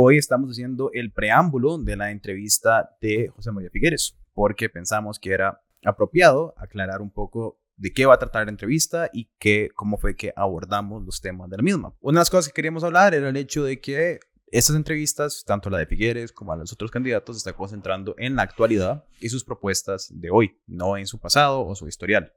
hoy 0.00 0.16
estamos 0.16 0.48
haciendo 0.50 0.90
el 0.92 1.10
preámbulo 1.10 1.76
de 1.76 1.96
la 1.96 2.12
entrevista 2.12 2.96
de 3.00 3.32
José 3.34 3.50
María 3.50 3.68
Figueres, 3.68 4.16
porque 4.32 4.68
pensamos 4.68 5.18
que 5.18 5.32
era 5.32 5.60
apropiado 5.84 6.54
aclarar 6.56 7.02
un 7.02 7.10
poco 7.10 7.60
de 7.76 7.92
qué 7.92 8.06
va 8.06 8.14
a 8.14 8.18
tratar 8.18 8.44
la 8.44 8.52
entrevista 8.52 9.10
y 9.12 9.28
qué, 9.40 9.70
cómo 9.74 9.98
fue 9.98 10.14
que 10.14 10.32
abordamos 10.36 11.04
los 11.04 11.20
temas 11.20 11.50
de 11.50 11.56
la 11.56 11.64
misma. 11.64 11.96
Una 11.98 12.18
de 12.18 12.20
las 12.20 12.30
cosas 12.30 12.46
que 12.46 12.54
queríamos 12.54 12.84
hablar 12.84 13.12
era 13.12 13.28
el 13.28 13.36
hecho 13.36 13.64
de 13.64 13.80
que 13.80 14.20
estas 14.52 14.76
entrevistas, 14.76 15.42
tanto 15.44 15.68
la 15.68 15.78
de 15.78 15.86
Figueres 15.86 16.30
como 16.30 16.52
a 16.52 16.56
los 16.56 16.72
otros 16.72 16.92
candidatos, 16.92 17.34
se 17.34 17.38
están 17.40 17.54
concentrando 17.54 18.14
en 18.18 18.36
la 18.36 18.42
actualidad 18.42 19.04
y 19.18 19.30
sus 19.30 19.42
propuestas 19.42 20.12
de 20.14 20.30
hoy, 20.30 20.60
no 20.68 20.96
en 20.96 21.08
su 21.08 21.18
pasado 21.18 21.66
o 21.66 21.74
su 21.74 21.88
historial. 21.88 22.32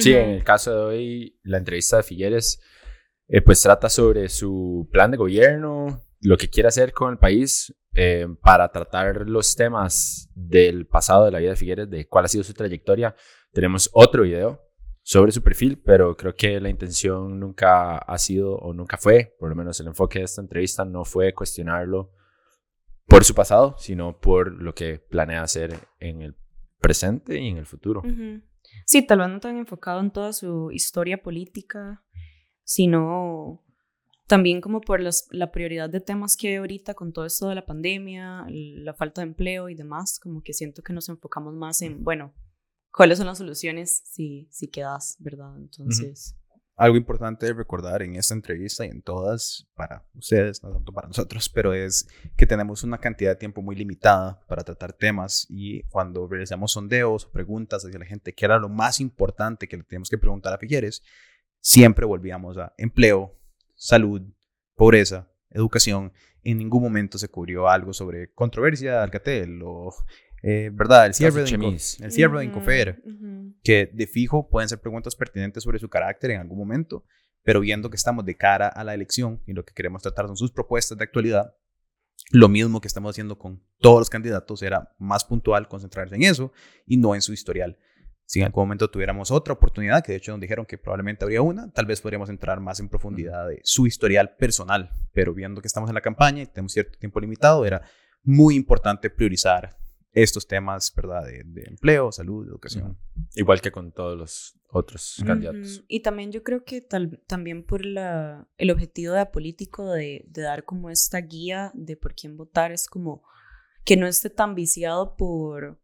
Sí, 0.00 0.12
en 0.12 0.30
el 0.30 0.42
caso 0.42 0.74
de 0.74 0.80
hoy, 0.80 1.38
la 1.44 1.58
entrevista 1.58 1.98
de 1.98 2.02
Figueres, 2.02 2.60
eh, 3.28 3.42
pues 3.42 3.62
trata 3.62 3.88
sobre 3.88 4.28
su 4.28 4.88
plan 4.90 5.12
de 5.12 5.18
gobierno, 5.18 6.02
lo 6.24 6.38
que 6.38 6.48
quiere 6.48 6.68
hacer 6.68 6.92
con 6.92 7.12
el 7.12 7.18
país 7.18 7.72
eh, 7.94 8.26
para 8.40 8.72
tratar 8.72 9.28
los 9.28 9.54
temas 9.54 10.30
del 10.34 10.86
pasado 10.86 11.26
de 11.26 11.30
la 11.30 11.38
vida 11.38 11.50
de 11.50 11.56
Figueres, 11.56 11.90
de 11.90 12.08
cuál 12.08 12.24
ha 12.24 12.28
sido 12.28 12.42
su 12.42 12.54
trayectoria. 12.54 13.14
Tenemos 13.52 13.90
otro 13.92 14.22
video 14.22 14.62
sobre 15.02 15.32
su 15.32 15.42
perfil, 15.42 15.82
pero 15.84 16.16
creo 16.16 16.34
que 16.34 16.58
la 16.60 16.70
intención 16.70 17.38
nunca 17.38 17.98
ha 17.98 18.18
sido 18.18 18.56
o 18.56 18.72
nunca 18.72 18.96
fue, 18.96 19.36
por 19.38 19.50
lo 19.50 19.54
menos 19.54 19.78
el 19.80 19.88
enfoque 19.88 20.20
de 20.20 20.24
esta 20.24 20.40
entrevista 20.40 20.86
no 20.86 21.04
fue 21.04 21.34
cuestionarlo 21.34 22.10
por 23.06 23.22
su 23.22 23.34
pasado, 23.34 23.76
sino 23.78 24.18
por 24.18 24.50
lo 24.50 24.74
que 24.74 24.98
planea 24.98 25.42
hacer 25.42 25.78
en 26.00 26.22
el 26.22 26.36
presente 26.80 27.38
y 27.38 27.48
en 27.48 27.58
el 27.58 27.66
futuro. 27.66 28.02
Sí, 28.86 29.06
tal 29.06 29.18
vez 29.18 29.28
no 29.28 29.40
tan 29.40 29.58
enfocado 29.58 30.00
en 30.00 30.10
toda 30.10 30.32
su 30.32 30.70
historia 30.72 31.22
política, 31.22 32.02
sino 32.64 33.63
también 34.26 34.60
como 34.60 34.80
por 34.80 35.00
la 35.30 35.52
prioridad 35.52 35.90
de 35.90 36.00
temas 36.00 36.36
que 36.36 36.48
hay 36.48 36.54
ahorita 36.56 36.94
con 36.94 37.12
todo 37.12 37.26
esto 37.26 37.48
de 37.48 37.54
la 37.54 37.66
pandemia, 37.66 38.46
la 38.48 38.94
falta 38.94 39.20
de 39.20 39.28
empleo 39.28 39.68
y 39.68 39.74
demás, 39.74 40.18
como 40.18 40.42
que 40.42 40.54
siento 40.54 40.82
que 40.82 40.92
nos 40.92 41.08
enfocamos 41.08 41.54
más 41.54 41.82
en, 41.82 42.02
bueno, 42.02 42.32
cuáles 42.90 43.18
son 43.18 43.26
las 43.26 43.38
soluciones 43.38 44.02
si, 44.06 44.48
si 44.50 44.68
quedas, 44.68 45.16
¿verdad? 45.18 45.56
Entonces... 45.56 46.36
Algo 46.76 46.96
importante 46.96 47.46
de 47.46 47.52
recordar 47.52 48.02
en 48.02 48.16
esta 48.16 48.34
entrevista 48.34 48.84
y 48.84 48.88
en 48.88 49.00
todas, 49.00 49.68
para 49.76 50.04
ustedes, 50.14 50.60
no 50.64 50.72
tanto 50.72 50.92
para 50.92 51.06
nosotros, 51.06 51.48
pero 51.48 51.72
es 51.72 52.08
que 52.36 52.48
tenemos 52.48 52.82
una 52.82 52.98
cantidad 52.98 53.30
de 53.30 53.36
tiempo 53.36 53.62
muy 53.62 53.76
limitada 53.76 54.44
para 54.48 54.64
tratar 54.64 54.92
temas 54.92 55.46
y 55.48 55.84
cuando 55.84 56.26
realizamos 56.26 56.72
sondeos 56.72 57.26
o 57.26 57.30
preguntas 57.30 57.84
hacia 57.84 58.00
la 58.00 58.06
gente, 58.06 58.34
que 58.34 58.44
era 58.44 58.58
lo 58.58 58.68
más 58.68 58.98
importante 58.98 59.68
que 59.68 59.76
le 59.76 59.84
teníamos 59.84 60.10
que 60.10 60.18
preguntar 60.18 60.52
a 60.52 60.58
Figueres, 60.58 61.04
siempre 61.60 62.06
volvíamos 62.06 62.58
a 62.58 62.74
empleo, 62.76 63.38
salud, 63.84 64.22
pobreza, 64.74 65.30
educación. 65.50 66.12
En 66.42 66.56
ningún 66.56 66.82
momento 66.82 67.18
se 67.18 67.28
cubrió 67.28 67.68
algo 67.68 67.92
sobre 67.92 68.32
controversia 68.32 68.92
de 68.92 68.98
Alcatel 68.98 69.60
o 69.62 69.94
eh, 70.42 70.70
¿verdad? 70.72 71.06
El 71.06 71.14
cierre, 71.14 71.44
de, 71.44 71.50
el 71.50 72.12
cierre 72.12 72.38
de 72.38 72.44
Incofer, 72.46 73.02
que 73.62 73.90
de 73.92 74.06
fijo 74.06 74.48
pueden 74.48 74.68
ser 74.68 74.80
preguntas 74.80 75.14
pertinentes 75.14 75.62
sobre 75.62 75.78
su 75.78 75.88
carácter 75.88 76.30
en 76.30 76.40
algún 76.40 76.58
momento, 76.58 77.04
pero 77.42 77.60
viendo 77.60 77.90
que 77.90 77.96
estamos 77.96 78.24
de 78.24 78.36
cara 78.36 78.68
a 78.68 78.84
la 78.84 78.94
elección 78.94 79.42
y 79.46 79.52
lo 79.52 79.64
que 79.64 79.74
queremos 79.74 80.02
tratar 80.02 80.26
son 80.26 80.36
sus 80.36 80.50
propuestas 80.50 80.96
de 80.96 81.04
actualidad, 81.04 81.54
lo 82.30 82.48
mismo 82.48 82.80
que 82.80 82.88
estamos 82.88 83.10
haciendo 83.10 83.38
con 83.38 83.62
todos 83.80 83.98
los 83.98 84.10
candidatos 84.10 84.62
era 84.62 84.94
más 84.98 85.24
puntual 85.24 85.68
concentrarse 85.68 86.14
en 86.14 86.22
eso 86.22 86.52
y 86.86 86.96
no 86.96 87.14
en 87.14 87.20
su 87.20 87.34
historial. 87.34 87.78
Si 88.26 88.40
en 88.40 88.46
algún 88.46 88.62
momento 88.62 88.90
tuviéramos 88.90 89.30
otra 89.30 89.54
oportunidad, 89.54 90.02
que 90.02 90.12
de 90.12 90.18
hecho 90.18 90.32
nos 90.32 90.40
dijeron 90.40 90.64
que 90.64 90.78
probablemente 90.78 91.24
habría 91.24 91.42
una, 91.42 91.70
tal 91.70 91.86
vez 91.86 92.00
podríamos 92.00 92.30
entrar 92.30 92.58
más 92.60 92.80
en 92.80 92.88
profundidad 92.88 93.48
de 93.48 93.60
su 93.64 93.86
historial 93.86 94.34
personal, 94.36 94.90
pero 95.12 95.34
viendo 95.34 95.60
que 95.60 95.68
estamos 95.68 95.90
en 95.90 95.94
la 95.94 96.00
campaña 96.00 96.42
y 96.42 96.46
tenemos 96.46 96.72
cierto 96.72 96.98
tiempo 96.98 97.20
limitado, 97.20 97.66
era 97.66 97.82
muy 98.22 98.54
importante 98.54 99.10
priorizar 99.10 99.76
estos 100.14 100.46
temas, 100.46 100.92
¿verdad? 100.94 101.24
De, 101.24 101.64
empleo, 101.66 102.12
salud, 102.12 102.48
educación. 102.48 102.96
Igual 103.34 103.60
que 103.60 103.72
con 103.72 103.92
todos 103.92 104.16
los 104.16 104.54
otros 104.70 105.22
candidatos. 105.26 105.84
Y 105.88 106.00
también 106.00 106.32
yo 106.32 106.42
creo 106.42 106.64
que 106.64 106.80
tal, 106.80 107.20
también 107.26 107.64
por 107.64 107.84
la, 107.84 108.48
el 108.56 108.70
objetivo 108.70 109.14
de 109.14 109.26
político 109.26 109.92
de, 109.92 110.24
de, 110.28 110.42
dar 110.42 110.64
como 110.64 110.88
esta 110.90 111.20
guía 111.20 111.70
de 111.74 111.96
por 111.96 112.14
quién 112.14 112.36
votar 112.36 112.72
es 112.72 112.88
como 112.88 113.22
que 113.84 113.96
no 113.96 114.06
esté 114.06 114.30
tan 114.30 114.54
viciado 114.54 115.16
por, 115.16 115.80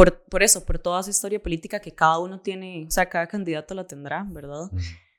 por, 0.00 0.24
por 0.24 0.42
eso, 0.42 0.64
por 0.64 0.78
toda 0.78 1.00
esa 1.00 1.10
historia 1.10 1.42
política 1.42 1.80
que 1.80 1.92
cada 1.92 2.18
uno 2.18 2.40
tiene, 2.40 2.86
o 2.86 2.90
sea, 2.90 3.08
cada 3.08 3.26
candidato 3.26 3.74
la 3.74 3.86
tendrá, 3.86 4.26
¿verdad? 4.28 4.70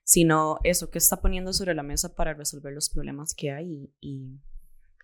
Sino 0.04 0.58
eso 0.64 0.90
que 0.90 0.98
está 0.98 1.22
poniendo 1.22 1.54
sobre 1.54 1.76
la 1.76 1.84
mesa 1.84 2.16
para 2.16 2.34
resolver 2.34 2.74
los 2.74 2.90
problemas 2.90 3.34
que 3.34 3.52
hay 3.52 3.92
y 4.00 4.40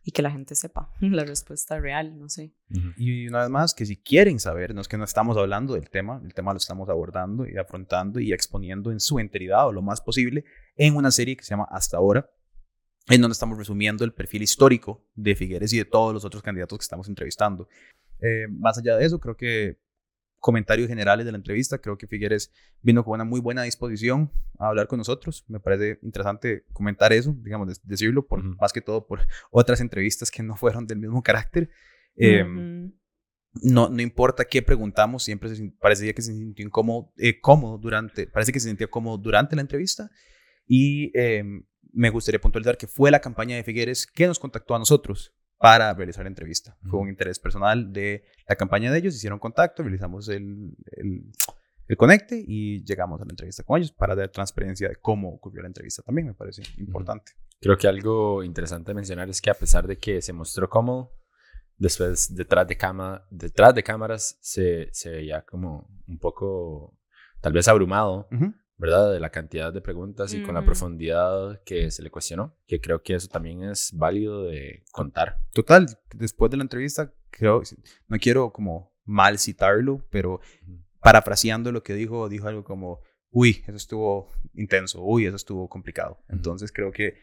y 0.08 0.12
que 0.12 0.22
la 0.22 0.32
gente 0.32 0.56
sepa 0.56 0.90
la 1.02 1.26
respuesta 1.26 1.78
real, 1.78 2.18
no 2.18 2.30
sé. 2.30 2.54
Y 2.96 3.28
una 3.28 3.42
vez 3.42 3.50
más, 3.50 3.74
que 3.74 3.86
si 3.86 3.98
quieren 3.98 4.40
saber, 4.40 4.74
no 4.74 4.80
es 4.80 4.88
que 4.88 4.98
no 4.98 5.04
estamos 5.04 5.36
hablando 5.36 5.74
del 5.74 5.90
tema, 5.90 6.22
el 6.24 6.34
tema 6.34 6.54
lo 6.54 6.58
estamos 6.58 6.88
abordando 6.88 7.46
y 7.46 7.58
afrontando 7.58 8.22
y 8.22 8.32
exponiendo 8.32 8.90
en 8.90 9.02
su 9.02 9.20
enteridad 9.20 9.68
o 9.68 9.74
lo 9.74 9.82
más 9.82 10.00
posible 10.00 10.46
en 10.78 10.96
una 10.96 11.12
serie 11.12 11.36
que 11.36 11.44
se 11.44 11.50
llama 11.50 11.68
Hasta 11.70 11.98
ahora, 11.98 12.32
en 13.10 13.20
donde 13.20 13.34
estamos 13.34 13.58
resumiendo 13.58 14.06
el 14.06 14.14
perfil 14.14 14.44
histórico 14.44 15.06
de 15.14 15.36
Figueres 15.36 15.74
y 15.74 15.78
de 15.78 15.86
todos 15.86 16.14
los 16.14 16.24
otros 16.24 16.42
candidatos 16.42 16.80
que 16.80 16.84
estamos 16.84 17.10
entrevistando. 17.10 17.68
Eh, 18.22 18.48
más 18.50 18.78
allá 18.78 18.98
de 18.98 19.06
eso, 19.06 19.20
creo 19.20 19.36
que 19.36 19.78
comentarios 20.40 20.88
generales 20.88 21.26
de 21.26 21.32
la 21.32 21.38
entrevista. 21.38 21.80
Creo 21.80 21.98
que 21.98 22.08
Figueres 22.08 22.52
vino 22.82 23.04
con 23.04 23.16
una 23.16 23.24
muy 23.24 23.40
buena 23.40 23.64
disposición 23.64 24.32
a 24.60 24.70
hablar 24.70 24.88
con 24.88 24.98
nosotros. 24.98 25.46
Me 25.48 25.60
parece 25.60 26.00
interesante 26.02 26.66
comentar 26.74 27.14
eso, 27.14 27.36
digamos, 27.42 27.82
decirlo, 27.84 28.26
por, 28.26 28.44
más 28.44 28.74
que 28.74 28.82
todo 28.82 29.06
por 29.06 29.22
otras 29.52 29.82
entrevistas 29.82 30.32
que 30.32 30.44
no 30.44 30.56
fueron 30.56 30.88
del 30.88 31.00
mismo 31.00 31.22
carácter. 31.24 31.70
Em, 32.16 32.94
no, 33.64 33.90
no 33.90 34.02
importa 34.02 34.46
qué 34.46 34.62
preguntamos, 34.62 35.24
siempre 35.24 35.56
se, 35.56 35.72
parecía 35.80 36.14
que 36.14 36.22
se 36.22 36.34
sintió 36.34 36.66
incómodo, 36.66 37.12
eh, 37.18 37.40
cómodo 37.40 37.78
durante, 37.78 38.28
parece 38.28 38.52
que 38.52 38.60
se 38.60 38.70
sintió 38.70 38.90
cómodo 38.90 39.18
durante 39.18 39.56
la 39.56 39.62
entrevista. 39.62 40.10
Y 40.70 41.14
me 41.94 42.10
gustaría 42.10 42.42
puntualizar 42.42 42.78
que 42.78 42.88
fue 42.88 43.10
la 43.10 43.22
campaña 43.22 43.56
de 43.56 43.64
Figueres 43.64 44.06
que 44.06 44.28
nos 44.28 44.38
contactó 44.38 44.76
a 44.76 44.80
nosotros 44.80 45.34
para 45.58 45.94
realizar 45.94 46.24
la 46.24 46.30
entrevista. 46.30 46.78
Fue 46.90 47.00
un 47.00 47.10
interés 47.10 47.40
personal 47.40 47.92
de 47.92 48.26
la 48.48 48.56
campaña 48.56 48.92
de 48.92 49.00
ellos, 49.00 49.16
hicieron 49.16 49.40
contacto, 49.40 49.84
realizamos 49.84 50.30
el, 50.30 50.76
el, 50.92 51.32
el, 51.88 51.98
conecte 51.98 52.44
y 52.46 52.84
llegamos 52.84 53.22
a 53.22 53.26
la 53.26 53.32
entrevista 53.32 53.64
con 53.64 53.80
ellos 53.80 53.92
para 53.92 54.16
dar 54.16 54.30
transparencia 54.30 54.90
de 54.90 54.96
cómo 54.98 55.30
ocurrió 55.30 55.62
la 55.62 55.68
entrevista 55.68 56.04
también, 56.04 56.28
me 56.28 56.34
parece 56.34 56.62
importante. 56.78 57.34
Creo 57.60 57.78
que 57.78 57.88
algo 57.88 58.44
interesante 58.44 58.94
mencionar 58.94 59.30
es 59.30 59.42
que 59.42 59.50
a 59.50 59.56
pesar 59.56 59.88
de 59.88 59.98
que 59.98 60.22
se 60.22 60.32
mostró 60.32 60.70
cómodo, 60.70 61.12
después 61.78 62.34
detrás 62.36 62.68
de, 62.68 62.78
cama, 62.78 63.26
detrás 63.32 63.74
de 63.74 63.84
cámaras 63.84 64.38
se, 64.42 64.90
se 64.92 65.10
veía 65.10 65.44
como 65.44 65.90
un 66.08 66.20
poco, 66.20 66.98
tal 67.42 67.54
vez 67.54 67.68
abrumado 67.68 68.28
¿verdad? 68.78 69.12
De 69.12 69.20
la 69.20 69.32
cantidad 69.32 69.74
de 69.74 69.82
preguntas 69.82 70.34
y 70.34 70.44
con 70.44 70.54
la 70.56 70.64
profundidad 70.64 71.62
que 71.64 71.90
se 71.90 72.04
le 72.04 72.12
cuestionó, 72.12 72.56
que 72.68 72.80
creo 72.80 73.02
que 73.02 73.16
eso 73.16 73.28
también 73.28 73.64
es 73.64 73.92
válido 73.94 74.44
de 74.44 74.84
contar. 74.92 75.40
Total, 75.54 75.88
después 76.14 76.52
de 76.52 76.58
la 76.58 76.64
entrevista, 76.64 77.12
creo, 77.32 77.64
no 78.08 78.18
quiero 78.20 78.52
como 78.52 78.96
mal 79.04 79.40
citarlo, 79.40 80.06
pero 80.12 80.40
parafraseando 81.02 81.72
lo 81.72 81.82
que 81.82 81.94
dijo, 81.94 82.30
dijo 82.30 82.48
algo 82.48 82.64
como, 82.64 83.02
uy, 83.32 83.64
eso 83.68 83.78
estuvo 83.78 84.32
intenso, 84.54 85.02
uy, 85.02 85.26
eso 85.26 85.36
estuvo 85.36 85.68
complicado. 85.68 86.24
Entonces 86.30 86.72
creo 86.72 86.92
que 86.92 87.16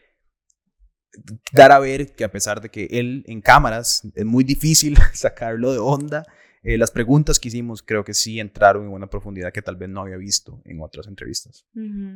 dar 1.53 1.71
a 1.71 1.79
ver 1.79 2.13
que 2.13 2.23
a 2.25 2.31
pesar 2.31 2.59
de 2.59 2.69
que 2.69 2.87
él 2.91 3.23
en 3.27 3.41
cámaras 3.41 4.01
es 4.15 4.25
muy 4.25 4.43
difícil 4.43 4.97
sacarlo 5.13 5.71
de 5.71 5.79
onda, 5.79 6.25
eh, 6.67 6.79
las 6.79 6.89
preguntas 6.89 7.39
que 7.39 7.49
hicimos 7.49 7.83
creo 7.83 8.03
que 8.03 8.15
sí 8.15 8.39
entraron 8.39 8.87
en 8.87 8.91
una 8.91 9.07
profundidad 9.07 9.53
que 9.53 9.61
tal 9.61 9.75
vez 9.75 9.87
no 9.87 10.01
había 10.01 10.17
visto 10.17 10.63
en 10.65 10.81
otras 10.81 11.05
entrevistas. 11.05 11.67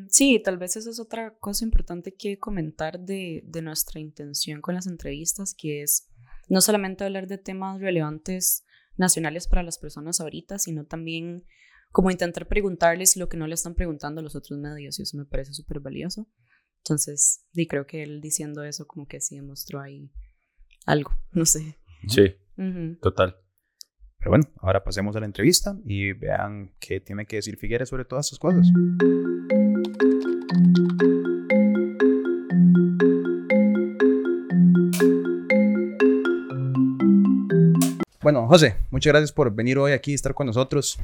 Sí, 0.10 0.42
tal 0.44 0.58
vez 0.58 0.76
esa 0.76 0.90
es 0.90 1.00
otra 1.00 1.38
cosa 1.38 1.64
importante 1.64 2.16
que 2.16 2.40
comentar 2.40 3.00
de, 3.00 3.44
de 3.46 3.62
nuestra 3.62 4.00
intención 4.00 4.60
con 4.60 4.74
las 4.74 4.88
entrevistas, 4.88 5.54
que 5.56 5.84
es 5.84 6.10
no 6.48 6.62
solamente 6.62 7.04
hablar 7.04 7.28
de 7.28 7.38
temas 7.38 7.80
relevantes 7.80 8.66
nacionales 8.98 9.48
para 9.48 9.62
las 9.62 9.78
personas 9.78 10.20
ahorita, 10.20 10.58
sino 10.58 10.84
también 10.84 11.46
como 11.92 12.10
intentar 12.10 12.48
preguntarles 12.48 13.18
lo 13.18 13.30
que 13.30 13.38
no 13.38 13.46
le 13.46 13.54
están 13.54 13.76
preguntando 13.76 14.20
a 14.20 14.24
los 14.24 14.36
otros 14.36 14.58
medios 14.58 14.98
y 14.98 15.04
eso 15.04 15.16
me 15.16 15.26
parece 15.26 15.54
súper 15.54 15.80
valioso. 15.80 16.28
Entonces, 16.80 17.46
y 17.54 17.68
creo 17.68 17.86
que 17.86 18.02
él 18.02 18.20
diciendo 18.20 18.64
eso 18.64 18.88
como 18.88 19.06
que 19.06 19.22
sí 19.22 19.36
demostró 19.36 19.80
ahí 19.80 20.12
algo, 20.88 21.12
no 21.34 21.46
sé. 21.46 21.78
Sí, 22.08 22.36
total. 23.00 23.36
Pero 24.20 24.32
bueno, 24.32 24.46
ahora 24.60 24.84
pasemos 24.84 25.16
a 25.16 25.22
la 25.22 25.26
entrevista 25.26 25.78
y 25.86 26.12
vean 26.12 26.72
qué 26.80 27.00
tiene 27.00 27.26
que 27.26 27.38
decir 27.38 27.56
Figueres 27.56 27.88
sobre 27.88 28.04
todas 28.04 28.26
estas 28.26 28.40
cosas. 28.40 28.68
Bueno, 38.22 38.46
José, 38.48 38.76
muchas 38.92 39.14
gracias 39.14 39.32
por 39.32 39.56
venir 39.56 39.78
hoy 39.78 39.94
aquí 39.94 40.12
y 40.12 40.16
estar 40.16 40.34
con 40.34 40.48
nosotros. 40.48 41.00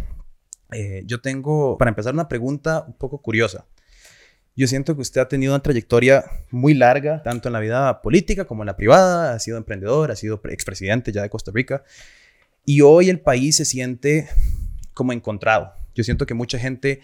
Eh, 0.74 1.04
yo 1.06 1.22
tengo, 1.22 1.78
para 1.78 1.88
empezar, 1.88 2.14
una 2.14 2.28
pregunta 2.28 2.84
un 2.86 2.98
poco 2.98 3.22
curiosa. 3.22 3.66
Yo 4.58 4.68
siento 4.68 4.94
que 4.94 5.02
usted 5.02 5.22
ha 5.22 5.30
tenido 5.30 5.54
una 5.54 5.64
trayectoria 5.64 6.26
muy 6.52 6.74
larga, 6.74 7.24
tanto 7.24 7.48
en 7.48 7.54
la 7.54 7.62
vida 7.62 8.02
política 8.02 8.44
como 8.44 8.64
en 8.64 8.68
la 8.68 8.76
privada. 8.76 9.34
Ha 9.34 9.40
sido 9.40 9.58
emprendedor, 9.58 10.12
ha 10.12 10.18
sido 10.18 10.42
expresidente 10.50 11.14
ya 11.14 11.22
de 11.22 11.30
Costa 11.30 11.52
Rica. 11.54 11.84
Y 12.66 12.82
hoy 12.82 13.10
el 13.10 13.20
país 13.20 13.56
se 13.56 13.66
siente 13.66 14.28
como 14.94 15.14
encontrado. 15.14 15.74
Yo 15.94 16.04
siento 16.04 16.26
que 16.26 16.34
mucha 16.34 16.58
gente, 16.58 17.02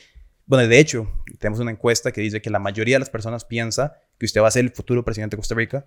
bueno, 0.48 0.68
de 0.68 0.80
hecho, 0.80 1.08
tenemos 1.40 1.60
una 1.60 1.72
encuesta 1.72 2.12
que 2.12 2.22
dice 2.22 2.42
que 2.42 2.50
la 2.50 2.60
mayoría 2.60 2.96
de 2.96 3.00
las 3.00 3.12
personas 3.12 3.46
piensa 3.46 3.94
que 4.18 4.26
usted 4.26 4.42
va 4.42 4.48
a 4.48 4.52
ser 4.52 4.66
el 4.66 4.72
futuro 4.72 5.06
presidente 5.06 5.36
de 5.36 5.40
Costa 5.40 5.56
Rica. 5.56 5.86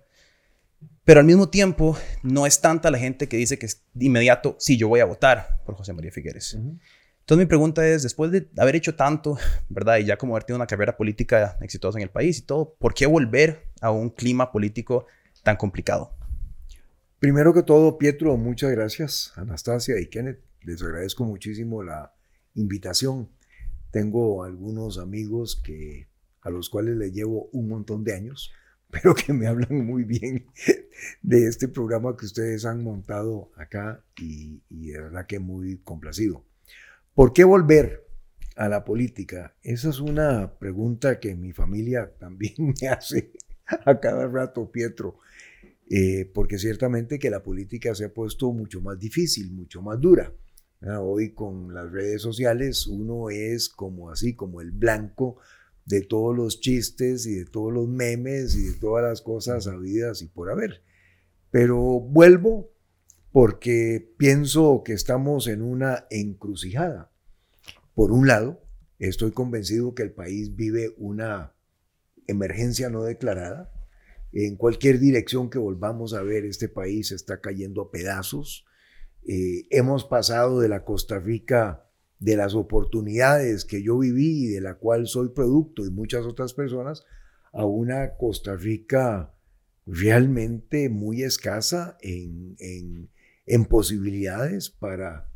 Pero 1.03 1.19
al 1.19 1.25
mismo 1.25 1.49
tiempo, 1.49 1.97
no 2.23 2.45
es 2.45 2.61
tanta 2.61 2.89
la 2.89 2.97
gente 2.97 3.27
que 3.27 3.37
dice 3.37 3.59
que 3.59 3.65
es 3.65 3.83
de 3.93 4.05
inmediato, 4.05 4.55
sí, 4.59 4.77
yo 4.77 4.87
voy 4.87 5.01
a 5.01 5.05
votar 5.05 5.61
por 5.65 5.75
José 5.75 5.93
María 5.93 6.11
Figueres. 6.11 6.53
Entonces 6.53 7.45
mi 7.45 7.45
pregunta 7.45 7.85
es, 7.87 8.03
después 8.03 8.31
de 8.31 8.47
haber 8.57 8.75
hecho 8.75 8.95
tanto, 8.95 9.37
¿verdad? 9.69 9.97
Y 9.97 10.05
ya 10.05 10.17
como 10.17 10.35
haber 10.35 10.45
tenido 10.45 10.57
una 10.57 10.67
carrera 10.67 10.95
política 10.95 11.57
exitosa 11.61 11.97
en 11.99 12.03
el 12.03 12.09
país 12.09 12.39
y 12.39 12.41
todo, 12.43 12.75
¿por 12.79 12.93
qué 12.93 13.07
volver 13.07 13.67
a 13.81 13.91
un 13.91 14.09
clima 14.09 14.51
político 14.51 15.05
tan 15.43 15.57
complicado? 15.57 16.14
Primero 17.19 17.53
que 17.53 17.63
todo, 17.63 17.97
Pietro, 17.97 18.35
muchas 18.35 18.71
gracias. 18.71 19.31
Anastasia 19.35 19.99
y 19.99 20.07
Kenneth, 20.07 20.41
les 20.61 20.81
agradezco 20.81 21.23
muchísimo 21.23 21.81
la 21.81 22.13
invitación. 22.55 23.29
Tengo 23.89 24.43
algunos 24.43 24.97
amigos 24.97 25.55
que, 25.55 26.09
a 26.41 26.49
los 26.49 26.69
cuales 26.69 26.97
les 26.97 27.13
llevo 27.13 27.49
un 27.53 27.69
montón 27.69 28.03
de 28.03 28.13
años, 28.15 28.51
pero 28.91 29.15
que 29.15 29.31
me 29.31 29.47
hablan 29.47 29.85
muy 29.85 30.03
bien 30.03 30.47
de 31.21 31.47
este 31.47 31.69
programa 31.69 32.17
que 32.17 32.25
ustedes 32.25 32.65
han 32.65 32.83
montado 32.83 33.51
acá 33.55 34.03
y, 34.17 34.61
y 34.69 34.89
de 34.89 35.01
verdad 35.01 35.25
que 35.25 35.39
muy 35.39 35.77
complacido. 35.77 36.43
¿Por 37.13 37.31
qué 37.31 37.45
volver 37.45 38.05
a 38.57 38.67
la 38.67 38.83
política? 38.83 39.55
Esa 39.63 39.89
es 39.89 40.01
una 40.01 40.59
pregunta 40.59 41.21
que 41.21 41.33
mi 41.33 41.53
familia 41.53 42.11
también 42.19 42.55
me 42.81 42.89
hace 42.89 43.31
a 43.85 43.99
cada 43.99 44.27
rato, 44.27 44.69
Pietro, 44.69 45.19
eh, 45.89 46.29
porque 46.33 46.57
ciertamente 46.57 47.19
que 47.19 47.29
la 47.29 47.43
política 47.43 47.93
se 47.93 48.05
ha 48.05 48.13
puesto 48.13 48.51
mucho 48.51 48.81
más 48.81 48.99
difícil, 48.99 49.51
mucho 49.51 49.81
más 49.81 49.99
dura. 49.99 50.33
Hoy 51.01 51.33
con 51.33 51.73
las 51.73 51.91
redes 51.91 52.21
sociales 52.21 52.85
uno 52.85 53.29
es 53.29 53.69
como 53.69 54.11
así, 54.11 54.35
como 54.35 54.61
el 54.61 54.71
blanco 54.71 55.37
de 55.85 56.01
todos 56.01 56.35
los 56.35 56.59
chistes 56.59 57.25
y 57.25 57.35
de 57.35 57.45
todos 57.45 57.73
los 57.73 57.87
memes 57.87 58.55
y 58.55 58.67
de 58.67 58.73
todas 58.73 59.03
las 59.03 59.21
cosas 59.21 59.67
habidas 59.67 60.21
y 60.21 60.27
por 60.27 60.51
haber. 60.51 60.83
Pero 61.49 61.99
vuelvo 61.99 62.71
porque 63.31 64.13
pienso 64.17 64.81
que 64.83 64.93
estamos 64.93 65.47
en 65.47 65.61
una 65.61 66.05
encrucijada. 66.09 67.11
Por 67.93 68.11
un 68.11 68.27
lado, 68.27 68.61
estoy 68.99 69.31
convencido 69.31 69.93
que 69.93 70.03
el 70.03 70.11
país 70.11 70.55
vive 70.55 70.93
una 70.97 71.53
emergencia 72.27 72.89
no 72.89 73.03
declarada. 73.03 73.71
En 74.37 74.57
cualquier 74.57 74.99
dirección 74.99 75.49
que 75.49 75.57
volvamos 75.57 76.13
a 76.13 76.21
ver, 76.21 76.43
este 76.43 76.67
país 76.67 77.13
está 77.13 77.39
cayendo 77.39 77.81
a 77.81 77.89
pedazos. 77.89 78.65
Eh, 79.25 79.65
hemos 79.69 80.03
pasado 80.03 80.59
de 80.59 80.67
la 80.67 80.83
Costa 80.83 81.19
Rica, 81.19 81.89
de 82.19 82.35
las 82.35 82.53
oportunidades 82.53 83.63
que 83.63 83.81
yo 83.81 83.97
viví 83.97 84.43
y 84.43 84.47
de 84.47 84.59
la 84.59 84.75
cual 84.75 85.07
soy 85.07 85.29
producto 85.29 85.85
y 85.85 85.89
muchas 85.89 86.25
otras 86.25 86.53
personas, 86.53 87.05
a 87.53 87.65
una 87.65 88.17
Costa 88.17 88.57
Rica 88.57 89.33
realmente 89.85 90.89
muy 90.89 91.23
escasa 91.23 91.97
en, 92.01 93.07
posibilidades 93.69 94.69
para 94.69 95.31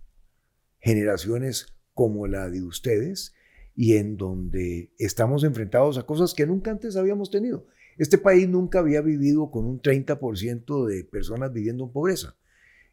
generaciones 0.80 1.78
como 1.94 2.28
la 2.28 2.50
de 2.50 2.63
ustedes 2.63 3.34
y 3.75 3.96
en 3.96 4.18
donde 4.18 4.92
estamos 4.98 5.46
enfrentados 5.46 5.98
a 5.98 6.04
cosas 6.06 6.34
que 6.34 6.46
nunca 6.46 6.72
antes 6.72 6.98
habíamos 6.98 7.31
tenido. 7.31 7.66
Este 8.00 8.18
país 8.18 8.48
nunca 8.48 8.80
había 8.80 9.01
vivido 9.01 9.51
con 9.51 9.66
un 9.66 9.81
30% 9.81 10.86
de 10.88 11.04
personas 11.04 11.51
viviendo 11.51 11.84
en 11.84 11.92
pobreza. 11.92 12.38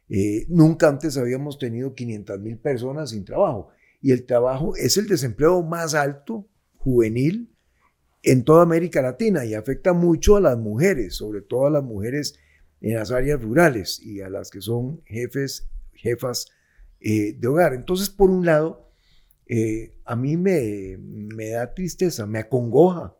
Eh, 0.09 0.45
nunca 0.49 0.89
antes 0.89 1.15
habíamos 1.15 1.57
tenido 1.57 1.95
500 1.95 2.41
mil 2.41 2.57
personas 2.57 3.11
sin 3.11 3.23
trabajo. 3.23 3.69
Y 4.01 4.11
el 4.11 4.25
trabajo 4.25 4.75
es 4.75 4.97
el 4.97 5.07
desempleo 5.07 5.63
más 5.63 5.95
alto 5.95 6.49
juvenil 6.75 7.55
en 8.21 8.43
toda 8.43 8.63
América 8.63 9.01
Latina 9.01 9.45
y 9.45 9.53
afecta 9.53 9.93
mucho 9.93 10.35
a 10.35 10.41
las 10.41 10.57
mujeres, 10.57 11.15
sobre 11.15 11.41
todo 11.41 11.67
a 11.67 11.71
las 11.71 11.83
mujeres 11.83 12.37
en 12.81 12.95
las 12.95 13.09
áreas 13.09 13.41
rurales 13.41 14.01
y 14.01 14.19
a 14.19 14.29
las 14.29 14.51
que 14.51 14.59
son 14.59 15.01
jefes, 15.05 15.69
jefas 15.93 16.49
eh, 16.99 17.33
de 17.39 17.47
hogar. 17.47 17.73
Entonces, 17.73 18.09
por 18.09 18.29
un 18.29 18.45
lado, 18.45 18.91
eh, 19.45 19.93
a 20.03 20.17
mí 20.17 20.35
me, 20.35 20.97
da 21.49 21.73
tristeza, 21.73 22.25
me 22.25 22.39
acongoja 22.39 23.15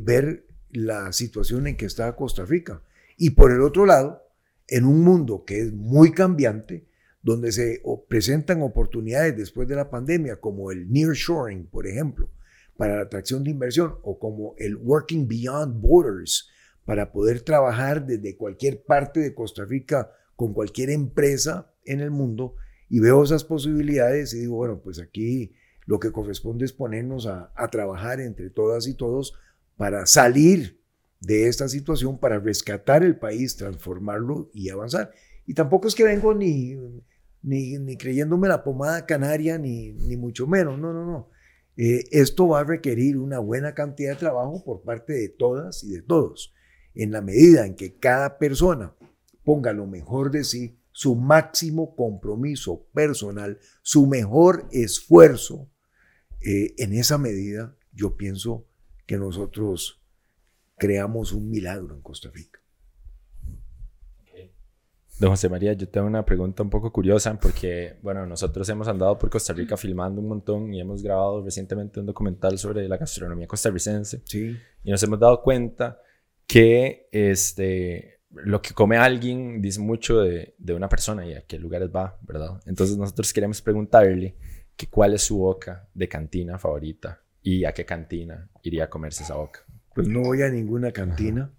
ver 0.00 0.45
la 0.76 1.12
situación 1.12 1.66
en 1.66 1.76
que 1.76 1.86
está 1.86 2.14
Costa 2.14 2.44
Rica. 2.44 2.82
Y 3.16 3.30
por 3.30 3.52
el 3.52 3.62
otro 3.62 3.86
lado, 3.86 4.22
en 4.68 4.84
un 4.84 5.02
mundo 5.02 5.44
que 5.44 5.60
es 5.60 5.72
muy 5.72 6.12
cambiante, 6.12 6.86
donde 7.22 7.50
se 7.50 7.82
presentan 8.08 8.62
oportunidades 8.62 9.36
después 9.36 9.66
de 9.66 9.76
la 9.76 9.90
pandemia, 9.90 10.36
como 10.36 10.70
el 10.70 10.90
nearshoring, 10.90 11.66
por 11.66 11.86
ejemplo, 11.86 12.30
para 12.76 12.96
la 12.96 13.02
atracción 13.02 13.42
de 13.42 13.50
inversión, 13.50 13.96
o 14.02 14.18
como 14.18 14.54
el 14.58 14.76
working 14.76 15.26
beyond 15.26 15.80
borders, 15.80 16.48
para 16.84 17.10
poder 17.10 17.40
trabajar 17.40 18.06
desde 18.06 18.36
cualquier 18.36 18.84
parte 18.84 19.20
de 19.20 19.34
Costa 19.34 19.64
Rica 19.64 20.12
con 20.36 20.54
cualquier 20.54 20.90
empresa 20.90 21.72
en 21.84 22.00
el 22.00 22.10
mundo 22.10 22.54
y 22.88 23.00
veo 23.00 23.22
esas 23.24 23.44
posibilidades 23.44 24.32
y 24.34 24.40
digo, 24.40 24.56
bueno, 24.56 24.80
pues 24.82 25.00
aquí 25.00 25.52
lo 25.86 25.98
que 25.98 26.12
corresponde 26.12 26.64
es 26.64 26.72
ponernos 26.72 27.26
a, 27.26 27.50
trabajar 27.70 28.20
entre 28.20 28.50
todas 28.50 28.86
y 28.86 28.94
todos 28.94 29.34
para 29.76 30.06
salir 30.06 30.80
de 31.20 31.48
esta 31.48 31.68
situación, 31.68 32.18
para 32.18 32.38
rescatar 32.38 33.02
el 33.02 33.18
país, 33.18 33.56
transformarlo 33.56 34.50
y 34.52 34.70
avanzar. 34.70 35.10
Y 35.46 35.54
tampoco 35.54 35.88
es 35.88 35.94
que 35.94 36.04
vengo 36.04 36.34
ni, 36.34 36.76
ni, 37.42 37.96
creyéndome 37.96 38.48
la 38.48 38.64
pomada 38.64 39.06
canaria, 39.06 39.58
ni, 39.58 39.92
ni 39.92 40.16
mucho 40.16 40.46
menos, 40.46 40.78
no, 40.78 40.92
no, 40.92 41.04
no. 41.04 41.30
Eh, 41.76 42.04
esto 42.10 42.48
va 42.48 42.60
a 42.60 42.64
requerir 42.64 43.18
una 43.18 43.38
buena 43.38 43.74
cantidad 43.74 44.12
de 44.12 44.18
trabajo 44.18 44.64
por 44.64 44.82
parte 44.82 45.12
de 45.12 45.28
todas 45.28 45.84
y 45.84 45.90
de 45.90 46.02
todos 46.02 46.54
en 46.94 47.12
la 47.12 47.20
medida 47.20 47.66
en 47.66 47.76
que 47.76 47.98
cada 47.98 48.38
persona 48.38 48.96
ponga 49.44 49.72
lo 49.72 49.86
mejor 49.86 50.30
de 50.30 50.44
sí, 50.44 50.80
su 50.90 51.14
máximo 51.14 51.94
compromiso 51.94 52.88
personal, 52.94 53.60
su 53.82 54.06
mejor 54.06 54.66
esfuerzo, 54.72 55.70
eh, 56.40 56.74
en 56.78 56.94
esa 56.94 57.18
medida 57.18 57.76
yo 57.92 58.16
pienso 58.16 58.66
que 59.06 59.16
nosotros 59.16 60.00
creamos 60.76 61.32
un 61.32 61.48
milagro 61.48 61.94
en 61.94 62.02
Costa 62.02 62.28
Rica. 62.32 62.60
Don 65.18 65.30
José 65.30 65.48
María, 65.48 65.72
yo 65.72 65.88
tengo 65.88 66.06
una 66.06 66.26
pregunta 66.26 66.62
un 66.62 66.68
poco 66.68 66.92
curiosa 66.92 67.38
porque, 67.40 67.96
bueno, 68.02 68.26
nosotros 68.26 68.68
hemos 68.68 68.86
andado 68.86 69.16
por 69.18 69.30
Costa 69.30 69.54
Rica 69.54 69.74
filmando 69.78 70.20
un 70.20 70.28
montón 70.28 70.74
y 70.74 70.80
hemos 70.80 71.02
grabado 71.02 71.42
recientemente 71.42 72.00
un 72.00 72.04
documental 72.04 72.58
sobre 72.58 72.86
la 72.86 72.98
gastronomía 72.98 73.46
costarricense. 73.46 74.20
Sí. 74.24 74.54
Y 74.84 74.90
nos 74.90 75.02
hemos 75.02 75.18
dado 75.18 75.40
cuenta 75.40 75.98
que 76.46 77.08
este, 77.12 78.20
lo 78.28 78.60
que 78.60 78.74
come 78.74 78.98
alguien 78.98 79.62
dice 79.62 79.80
mucho 79.80 80.20
de, 80.20 80.54
de, 80.58 80.74
una 80.74 80.90
persona 80.90 81.24
y 81.24 81.32
a 81.32 81.46
qué 81.46 81.58
lugares 81.58 81.88
va, 81.88 82.18
¿verdad? 82.20 82.60
Entonces 82.66 82.98
nosotros 82.98 83.32
queremos 83.32 83.62
preguntarle 83.62 84.36
que 84.76 84.88
cuál 84.88 85.14
es 85.14 85.22
su 85.22 85.38
boca 85.38 85.88
de 85.94 86.08
cantina 86.08 86.58
favorita 86.58 87.22
y 87.46 87.64
a 87.64 87.72
qué 87.72 87.84
cantina 87.84 88.50
iría 88.64 88.84
a 88.84 88.90
comerse 88.90 89.22
esa 89.22 89.36
boca. 89.36 89.60
Pues 89.94 90.08
no 90.08 90.20
voy 90.20 90.42
a 90.42 90.48
ninguna 90.48 90.90
cantina 90.90 91.52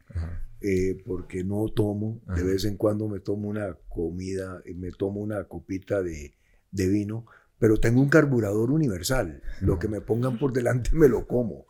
eh, 0.60 1.02
porque 1.06 1.46
no 1.46 1.70
tomo. 1.70 2.20
De 2.36 2.44
vez 2.44 2.66
en 2.66 2.76
cuando 2.76 3.08
me 3.08 3.22
tomo 3.22 3.48
una 3.48 3.74
comida, 3.88 4.62
y 4.66 4.74
me 4.74 4.92
tomo 4.92 5.22
una 5.22 5.46
copita 5.46 6.04
de, 6.04 6.34
de 6.72 6.90
vino, 6.90 7.26
pero 7.58 7.80
tengo 7.80 8.02
un 8.02 8.10
carburador 8.10 8.70
universal. 8.70 9.42
Lo 9.62 9.80
que 9.80 9.88
me 9.88 10.02
pongan 10.02 10.38
por 10.38 10.52
delante 10.52 10.90
me 10.92 11.08
lo 11.08 11.26
como. 11.26 11.68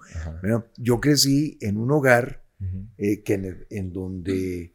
Yo 0.77 0.99
crecí 0.99 1.59
en 1.61 1.77
un 1.77 1.91
hogar 1.91 2.43
eh, 2.97 3.21
que 3.21 3.67
en, 3.69 3.93
donde 3.93 4.73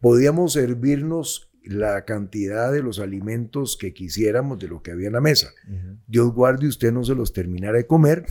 podíamos 0.00 0.54
servirnos 0.54 1.51
la 1.64 2.04
cantidad 2.04 2.72
de 2.72 2.82
los 2.82 2.98
alimentos 2.98 3.76
que 3.76 3.92
quisiéramos 3.92 4.58
de 4.58 4.68
lo 4.68 4.82
que 4.82 4.92
había 4.92 5.08
en 5.08 5.12
la 5.14 5.20
mesa. 5.20 5.52
Dios 6.06 6.32
guarde 6.32 6.66
usted 6.66 6.92
no 6.92 7.04
se 7.04 7.14
los 7.14 7.32
terminara 7.32 7.78
de 7.78 7.86
comer 7.86 8.26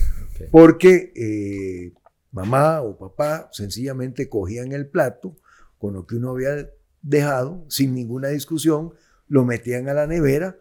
porque 0.50 1.12
eh, 1.16 1.92
mamá 2.30 2.82
o 2.82 2.98
papá 2.98 3.48
sencillamente 3.52 4.28
cogían 4.28 4.72
el 4.72 4.86
plato 4.86 5.36
con 5.78 5.94
lo 5.94 6.06
que 6.06 6.16
uno 6.16 6.30
había 6.30 6.70
dejado 7.02 7.64
sin 7.68 7.94
ninguna 7.94 8.28
discusión, 8.28 8.92
lo 9.26 9.44
metían 9.44 9.88
a 9.88 9.94
la 9.94 10.06
nevera 10.06 10.56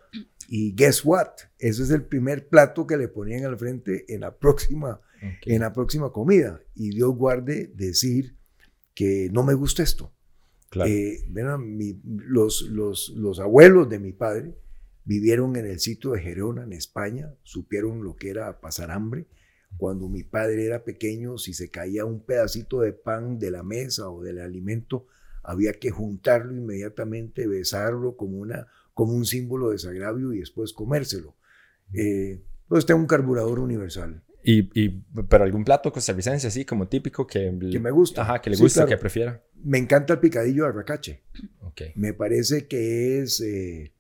y 0.48 0.74
guess 0.74 1.06
what? 1.06 1.28
Ese 1.60 1.84
es 1.84 1.92
el 1.92 2.04
primer 2.04 2.48
plato 2.48 2.88
que 2.88 2.98
le 2.98 3.08
ponían 3.08 3.46
al 3.46 3.58
frente 3.58 4.06
en 4.14 4.22
la 4.22 4.36
próxima, 4.36 5.00
en 5.46 5.62
la 5.62 5.72
próxima 5.72 6.12
comida. 6.12 6.60
Y 6.76 6.90
Dios 6.90 7.16
guarde 7.16 7.72
decir 7.76 8.36
que 8.94 9.30
no 9.32 9.44
me 9.44 9.54
gusta 9.54 9.84
esto. 9.84 10.12
Eh, 10.86 11.26
los, 12.04 12.62
los, 12.62 13.10
los, 13.10 13.40
abuelos 13.40 13.90
de 13.90 14.00
mi 14.00 14.14
padre 14.14 14.56
vivieron 15.04 15.56
en 15.58 15.66
el 15.66 15.80
sitio 15.80 16.12
de 16.12 16.22
Gerona, 16.22 16.64
en 16.64 16.72
España, 16.72 17.34
supieron 17.44 18.04
lo 18.04 18.16
que 18.16 18.30
era 18.30 18.62
pasar 18.62 18.92
hambre. 18.92 19.28
Cuando 19.78 20.08
mi 20.08 20.24
padre 20.24 20.66
era 20.66 20.84
pequeño, 20.84 21.38
si 21.38 21.54
se 21.54 21.70
caía 21.70 22.06
un 22.06 22.22
pedacito 22.22 22.82
de 22.82 22.94
pan 22.94 23.40
de 23.40 23.52
la 23.52 23.64
mesa 23.64 24.10
o 24.10 24.22
del 24.22 24.40
alimento, 24.40 25.08
había 25.44 25.74
que 25.74 25.92
juntarlo 25.92 26.54
inmediatamente, 26.54 27.48
besarlo 27.48 28.16
como, 28.16 28.38
una, 28.38 28.68
como 28.94 29.14
un 29.14 29.26
símbolo 29.26 29.70
de 29.70 29.76
desagravio 29.76 30.34
y 30.34 30.40
después 30.40 30.74
comérselo. 30.74 31.36
Eh, 31.94 32.42
entonces 32.64 32.86
tengo 32.86 33.02
un 33.02 33.08
carburador 33.08 33.60
universal. 33.60 34.24
Y, 34.44 34.70
y, 34.74 35.04
pero 35.30 35.44
algún 35.44 35.64
plato 35.64 35.92
costarricense 35.92 36.48
así 36.48 36.66
como 36.66 36.88
típico 36.88 37.28
que, 37.28 37.56
que 37.72 37.80
me 37.80 37.92
gusta. 37.92 38.24
Ajá, 38.24 38.42
que 38.42 38.50
le 38.50 38.58
gusta, 38.58 38.86
que 38.86 38.98
prefiera. 38.98 39.44
Me 39.64 39.78
encanta 39.78 40.14
el 40.14 40.20
picadillo 40.20 40.64
de 40.64 40.70
arracache. 40.70 41.22
Okay. 41.62 41.92
Me 41.96 42.14
parece 42.14 42.68
que 42.68 43.20
es, 43.20 43.40
eh, 43.42 43.94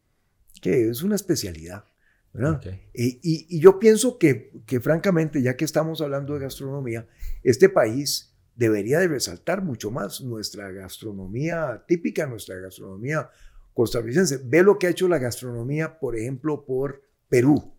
que 0.62 0.89
es 0.89 1.03
una 1.03 1.15
especialidad. 1.15 1.86
¿verdad? 2.33 2.55
Okay. 2.55 2.81
Y, 2.93 3.19
y, 3.21 3.48
y, 3.50 3.60
yo 3.60 3.77
pienso 3.77 4.17
que, 4.17 4.51
que, 4.65 4.79
francamente, 4.79 5.41
ya 5.41 5.57
que 5.57 5.65
estamos 5.65 6.01
hablando 6.01 6.33
de 6.33 6.39
gastronomía, 6.39 7.07
este 7.43 7.67
país 7.67 8.33
debería 8.55 9.00
de 9.00 9.07
resaltar 9.07 9.62
mucho 9.63 9.91
más 9.91 10.21
nuestra 10.21 10.71
gastronomía 10.71 11.83
típica, 11.88 12.25
nuestra 12.25 12.55
gastronomía 12.55 13.29
costarricense. 13.74 14.39
Ve 14.45 14.63
lo 14.63 14.77
que 14.79 14.88
ha 14.88 14.91
hecho 14.91 15.07
la 15.07 15.17
gastronomía, 15.17 16.00
por 16.00 16.15
ejemplo, 16.17 16.65
por 16.65 17.03
Perú. 17.29 17.74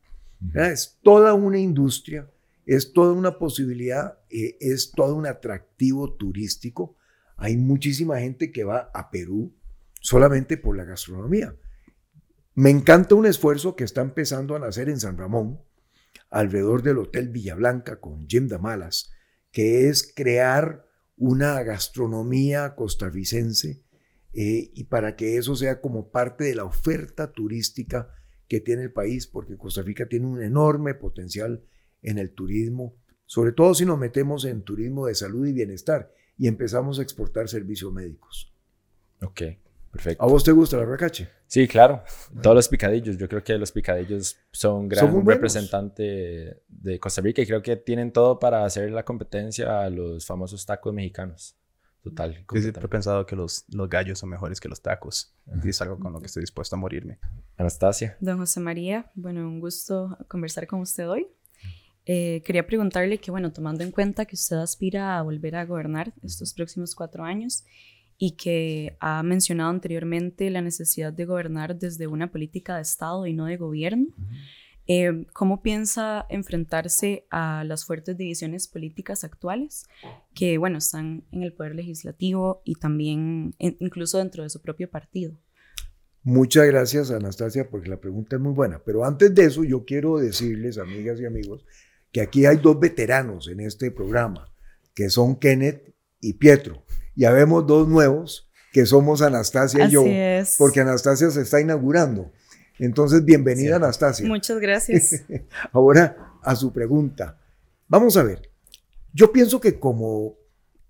Es 0.54 0.98
toda 1.02 1.34
una 1.34 1.58
industria 1.58 2.28
es 2.66 2.92
toda 2.92 3.12
una 3.12 3.38
posibilidad, 3.38 4.18
eh, 4.30 4.56
es 4.60 4.92
todo 4.92 5.14
un 5.14 5.26
atractivo 5.26 6.14
turístico. 6.14 6.96
Hay 7.36 7.56
muchísima 7.56 8.20
gente 8.20 8.52
que 8.52 8.64
va 8.64 8.90
a 8.94 9.10
Perú 9.10 9.54
solamente 10.00 10.56
por 10.56 10.76
la 10.76 10.84
gastronomía. 10.84 11.56
Me 12.54 12.70
encanta 12.70 13.14
un 13.14 13.26
esfuerzo 13.26 13.76
que 13.76 13.84
está 13.84 14.02
empezando 14.02 14.54
a 14.54 14.58
nacer 14.58 14.88
en 14.88 15.00
San 15.00 15.16
Ramón, 15.16 15.60
alrededor 16.30 16.82
del 16.82 16.98
Hotel 16.98 17.28
Villablanca 17.30 18.00
con 18.00 18.28
Jim 18.28 18.48
Damalas, 18.48 19.10
que 19.50 19.88
es 19.88 20.12
crear 20.14 20.86
una 21.16 21.62
gastronomía 21.62 22.74
costarricense 22.74 23.84
eh, 24.32 24.70
y 24.74 24.84
para 24.84 25.14
que 25.14 25.36
eso 25.36 25.56
sea 25.56 25.80
como 25.80 26.10
parte 26.10 26.44
de 26.44 26.54
la 26.54 26.64
oferta 26.64 27.32
turística 27.32 28.08
que 28.48 28.60
tiene 28.60 28.82
el 28.82 28.92
país, 28.92 29.26
porque 29.26 29.56
Costa 29.56 29.82
Rica 29.82 30.06
tiene 30.06 30.26
un 30.26 30.42
enorme 30.42 30.94
potencial 30.94 31.64
en 32.02 32.18
el 32.18 32.34
turismo, 32.34 32.96
sobre 33.26 33.52
todo 33.52 33.74
si 33.74 33.84
nos 33.86 33.98
metemos 33.98 34.44
en 34.44 34.62
turismo 34.62 35.06
de 35.06 35.14
salud 35.14 35.46
y 35.46 35.52
bienestar 35.52 36.12
y 36.36 36.48
empezamos 36.48 36.98
a 36.98 37.02
exportar 37.02 37.48
servicios 37.48 37.92
médicos. 37.92 38.52
Ok, 39.22 39.42
perfecto. 39.90 40.22
¿A 40.22 40.26
vos 40.26 40.42
te 40.44 40.52
gusta 40.52 40.76
la 40.76 40.84
racache? 40.84 41.28
Sí, 41.46 41.68
claro. 41.68 42.02
Todos 42.42 42.56
los 42.56 42.68
picadillos. 42.68 43.16
Yo 43.16 43.28
creo 43.28 43.44
que 43.44 43.56
los 43.58 43.72
picadillos 43.72 44.36
son 44.50 44.88
gran 44.88 45.10
Son 45.10 45.24
representante 45.24 46.62
de 46.68 46.98
Costa 46.98 47.20
Rica 47.20 47.42
y 47.42 47.46
creo 47.46 47.62
que 47.62 47.76
tienen 47.76 48.12
todo 48.12 48.38
para 48.38 48.64
hacer 48.64 48.90
la 48.90 49.04
competencia 49.04 49.82
a 49.82 49.90
los 49.90 50.26
famosos 50.26 50.64
tacos 50.66 50.92
mexicanos. 50.92 51.56
Total. 52.02 52.44
Yo 52.52 52.60
siempre 52.60 52.84
he 52.84 52.88
pensado 52.88 53.24
que 53.26 53.36
los, 53.36 53.64
los 53.68 53.88
gallos 53.88 54.18
son 54.18 54.30
mejores 54.30 54.60
que 54.60 54.68
los 54.68 54.82
tacos. 54.82 55.36
Y 55.62 55.68
es 55.68 55.80
algo 55.80 55.98
con 56.00 56.12
lo 56.12 56.18
que 56.18 56.26
estoy 56.26 56.40
dispuesto 56.40 56.74
a 56.74 56.78
morirme. 56.78 57.20
Anastasia. 57.56 58.16
Don 58.18 58.38
José 58.38 58.58
María, 58.58 59.12
bueno, 59.14 59.46
un 59.46 59.60
gusto 59.60 60.18
conversar 60.26 60.66
con 60.66 60.80
usted 60.80 61.08
hoy. 61.08 61.28
Eh, 62.04 62.42
quería 62.44 62.66
preguntarle 62.66 63.18
que, 63.18 63.30
bueno, 63.30 63.52
tomando 63.52 63.84
en 63.84 63.92
cuenta 63.92 64.24
que 64.24 64.34
usted 64.34 64.56
aspira 64.56 65.18
a 65.18 65.22
volver 65.22 65.54
a 65.56 65.64
gobernar 65.64 66.12
estos 66.22 66.52
próximos 66.52 66.94
cuatro 66.94 67.24
años 67.24 67.64
y 68.18 68.32
que 68.32 68.96
ha 69.00 69.22
mencionado 69.22 69.70
anteriormente 69.70 70.50
la 70.50 70.62
necesidad 70.62 71.12
de 71.12 71.24
gobernar 71.24 71.78
desde 71.78 72.06
una 72.06 72.30
política 72.30 72.76
de 72.76 72.82
Estado 72.82 73.26
y 73.26 73.34
no 73.34 73.46
de 73.46 73.56
gobierno, 73.56 74.08
eh, 74.88 75.26
¿cómo 75.32 75.62
piensa 75.62 76.26
enfrentarse 76.28 77.24
a 77.30 77.62
las 77.64 77.84
fuertes 77.84 78.16
divisiones 78.16 78.66
políticas 78.66 79.22
actuales 79.22 79.84
que, 80.34 80.58
bueno, 80.58 80.78
están 80.78 81.24
en 81.30 81.44
el 81.44 81.52
poder 81.52 81.76
legislativo 81.76 82.62
y 82.64 82.74
también 82.74 83.54
en- 83.60 83.76
incluso 83.78 84.18
dentro 84.18 84.42
de 84.42 84.50
su 84.50 84.60
propio 84.60 84.90
partido? 84.90 85.34
Muchas 86.24 86.66
gracias, 86.66 87.10
Anastasia, 87.10 87.68
porque 87.70 87.88
la 87.88 88.00
pregunta 88.00 88.36
es 88.36 88.42
muy 88.42 88.52
buena. 88.52 88.80
Pero 88.84 89.04
antes 89.04 89.34
de 89.34 89.44
eso, 89.44 89.64
yo 89.64 89.84
quiero 89.84 90.18
decirles, 90.18 90.78
amigas 90.78 91.20
y 91.20 91.26
amigos, 91.26 91.64
que 92.12 92.20
aquí 92.20 92.46
hay 92.46 92.58
dos 92.58 92.78
veteranos 92.78 93.48
en 93.48 93.60
este 93.60 93.90
programa, 93.90 94.52
que 94.94 95.08
son 95.08 95.36
Kenneth 95.36 95.94
y 96.20 96.34
Pietro. 96.34 96.84
Y 97.16 97.24
habemos 97.24 97.66
dos 97.66 97.88
nuevos, 97.88 98.50
que 98.72 98.86
somos 98.86 99.22
Anastasia 99.22 99.86
y 99.86 99.90
yo, 99.90 100.04
es. 100.06 100.56
porque 100.58 100.80
Anastasia 100.80 101.30
se 101.30 101.42
está 101.42 101.60
inaugurando. 101.60 102.30
Entonces, 102.78 103.24
bienvenida. 103.24 103.76
Anastasia. 103.76 104.26
Muchas 104.26 104.60
gracias. 104.60 105.22
Ahora, 105.72 106.38
a 106.42 106.56
su 106.56 106.72
pregunta. 106.72 107.38
Vamos 107.88 108.16
a 108.16 108.22
ver. 108.22 108.50
Yo 109.12 109.32
pienso 109.32 109.60
que 109.60 109.78
como 109.78 110.36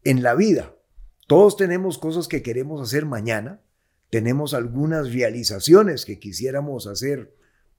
en 0.05 0.23
la 0.23 0.35
vida, 0.35 0.75
todos 1.27 1.57
tenemos 1.57 1.99
cosas 1.99 2.29
que 2.29 2.43
queremos 2.43 2.81
hacer 2.81 3.05
mañana, 3.05 3.61
tenemos 4.11 4.55
algunas 4.55 5.13
realizaciones 5.13 6.05
que 6.05 6.19
quisiéramos 6.19 6.87
hacer 6.87 7.35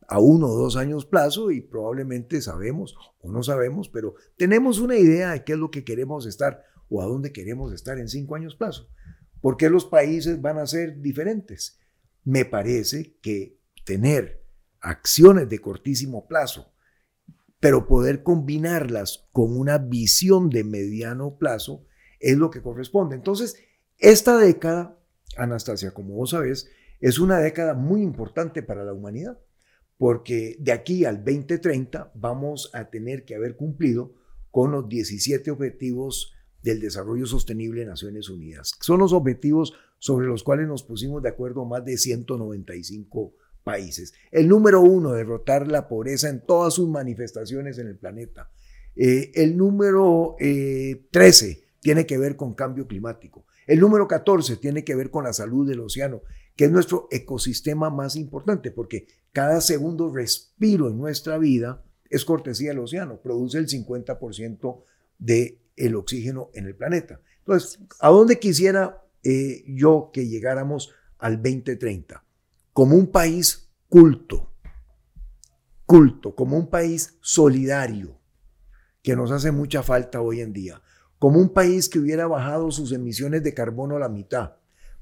a 0.08 0.20
uno 0.20 0.48
o 0.48 0.56
dos 0.56 0.76
años 0.76 1.06
plazo 1.06 1.52
y 1.52 1.62
probablemente 1.62 2.42
sabemos 2.42 2.96
o 3.20 3.32
no 3.32 3.44
sabemos, 3.44 3.90
pero 3.90 4.16
tenemos 4.38 4.80
una 4.80 4.98
idea 4.98 5.32
de 5.32 5.44
qué 5.44 5.54
es 5.54 5.60
lo 5.60 5.72
que 5.72 5.84
queremos 5.84 6.26
estar 6.26 6.64
o 6.90 7.02
a 7.02 7.06
dónde 7.06 7.32
queremos 7.32 7.74
estar 7.74 7.98
en 7.98 8.08
cinco 8.08 8.36
años 8.36 8.56
plazo. 8.56 8.90
¿Por 9.42 9.58
qué 9.58 9.70
los 9.70 9.86
países 9.86 10.42
van 10.42 10.58
a 10.58 10.68
ser 10.68 11.02
diferentes? 11.02 11.80
Me 12.24 12.46
parece 12.46 13.18
que 13.22 13.58
tener 13.84 14.46
acciones 14.80 15.50
de 15.50 15.60
cortísimo 15.60 16.28
plazo, 16.28 16.74
pero 17.60 17.88
poder 17.88 18.24
combinarlas 18.24 19.28
con 19.32 19.58
una 19.58 19.78
visión 19.78 20.50
de 20.50 20.64
mediano 20.64 21.38
plazo 21.38 21.86
es 22.20 22.38
lo 22.38 22.50
que 22.50 22.62
corresponde. 22.62 23.16
Entonces, 23.16 23.58
esta 23.98 24.38
década, 24.38 24.98
Anastasia, 25.38 25.92
como 25.92 26.16
vos 26.16 26.32
sabés, 26.32 26.70
es 27.00 27.20
una 27.20 27.40
década 27.40 27.74
muy 27.74 28.02
importante 28.02 28.64
para 28.64 28.86
la 28.86 28.94
humanidad, 28.94 29.38
porque 30.04 30.58
de 30.60 30.74
aquí 30.74 31.06
al 31.06 31.24
2030 31.24 32.12
vamos 32.14 32.70
a 32.74 32.90
tener 32.90 33.24
que 33.24 33.36
haber 33.36 33.56
cumplido 33.56 34.12
con 34.52 34.70
los 34.70 34.90
17 34.90 35.50
objetivos 35.50 36.34
del 36.62 36.82
desarrollo 36.82 37.26
sostenible 37.26 37.80
de 37.80 37.88
Naciones 37.88 38.28
Unidas. 38.28 38.74
Son 38.82 39.00
los 39.00 39.14
objetivos 39.14 39.72
sobre 40.00 40.28
los 40.28 40.44
cuales 40.44 40.68
nos 40.68 40.84
pusimos 40.84 41.24
de 41.24 41.30
acuerdo 41.30 41.64
más 41.64 41.86
de 41.86 41.98
195 41.98 43.34
países. 43.64 44.14
El 44.30 44.50
número 44.50 44.82
uno, 44.82 45.14
derrotar 45.14 45.72
la 45.72 45.88
pobreza 45.88 46.28
en 46.28 46.46
todas 46.46 46.74
sus 46.74 46.90
manifestaciones 46.90 47.78
en 47.78 47.88
el 47.88 47.96
planeta. 47.96 48.52
Eh, 48.98 49.32
el 49.36 49.56
número 49.56 50.36
eh, 50.38 51.08
13 51.12 51.64
tiene 51.80 52.06
que 52.06 52.18
ver 52.18 52.36
con 52.36 52.56
cambio 52.56 52.88
climático. 52.88 53.46
El 53.68 53.80
número 53.80 54.06
14 54.10 54.58
tiene 54.58 54.84
que 54.84 54.96
ver 54.96 55.10
con 55.10 55.24
la 55.24 55.32
salud 55.32 55.66
del 55.66 55.80
océano, 55.80 56.24
que 56.56 56.66
es 56.66 56.72
nuestro 56.72 57.08
ecosistema 57.12 57.90
más 57.90 58.16
importante, 58.16 58.72
porque 58.72 59.08
cada 59.32 59.62
segundo 59.62 60.14
respiro 60.14 60.90
en 60.90 60.98
nuestra 60.98 61.38
vida 61.38 61.84
es 62.10 62.26
cortesía 62.26 62.70
del 62.70 62.80
océano, 62.80 63.20
produce 63.22 63.58
el 63.58 63.68
50% 63.68 64.84
del 65.18 65.96
oxígeno 65.96 66.50
en 66.54 66.66
el 66.66 66.76
planeta. 66.76 67.20
Entonces, 67.40 67.80
¿a 68.00 68.10
dónde 68.10 68.40
quisiera 68.40 69.04
eh, 69.24 69.64
yo 69.68 70.12
que 70.14 70.28
llegáramos 70.28 70.92
al 71.18 71.38
2030? 71.38 72.24
Como 72.72 72.96
un 72.96 73.08
país 73.08 73.70
culto, 73.90 74.54
culto, 75.86 76.36
como 76.36 76.58
un 76.58 76.70
país 76.70 77.18
solidario, 77.22 78.20
que 79.02 79.16
nos 79.16 79.32
hace 79.32 79.52
mucha 79.52 79.84
falta 79.84 80.22
hoy 80.22 80.42
en 80.42 80.54
día, 80.54 80.82
como 81.20 81.40
un 81.40 81.54
país 81.54 81.90
que 81.90 82.00
hubiera 82.00 82.28
bajado 82.28 82.72
sus 82.72 82.92
emisiones 82.92 83.44
de 83.44 83.54
carbono 83.54 83.98
a 83.98 84.00
la 84.00 84.10
mitad, 84.10 84.56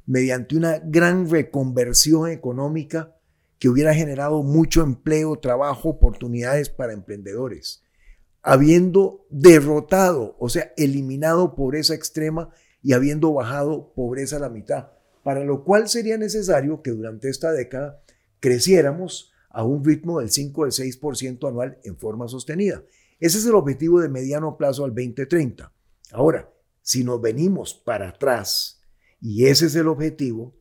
mediante 0.05 0.55
una 0.55 0.79
gran 0.79 1.29
reconversión 1.29 2.29
económica 2.29 3.15
que 3.59 3.69
hubiera 3.69 3.93
generado 3.93 4.41
mucho 4.41 4.81
empleo, 4.81 5.37
trabajo, 5.37 5.89
oportunidades 5.89 6.69
para 6.69 6.93
emprendedores, 6.93 7.83
habiendo 8.41 9.25
derrotado, 9.29 10.35
o 10.39 10.49
sea, 10.49 10.73
eliminado 10.77 11.53
pobreza 11.53 11.93
extrema 11.93 12.49
y 12.81 12.93
habiendo 12.93 13.31
bajado 13.33 13.93
pobreza 13.93 14.37
a 14.37 14.39
la 14.39 14.49
mitad, 14.49 14.87
para 15.23 15.43
lo 15.43 15.63
cual 15.63 15.89
sería 15.89 16.17
necesario 16.17 16.81
que 16.81 16.91
durante 16.91 17.29
esta 17.29 17.51
década 17.51 18.01
creciéramos 18.39 19.31
a 19.49 19.63
un 19.63 19.83
ritmo 19.85 20.19
del 20.19 20.31
5 20.31 20.63
al 20.63 20.71
6% 20.71 21.47
anual 21.47 21.77
en 21.83 21.97
forma 21.97 22.27
sostenida. 22.27 22.83
Ese 23.19 23.37
es 23.37 23.45
el 23.45 23.53
objetivo 23.53 24.01
de 24.01 24.09
mediano 24.09 24.57
plazo 24.57 24.85
al 24.85 24.95
2030. 24.95 25.71
Ahora, 26.11 26.51
si 26.81 27.03
nos 27.03 27.21
venimos 27.21 27.75
para 27.75 28.09
atrás 28.09 28.80
y 29.21 29.45
ese 29.45 29.67
es 29.67 29.75
el 29.75 29.87
objetivo, 29.87 30.55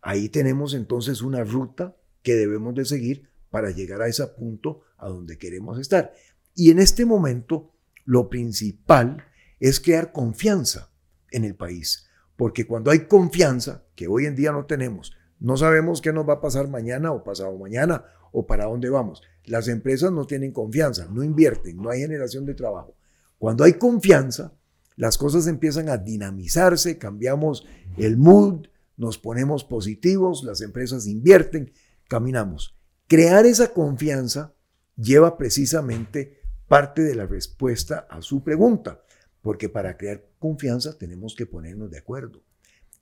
ahí 0.00 0.30
tenemos 0.30 0.72
entonces 0.74 1.20
una 1.20 1.44
ruta 1.44 1.96
que 2.22 2.34
debemos 2.34 2.74
de 2.74 2.86
seguir 2.86 3.28
para 3.50 3.70
llegar 3.70 4.00
a 4.02 4.08
ese 4.08 4.26
punto 4.26 4.80
a 4.96 5.08
donde 5.08 5.38
queremos 5.38 5.78
estar. 5.78 6.12
Y 6.54 6.70
en 6.70 6.78
este 6.78 7.04
momento, 7.04 7.72
lo 8.04 8.30
principal 8.30 9.24
es 9.60 9.80
crear 9.80 10.12
confianza 10.12 10.90
en 11.30 11.44
el 11.44 11.54
país, 11.54 12.08
porque 12.36 12.66
cuando 12.66 12.90
hay 12.90 13.06
confianza, 13.06 13.84
que 13.94 14.08
hoy 14.08 14.26
en 14.26 14.34
día 14.34 14.50
no 14.50 14.66
tenemos, 14.66 15.12
no 15.38 15.56
sabemos 15.56 16.00
qué 16.00 16.12
nos 16.12 16.28
va 16.28 16.34
a 16.34 16.40
pasar 16.40 16.68
mañana 16.68 17.12
o 17.12 17.22
pasado 17.22 17.56
mañana 17.58 18.04
o 18.32 18.46
para 18.46 18.64
dónde 18.64 18.88
vamos. 18.88 19.22
las 19.44 19.68
empresas 19.68 20.10
no 20.10 20.26
tienen 20.26 20.52
confianza, 20.52 21.06
no 21.10 21.22
invierten, 21.22 21.76
no 21.76 21.90
hay 21.90 22.00
generación 22.00 22.46
de 22.46 22.54
trabajo. 22.54 22.96
Cuando 23.38 23.62
hay 23.62 23.74
confianza, 23.74 24.54
las 24.96 25.18
cosas 25.18 25.46
empiezan 25.46 25.88
a 25.88 25.96
dinamizarse, 25.96 26.98
cambiamos 26.98 27.66
el 27.96 28.16
mood, 28.16 28.66
nos 28.96 29.18
ponemos 29.18 29.64
positivos, 29.64 30.44
las 30.44 30.60
empresas 30.60 31.06
invierten, 31.06 31.72
caminamos. 32.08 32.76
Crear 33.08 33.44
esa 33.44 33.72
confianza 33.72 34.54
lleva 34.96 35.36
precisamente 35.36 36.40
parte 36.68 37.02
de 37.02 37.14
la 37.14 37.26
respuesta 37.26 38.06
a 38.08 38.22
su 38.22 38.42
pregunta, 38.42 39.02
porque 39.42 39.68
para 39.68 39.96
crear 39.96 40.24
confianza 40.38 40.96
tenemos 40.96 41.34
que 41.34 41.46
ponernos 41.46 41.90
de 41.90 41.98
acuerdo. 41.98 42.42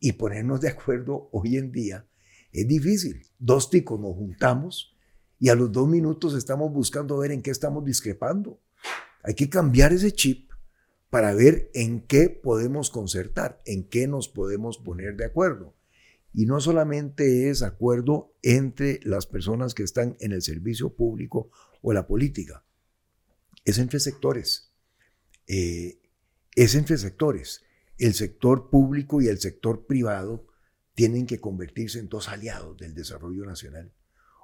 Y 0.01 0.13
ponernos 0.13 0.61
de 0.61 0.69
acuerdo 0.69 1.29
hoy 1.31 1.57
en 1.57 1.71
día 1.71 2.07
es 2.53 2.67
difícil. 2.67 3.23
Dos 3.39 3.71
ticos 3.71 4.01
nos 4.01 4.17
juntamos 4.17 4.97
y 5.39 5.49
a 5.49 5.55
los 5.55 5.71
dos 5.71 5.89
minutos 5.89 6.35
estamos 6.35 6.73
buscando 6.73 7.19
ver 7.19 7.33
en 7.33 7.43
qué 7.43 7.51
estamos 7.51 7.85
discrepando. 7.85 8.61
Hay 9.23 9.35
que 9.35 9.49
cambiar 9.49 9.93
ese 9.93 10.11
chip 10.11 10.52
para 11.13 11.35
ver 11.35 11.71
en 11.75 12.01
qué 12.01 12.31
podemos 12.31 12.89
concertar, 12.89 13.61
en 13.67 13.87
qué 13.87 14.09
nos 14.09 14.31
podemos 14.31 14.79
poner 14.79 15.15
de 15.15 15.27
acuerdo. 15.27 15.75
Y 16.33 16.47
no 16.47 16.59
solamente 16.59 17.51
es 17.51 17.61
acuerdo 17.61 18.35
entre 18.41 18.99
las 19.03 19.27
personas 19.27 19.75
que 19.75 19.83
están 19.83 20.17
en 20.21 20.33
el 20.33 20.41
servicio 20.41 20.97
público 20.97 21.51
o 21.83 21.93
la 21.93 22.07
política, 22.07 22.65
es 23.67 23.77
entre 23.77 24.01
sectores. 24.01 24.73
Eh, 25.47 26.01
es 26.57 26.75
entre 26.75 26.97
sectores. 26.97 27.63
El 27.99 28.15
sector 28.15 28.71
público 28.71 29.21
y 29.21 29.29
el 29.29 29.39
sector 29.39 29.85
privado 29.85 30.47
tienen 30.95 31.27
que 31.27 31.41
convertirse 31.43 31.99
en 31.99 32.09
dos 32.09 32.31
aliados 32.31 32.79
del 32.79 32.95
desarrollo 32.95 33.45
nacional. 33.45 33.93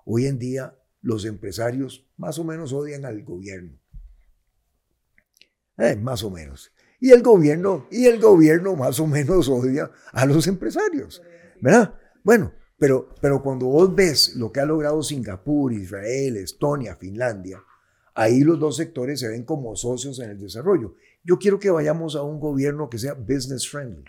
Hoy 0.04 0.26
en 0.26 0.38
día 0.38 0.78
los 1.00 1.24
empresarios 1.24 2.06
más 2.18 2.38
o 2.38 2.44
menos 2.44 2.74
odian 2.74 3.06
al 3.06 3.22
gobierno. 3.22 3.80
Eh, 5.78 5.96
más 5.96 6.22
o 6.24 6.30
menos. 6.30 6.72
Y 7.00 7.12
el 7.12 7.22
gobierno, 7.22 7.86
y 7.90 8.06
el 8.06 8.20
gobierno 8.20 8.74
más 8.74 8.98
o 8.98 9.06
menos 9.06 9.48
odia 9.48 9.90
a 10.12 10.26
los 10.26 10.46
empresarios. 10.48 11.22
¿Verdad? 11.60 11.94
Bueno, 12.24 12.52
pero, 12.76 13.14
pero 13.20 13.42
cuando 13.42 13.66
vos 13.66 13.94
ves 13.94 14.34
lo 14.36 14.52
que 14.52 14.60
ha 14.60 14.66
logrado 14.66 15.02
Singapur, 15.02 15.72
Israel, 15.72 16.36
Estonia, 16.36 16.96
Finlandia, 16.96 17.62
ahí 18.14 18.40
los 18.40 18.58
dos 18.58 18.76
sectores 18.76 19.20
se 19.20 19.28
ven 19.28 19.44
como 19.44 19.74
socios 19.76 20.18
en 20.20 20.30
el 20.30 20.38
desarrollo. 20.38 20.94
Yo 21.24 21.38
quiero 21.38 21.58
que 21.58 21.70
vayamos 21.70 22.16
a 22.16 22.22
un 22.22 22.40
gobierno 22.40 22.88
que 22.88 22.98
sea 22.98 23.14
business 23.14 23.68
friendly, 23.68 24.04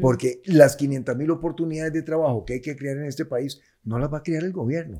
porque 0.00 0.42
las 0.44 0.76
500 0.76 1.16
mil 1.16 1.30
oportunidades 1.30 1.92
de 1.92 2.02
trabajo 2.02 2.44
que 2.44 2.54
hay 2.54 2.60
que 2.60 2.76
crear 2.76 2.96
en 2.96 3.04
este 3.04 3.24
país 3.24 3.60
no 3.84 3.98
las 3.98 4.12
va 4.12 4.18
a 4.18 4.22
crear 4.22 4.44
el 4.44 4.52
gobierno. 4.52 4.98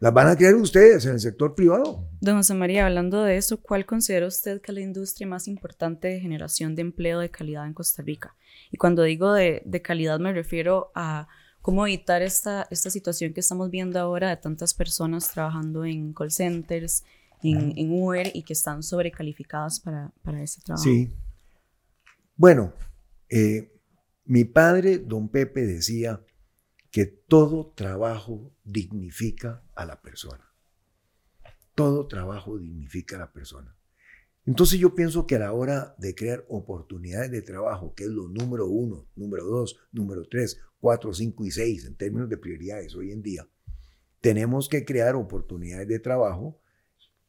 Las 0.00 0.14
van 0.14 0.28
a 0.28 0.36
crear 0.36 0.54
ustedes 0.54 1.04
en 1.06 1.14
el 1.14 1.20
sector 1.20 1.54
privado. 1.54 2.08
Don 2.20 2.36
José 2.36 2.54
María, 2.54 2.86
hablando 2.86 3.24
de 3.24 3.36
eso, 3.36 3.60
¿cuál 3.60 3.84
considera 3.84 4.26
usted 4.26 4.60
que 4.60 4.70
es 4.70 4.74
la 4.74 4.80
industria 4.80 5.26
más 5.26 5.48
importante 5.48 6.06
de 6.06 6.20
generación 6.20 6.76
de 6.76 6.82
empleo 6.82 7.18
de 7.18 7.30
calidad 7.30 7.66
en 7.66 7.74
Costa 7.74 8.02
Rica? 8.02 8.36
Y 8.70 8.76
cuando 8.76 9.02
digo 9.02 9.32
de, 9.32 9.62
de 9.64 9.82
calidad 9.82 10.20
me 10.20 10.32
refiero 10.32 10.92
a 10.94 11.26
cómo 11.62 11.86
evitar 11.86 12.22
esta, 12.22 12.68
esta 12.70 12.90
situación 12.90 13.34
que 13.34 13.40
estamos 13.40 13.70
viendo 13.70 13.98
ahora 13.98 14.30
de 14.30 14.36
tantas 14.36 14.72
personas 14.72 15.30
trabajando 15.32 15.84
en 15.84 16.12
call 16.12 16.30
centers, 16.30 17.02
en, 17.42 17.76
en 17.76 17.92
Uber 17.92 18.30
y 18.34 18.42
que 18.42 18.52
están 18.52 18.82
sobrecalificadas 18.82 19.80
para, 19.80 20.12
para 20.22 20.42
ese 20.42 20.60
trabajo. 20.60 20.84
Sí. 20.84 21.12
Bueno, 22.36 22.72
eh, 23.28 23.72
mi 24.24 24.44
padre, 24.44 24.98
don 24.98 25.28
Pepe, 25.28 25.66
decía 25.66 26.20
que 26.90 27.06
todo 27.06 27.72
trabajo 27.74 28.54
dignifica 28.64 29.64
a 29.74 29.84
la 29.84 30.00
persona. 30.00 30.52
Todo 31.74 32.06
trabajo 32.06 32.58
dignifica 32.58 33.16
a 33.16 33.20
la 33.20 33.32
persona. 33.32 33.76
Entonces 34.46 34.78
yo 34.78 34.94
pienso 34.94 35.26
que 35.26 35.36
a 35.36 35.40
la 35.40 35.52
hora 35.52 35.94
de 35.98 36.14
crear 36.14 36.44
oportunidades 36.48 37.30
de 37.30 37.42
trabajo, 37.42 37.94
que 37.94 38.04
es 38.04 38.10
lo 38.10 38.28
número 38.28 38.66
uno, 38.66 39.06
número 39.14 39.44
dos, 39.44 39.76
número 39.92 40.26
tres, 40.26 40.58
cuatro, 40.80 41.12
cinco 41.12 41.44
y 41.44 41.50
seis 41.50 41.84
en 41.84 41.96
términos 41.96 42.30
de 42.30 42.38
prioridades 42.38 42.94
hoy 42.94 43.12
en 43.12 43.22
día, 43.22 43.46
tenemos 44.22 44.70
que 44.70 44.84
crear 44.86 45.16
oportunidades 45.16 45.86
de 45.86 45.98
trabajo 45.98 46.60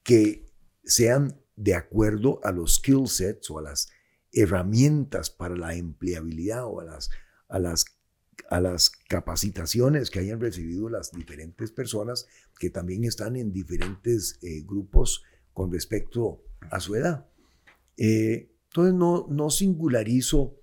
que 0.02 0.50
sean 0.84 1.42
de 1.58 1.76
acuerdo 1.76 2.40
a 2.44 2.54
los 2.54 2.76
skill 2.76 3.08
sets 3.08 3.52
o 3.52 3.60
a 3.60 3.64
las 3.64 3.90
herramientas 4.32 5.30
para 5.30 5.58
la 5.58 5.76
empleabilidad 5.76 6.66
o 6.66 6.80
a 6.80 6.86
las, 6.86 7.10
a 7.50 7.60
las, 7.60 7.99
a 8.50 8.60
las 8.60 8.90
capacitaciones 8.90 10.10
que 10.10 10.20
hayan 10.20 10.40
recibido 10.40 10.90
las 10.90 11.12
diferentes 11.12 11.72
personas 11.72 12.28
que 12.60 12.70
también 12.70 13.04
están 13.04 13.36
en 13.36 13.52
diferentes 13.52 14.40
eh, 14.42 14.64
grupos 14.66 15.24
con 15.54 15.72
respecto 15.72 16.44
a 16.72 16.80
su 16.80 16.96
edad. 16.96 17.28
Eh, 17.98 18.52
entonces 18.68 18.94
no, 18.94 19.28
no 19.30 19.50
singularizo 19.50 20.56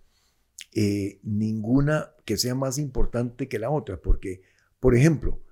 eh, 0.73 1.21
ninguna 1.23 2.13
que 2.25 2.37
sea 2.37 2.55
más 2.55 2.79
importante 2.79 3.49
que 3.49 3.59
la 3.59 3.71
otra, 3.71 4.01
porque, 4.01 4.43
por 4.81 4.95
ejemplo, 4.95 5.43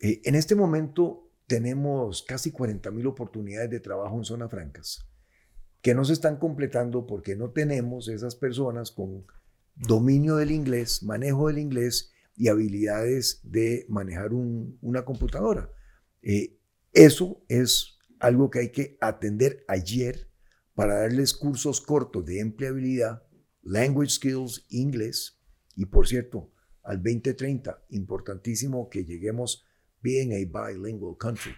en 0.00 0.34
este 0.34 0.56
momento 0.56 1.30
tenemos 1.46 2.24
casi 2.24 2.50
40 2.50 2.90
mil 2.90 3.06
oportunidades 3.06 3.70
de 3.70 3.78
trabajo 3.78 4.16
en 4.16 4.24
zonas 4.24 4.50
francas 4.50 5.06
que 5.82 5.94
no 5.94 6.04
se 6.04 6.12
están 6.12 6.36
completando 6.36 7.06
porque 7.06 7.36
no 7.36 7.50
tenemos 7.50 8.08
esas 8.08 8.36
personas 8.36 8.92
con 8.92 9.26
dominio 9.74 10.36
del 10.36 10.50
inglés, 10.50 11.02
manejo 11.02 11.48
del 11.48 11.58
inglés 11.58 12.12
y 12.36 12.48
habilidades 12.48 13.40
de 13.42 13.86
manejar 13.88 14.32
una 14.32 15.04
computadora. 15.04 15.70
Eh, 16.22 16.58
eso 16.92 17.42
es 17.48 17.98
algo 18.18 18.50
que 18.50 18.60
hay 18.60 18.68
que 18.70 18.96
atender 19.00 19.64
ayer 19.68 20.28
para 20.74 21.00
darles 21.00 21.34
cursos 21.34 21.80
cortos 21.80 22.24
de 22.24 22.40
empleabilidad, 22.40 23.22
language 23.62 24.12
skills, 24.12 24.64
inglés 24.68 25.38
y 25.76 25.86
por 25.86 26.06
cierto, 26.06 26.50
al 26.82 27.02
2030, 27.02 27.84
importantísimo 27.90 28.88
que 28.88 29.04
lleguemos 29.04 29.64
being 30.02 30.32
a 30.32 30.44
bilingual 30.44 31.16
country. 31.16 31.54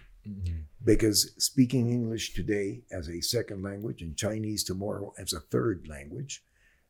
Because 0.79 1.35
speaking 1.37 1.89
English 1.89 2.33
today 2.33 2.83
as 2.91 3.09
a 3.09 3.21
second 3.21 3.61
language 3.63 4.01
and 4.01 4.15
Chinese 4.15 4.63
tomorrow 4.63 5.13
as 5.17 5.33
a 5.33 5.39
third 5.39 5.87
language 5.87 6.43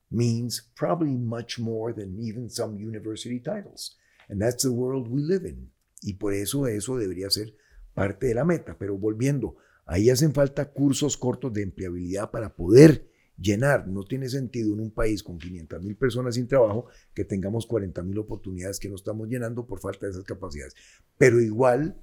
means 0.10 0.72
probably 0.76 1.18
much 1.18 1.60
more 1.60 1.94
than 1.94 2.20
even 2.20 2.50
some 2.50 2.78
university 2.78 3.40
titles. 3.40 3.98
And 4.30 4.42
that's 4.42 4.64
the 4.64 4.72
world 4.72 5.08
we 5.08 5.22
live 5.22 5.46
in. 5.48 5.72
Y 6.02 6.14
por 6.14 6.34
eso 6.34 6.68
eso 6.68 6.98
debería 6.98 7.30
ser 7.30 7.56
parte 7.94 8.28
de 8.28 8.36
la 8.36 8.46
meta. 8.46 8.78
Pero 8.78 8.98
volviendo, 8.98 9.58
ahí 9.86 10.10
hacen 10.10 10.34
falta 10.34 10.72
cursos 10.72 11.18
cortos 11.18 11.54
de 11.54 11.64
empleabilidad 11.64 12.32
para 12.32 12.56
poder 12.56 13.10
llenar. 13.38 13.88
No 13.88 14.04
tiene 14.04 14.30
sentido 14.30 14.74
en 14.74 14.80
un 14.80 14.92
país 14.92 15.24
con 15.24 15.38
500 15.38 15.82
mil 15.82 15.96
personas 15.96 16.36
sin 16.36 16.48
trabajo 16.48 16.88
que 17.14 17.26
tengamos 17.26 17.66
40 17.66 18.02
mil 18.04 18.20
oportunidades 18.20 18.80
que 18.80 18.90
no 18.90 18.96
estamos 18.96 19.28
llenando 19.28 19.66
por 19.66 19.80
falta 19.80 20.06
de 20.06 20.12
esas 20.12 20.26
capacidades. 20.26 20.76
Pero 21.18 21.42
igual 21.42 22.00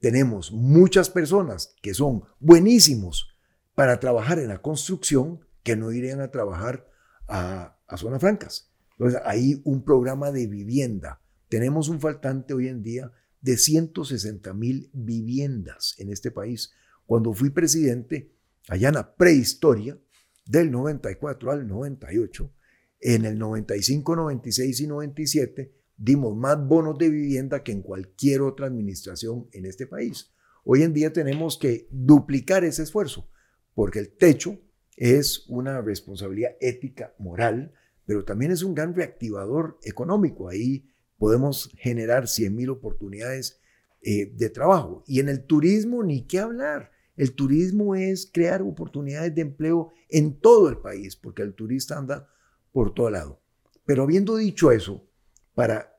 tenemos 0.00 0.52
muchas 0.52 1.10
personas 1.10 1.74
que 1.82 1.94
son 1.94 2.24
buenísimos 2.38 3.28
para 3.74 3.98
trabajar 4.00 4.38
en 4.38 4.48
la 4.48 4.62
construcción 4.62 5.40
que 5.62 5.76
no 5.76 5.92
irían 5.92 6.20
a 6.20 6.30
trabajar 6.30 6.88
a, 7.28 7.78
a 7.86 7.96
zonas 7.96 8.20
francas. 8.20 8.70
Entonces, 8.92 9.20
hay 9.24 9.60
un 9.64 9.84
programa 9.84 10.32
de 10.32 10.46
vivienda. 10.46 11.20
Tenemos 11.48 11.88
un 11.88 12.00
faltante 12.00 12.54
hoy 12.54 12.68
en 12.68 12.82
día 12.82 13.12
de 13.40 13.56
160 13.56 14.52
mil 14.54 14.90
viviendas 14.92 15.94
en 15.98 16.10
este 16.10 16.30
país. 16.30 16.72
Cuando 17.04 17.32
fui 17.32 17.50
presidente, 17.50 18.32
allá 18.68 18.88
en 18.88 18.94
la 18.94 19.14
prehistoria, 19.14 19.98
del 20.46 20.70
94 20.70 21.50
al 21.50 21.66
98, 21.66 22.52
en 23.00 23.24
el 23.24 23.38
95, 23.38 24.16
96 24.16 24.80
y 24.80 24.86
97 24.86 25.74
dimos 25.96 26.36
más 26.36 26.58
bonos 26.66 26.98
de 26.98 27.10
vivienda 27.10 27.62
que 27.62 27.72
en 27.72 27.82
cualquier 27.82 28.42
otra 28.42 28.66
administración 28.66 29.48
en 29.52 29.66
este 29.66 29.86
país. 29.86 30.32
Hoy 30.64 30.82
en 30.82 30.92
día 30.92 31.12
tenemos 31.12 31.58
que 31.58 31.88
duplicar 31.90 32.64
ese 32.64 32.82
esfuerzo, 32.82 33.30
porque 33.74 33.98
el 33.98 34.16
techo 34.16 34.58
es 34.96 35.44
una 35.48 35.80
responsabilidad 35.82 36.56
ética, 36.60 37.14
moral, 37.18 37.72
pero 38.06 38.24
también 38.24 38.50
es 38.50 38.62
un 38.62 38.74
gran 38.74 38.94
reactivador 38.94 39.78
económico. 39.82 40.48
Ahí 40.48 40.88
podemos 41.18 41.70
generar 41.76 42.28
100 42.28 42.54
mil 42.54 42.70
oportunidades 42.70 43.60
eh, 44.02 44.32
de 44.34 44.50
trabajo. 44.50 45.04
Y 45.06 45.20
en 45.20 45.28
el 45.28 45.44
turismo, 45.44 46.02
ni 46.02 46.26
qué 46.26 46.38
hablar. 46.38 46.92
El 47.16 47.34
turismo 47.34 47.94
es 47.94 48.30
crear 48.32 48.62
oportunidades 48.62 49.34
de 49.34 49.42
empleo 49.42 49.92
en 50.08 50.38
todo 50.38 50.68
el 50.68 50.78
país, 50.78 51.16
porque 51.16 51.42
el 51.42 51.54
turista 51.54 51.98
anda 51.98 52.28
por 52.72 52.94
todo 52.94 53.10
lado. 53.10 53.40
Pero 53.84 54.02
habiendo 54.02 54.36
dicho 54.36 54.70
eso, 54.70 55.08
para 55.54 55.98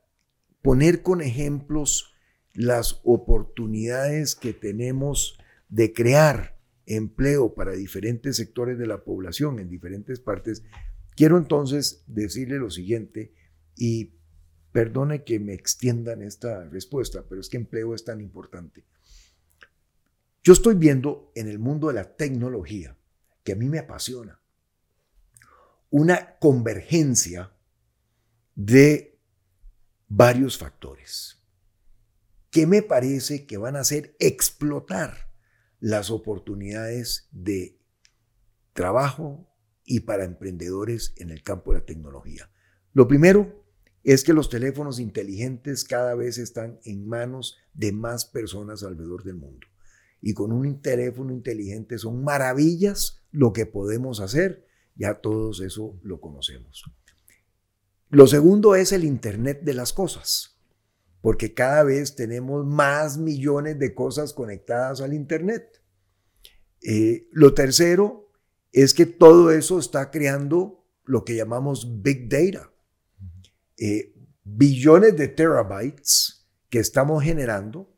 poner 0.62 1.02
con 1.02 1.20
ejemplos 1.20 2.14
las 2.54 3.00
oportunidades 3.04 4.34
que 4.34 4.52
tenemos 4.52 5.38
de 5.68 5.92
crear 5.92 6.57
empleo 6.88 7.54
para 7.54 7.72
diferentes 7.72 8.36
sectores 8.36 8.78
de 8.78 8.86
la 8.86 9.04
población 9.04 9.58
en 9.58 9.68
diferentes 9.68 10.20
partes, 10.20 10.64
quiero 11.14 11.38
entonces 11.38 12.02
decirle 12.06 12.58
lo 12.58 12.70
siguiente 12.70 13.34
y 13.76 14.14
perdone 14.72 15.24
que 15.24 15.38
me 15.38 15.54
extiendan 15.54 16.22
esta 16.22 16.64
respuesta, 16.64 17.24
pero 17.28 17.40
es 17.40 17.48
que 17.48 17.56
empleo 17.56 17.94
es 17.94 18.04
tan 18.04 18.20
importante. 18.20 18.84
Yo 20.42 20.52
estoy 20.52 20.74
viendo 20.74 21.30
en 21.34 21.48
el 21.48 21.58
mundo 21.58 21.88
de 21.88 21.94
la 21.94 22.16
tecnología, 22.16 22.96
que 23.44 23.52
a 23.52 23.56
mí 23.56 23.68
me 23.68 23.78
apasiona, 23.78 24.40
una 25.90 26.38
convergencia 26.38 27.52
de 28.54 29.18
varios 30.08 30.58
factores 30.58 31.42
que 32.50 32.66
me 32.66 32.82
parece 32.82 33.46
que 33.46 33.58
van 33.58 33.76
a 33.76 33.80
hacer 33.80 34.16
explotar 34.18 35.27
las 35.80 36.10
oportunidades 36.10 37.28
de 37.32 37.78
trabajo 38.72 39.48
y 39.84 40.00
para 40.00 40.24
emprendedores 40.24 41.14
en 41.16 41.30
el 41.30 41.42
campo 41.42 41.72
de 41.72 41.80
la 41.80 41.86
tecnología. 41.86 42.50
Lo 42.92 43.08
primero 43.08 43.64
es 44.04 44.24
que 44.24 44.32
los 44.32 44.48
teléfonos 44.48 45.00
inteligentes 45.00 45.84
cada 45.84 46.14
vez 46.14 46.38
están 46.38 46.80
en 46.84 47.06
manos 47.06 47.58
de 47.74 47.92
más 47.92 48.24
personas 48.24 48.82
alrededor 48.82 49.24
del 49.24 49.36
mundo. 49.36 49.66
Y 50.20 50.34
con 50.34 50.52
un 50.52 50.80
teléfono 50.80 51.32
inteligente 51.32 51.98
son 51.98 52.24
maravillas 52.24 53.20
lo 53.30 53.52
que 53.52 53.66
podemos 53.66 54.20
hacer. 54.20 54.66
Ya 54.94 55.20
todos 55.20 55.60
eso 55.60 55.98
lo 56.02 56.20
conocemos. 56.20 56.84
Lo 58.10 58.26
segundo 58.26 58.74
es 58.74 58.92
el 58.92 59.04
Internet 59.04 59.60
de 59.62 59.74
las 59.74 59.92
cosas, 59.92 60.57
porque 61.20 61.54
cada 61.54 61.82
vez 61.82 62.14
tenemos 62.14 62.66
más 62.66 63.18
millones 63.18 63.78
de 63.78 63.94
cosas 63.94 64.32
conectadas 64.32 65.00
al 65.00 65.14
Internet. 65.14 65.82
Eh, 66.82 67.28
lo 67.32 67.54
tercero 67.54 68.30
es 68.72 68.94
que 68.94 69.06
todo 69.06 69.50
eso 69.50 69.78
está 69.78 70.10
creando 70.10 70.86
lo 71.04 71.24
que 71.24 71.34
llamamos 71.34 72.02
Big 72.02 72.28
Data. 72.28 72.72
Eh, 73.76 74.14
billones 74.44 75.16
de 75.16 75.28
terabytes 75.28 76.48
que 76.68 76.78
estamos 76.78 77.22
generando, 77.22 77.94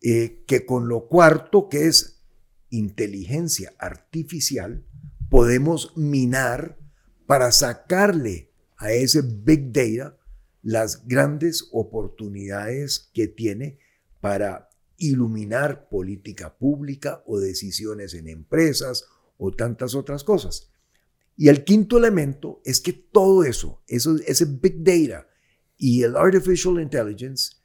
eh, 0.00 0.44
que 0.46 0.64
con 0.66 0.88
lo 0.88 1.08
cuarto, 1.08 1.68
que 1.68 1.86
es 1.86 2.24
inteligencia 2.70 3.72
artificial, 3.78 4.86
podemos 5.28 5.96
minar 5.96 6.78
para 7.26 7.52
sacarle 7.52 8.52
a 8.76 8.92
ese 8.92 9.22
big 9.22 9.72
data 9.72 10.18
las 10.62 11.06
grandes 11.06 11.68
oportunidades 11.72 13.10
que 13.12 13.26
tiene 13.26 13.78
para 14.20 14.70
iluminar 14.96 15.88
política 15.88 16.56
pública 16.56 17.22
o 17.26 17.40
decisiones 17.40 18.14
en 18.14 18.28
empresas 18.28 19.06
o 19.36 19.50
tantas 19.50 19.94
otras 19.94 20.22
cosas. 20.22 20.70
Y 21.36 21.48
el 21.48 21.64
quinto 21.64 21.98
elemento 21.98 22.60
es 22.64 22.80
que 22.80 22.92
todo 22.92 23.42
eso, 23.42 23.82
eso 23.88 24.16
ese 24.26 24.44
big 24.44 24.84
data 24.84 25.26
y 25.76 26.04
el 26.04 26.16
artificial 26.16 26.80
intelligence 26.80 27.56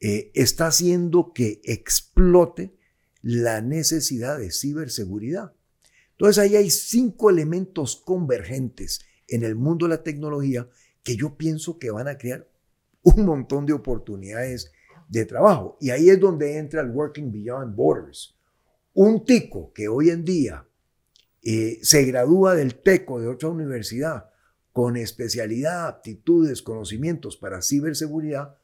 eh, 0.00 0.30
está 0.34 0.68
haciendo 0.68 1.32
que 1.34 1.60
explote 1.64 2.74
la 3.20 3.60
necesidad 3.60 4.38
de 4.38 4.52
ciberseguridad. 4.52 5.52
Entonces 6.12 6.38
ahí 6.38 6.56
hay 6.56 6.70
cinco 6.70 7.28
elementos 7.28 7.96
convergentes 7.96 9.00
en 9.26 9.42
el 9.42 9.56
mundo 9.56 9.86
de 9.86 9.90
la 9.90 10.02
tecnología 10.02 10.68
que 11.08 11.16
yo 11.16 11.38
pienso 11.38 11.78
que 11.78 11.90
van 11.90 12.06
a 12.06 12.18
crear 12.18 12.46
un 13.02 13.24
montón 13.24 13.64
de 13.64 13.72
oportunidades 13.72 14.70
de 15.08 15.24
trabajo. 15.24 15.78
Y 15.80 15.88
ahí 15.88 16.10
es 16.10 16.20
donde 16.20 16.58
entra 16.58 16.82
el 16.82 16.90
Working 16.90 17.32
Beyond 17.32 17.74
Borders. 17.74 18.36
Un 18.92 19.24
tico 19.24 19.72
que 19.72 19.88
hoy 19.88 20.10
en 20.10 20.22
día 20.22 20.68
eh, 21.42 21.78
se 21.80 22.04
gradúa 22.04 22.54
del 22.54 22.74
TECO 22.82 23.22
de 23.22 23.28
otra 23.28 23.48
universidad 23.48 24.28
con 24.70 24.98
especialidad, 24.98 25.86
aptitudes, 25.86 26.60
conocimientos 26.60 27.38
para 27.38 27.62
ciberseguridad, 27.62 28.58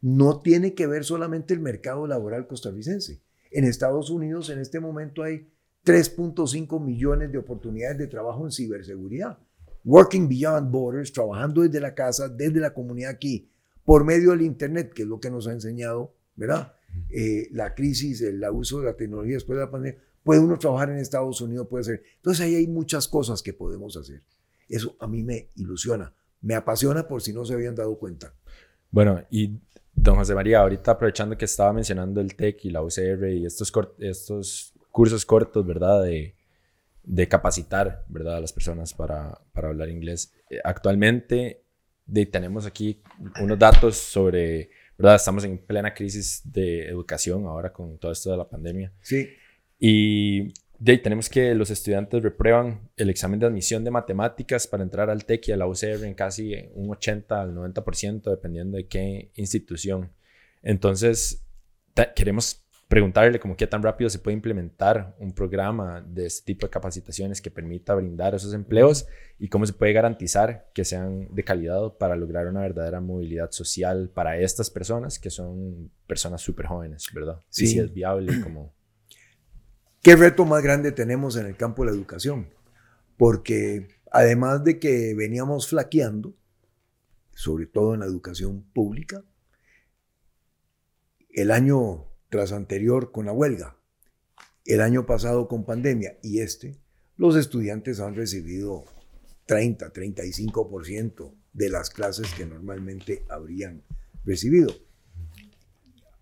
no 0.00 0.40
tiene 0.40 0.72
que 0.72 0.86
ver 0.86 1.04
solamente 1.04 1.52
el 1.52 1.60
mercado 1.60 2.06
laboral 2.06 2.46
costarricense. 2.46 3.20
En 3.50 3.64
Estados 3.64 4.08
Unidos 4.08 4.48
en 4.48 4.60
este 4.60 4.80
momento 4.80 5.24
hay 5.24 5.46
3.5 5.84 6.82
millones 6.82 7.30
de 7.30 7.36
oportunidades 7.36 7.98
de 7.98 8.06
trabajo 8.06 8.46
en 8.46 8.50
ciberseguridad. 8.50 9.38
Working 9.84 10.28
Beyond 10.28 10.70
Borders, 10.70 11.12
trabajando 11.12 11.62
desde 11.62 11.80
la 11.80 11.94
casa, 11.94 12.28
desde 12.28 12.60
la 12.60 12.72
comunidad 12.72 13.10
aquí, 13.10 13.48
por 13.84 14.04
medio 14.04 14.30
del 14.30 14.42
Internet, 14.42 14.92
que 14.94 15.02
es 15.02 15.08
lo 15.08 15.20
que 15.20 15.30
nos 15.30 15.46
ha 15.48 15.52
enseñado, 15.52 16.14
¿verdad? 16.36 16.74
Eh, 17.10 17.48
la 17.52 17.74
crisis, 17.74 18.20
el 18.20 18.42
uso 18.52 18.80
de 18.80 18.86
la 18.86 18.96
tecnología 18.96 19.34
después 19.34 19.58
de 19.58 19.64
la 19.64 19.70
pandemia, 19.70 20.00
puede 20.22 20.40
uno 20.40 20.58
trabajar 20.58 20.90
en 20.90 20.98
Estados 20.98 21.40
Unidos, 21.40 21.66
puede 21.68 21.84
ser. 21.84 22.02
Entonces 22.16 22.44
ahí 22.44 22.54
hay 22.54 22.66
muchas 22.66 23.08
cosas 23.08 23.42
que 23.42 23.52
podemos 23.52 23.96
hacer. 23.96 24.22
Eso 24.68 24.96
a 25.00 25.06
mí 25.06 25.22
me 25.22 25.48
ilusiona, 25.56 26.14
me 26.40 26.54
apasiona 26.54 27.06
por 27.08 27.22
si 27.22 27.32
no 27.32 27.44
se 27.44 27.54
habían 27.54 27.74
dado 27.74 27.98
cuenta. 27.98 28.34
Bueno, 28.90 29.22
y 29.30 29.58
don 29.94 30.16
José 30.16 30.34
María, 30.34 30.60
ahorita 30.60 30.92
aprovechando 30.92 31.36
que 31.36 31.46
estaba 31.46 31.72
mencionando 31.72 32.20
el 32.20 32.36
TEC 32.36 32.66
y 32.66 32.70
la 32.70 32.82
UCR 32.82 33.28
y 33.30 33.46
estos, 33.46 33.72
estos 33.98 34.74
cursos 34.90 35.26
cortos, 35.26 35.66
¿verdad? 35.66 36.02
De, 36.02 36.34
de 37.04 37.28
capacitar, 37.28 38.04
¿verdad? 38.08 38.36
A 38.36 38.40
las 38.40 38.52
personas 38.52 38.94
para, 38.94 39.40
para 39.52 39.68
hablar 39.68 39.88
inglés. 39.88 40.32
Eh, 40.50 40.58
actualmente 40.62 41.62
de, 42.06 42.26
tenemos 42.26 42.66
aquí 42.66 43.00
unos 43.40 43.58
datos 43.58 43.96
sobre, 43.96 44.70
¿verdad? 44.98 45.16
Estamos 45.16 45.44
en 45.44 45.58
plena 45.58 45.94
crisis 45.94 46.42
de 46.44 46.88
educación 46.88 47.46
ahora 47.46 47.72
con 47.72 47.98
todo 47.98 48.12
esto 48.12 48.30
de 48.30 48.36
la 48.36 48.48
pandemia. 48.48 48.92
Sí. 49.00 49.28
Y 49.78 50.52
de, 50.78 50.98
tenemos 50.98 51.28
que 51.28 51.54
los 51.54 51.70
estudiantes 51.70 52.22
reprueban 52.22 52.90
el 52.96 53.10
examen 53.10 53.38
de 53.38 53.46
admisión 53.46 53.84
de 53.84 53.90
matemáticas 53.90 54.66
para 54.66 54.82
entrar 54.82 55.10
al 55.10 55.24
TEC 55.24 55.48
y 55.48 55.52
a 55.52 55.56
la 55.56 55.66
UCR 55.66 56.04
en 56.04 56.14
casi 56.14 56.54
un 56.74 56.90
80 56.90 57.40
al 57.40 57.54
90%, 57.54 58.30
dependiendo 58.30 58.76
de 58.76 58.86
qué 58.86 59.30
institución. 59.34 60.12
Entonces, 60.62 61.44
queremos 62.14 62.61
preguntarle 62.92 63.40
como 63.40 63.56
qué 63.56 63.66
tan 63.66 63.82
rápido 63.82 64.10
se 64.10 64.18
puede 64.18 64.34
implementar 64.34 65.16
un 65.18 65.32
programa 65.32 66.04
de 66.06 66.26
este 66.26 66.44
tipo 66.44 66.66
de 66.66 66.70
capacitaciones 66.70 67.40
que 67.40 67.50
permita 67.50 67.94
brindar 67.94 68.34
esos 68.34 68.52
empleos 68.52 69.06
y 69.38 69.48
cómo 69.48 69.64
se 69.64 69.72
puede 69.72 69.94
garantizar 69.94 70.68
que 70.74 70.84
sean 70.84 71.26
de 71.34 71.42
calidad 71.42 71.94
para 71.96 72.16
lograr 72.16 72.48
una 72.48 72.60
verdadera 72.60 73.00
movilidad 73.00 73.50
social 73.50 74.10
para 74.12 74.36
estas 74.38 74.68
personas 74.68 75.18
que 75.18 75.30
son 75.30 75.90
personas 76.06 76.42
súper 76.42 76.66
jóvenes, 76.66 77.06
¿verdad? 77.14 77.40
Sí. 77.48 77.66
si 77.66 77.78
es 77.78 77.94
viable 77.94 78.42
como... 78.42 78.74
¿Qué 80.02 80.14
reto 80.14 80.44
más 80.44 80.62
grande 80.62 80.92
tenemos 80.92 81.36
en 81.36 81.46
el 81.46 81.56
campo 81.56 81.84
de 81.84 81.92
la 81.92 81.96
educación? 81.96 82.50
Porque 83.16 83.88
además 84.10 84.64
de 84.64 84.78
que 84.78 85.14
veníamos 85.14 85.66
flaqueando, 85.66 86.34
sobre 87.30 87.64
todo 87.64 87.94
en 87.94 88.00
la 88.00 88.06
educación 88.06 88.64
pública, 88.74 89.24
el 91.30 91.50
año 91.52 92.11
tras 92.32 92.52
anterior 92.52 93.12
con 93.12 93.26
la 93.26 93.32
huelga, 93.32 93.76
el 94.64 94.80
año 94.80 95.04
pasado 95.04 95.48
con 95.48 95.66
pandemia 95.66 96.18
y 96.22 96.40
este, 96.40 96.78
los 97.18 97.36
estudiantes 97.36 98.00
han 98.00 98.14
recibido 98.14 98.86
30, 99.44 99.92
35% 99.92 101.34
de 101.52 101.68
las 101.68 101.90
clases 101.90 102.32
que 102.32 102.46
normalmente 102.46 103.26
habrían 103.28 103.82
recibido. 104.24 104.74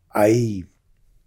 Hay 0.08 0.68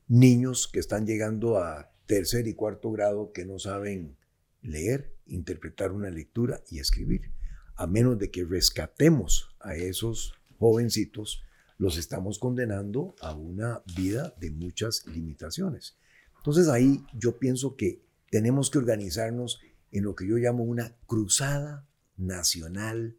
niños 0.10 0.68
que 0.68 0.82
están 0.82 1.08
llegando 1.08 1.60
a 1.60 1.90
tercer 2.06 2.50
y 2.50 2.54
cuarto 2.54 2.92
grado 2.92 3.32
que 3.32 3.46
no 3.46 3.60
saben 3.60 4.18
leer, 4.62 5.16
interpretar 5.28 5.94
una 5.94 6.10
lectura 6.10 6.62
y 6.70 6.80
escribir. 6.80 7.32
A 7.78 7.88
menos 7.88 8.20
de 8.20 8.32
que 8.32 8.44
rescatemos 8.44 9.56
a 9.62 9.76
esos 9.76 10.34
jovencitos 10.60 11.42
los 11.78 11.98
estamos 11.98 12.40
condenando 12.40 13.16
a 13.22 13.34
una 13.34 13.82
vida 13.96 14.34
de 14.40 14.52
muchas 14.52 15.06
limitaciones. 15.08 15.98
Entonces 16.38 16.68
ahí 16.68 17.06
yo 17.14 17.40
pienso 17.40 17.76
que 17.76 18.04
tenemos 18.30 18.70
que 18.70 18.78
organizarnos 18.78 19.62
en 19.92 20.04
lo 20.04 20.16
que 20.16 20.28
yo 20.28 20.38
llamo 20.38 20.64
una 20.64 20.96
cruzada 21.06 21.88
nacional 22.18 23.18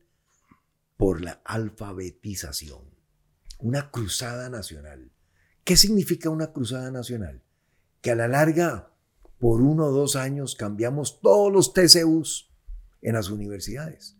por 0.97 1.23
la 1.23 1.41
alfabetización. 1.45 2.83
Una 3.61 3.91
cruzada 3.91 4.51
nacional. 4.51 5.13
¿Qué 5.65 5.77
significa 5.77 6.31
una 6.31 6.53
cruzada 6.53 6.91
nacional? 6.91 7.43
Que 8.01 8.11
a 8.11 8.17
la 8.17 8.29
larga, 8.29 8.93
por 9.39 9.63
uno 9.63 9.87
o 9.87 9.93
dos 9.93 10.17
años, 10.17 10.55
cambiamos 10.55 11.21
todos 11.21 11.53
los 11.53 11.73
TCUs 11.73 12.51
en 13.01 13.15
las 13.15 13.31
universidades 13.31 14.17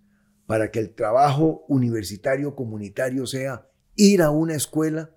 para 0.47 0.71
que 0.71 0.79
el 0.79 0.95
trabajo 0.95 1.65
universitario 1.69 2.55
comunitario 2.55 3.27
sea 3.27 3.69
ir 3.97 4.23
a 4.23 4.31
una 4.31 4.55
escuela, 4.55 5.17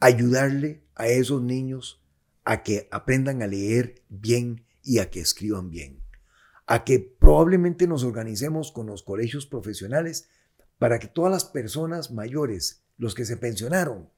ayudarle 0.00 0.82
a 0.94 1.08
esos 1.08 1.42
niños 1.42 2.02
a 2.44 2.62
que 2.62 2.88
aprendan 2.90 3.42
a 3.42 3.46
leer 3.46 4.02
bien 4.08 4.64
y 4.82 4.98
a 4.98 5.10
que 5.10 5.20
escriban 5.20 5.70
bien. 5.70 6.02
A 6.66 6.84
que 6.84 6.98
probablemente 6.98 7.86
nos 7.86 8.04
organicemos 8.04 8.72
con 8.72 8.86
los 8.86 9.02
colegios 9.02 9.46
profesionales 9.46 10.28
para 10.78 10.98
que 10.98 11.06
todas 11.06 11.30
las 11.30 11.44
personas 11.44 12.10
mayores, 12.10 12.82
los 12.96 13.14
que 13.14 13.24
se 13.24 13.36
pensionaron, 13.36 14.08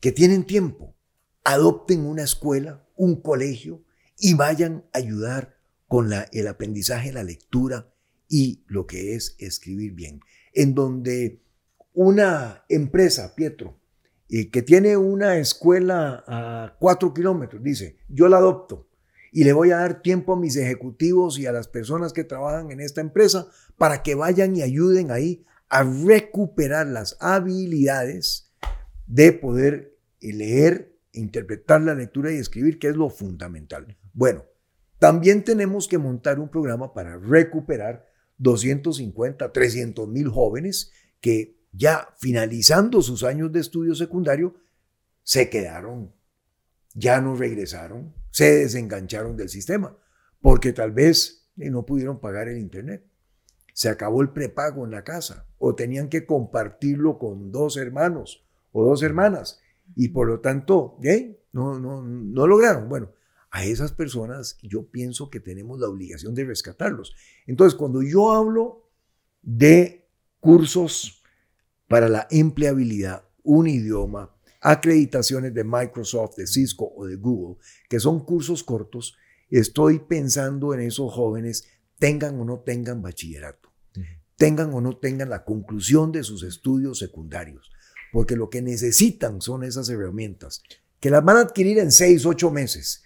que 0.00 0.12
tienen 0.12 0.44
tiempo, 0.44 0.94
adopten 1.42 2.06
una 2.06 2.22
escuela, 2.22 2.86
un 2.96 3.20
colegio 3.20 3.82
y 4.18 4.34
vayan 4.34 4.84
a 4.92 4.98
ayudar 4.98 5.56
con 5.88 6.10
el 6.32 6.48
aprendizaje, 6.48 7.12
la 7.12 7.24
lectura 7.24 7.92
y 8.28 8.64
lo 8.66 8.86
que 8.86 9.14
es 9.14 9.36
escribir 9.38 9.92
bien. 9.92 10.20
En 10.52 10.74
donde 10.74 11.43
una 11.94 12.64
empresa, 12.68 13.34
Pietro, 13.34 13.78
y 14.28 14.50
que 14.50 14.62
tiene 14.62 14.96
una 14.96 15.38
escuela 15.38 16.24
a 16.26 16.76
cuatro 16.78 17.14
kilómetros, 17.14 17.62
dice, 17.62 17.96
yo 18.08 18.28
la 18.28 18.38
adopto 18.38 18.88
y 19.32 19.44
le 19.44 19.52
voy 19.52 19.70
a 19.70 19.78
dar 19.78 20.02
tiempo 20.02 20.32
a 20.32 20.38
mis 20.38 20.56
ejecutivos 20.56 21.38
y 21.38 21.46
a 21.46 21.52
las 21.52 21.68
personas 21.68 22.12
que 22.12 22.24
trabajan 22.24 22.70
en 22.70 22.80
esta 22.80 23.00
empresa 23.00 23.48
para 23.76 24.02
que 24.02 24.14
vayan 24.14 24.56
y 24.56 24.62
ayuden 24.62 25.10
ahí 25.10 25.44
a 25.68 25.82
recuperar 25.82 26.86
las 26.86 27.16
habilidades 27.20 28.52
de 29.06 29.32
poder 29.32 29.98
leer, 30.20 30.96
interpretar 31.12 31.82
la 31.82 31.94
lectura 31.94 32.32
y 32.32 32.36
escribir, 32.36 32.78
que 32.78 32.88
es 32.88 32.96
lo 32.96 33.10
fundamental. 33.10 33.96
Bueno, 34.12 34.44
también 34.98 35.44
tenemos 35.44 35.88
que 35.88 35.98
montar 35.98 36.38
un 36.38 36.48
programa 36.48 36.94
para 36.94 37.18
recuperar 37.18 38.06
250, 38.38 39.52
300 39.52 40.08
mil 40.08 40.28
jóvenes 40.28 40.92
que 41.20 41.58
ya 41.76 42.08
finalizando 42.18 43.02
sus 43.02 43.24
años 43.24 43.52
de 43.52 43.60
estudio 43.60 43.94
secundario, 43.94 44.54
se 45.22 45.50
quedaron, 45.50 46.12
ya 46.94 47.20
no 47.20 47.34
regresaron, 47.34 48.14
se 48.30 48.54
desengancharon 48.54 49.36
del 49.36 49.48
sistema, 49.48 49.96
porque 50.40 50.72
tal 50.72 50.92
vez 50.92 51.48
eh, 51.58 51.70
no 51.70 51.84
pudieron 51.84 52.20
pagar 52.20 52.48
el 52.48 52.58
Internet. 52.58 53.04
Se 53.72 53.88
acabó 53.88 54.22
el 54.22 54.30
prepago 54.30 54.84
en 54.84 54.92
la 54.92 55.02
casa 55.02 55.46
o 55.58 55.74
tenían 55.74 56.08
que 56.08 56.26
compartirlo 56.26 57.18
con 57.18 57.50
dos 57.50 57.76
hermanos 57.76 58.44
o 58.70 58.84
dos 58.84 59.02
hermanas 59.02 59.60
y 59.96 60.08
por 60.08 60.28
lo 60.28 60.40
tanto 60.40 60.98
¿eh? 61.02 61.40
no, 61.52 61.80
no, 61.80 62.02
no 62.02 62.46
lograron. 62.46 62.88
Bueno, 62.88 63.10
a 63.50 63.64
esas 63.64 63.92
personas 63.92 64.58
yo 64.62 64.86
pienso 64.86 65.28
que 65.28 65.40
tenemos 65.40 65.80
la 65.80 65.88
obligación 65.88 66.34
de 66.34 66.44
rescatarlos. 66.44 67.14
Entonces, 67.46 67.76
cuando 67.76 68.02
yo 68.02 68.32
hablo 68.32 68.88
de 69.42 70.08
cursos 70.38 71.23
para 71.88 72.08
la 72.08 72.26
empleabilidad, 72.30 73.24
un 73.42 73.68
idioma, 73.68 74.34
acreditaciones 74.60 75.52
de 75.52 75.64
Microsoft, 75.64 76.36
de 76.36 76.46
Cisco 76.46 76.92
o 76.96 77.06
de 77.06 77.16
Google, 77.16 77.58
que 77.88 78.00
son 78.00 78.24
cursos 78.24 78.64
cortos, 78.64 79.16
estoy 79.50 79.98
pensando 79.98 80.72
en 80.72 80.80
esos 80.80 81.12
jóvenes, 81.12 81.68
tengan 81.98 82.40
o 82.40 82.44
no 82.44 82.60
tengan 82.60 83.02
bachillerato, 83.02 83.70
tengan 84.36 84.72
o 84.72 84.80
no 84.80 84.96
tengan 84.96 85.28
la 85.28 85.44
conclusión 85.44 86.12
de 86.12 86.24
sus 86.24 86.42
estudios 86.42 86.98
secundarios, 86.98 87.70
porque 88.12 88.36
lo 88.36 88.48
que 88.48 88.62
necesitan 88.62 89.42
son 89.42 89.64
esas 89.64 89.88
herramientas, 89.90 90.62
que 90.98 91.10
las 91.10 91.22
van 91.22 91.36
a 91.36 91.40
adquirir 91.40 91.78
en 91.78 91.92
seis, 91.92 92.24
ocho 92.24 92.50
meses. 92.50 93.02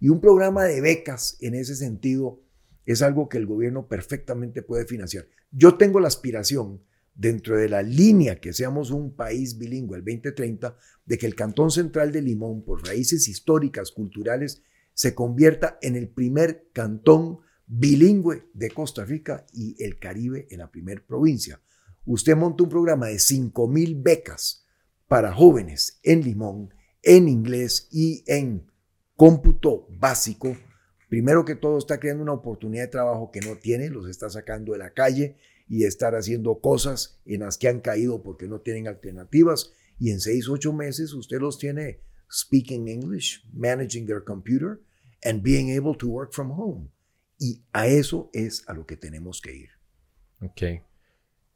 Y 0.00 0.08
un 0.08 0.20
programa 0.20 0.64
de 0.64 0.80
becas 0.80 1.36
en 1.40 1.54
ese 1.54 1.76
sentido 1.76 2.40
es 2.86 3.02
algo 3.02 3.28
que 3.28 3.38
el 3.38 3.46
gobierno 3.46 3.86
perfectamente 3.86 4.62
puede 4.62 4.86
financiar. 4.86 5.26
Yo 5.50 5.76
tengo 5.76 6.00
la 6.00 6.08
aspiración 6.08 6.82
dentro 7.14 7.56
de 7.56 7.68
la 7.68 7.82
línea 7.82 8.40
que 8.40 8.52
seamos 8.52 8.90
un 8.90 9.14
país 9.14 9.58
bilingüe 9.58 9.98
el 9.98 10.04
2030, 10.04 10.76
de 11.04 11.18
que 11.18 11.26
el 11.26 11.34
Cantón 11.34 11.70
Central 11.70 12.12
de 12.12 12.22
Limón, 12.22 12.64
por 12.64 12.86
raíces 12.86 13.28
históricas, 13.28 13.90
culturales, 13.92 14.62
se 14.94 15.14
convierta 15.14 15.78
en 15.82 15.96
el 15.96 16.08
primer 16.08 16.68
cantón 16.72 17.40
bilingüe 17.66 18.50
de 18.52 18.70
Costa 18.70 19.04
Rica 19.04 19.46
y 19.52 19.82
el 19.82 19.98
Caribe 19.98 20.46
en 20.50 20.58
la 20.58 20.70
primer 20.70 21.04
provincia. 21.04 21.60
Usted 22.04 22.36
monta 22.36 22.64
un 22.64 22.68
programa 22.68 23.06
de 23.06 23.18
5 23.18 23.68
mil 23.68 23.94
becas 23.94 24.66
para 25.06 25.32
jóvenes 25.32 26.00
en 26.02 26.22
Limón, 26.22 26.74
en 27.02 27.28
inglés 27.28 27.88
y 27.90 28.24
en 28.26 28.66
cómputo 29.16 29.86
básico. 29.90 30.56
Primero 31.08 31.44
que 31.44 31.54
todo 31.54 31.78
está 31.78 32.00
creando 32.00 32.22
una 32.22 32.32
oportunidad 32.32 32.84
de 32.84 32.90
trabajo 32.90 33.30
que 33.30 33.40
no 33.40 33.56
tiene, 33.56 33.88
los 33.88 34.08
está 34.08 34.30
sacando 34.30 34.72
de 34.72 34.78
la 34.78 34.92
calle 34.92 35.36
y 35.68 35.84
estar 35.84 36.14
haciendo 36.14 36.60
cosas 36.60 37.20
en 37.24 37.40
las 37.40 37.58
que 37.58 37.68
han 37.68 37.80
caído 37.80 38.22
porque 38.22 38.48
no 38.48 38.60
tienen 38.60 38.88
alternativas. 38.88 39.72
Y 39.98 40.10
en 40.10 40.20
seis, 40.20 40.48
ocho 40.48 40.72
meses 40.72 41.12
usted 41.12 41.40
los 41.40 41.58
tiene 41.58 42.00
speaking 42.30 42.88
English, 42.88 43.44
managing 43.52 44.06
their 44.06 44.22
computer, 44.24 44.80
and 45.24 45.42
being 45.42 45.76
able 45.76 45.96
to 45.96 46.08
work 46.08 46.32
from 46.32 46.50
home. 46.50 46.90
Y 47.38 47.64
a 47.72 47.86
eso 47.86 48.30
es 48.32 48.68
a 48.68 48.74
lo 48.74 48.86
que 48.86 48.96
tenemos 48.96 49.40
que 49.40 49.54
ir. 49.54 49.68
Ok. 50.40 50.62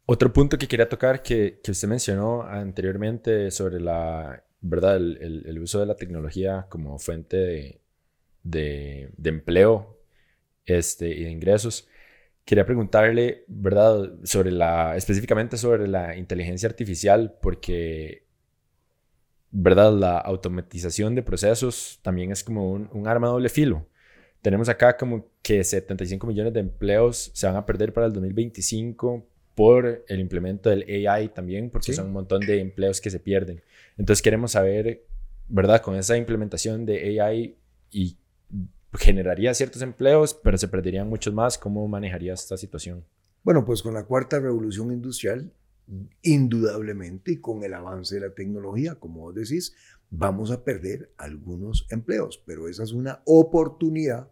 Otro 0.04 0.32
punto 0.32 0.56
que 0.56 0.68
quería 0.68 0.88
tocar 0.88 1.22
que, 1.22 1.60
que 1.62 1.72
usted 1.72 1.88
mencionó 1.88 2.42
anteriormente 2.42 3.50
sobre 3.50 3.80
la, 3.80 4.44
¿verdad? 4.60 4.96
El, 4.96 5.44
el, 5.46 5.58
uso 5.58 5.80
de 5.80 5.86
la 5.86 5.96
tecnología 5.96 6.66
como 6.68 6.98
fuente 6.98 7.36
de, 7.36 7.80
de, 8.44 9.10
de 9.16 9.30
empleo 9.30 10.00
este, 10.64 11.08
y 11.08 11.24
de 11.24 11.30
ingresos 11.30 11.88
quería 12.46 12.64
preguntarle, 12.64 13.44
¿verdad? 13.48 14.14
Sobre 14.22 14.52
la, 14.52 14.96
específicamente 14.96 15.58
sobre 15.58 15.88
la 15.88 16.16
inteligencia 16.16 16.68
artificial, 16.68 17.36
porque, 17.42 18.24
¿verdad? 19.50 19.92
La 19.92 20.16
automatización 20.18 21.16
de 21.16 21.22
procesos 21.22 21.98
también 22.02 22.30
es 22.30 22.44
como 22.44 22.70
un, 22.70 22.88
un 22.92 23.08
arma 23.08 23.26
doble 23.26 23.48
filo. 23.48 23.86
Tenemos 24.42 24.68
acá 24.68 24.96
como 24.96 25.28
que 25.42 25.64
75 25.64 26.24
millones 26.24 26.52
de 26.52 26.60
empleos 26.60 27.32
se 27.34 27.48
van 27.48 27.56
a 27.56 27.66
perder 27.66 27.92
para 27.92 28.06
el 28.06 28.12
2025 28.12 29.26
por 29.56 30.04
el 30.06 30.20
implemento 30.20 30.70
del 30.70 31.08
AI 31.08 31.30
también, 31.30 31.68
porque 31.68 31.94
son 31.94 32.06
un 32.06 32.12
montón 32.12 32.42
de 32.42 32.60
empleos 32.60 33.00
que 33.00 33.10
se 33.10 33.18
pierden. 33.18 33.60
Entonces 33.98 34.22
queremos 34.22 34.52
saber, 34.52 35.02
¿verdad? 35.48 35.82
Con 35.82 35.96
esa 35.96 36.16
implementación 36.16 36.86
de 36.86 37.20
AI 37.20 37.56
y 37.90 38.18
generaría 38.96 39.54
ciertos 39.54 39.82
empleos, 39.82 40.34
pero 40.34 40.58
se 40.58 40.68
perderían 40.68 41.08
muchos 41.08 41.32
más. 41.34 41.58
¿Cómo 41.58 41.86
manejaría 41.88 42.34
esta 42.34 42.56
situación? 42.56 43.04
Bueno, 43.42 43.64
pues 43.64 43.82
con 43.82 43.94
la 43.94 44.04
cuarta 44.04 44.40
revolución 44.40 44.92
industrial, 44.92 45.52
indudablemente, 46.22 47.32
y 47.32 47.40
con 47.40 47.62
el 47.62 47.74
avance 47.74 48.16
de 48.16 48.22
la 48.22 48.34
tecnología, 48.34 48.96
como 48.96 49.20
vos 49.20 49.34
decís, 49.34 49.74
vamos 50.10 50.50
a 50.50 50.64
perder 50.64 51.12
algunos 51.16 51.86
empleos, 51.90 52.42
pero 52.44 52.68
esa 52.68 52.82
es 52.82 52.92
una 52.92 53.22
oportunidad 53.24 54.30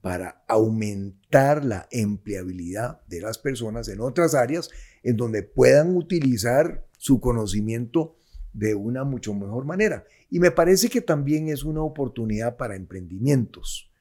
para 0.00 0.44
aumentar 0.48 1.64
la 1.64 1.86
empleabilidad 1.90 3.00
de 3.06 3.20
las 3.20 3.38
personas 3.38 3.88
en 3.88 4.00
otras 4.00 4.34
áreas 4.34 4.68
en 5.02 5.16
donde 5.16 5.44
puedan 5.44 5.96
utilizar 5.96 6.86
su 6.98 7.20
conocimiento 7.20 8.16
de 8.52 8.74
una 8.74 9.04
mucho 9.04 9.32
mejor 9.32 9.64
manera. 9.64 10.04
Y 10.28 10.40
me 10.40 10.50
parece 10.50 10.88
que 10.88 11.00
también 11.00 11.48
es 11.48 11.64
una 11.64 11.82
oportunidad 11.82 12.56
para 12.56 12.76
emprendimientos. 12.76 13.91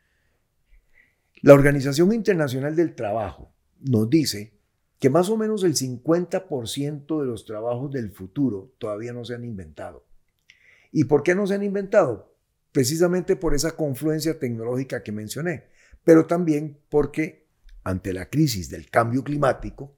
La 1.43 1.55
Organización 1.55 2.13
Internacional 2.13 2.75
del 2.75 2.93
Trabajo 2.93 3.51
nos 3.79 4.07
dice 4.11 4.53
que 4.99 5.09
más 5.09 5.27
o 5.29 5.37
menos 5.37 5.63
el 5.63 5.73
50% 5.73 7.19
de 7.19 7.25
los 7.25 7.45
trabajos 7.45 7.91
del 7.91 8.11
futuro 8.11 8.75
todavía 8.77 9.11
no 9.11 9.25
se 9.25 9.33
han 9.33 9.43
inventado. 9.43 10.05
¿Y 10.91 11.05
por 11.05 11.23
qué 11.23 11.33
no 11.33 11.47
se 11.47 11.55
han 11.55 11.63
inventado? 11.63 12.35
Precisamente 12.71 13.35
por 13.35 13.55
esa 13.55 13.75
confluencia 13.75 14.37
tecnológica 14.37 15.01
que 15.01 15.11
mencioné, 15.11 15.63
pero 16.03 16.27
también 16.27 16.77
porque 16.89 17.47
ante 17.83 18.13
la 18.13 18.29
crisis 18.29 18.69
del 18.69 18.91
cambio 18.91 19.23
climático 19.23 19.95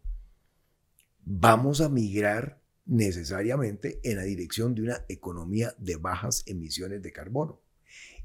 vamos 1.25 1.81
a 1.81 1.89
migrar 1.89 2.61
necesariamente 2.85 3.99
en 4.03 4.15
la 4.15 4.23
dirección 4.23 4.75
de 4.75 4.83
una 4.83 5.05
economía 5.09 5.75
de 5.77 5.97
bajas 5.97 6.43
emisiones 6.47 7.01
de 7.01 7.11
carbono. 7.11 7.59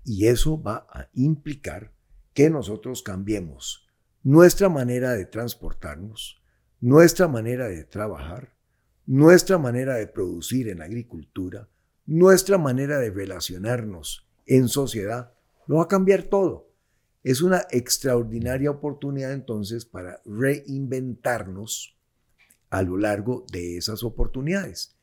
Y 0.05 0.29
eso 0.29 0.63
va 0.63 0.87
a 0.89 1.09
implicar 1.15 1.98
que 2.39 2.51
nosotros 2.51 3.03
cambiemos 3.03 3.85
nuestra 4.23 4.69
manera 4.69 5.15
de 5.15 5.27
transportarnos, 5.27 6.41
nuestra 6.79 7.27
manera 7.27 7.67
de 7.67 7.83
trabajar, 7.83 8.55
nuestra 9.07 9.59
manera 9.59 9.97
de 9.97 10.07
producir 10.07 10.69
en 10.69 10.81
agricultura, 10.81 11.69
nuestra 12.07 12.57
manera 12.57 13.01
de 13.01 13.11
relacionarnos 13.11 14.31
en 14.47 14.69
sociedad, 14.69 15.33
lo 15.67 15.79
va 15.79 15.83
a 15.83 15.89
cambiar 15.89 16.23
todo. 16.23 16.71
Es 17.25 17.43
una 17.43 17.67
extraordinaria 17.73 18.71
oportunidad 18.71 19.33
entonces 19.33 19.85
para 19.85 20.23
reinventarnos 20.25 21.99
a 22.71 22.83
lo 22.83 22.99
largo 22.99 23.47
de 23.51 23.79
esas 23.79 24.05
oportunidades. 24.05 24.97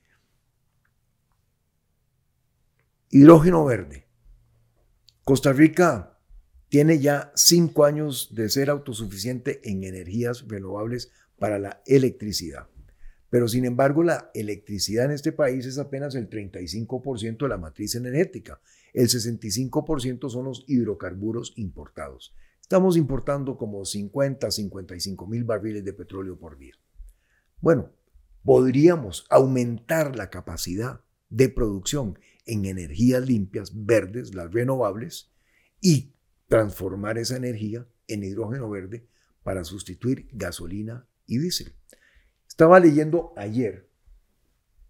Hidrógeno 3.10 3.66
verde. 3.66 4.08
Costa 5.26 5.52
Rica 5.52 6.15
tiene 6.76 7.00
ya 7.00 7.32
cinco 7.36 7.86
años 7.86 8.36
de 8.36 8.50
ser 8.50 8.70
autosuficiente 8.70 9.62
en 9.64 9.86
energías 9.86 10.46
renovables 10.46 11.10
para 11.40 11.58
la 11.58 11.82
electricidad. 11.86 12.68
Pero 13.30 13.48
sin 13.48 13.64
embargo, 13.64 14.04
la 14.04 14.30
electricidad 14.34 15.06
en 15.06 15.12
este 15.12 15.32
país 15.32 15.66
es 15.66 15.78
apenas 15.78 16.16
el 16.16 16.30
35% 16.30 17.38
de 17.38 17.48
la 17.48 17.58
matriz 17.58 17.96
energética. 17.96 18.60
El 18.94 19.08
65% 19.08 20.30
son 20.30 20.44
los 20.44 20.66
hidrocarburos 20.68 21.54
importados. 21.56 22.36
Estamos 22.62 22.98
importando 22.98 23.56
como 23.56 23.86
50, 23.86 24.52
55 24.52 25.28
mil 25.28 25.46
barriles 25.46 25.86
de 25.86 25.94
petróleo 25.94 26.38
por 26.38 26.58
día. 26.58 26.74
Bueno, 27.62 27.94
podríamos 28.44 29.26
aumentar 29.30 30.18
la 30.18 30.30
capacidad 30.30 31.00
de 31.30 31.48
producción 31.48 32.20
en 32.46 32.66
energías 32.66 33.26
limpias, 33.26 33.72
verdes, 33.86 34.36
las 34.36 34.52
renovables, 34.52 35.32
y 35.80 36.15
transformar 36.48 37.18
esa 37.18 37.38
energía 37.38 37.88
en 38.08 38.24
hidrógeno 38.24 38.70
verde 38.70 39.08
para 39.44 39.64
sustituir 39.64 40.28
gasolina 40.32 41.08
y 41.26 41.38
diésel. 41.38 41.74
Estaba 42.48 42.80
leyendo 42.80 43.34
ayer 43.36 43.90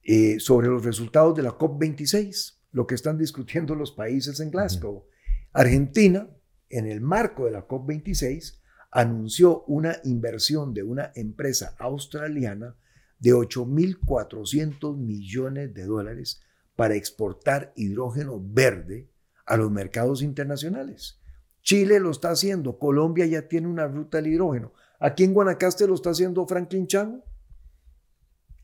eh, 0.03 0.39
sobre 0.39 0.67
los 0.67 0.85
resultados 0.85 1.35
de 1.35 1.43
la 1.43 1.57
COP26, 1.57 2.59
lo 2.71 2.85
que 2.85 2.95
están 2.95 3.17
discutiendo 3.17 3.73
los 3.75 3.91
países 3.91 4.39
en 4.39 4.51
Glasgow. 4.51 5.07
Argentina, 5.53 6.29
en 6.69 6.87
el 6.87 7.01
marco 7.01 7.45
de 7.45 7.51
la 7.51 7.67
COP26, 7.67 8.59
anunció 8.91 9.63
una 9.63 9.97
inversión 10.03 10.73
de 10.73 10.83
una 10.83 11.11
empresa 11.15 11.75
australiana 11.79 12.75
de 13.19 13.33
8.400 13.33 14.95
millones 14.95 15.73
de 15.73 15.85
dólares 15.85 16.41
para 16.75 16.95
exportar 16.95 17.73
hidrógeno 17.75 18.39
verde 18.41 19.09
a 19.45 19.57
los 19.57 19.71
mercados 19.71 20.21
internacionales. 20.21 21.19
Chile 21.65 21.99
lo 21.99 22.11
está 22.11 22.29
haciendo, 22.29 22.79
Colombia 22.79 23.25
ya 23.25 23.47
tiene 23.49 23.67
una 23.67 23.87
ruta 23.87 24.17
del 24.17 24.27
hidrógeno. 24.27 24.71
Aquí 24.99 25.23
en 25.23 25.33
Guanacaste 25.33 25.87
lo 25.87 25.95
está 25.95 26.11
haciendo 26.11 26.47
Franklin 26.47 26.87
Chang. 26.87 27.21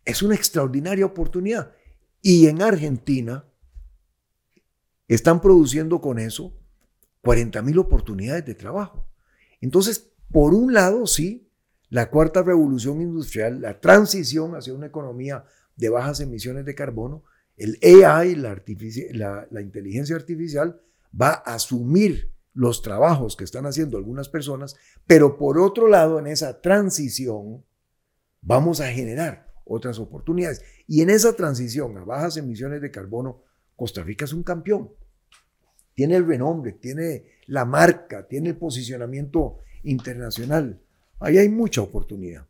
Es 0.05 0.21
una 0.21 0.35
extraordinaria 0.35 1.05
oportunidad. 1.05 1.73
Y 2.21 2.47
en 2.47 2.61
Argentina 2.61 3.43
están 5.07 5.41
produciendo 5.41 5.99
con 5.99 6.19
eso 6.19 6.57
40 7.21 7.61
mil 7.63 7.79
oportunidades 7.79 8.45
de 8.45 8.55
trabajo. 8.55 9.07
Entonces, 9.59 10.13
por 10.31 10.53
un 10.53 10.73
lado, 10.73 11.07
sí, 11.07 11.51
la 11.89 12.09
cuarta 12.09 12.43
revolución 12.43 13.01
industrial, 13.01 13.61
la 13.61 13.81
transición 13.81 14.55
hacia 14.55 14.73
una 14.73 14.87
economía 14.87 15.43
de 15.75 15.89
bajas 15.89 16.19
emisiones 16.19 16.65
de 16.65 16.75
carbono, 16.75 17.23
el 17.57 17.77
AI, 17.83 18.35
la, 18.35 19.61
inteligencia 19.61 20.15
artificial, 20.15 20.79
va 21.19 21.43
a 21.45 21.55
asumir 21.55 22.31
los 22.53 22.81
trabajos 22.81 23.35
que 23.35 23.43
están 23.43 23.65
haciendo 23.65 23.97
algunas 23.97 24.29
personas, 24.29 24.75
pero 25.07 25.37
por 25.37 25.59
otro 25.59 25.87
lado, 25.87 26.19
en 26.19 26.27
esa 26.27 26.61
transición, 26.61 27.63
vamos 28.41 28.81
a 28.81 28.87
generar 28.87 29.51
otras 29.65 29.99
oportunidades. 29.99 30.63
Y 30.87 31.01
en 31.01 31.09
esa 31.09 31.33
transición 31.35 31.97
a 31.97 32.03
bajas 32.03 32.37
emisiones 32.37 32.81
de 32.81 32.91
carbono, 32.91 33.43
Costa 33.75 34.03
Rica 34.03 34.25
es 34.25 34.33
un 34.33 34.43
campeón. 34.43 34.91
Tiene 35.93 36.15
el 36.15 36.27
renombre, 36.27 36.73
tiene 36.73 37.25
la 37.47 37.65
marca, 37.65 38.27
tiene 38.27 38.49
el 38.49 38.57
posicionamiento 38.57 39.59
internacional. 39.83 40.81
Ahí 41.19 41.37
hay 41.37 41.49
mucha 41.49 41.81
oportunidad. 41.81 42.47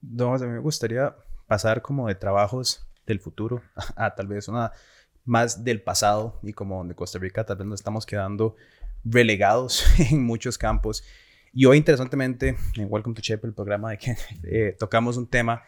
Don 0.00 0.30
José, 0.30 0.46
me 0.46 0.58
gustaría 0.58 1.16
pasar 1.46 1.82
como 1.82 2.08
de 2.08 2.14
trabajos 2.14 2.86
del 3.06 3.20
futuro 3.20 3.62
a, 3.96 4.14
tal 4.14 4.26
vez 4.26 4.48
una 4.48 4.72
más 5.24 5.64
del 5.64 5.82
pasado 5.82 6.38
y 6.42 6.52
como 6.52 6.78
donde 6.78 6.94
Costa 6.94 7.18
Rica 7.18 7.44
tal 7.44 7.56
vez 7.58 7.66
nos 7.66 7.80
estamos 7.80 8.06
quedando 8.06 8.54
relegados 9.08 9.84
en 10.10 10.22
muchos 10.24 10.58
campos. 10.58 11.04
Y 11.52 11.64
hoy, 11.64 11.78
interesantemente, 11.78 12.56
en 12.76 12.86
Welcome 12.90 13.14
to 13.14 13.22
Chip, 13.22 13.44
el 13.44 13.54
programa 13.54 13.90
de 13.90 13.98
que 13.98 14.16
eh, 14.44 14.76
tocamos 14.78 15.16
un 15.16 15.26
tema 15.26 15.62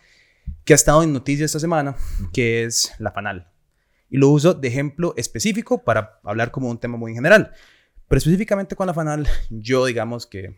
que 0.65 0.75
ha 0.75 0.77
estado 0.77 1.03
en 1.03 1.13
noticias 1.13 1.47
esta 1.47 1.61
semana, 1.61 1.97
que 2.33 2.65
es 2.65 2.93
la 2.99 3.13
FANAL. 3.13 3.49
Y 4.11 4.19
lo 4.19 4.29
uso 4.29 4.55
de 4.55 4.69
ejemplo 4.69 5.15
específico 5.17 5.85
para 5.85 6.21
hablar 6.25 6.51
como 6.51 6.69
un 6.69 6.79
tema 6.79 6.97
muy 6.97 7.15
general. 7.15 7.53
Pero 8.07 8.19
específicamente 8.19 8.77
con 8.77 8.87
la 8.87 8.95
FANAL, 8.95 9.29
yo 9.51 9.87
digamos 9.87 10.27
que, 10.27 10.57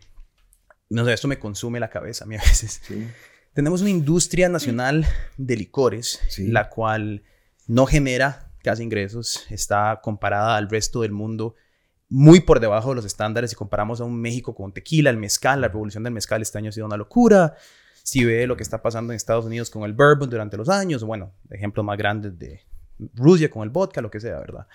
no 0.89 1.05
sé, 1.05 1.13
esto 1.13 1.29
me 1.29 1.39
consume 1.39 1.81
la 1.81 1.91
cabeza 1.91 2.25
a 2.25 2.27
mí 2.27 2.37
a 2.37 2.41
veces. 2.41 2.81
Sí. 2.85 3.07
Tenemos 3.53 3.81
una 3.81 3.91
industria 3.91 4.49
nacional 4.49 5.07
de 5.37 5.57
licores, 5.57 6.21
la 6.39 6.69
cual 6.69 7.25
no 7.67 7.87
genera 7.87 8.53
casi 8.63 8.83
ingresos, 8.83 9.47
está 9.51 10.01
comparada 10.03 10.57
al 10.57 10.69
resto 10.69 11.03
del 11.03 11.13
mundo 11.13 11.57
muy 12.11 12.41
por 12.41 12.59
debajo 12.59 12.91
de 12.91 12.97
los 12.97 13.05
estándares 13.05 13.51
si 13.51 13.57
comparamos 13.57 14.01
a 14.01 14.05
un 14.05 14.21
México 14.21 14.55
con 14.55 14.73
tequila, 14.73 15.11
el 15.11 15.17
mezcal, 15.17 15.61
la 15.61 15.69
revolución 15.69 16.03
del 16.03 16.13
mezcal 16.13 16.43
este 16.43 16.59
año 16.59 16.69
ha 16.69 16.73
sido 16.73 16.87
una 16.87 16.97
locura. 16.97 17.55
Si 18.03 18.25
ve 18.25 18.47
lo 18.47 18.57
que 18.57 18.65
está 18.65 18.83
pasando 18.83 19.13
en 19.13 19.17
Estados 19.17 19.45
Unidos 19.45 19.71
con 19.71 19.85
el 19.85 19.93
bourbon 19.93 20.29
durante 20.29 20.57
los 20.57 20.69
años, 20.69 21.05
bueno, 21.05 21.33
ejemplos 21.51 21.87
más 21.87 21.97
grandes 21.97 22.37
de 22.37 22.61
Rusia 23.15 23.49
con 23.49 23.63
el 23.63 23.71
vodka, 23.71 24.01
lo 24.01 24.11
que 24.11 24.19
sea, 24.19 24.39
¿verdad? 24.41 24.67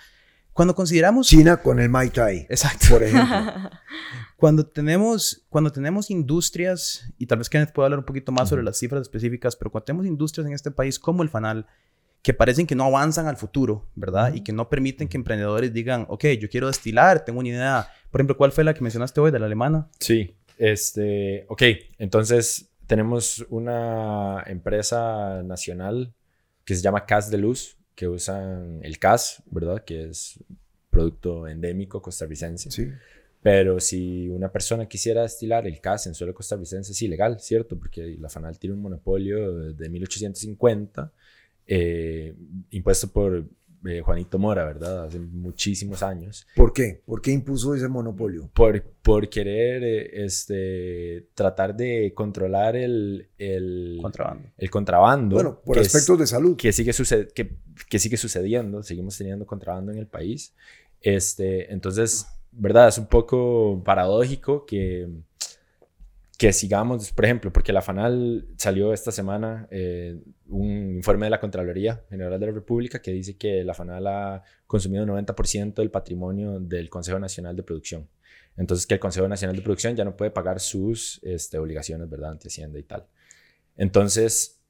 Cuando 0.54 0.74
consideramos... 0.74 1.26
China 1.26 1.58
con 1.58 1.78
el 1.78 1.90
Mai 1.90 2.08
Tai. 2.08 2.46
Exacto. 2.48 2.86
Por 2.88 3.02
ejemplo. 3.02 3.36
cuando, 4.38 4.64
tenemos, 4.64 5.44
cuando 5.50 5.70
tenemos 5.70 6.10
industrias, 6.10 7.12
y 7.18 7.26
tal 7.26 7.38
vez 7.38 7.50
Kenneth 7.50 7.74
pueda 7.74 7.86
hablar 7.86 7.98
un 7.98 8.06
poquito 8.06 8.32
más 8.32 8.48
sobre 8.48 8.62
las 8.62 8.78
cifras 8.78 9.02
específicas, 9.02 9.54
pero 9.54 9.70
cuando 9.70 9.84
tenemos 9.84 10.06
industrias 10.06 10.46
en 10.46 10.54
este 10.54 10.70
país 10.70 10.98
como 10.98 11.22
el 11.22 11.28
Fanal, 11.28 11.66
que 12.26 12.34
parecen 12.34 12.66
que 12.66 12.74
no 12.74 12.86
avanzan 12.86 13.28
al 13.28 13.36
futuro, 13.36 13.86
¿verdad? 13.94 14.34
Y 14.34 14.40
que 14.40 14.52
no 14.52 14.68
permiten 14.68 15.06
que 15.06 15.16
emprendedores 15.16 15.72
digan, 15.72 16.06
ok, 16.08 16.24
yo 16.40 16.48
quiero 16.48 16.66
destilar, 16.66 17.24
tengo 17.24 17.38
una 17.38 17.50
idea. 17.50 17.88
Por 18.10 18.20
ejemplo, 18.20 18.36
¿cuál 18.36 18.50
fue 18.50 18.64
la 18.64 18.74
que 18.74 18.80
mencionaste 18.80 19.20
hoy 19.20 19.30
de 19.30 19.38
la 19.38 19.46
alemana? 19.46 19.88
Sí, 20.00 20.34
este, 20.58 21.46
ok, 21.48 21.62
entonces 21.98 22.72
tenemos 22.88 23.46
una 23.48 24.42
empresa 24.48 25.40
nacional 25.44 26.12
que 26.64 26.74
se 26.74 26.82
llama 26.82 27.06
Cas 27.06 27.30
de 27.30 27.38
Luz, 27.38 27.78
que 27.94 28.08
usan 28.08 28.80
el 28.82 28.98
CAS, 28.98 29.44
¿verdad? 29.48 29.84
Que 29.84 30.06
es 30.06 30.42
producto 30.90 31.46
endémico 31.46 32.02
costarricense. 32.02 32.72
Sí. 32.72 32.88
Pero 33.40 33.78
si 33.78 34.28
una 34.30 34.50
persona 34.50 34.88
quisiera 34.88 35.22
destilar 35.22 35.64
el 35.64 35.80
CAS 35.80 36.08
en 36.08 36.14
suelo 36.16 36.34
costarricense 36.34 36.90
es 36.90 37.02
ilegal, 37.02 37.38
¿cierto? 37.38 37.78
Porque 37.78 38.16
la 38.18 38.28
FANAL 38.28 38.58
tiene 38.58 38.74
un 38.74 38.82
monopolio 38.82 39.72
de 39.72 39.88
1850, 39.88 41.12
eh, 41.66 42.34
impuesto 42.70 43.08
por 43.08 43.44
eh, 43.86 44.00
Juanito 44.00 44.38
Mora, 44.38 44.64
¿verdad? 44.64 45.04
Hace 45.04 45.18
muchísimos 45.18 46.02
años. 46.02 46.46
¿Por 46.56 46.72
qué? 46.72 47.02
¿Por 47.06 47.20
qué 47.20 47.30
impuso 47.30 47.74
ese 47.74 47.88
monopolio? 47.88 48.50
Por, 48.52 48.82
por 49.02 49.28
querer 49.28 49.84
eh, 49.84 50.24
este, 50.24 51.28
tratar 51.34 51.76
de 51.76 52.12
controlar 52.14 52.76
el, 52.76 53.28
el 53.38 53.98
contrabando. 54.02 54.48
El 54.56 54.70
contrabando. 54.70 55.34
Bueno, 55.36 55.60
por 55.64 55.78
aspectos 55.78 56.18
de 56.18 56.26
salud. 56.26 56.56
Que 56.56 56.72
sigue, 56.72 56.92
que, 57.34 57.56
que 57.88 57.98
sigue 57.98 58.16
sucediendo, 58.16 58.82
seguimos 58.82 59.16
teniendo 59.16 59.46
contrabando 59.46 59.92
en 59.92 59.98
el 59.98 60.06
país. 60.06 60.54
Este, 61.00 61.72
entonces, 61.72 62.26
¿verdad? 62.50 62.88
Es 62.88 62.98
un 62.98 63.06
poco 63.06 63.82
paradójico 63.84 64.66
que 64.66 65.08
que 66.38 66.52
sigamos, 66.52 67.12
por 67.12 67.24
ejemplo, 67.24 67.52
porque 67.52 67.72
la 67.72 67.80
FANAL 67.80 68.46
salió 68.58 68.92
esta 68.92 69.10
semana 69.10 69.66
eh, 69.70 70.20
un 70.48 70.96
informe 70.96 71.26
de 71.26 71.30
la 71.30 71.40
Contraloría 71.40 72.04
General 72.10 72.38
de 72.38 72.46
la 72.46 72.52
República 72.52 73.00
que 73.00 73.10
dice 73.10 73.38
que 73.38 73.64
la 73.64 73.72
FANAL 73.72 74.06
ha 74.06 74.42
consumido 74.66 75.06
90% 75.06 75.74
del 75.74 75.90
patrimonio 75.90 76.60
del 76.60 76.90
Consejo 76.90 77.18
Nacional 77.18 77.56
de 77.56 77.62
Producción. 77.62 78.08
Entonces, 78.56 78.86
que 78.86 78.94
el 78.94 79.00
Consejo 79.00 79.28
Nacional 79.28 79.56
de 79.56 79.62
Producción 79.62 79.96
ya 79.96 80.04
no 80.04 80.16
puede 80.16 80.30
pagar 80.30 80.60
sus 80.60 81.20
este, 81.22 81.58
obligaciones, 81.58 82.08
¿verdad?, 82.08 82.32
ante 82.32 82.48
Hacienda 82.48 82.78
y 82.78 82.82
tal. 82.82 83.06
Entonces, 83.76 84.60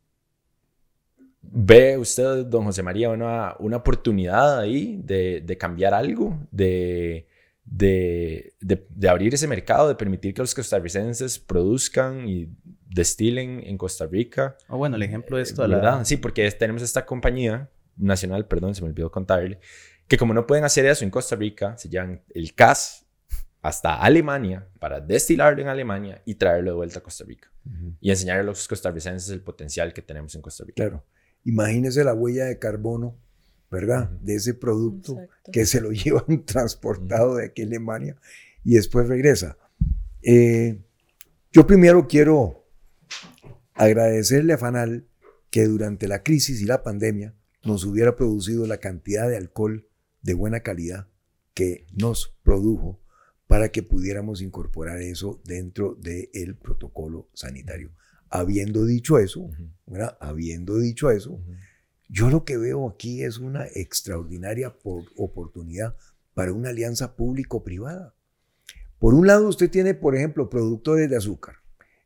¿ve 1.43 1.99
usted, 1.99 2.47
don 2.47 2.65
José 2.65 2.83
María, 2.85 3.11
una, 3.11 3.57
una 3.59 3.79
oportunidad 3.79 4.61
ahí 4.61 5.01
de, 5.03 5.41
de 5.41 5.59
cambiar 5.59 5.95
algo? 5.95 6.39
De 6.53 7.27
de, 7.67 8.55
de, 8.61 9.09
abrir 9.09 9.35
ese 9.35 9.49
mercado, 9.49 9.89
de 9.89 9.97
permitir 9.97 10.33
que 10.33 10.41
los 10.41 10.55
costarricenses 10.55 11.39
produzcan 11.39 12.29
y 12.29 12.49
destilen 12.89 13.61
en 13.65 13.77
Costa 13.77 14.07
Rica. 14.07 14.57
Oh, 14.69 14.79
bueno, 14.79 14.97
el 14.97 15.03
ejemplo 15.03 15.37
de 15.37 15.43
esto, 15.43 15.67
la 15.67 15.77
verdad. 15.77 16.05
Sí, 16.05 16.17
porque 16.17 16.51
tenemos 16.53 16.83
esta 16.83 17.05
compañía 17.05 17.69
nacional, 17.97 18.47
perdón, 18.47 18.75
se 18.75 18.83
me 18.83 18.89
olvidó 18.89 19.11
contarle, 19.11 19.59
que 20.07 20.17
como 20.17 20.33
no 20.33 20.47
pueden 20.47 20.65
hacer 20.65 20.87
eso 20.87 21.05
en 21.05 21.11
Costa 21.11 21.35
Rica, 21.35 21.77
se 21.77 21.89
llevan 21.89 22.23
el 22.35 22.55
CAS 22.55 23.07
hasta 23.61 23.95
Alemania 23.97 24.69
para 24.79 25.01
destilarlo 25.01 25.61
en 25.61 25.69
Alemania 25.69 26.23
y 26.25 26.37
traerlo 26.37 26.71
de 26.71 26.77
vuelta 26.77 27.01
a 27.01 27.03
Costa 27.03 27.25
Rica. 27.25 27.51
Y 28.01 28.11
enseñar 28.11 28.39
a 28.39 28.43
los 28.45 28.69
costarricenses 28.69 29.29
el 29.31 29.43
potencial 29.43 29.93
que 29.93 30.03
tenemos 30.03 30.33
en 30.37 30.43
Costa 30.43 30.63
Rica. 30.65 30.85
Claro. 30.85 31.05
Imagínese 31.43 32.05
la 32.05 32.15
huella 32.15 32.45
de 32.45 32.61
carbono 32.61 33.19
¿verdad? 33.71 34.11
De 34.21 34.37
ese 34.37 34.55
producto 34.55 35.19
que 35.53 35.67
se 35.67 35.81
lo 35.81 35.91
llevan 35.93 36.45
transportado 36.45 37.37
de 37.37 37.47
aquí 37.47 37.63
a 37.63 37.67
Alemania 37.67 38.17
y 38.65 38.75
después 38.75 39.09
regresa. 39.09 39.57
Eh, 40.23 40.79
yo 41.53 41.67
primero 41.67 42.09
quiero 42.09 42.67
agradecerle 43.75 44.55
a 44.55 44.59
Fanal 44.59 45.07
que 45.51 45.65
durante 45.67 46.09
la 46.09 46.23
crisis 46.23 46.61
y 46.61 46.65
la 46.65 46.83
pandemia 46.83 47.35
nos 47.65 47.85
hubiera 47.85 48.17
producido 48.17 48.67
la 48.67 48.79
cantidad 48.79 49.29
de 49.29 49.37
alcohol 49.37 49.89
de 50.23 50.35
buena 50.35 50.61
calidad 50.61 51.09
que 51.55 51.87
nos 51.93 52.37
produjo 52.43 53.01
para 53.47 53.71
que 53.71 53.83
pudiéramos 53.83 54.43
incorporar 54.43 55.01
eso 55.01 55.41
dentro 55.45 55.95
del 55.95 56.57
protocolo 56.57 57.29
sanitario. 57.33 57.93
Habiendo 58.29 58.85
dicho 58.85 59.19
eso, 59.19 59.49
¿verdad? 59.87 60.19
Habiendo 60.21 60.79
dicho 60.79 61.11
eso, 61.11 61.41
yo 62.09 62.31
lo 62.31 62.45
que 62.45 62.57
veo 62.57 62.89
aquí 62.89 63.23
es 63.23 63.39
una 63.39 63.67
extraordinaria 63.67 64.75
oportunidad 65.17 65.97
para 66.35 66.53
una 66.53 66.71
alianza 66.71 67.17
público-privada. 67.17 68.15
Por 68.99 69.15
un 69.15 69.27
lado, 69.27 69.49
usted 69.49 69.71
tiene, 69.71 69.95
por 69.95 70.15
ejemplo, 70.15 70.49
productores 70.49 71.11
de 71.11 71.17
azúcar. 71.17 71.57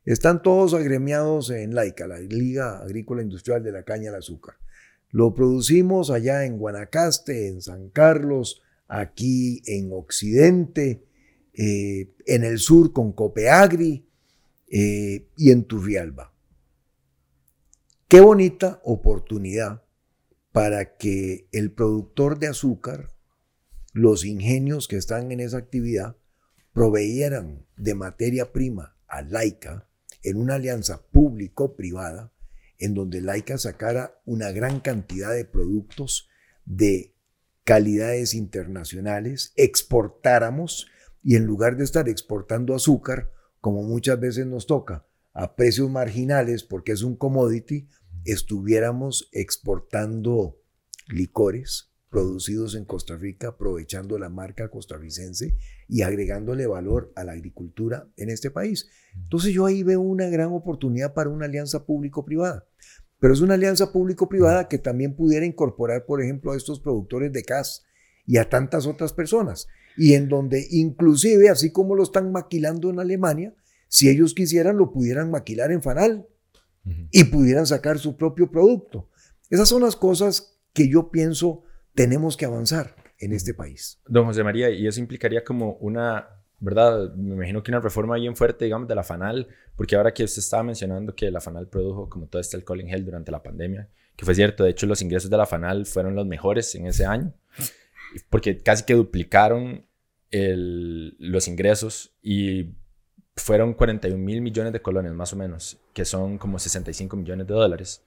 Están 0.03 0.41
todos 0.41 0.73
agremiados 0.73 1.51
en 1.51 1.75
LAICA, 1.75 2.07
la 2.07 2.19
Liga 2.19 2.79
Agrícola 2.79 3.21
Industrial 3.21 3.63
de 3.63 3.71
la 3.71 3.83
Caña 3.83 4.11
de 4.11 4.17
Azúcar. 4.17 4.55
Lo 5.09 5.33
producimos 5.33 6.09
allá 6.09 6.45
en 6.45 6.57
Guanacaste, 6.57 7.47
en 7.47 7.61
San 7.61 7.89
Carlos, 7.89 8.61
aquí 8.87 9.61
en 9.65 9.91
Occidente, 9.93 11.05
eh, 11.53 12.13
en 12.25 12.43
el 12.43 12.59
sur 12.59 12.93
con 12.93 13.11
Copeagri 13.11 14.07
eh, 14.69 15.27
y 15.35 15.51
en 15.51 15.65
Turrialba. 15.65 16.33
Qué 18.07 18.21
bonita 18.21 18.81
oportunidad 18.83 19.83
para 20.51 20.97
que 20.97 21.47
el 21.51 21.71
productor 21.71 22.39
de 22.39 22.47
azúcar, 22.47 23.09
los 23.93 24.25
ingenios 24.25 24.87
que 24.87 24.97
están 24.97 25.31
en 25.31 25.39
esa 25.39 25.57
actividad, 25.57 26.17
proveyeran 26.73 27.65
de 27.77 27.95
materia 27.95 28.51
prima 28.51 28.95
a 29.07 29.21
Laica 29.21 29.87
en 30.23 30.37
una 30.37 30.55
alianza 30.55 31.03
público-privada, 31.07 32.31
en 32.77 32.93
donde 32.93 33.21
Laica 33.21 33.57
sacara 33.57 34.19
una 34.25 34.51
gran 34.51 34.79
cantidad 34.79 35.33
de 35.33 35.45
productos 35.45 36.29
de 36.65 37.13
calidades 37.63 38.33
internacionales, 38.33 39.53
exportáramos 39.55 40.87
y 41.23 41.35
en 41.35 41.45
lugar 41.45 41.77
de 41.77 41.83
estar 41.83 42.09
exportando 42.09 42.73
azúcar, 42.73 43.31
como 43.59 43.83
muchas 43.83 44.19
veces 44.19 44.47
nos 44.47 44.65
toca, 44.65 45.05
a 45.33 45.55
precios 45.55 45.89
marginales 45.89 46.63
porque 46.63 46.91
es 46.91 47.03
un 47.03 47.15
commodity, 47.15 47.87
estuviéramos 48.25 49.29
exportando 49.31 50.57
licores 51.07 51.91
producidos 52.11 52.75
en 52.75 52.83
Costa 52.83 53.15
Rica, 53.15 53.49
aprovechando 53.49 54.19
la 54.19 54.29
marca 54.29 54.69
costarricense 54.69 55.55
y 55.87 56.01
agregándole 56.01 56.67
valor 56.67 57.11
a 57.15 57.23
la 57.23 57.31
agricultura 57.31 58.07
en 58.17 58.29
este 58.29 58.51
país. 58.51 58.89
Entonces 59.15 59.53
yo 59.53 59.65
ahí 59.65 59.81
veo 59.81 60.01
una 60.01 60.27
gran 60.27 60.51
oportunidad 60.51 61.13
para 61.13 61.29
una 61.29 61.45
alianza 61.45 61.85
público-privada. 61.85 62.67
Pero 63.19 63.33
es 63.33 63.39
una 63.39 63.53
alianza 63.53 63.93
público-privada 63.93 64.67
que 64.67 64.77
también 64.77 65.15
pudiera 65.15 65.45
incorporar, 65.45 66.05
por 66.05 66.21
ejemplo, 66.21 66.51
a 66.51 66.57
estos 66.57 66.81
productores 66.81 67.31
de 67.31 67.43
CAS 67.43 67.85
y 68.25 68.37
a 68.37 68.49
tantas 68.49 68.87
otras 68.87 69.13
personas. 69.13 69.67
Y 69.95 70.13
en 70.13 70.27
donde 70.27 70.67
inclusive, 70.69 71.49
así 71.49 71.71
como 71.71 71.95
lo 71.95 72.03
están 72.03 72.31
maquilando 72.31 72.89
en 72.89 72.99
Alemania, 72.99 73.55
si 73.87 74.09
ellos 74.09 74.33
quisieran, 74.33 74.77
lo 74.77 74.91
pudieran 74.91 75.31
maquilar 75.31 75.71
en 75.71 75.81
Fanal 75.81 76.27
y 76.83 77.23
pudieran 77.25 77.65
sacar 77.65 77.99
su 77.99 78.17
propio 78.17 78.49
producto. 78.49 79.09
Esas 79.49 79.69
son 79.69 79.81
las 79.81 79.95
cosas 79.95 80.59
que 80.73 80.89
yo 80.89 81.11
pienso 81.11 81.63
tenemos 81.93 82.37
que 82.37 82.45
avanzar 82.45 82.95
en 83.19 83.33
este 83.33 83.53
país. 83.53 84.01
Don 84.07 84.25
José 84.25 84.43
María, 84.43 84.69
y 84.69 84.87
eso 84.87 84.99
implicaría 84.99 85.43
como 85.43 85.73
una, 85.73 86.27
¿verdad? 86.59 87.13
Me 87.15 87.35
imagino 87.35 87.61
que 87.61 87.71
una 87.71 87.79
reforma 87.79 88.15
bien 88.15 88.35
fuerte, 88.35 88.65
digamos, 88.65 88.87
de 88.87 88.95
la 88.95 89.03
FANAL, 89.03 89.47
porque 89.75 89.95
ahora 89.95 90.13
que 90.13 90.23
usted 90.23 90.39
estaba 90.39 90.63
mencionando 90.63 91.13
que 91.15 91.29
la 91.29 91.41
FANAL 91.41 91.67
produjo 91.67 92.09
como 92.09 92.27
todo 92.27 92.41
este 92.41 92.57
alcohol 92.57 92.81
en 92.81 92.87
gel 92.87 93.05
durante 93.05 93.31
la 93.31 93.43
pandemia, 93.43 93.89
que 94.15 94.25
fue 94.25 94.35
cierto, 94.35 94.63
de 94.63 94.71
hecho 94.71 94.87
los 94.87 95.01
ingresos 95.01 95.29
de 95.29 95.37
la 95.37 95.45
FANAL 95.45 95.85
fueron 95.85 96.15
los 96.15 96.25
mejores 96.25 96.73
en 96.75 96.87
ese 96.87 97.05
año, 97.05 97.33
porque 98.29 98.57
casi 98.57 98.85
que 98.85 98.93
duplicaron 98.93 99.85
el, 100.31 101.15
los 101.19 101.47
ingresos 101.47 102.15
y 102.21 102.75
fueron 103.35 103.73
41 103.73 104.17
mil 104.17 104.41
millones 104.41 104.73
de 104.73 104.81
colones 104.81 105.13
más 105.13 105.33
o 105.33 105.35
menos, 105.35 105.77
que 105.93 106.05
son 106.05 106.37
como 106.37 106.59
65 106.59 107.15
millones 107.15 107.47
de 107.47 107.53
dólares. 107.53 108.03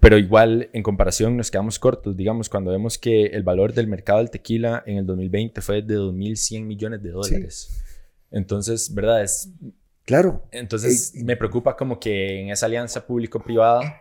Pero 0.00 0.16
igual, 0.16 0.70
en 0.72 0.82
comparación, 0.82 1.36
nos 1.36 1.50
quedamos 1.50 1.78
cortos, 1.78 2.16
digamos, 2.16 2.48
cuando 2.48 2.70
vemos 2.70 2.96
que 2.96 3.26
el 3.26 3.42
valor 3.42 3.74
del 3.74 3.86
mercado 3.86 4.18
del 4.18 4.30
tequila 4.30 4.82
en 4.86 4.96
el 4.98 5.06
2020 5.06 5.60
fue 5.60 5.82
de 5.82 5.98
2.100 5.98 6.62
millones 6.64 7.02
de 7.02 7.10
dólares. 7.10 7.82
Entonces, 8.30 8.94
¿verdad? 8.94 9.22
Es, 9.22 9.50
claro. 10.06 10.46
Entonces, 10.52 11.14
me 11.16 11.36
preocupa 11.36 11.76
como 11.76 12.00
que 12.00 12.40
en 12.40 12.50
esa 12.50 12.66
alianza 12.66 13.06
público-privada 13.06 14.00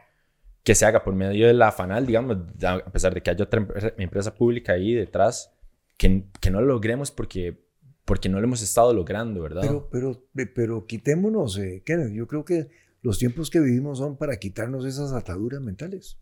que 0.63 0.75
se 0.75 0.85
haga 0.85 1.03
por 1.03 1.13
medio 1.13 1.47
de 1.47 1.53
la 1.53 1.73
FANAL, 1.73 2.05
digamos, 2.05 2.37
a 2.63 2.91
pesar 2.91 3.13
de 3.13 3.21
que 3.21 3.31
haya 3.31 3.43
otra 3.43 3.67
empresa 3.97 4.33
pública 4.33 4.73
ahí 4.73 4.93
detrás, 4.93 5.51
que, 5.97 6.23
que 6.39 6.49
no 6.49 6.61
lo 6.61 6.67
logremos 6.67 7.11
porque 7.11 7.61
porque 8.05 8.29
no 8.29 8.39
lo 8.39 8.45
hemos 8.45 8.61
estado 8.61 8.93
logrando, 8.93 9.41
¿verdad? 9.41 9.61
Pero, 9.61 9.89
pero, 9.89 10.27
pero 10.53 10.85
quitémonos, 10.85 11.57
eh, 11.57 11.83
Kenneth, 11.85 12.13
yo 12.13 12.27
creo 12.27 12.43
que 12.43 12.69
los 13.01 13.17
tiempos 13.17 13.49
que 13.49 13.59
vivimos 13.59 13.99
son 13.99 14.17
para 14.17 14.37
quitarnos 14.37 14.85
esas 14.85 15.13
ataduras 15.13 15.61
mentales. 15.61 16.17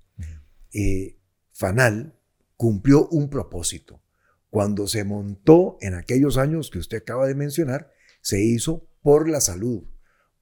Eh, 0.73 1.17
Fanal 1.51 2.15
cumplió 2.55 3.07
un 3.09 3.29
propósito. 3.29 4.01
Cuando 4.49 4.88
se 4.88 5.03
montó 5.03 5.77
en 5.82 5.93
aquellos 5.93 6.38
años 6.38 6.69
que 6.69 6.79
usted 6.79 6.97
acaba 6.97 7.27
de 7.27 7.36
mencionar, 7.36 7.91
se 8.21 8.43
hizo 8.43 8.88
por 9.01 9.29
la 9.29 9.41
salud, 9.41 9.84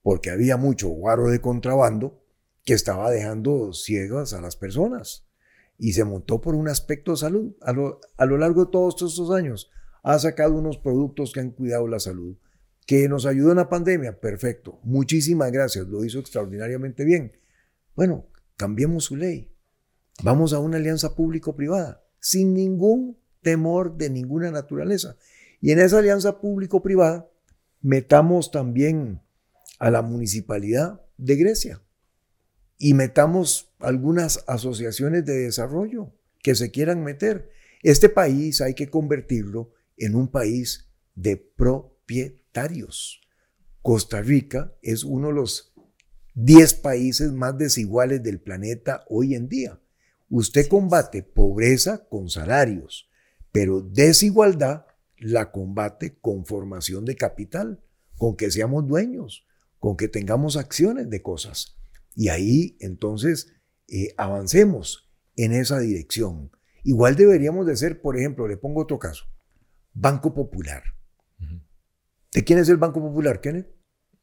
porque 0.02 0.32
había 0.32 0.58
mucho 0.58 0.90
guaro 0.90 1.28
de 1.30 1.42
contrabando 1.42 2.24
que 2.66 2.74
estaba 2.74 3.10
dejando 3.12 3.72
ciegas 3.74 4.34
a 4.34 4.42
las 4.42 4.56
personas. 4.56 5.28
Y 5.78 5.94
se 5.94 6.04
montó 6.04 6.42
por 6.42 6.56
un 6.56 6.68
aspecto 6.68 7.12
de 7.12 7.18
salud. 7.18 7.56
A 7.62 7.72
lo, 7.72 8.02
a 8.18 8.26
lo 8.26 8.38
largo 8.38 8.66
de 8.66 8.72
todos 8.72 8.96
estos 9.02 9.32
años, 9.32 9.72
ha 10.12 10.18
sacado 10.18 10.56
unos 10.56 10.80
productos 10.80 11.32
que 11.32 11.40
han 11.40 11.52
cuidado 11.52 11.88
la 11.88 12.00
salud, 12.00 12.36
que 12.88 13.08
nos 13.08 13.28
ayudó 13.28 13.52
en 13.52 13.58
la 13.58 13.70
pandemia, 13.70 14.20
perfecto. 14.20 14.80
Muchísimas 14.82 15.52
gracias, 15.52 15.88
lo 15.88 16.04
hizo 16.04 16.18
extraordinariamente 16.18 17.06
bien. 17.06 17.34
Bueno, 17.96 18.26
cambiemos 18.58 19.04
su 19.04 19.16
ley. 19.16 19.52
Vamos 20.24 20.54
a 20.54 20.60
una 20.60 20.78
alianza 20.78 21.16
público-privada, 21.16 22.04
sin 22.20 22.56
ningún 22.56 23.20
temor 23.44 23.98
de 23.98 24.10
ninguna 24.10 24.50
naturaleza. 24.50 25.16
Y 25.62 25.74
en 25.74 25.80
esa 25.80 26.00
alianza 26.00 26.42
público-privada, 26.42 27.30
metamos 27.80 28.50
también 28.50 29.22
a 29.78 29.92
la 29.92 30.02
municipalidad 30.02 31.02
de 31.18 31.36
Grecia 31.36 31.84
y 32.80 32.96
metamos 32.96 33.72
algunas 33.78 34.44
asociaciones 34.48 35.24
de 35.26 35.38
desarrollo 35.38 36.12
que 36.42 36.56
se 36.56 36.72
quieran 36.72 37.04
meter. 37.04 37.52
Este 37.84 38.10
país 38.10 38.60
hay 38.62 38.74
que 38.74 38.90
convertirlo 38.90 39.72
en 40.00 40.16
un 40.16 40.30
país 40.30 40.90
de 41.16 41.38
propietarios. 41.38 43.22
Costa 43.82 44.22
Rica 44.22 44.74
es 44.82 45.04
uno 45.04 45.28
de 45.28 45.34
los 45.34 45.74
10 46.36 46.76
países 46.76 47.32
más 47.32 47.58
desiguales 47.58 48.24
del 48.24 48.40
planeta 48.40 49.04
hoy 49.10 49.36
en 49.36 49.50
día. 49.50 49.80
Usted 50.30 50.68
combate 50.68 51.24
pobreza 51.24 52.08
con 52.08 52.30
salarios, 52.30 53.10
pero 53.52 53.82
desigualdad 53.82 54.86
la 55.18 55.52
combate 55.52 56.18
con 56.20 56.46
formación 56.46 57.06
de 57.06 57.16
capital, 57.16 57.84
con 58.18 58.36
que 58.36 58.52
seamos 58.52 58.88
dueños, 58.88 59.46
con 59.80 59.98
que 59.98 60.08
tengamos 60.08 60.56
acciones 60.56 61.10
de 61.10 61.22
cosas. 61.22 61.78
Y 62.16 62.30
ahí 62.30 62.78
entonces 62.80 63.54
eh, 63.88 64.14
avancemos 64.18 65.10
en 65.36 65.54
esa 65.54 65.80
dirección. 65.80 66.52
Igual 66.84 67.16
deberíamos 67.16 67.66
de 67.66 67.76
ser, 67.76 68.02
por 68.02 68.18
ejemplo, 68.18 68.48
le 68.48 68.58
pongo 68.58 68.82
otro 68.82 69.00
caso, 69.00 69.26
Banco 70.00 70.34
Popular. 70.34 70.84
¿De 72.34 72.44
quién 72.44 72.60
es 72.60 72.70
el 72.70 72.78
Banco 72.78 73.02
Popular, 73.02 73.42
Kenneth? 73.42 73.68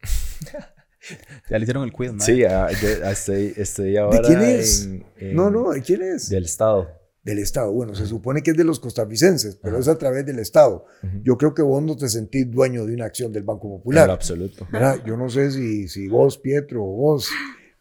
ya 1.51 1.59
le 1.59 1.65
hicieron 1.65 1.85
el 1.85 1.93
quiz, 1.93 2.13
¿no? 2.13 2.21
Sí, 2.21 2.45
ah, 2.45 2.69
estoy, 2.71 3.97
ahora. 3.97 4.17
¿De 4.17 4.23
quién 4.27 4.41
es? 4.43 4.89
no, 5.21 5.51
no, 5.51 5.73
¿de 5.73 5.83
quién 5.83 6.03
es? 6.03 6.31
Del 6.31 6.45
Estado. 6.45 6.89
Del 7.23 7.41
Estado. 7.41 7.73
Bueno, 7.73 7.95
se 7.95 8.07
supone 8.07 8.43
que 8.43 8.53
es 8.53 8.57
de 8.57 8.65
los 8.65 8.81
costarricenses, 8.81 9.57
pero 9.57 9.79
es 9.79 9.89
a 9.89 9.99
través 9.99 10.25
del 10.25 10.39
Estado. 10.39 10.87
Yo 11.23 11.37
creo 11.37 11.53
que 11.53 11.63
vos 11.63 11.83
no 11.83 11.97
te 11.97 12.09
sentís 12.09 12.51
dueño 12.51 12.87
de 12.87 12.95
una 12.95 13.05
acción 13.05 13.33
del 13.33 13.43
Banco 13.43 13.69
Popular. 13.69 14.05
En 14.05 14.13
absoluto. 14.13 14.67
Yo 15.05 15.17
no 15.17 15.29
sé 15.29 15.51
si, 15.51 15.89
si 15.89 16.09
vos, 16.09 16.39
Pietro, 16.39 16.85
o 16.85 16.93
vos, 16.93 17.29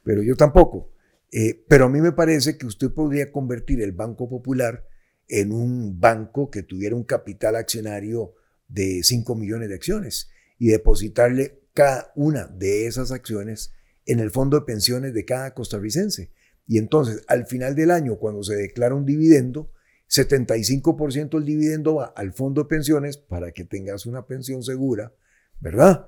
pero 0.04 0.22
yo 0.22 0.36
tampoco. 0.36 0.92
Eh, 1.32 1.64
pero 1.68 1.86
a 1.86 1.90
mí 1.90 2.02
me 2.02 2.12
parece 2.12 2.58
que 2.58 2.66
usted 2.66 2.92
podría 2.92 3.32
convertir 3.32 3.82
el 3.82 3.92
Banco 3.92 4.28
Popular 4.28 4.84
en 5.28 5.52
un 5.52 6.00
banco 6.00 6.50
que 6.50 6.64
tuviera 6.64 6.96
un 6.96 7.04
capital 7.04 7.56
accionario 7.56 8.36
de 8.68 9.02
5 9.04 9.36
millones 9.36 9.70
de 9.70 9.76
acciones 9.76 10.30
y 10.58 10.68
depositarle 10.68 11.62
cada 11.74 12.12
una 12.16 12.48
de 12.48 12.88
esas 12.88 13.12
acciones 13.12 13.74
en 14.06 14.20
el 14.20 14.32
fondo 14.32 14.60
de 14.60 14.66
pensiones 14.66 15.14
de 15.14 15.26
cada 15.26 15.54
costarricense. 15.54 16.32
Y 16.68 16.78
entonces, 16.78 17.24
al 17.28 17.46
final 17.46 17.76
del 17.76 17.92
año, 17.92 18.18
cuando 18.18 18.44
se 18.44 18.56
declara 18.56 18.96
un 18.96 19.06
dividendo, 19.06 19.72
75% 20.10 21.30
del 21.32 21.46
dividendo 21.46 21.96
va 21.96 22.06
al 22.16 22.34
fondo 22.34 22.64
de 22.64 22.70
pensiones 22.70 23.18
para 23.18 23.52
que 23.52 23.66
tengas 23.66 24.06
una 24.06 24.26
pensión 24.26 24.64
segura, 24.64 25.14
¿verdad? 25.60 26.08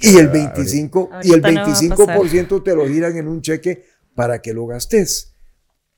y 0.00 0.16
el 0.16 0.28
25, 0.28 1.10
y 1.22 1.32
el 1.32 1.42
25% 1.42 2.62
te 2.62 2.74
lo 2.74 2.86
giran 2.86 3.16
en 3.16 3.28
un 3.28 3.42
cheque 3.42 3.84
para 4.14 4.40
que 4.40 4.54
lo 4.54 4.66
gastes 4.66 5.37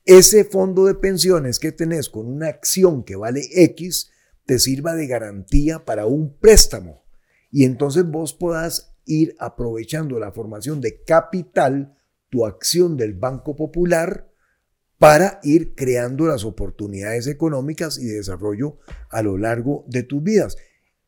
ese 0.05 0.43
fondo 0.45 0.85
de 0.85 0.95
pensiones 0.95 1.59
que 1.59 1.71
tenés 1.71 2.09
con 2.09 2.27
una 2.27 2.47
acción 2.47 3.03
que 3.03 3.15
vale 3.15 3.41
X 3.53 4.11
te 4.45 4.59
sirva 4.59 4.95
de 4.95 5.07
garantía 5.07 5.85
para 5.85 6.05
un 6.05 6.37
préstamo. 6.37 7.03
Y 7.51 7.65
entonces 7.65 8.05
vos 8.05 8.33
podás 8.33 8.95
ir 9.05 9.35
aprovechando 9.39 10.19
la 10.19 10.31
formación 10.31 10.81
de 10.81 11.03
capital, 11.03 11.95
tu 12.29 12.45
acción 12.45 12.97
del 12.97 13.13
Banco 13.13 13.55
Popular, 13.55 14.31
para 14.97 15.39
ir 15.43 15.73
creando 15.73 16.27
las 16.27 16.45
oportunidades 16.45 17.25
económicas 17.27 17.97
y 17.97 18.05
de 18.05 18.17
desarrollo 18.17 18.77
a 19.09 19.23
lo 19.23 19.37
largo 19.37 19.83
de 19.87 20.03
tus 20.03 20.21
vidas. 20.21 20.57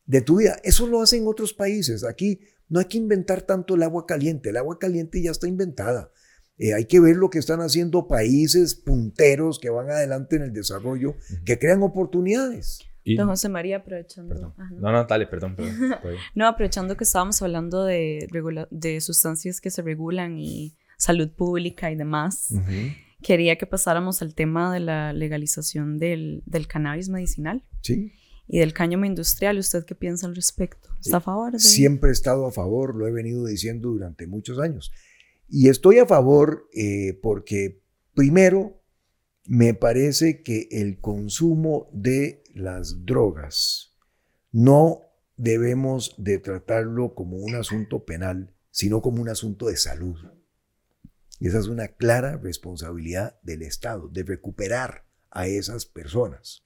De 0.04 0.20
tu 0.20 0.38
vida. 0.38 0.56
Eso 0.64 0.86
lo 0.86 1.00
hacen 1.00 1.26
otros 1.28 1.54
países. 1.54 2.02
Aquí 2.04 2.40
no 2.68 2.80
hay 2.80 2.86
que 2.86 2.98
inventar 2.98 3.42
tanto 3.42 3.76
el 3.76 3.82
agua 3.84 4.04
caliente. 4.04 4.50
El 4.50 4.56
agua 4.56 4.78
caliente 4.78 5.22
ya 5.22 5.30
está 5.30 5.46
inventada. 5.46 6.10
Eh, 6.58 6.72
hay 6.74 6.84
que 6.84 7.00
ver 7.00 7.16
lo 7.16 7.30
que 7.30 7.38
están 7.38 7.60
haciendo 7.60 8.06
países 8.06 8.74
punteros 8.74 9.58
que 9.58 9.70
van 9.70 9.90
adelante 9.90 10.36
en 10.36 10.42
el 10.42 10.52
desarrollo, 10.52 11.16
que 11.44 11.58
crean 11.58 11.82
oportunidades. 11.82 12.80
Don 13.16 13.28
José 13.28 13.48
María, 13.48 13.78
aprovechando. 13.78 14.54
no, 14.80 14.92
no, 14.92 15.04
dale, 15.04 15.26
perdón. 15.26 15.56
no, 16.34 16.46
aprovechando 16.46 16.96
que 16.96 17.04
estábamos 17.04 17.42
hablando 17.42 17.84
de, 17.84 18.28
de 18.70 19.00
sustancias 19.00 19.60
que 19.60 19.70
se 19.70 19.82
regulan 19.82 20.38
y 20.38 20.76
salud 20.96 21.30
pública 21.30 21.90
y 21.90 21.96
demás. 21.96 22.48
quería 23.22 23.56
que 23.56 23.66
pasáramos 23.66 24.22
al 24.22 24.34
tema 24.34 24.72
de 24.72 24.80
la 24.80 25.12
legalización 25.12 25.98
del, 25.98 26.42
del 26.46 26.66
cannabis 26.66 27.08
medicinal. 27.08 27.62
Sí. 27.82 28.12
Y 28.46 28.58
del 28.58 28.74
cáñamo 28.74 29.06
industrial, 29.06 29.58
¿usted 29.58 29.84
qué 29.86 29.94
piensa 29.94 30.26
al 30.26 30.36
respecto? 30.36 30.90
¿Está 31.00 31.16
a 31.18 31.20
favor? 31.20 31.52
De... 31.52 31.58
Siempre 31.58 32.10
he 32.10 32.12
estado 32.12 32.46
a 32.46 32.52
favor, 32.52 32.94
lo 32.94 33.06
he 33.06 33.12
venido 33.12 33.44
diciendo 33.46 33.88
durante 33.88 34.26
muchos 34.26 34.58
años. 34.58 34.92
Y 35.56 35.68
estoy 35.68 36.00
a 36.00 36.06
favor 36.06 36.68
eh, 36.74 37.16
porque, 37.22 37.80
primero, 38.12 38.82
me 39.46 39.72
parece 39.72 40.42
que 40.42 40.66
el 40.72 40.98
consumo 41.00 41.88
de 41.92 42.42
las 42.54 43.06
drogas 43.06 43.94
no 44.50 45.02
debemos 45.36 46.16
de 46.18 46.40
tratarlo 46.40 47.14
como 47.14 47.36
un 47.36 47.54
asunto 47.54 48.04
penal, 48.04 48.52
sino 48.72 49.00
como 49.00 49.22
un 49.22 49.28
asunto 49.28 49.68
de 49.68 49.76
salud. 49.76 50.16
Esa 51.38 51.60
es 51.60 51.68
una 51.68 51.86
clara 51.86 52.36
responsabilidad 52.36 53.38
del 53.42 53.62
Estado, 53.62 54.08
de 54.08 54.24
recuperar 54.24 55.06
a 55.30 55.46
esas 55.46 55.86
personas. 55.86 56.64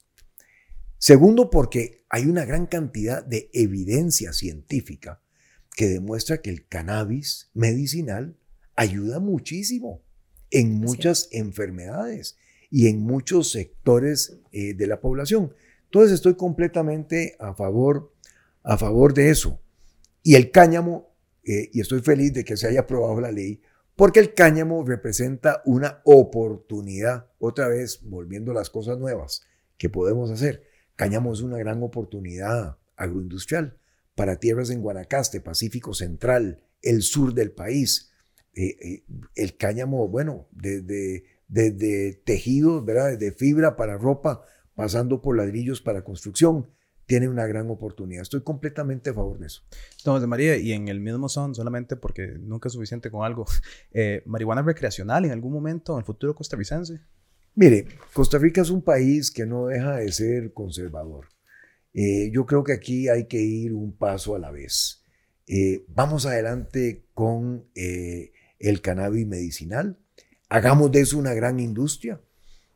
Segundo, 0.97 1.51
porque 1.51 2.07
hay 2.09 2.25
una 2.25 2.43
gran 2.43 2.65
cantidad 2.65 3.23
de 3.23 3.51
evidencia 3.53 4.33
científica 4.33 5.21
que 5.75 5.87
demuestra 5.87 6.41
que 6.41 6.49
el 6.49 6.67
cannabis 6.67 7.51
medicinal 7.53 8.38
ayuda 8.79 9.19
muchísimo 9.19 10.01
en 10.51 10.79
muchas 10.79 11.27
enfermedades 11.33 12.37
y 12.71 12.87
en 12.87 13.01
muchos 13.01 13.51
sectores 13.51 14.39
eh, 14.53 14.73
de 14.73 14.87
la 14.87 15.01
población. 15.01 15.53
Entonces 15.83 16.13
estoy 16.13 16.35
completamente 16.35 17.35
a 17.39 17.53
favor, 17.53 18.13
a 18.63 18.77
favor 18.77 19.13
de 19.13 19.31
eso. 19.31 19.59
Y 20.23 20.35
el 20.35 20.49
cáñamo, 20.51 21.13
eh, 21.43 21.69
y 21.73 21.81
estoy 21.81 21.99
feliz 21.99 22.31
de 22.31 22.45
que 22.45 22.55
se 22.55 22.67
haya 22.67 22.81
aprobado 22.81 23.19
la 23.19 23.33
ley, 23.33 23.61
porque 23.97 24.21
el 24.21 24.33
cáñamo 24.33 24.85
representa 24.85 25.61
una 25.65 25.99
oportunidad, 26.05 27.27
otra 27.37 27.67
vez 27.67 27.99
volviendo 28.03 28.51
a 28.51 28.55
las 28.55 28.69
cosas 28.69 28.97
nuevas 28.97 29.41
que 29.77 29.89
podemos 29.89 30.31
hacer. 30.31 30.63
Cáñamo 30.95 31.33
es 31.33 31.41
una 31.41 31.57
gran 31.57 31.83
oportunidad 31.83 32.77
agroindustrial 32.95 33.77
para 34.15 34.37
tierras 34.37 34.69
en 34.69 34.81
Guanacaste, 34.81 35.41
Pacífico 35.41 35.93
Central, 35.93 36.63
el 36.81 37.01
sur 37.01 37.33
del 37.33 37.51
país. 37.51 38.08
Eh, 38.55 38.75
eh, 38.81 39.03
el 39.35 39.57
cáñamo, 39.57 40.07
bueno, 40.07 40.47
desde, 40.51 41.23
desde 41.47 42.13
tejidos, 42.25 42.83
¿verdad? 42.85 43.17
desde 43.17 43.31
fibra 43.31 43.75
para 43.75 43.97
ropa, 43.97 44.43
pasando 44.75 45.21
por 45.21 45.37
ladrillos 45.37 45.81
para 45.81 46.03
construcción 46.03 46.67
tiene 47.09 47.27
una 47.27 47.47
gran 47.47 47.67
oportunidad. 47.71 48.21
Estoy 48.21 48.43
completamente 48.43 49.09
a 49.09 49.15
favor 49.15 49.39
de 49.39 49.47
eso. 49.47 49.63
De 50.05 50.27
María, 50.27 50.57
y 50.57 50.73
en 50.73 50.89
el 50.89 50.99
mismo 50.99 51.27
son, 51.27 51.55
solamente 51.55 51.95
porque 51.95 52.27
nunca 52.39 52.67
es 52.67 52.73
suficiente 52.73 53.09
con 53.09 53.25
algo, 53.25 53.45
eh, 53.91 54.21
marihuana 54.27 54.61
recreacional 54.61 55.25
en 55.25 55.31
algún 55.31 55.51
momento 55.51 55.93
en 55.93 55.99
el 55.99 56.05
futuro 56.05 56.35
costarricense. 56.35 57.01
Mire, 57.55 57.87
Costa 58.13 58.37
Rica 58.37 58.61
es 58.61 58.69
un 58.69 58.83
país 58.83 59.31
que 59.31 59.47
no 59.47 59.65
deja 59.65 59.95
de 59.95 60.11
ser 60.11 60.53
conservador. 60.53 61.29
Eh, 61.95 62.29
yo 62.31 62.45
creo 62.45 62.63
que 62.63 62.73
aquí 62.73 63.09
hay 63.09 63.25
que 63.25 63.41
ir 63.41 63.73
un 63.73 63.97
paso 63.97 64.35
a 64.35 64.39
la 64.39 64.51
vez. 64.51 65.03
Eh, 65.47 65.85
vamos 65.87 66.27
adelante 66.27 67.07
con 67.15 67.65
el 68.59 68.81
cannabis 68.81 69.25
medicinal. 69.25 69.97
Hagamos 70.49 70.91
de 70.91 71.01
eso 71.01 71.17
una 71.17 71.33
gran 71.33 71.59
industria 71.59 72.21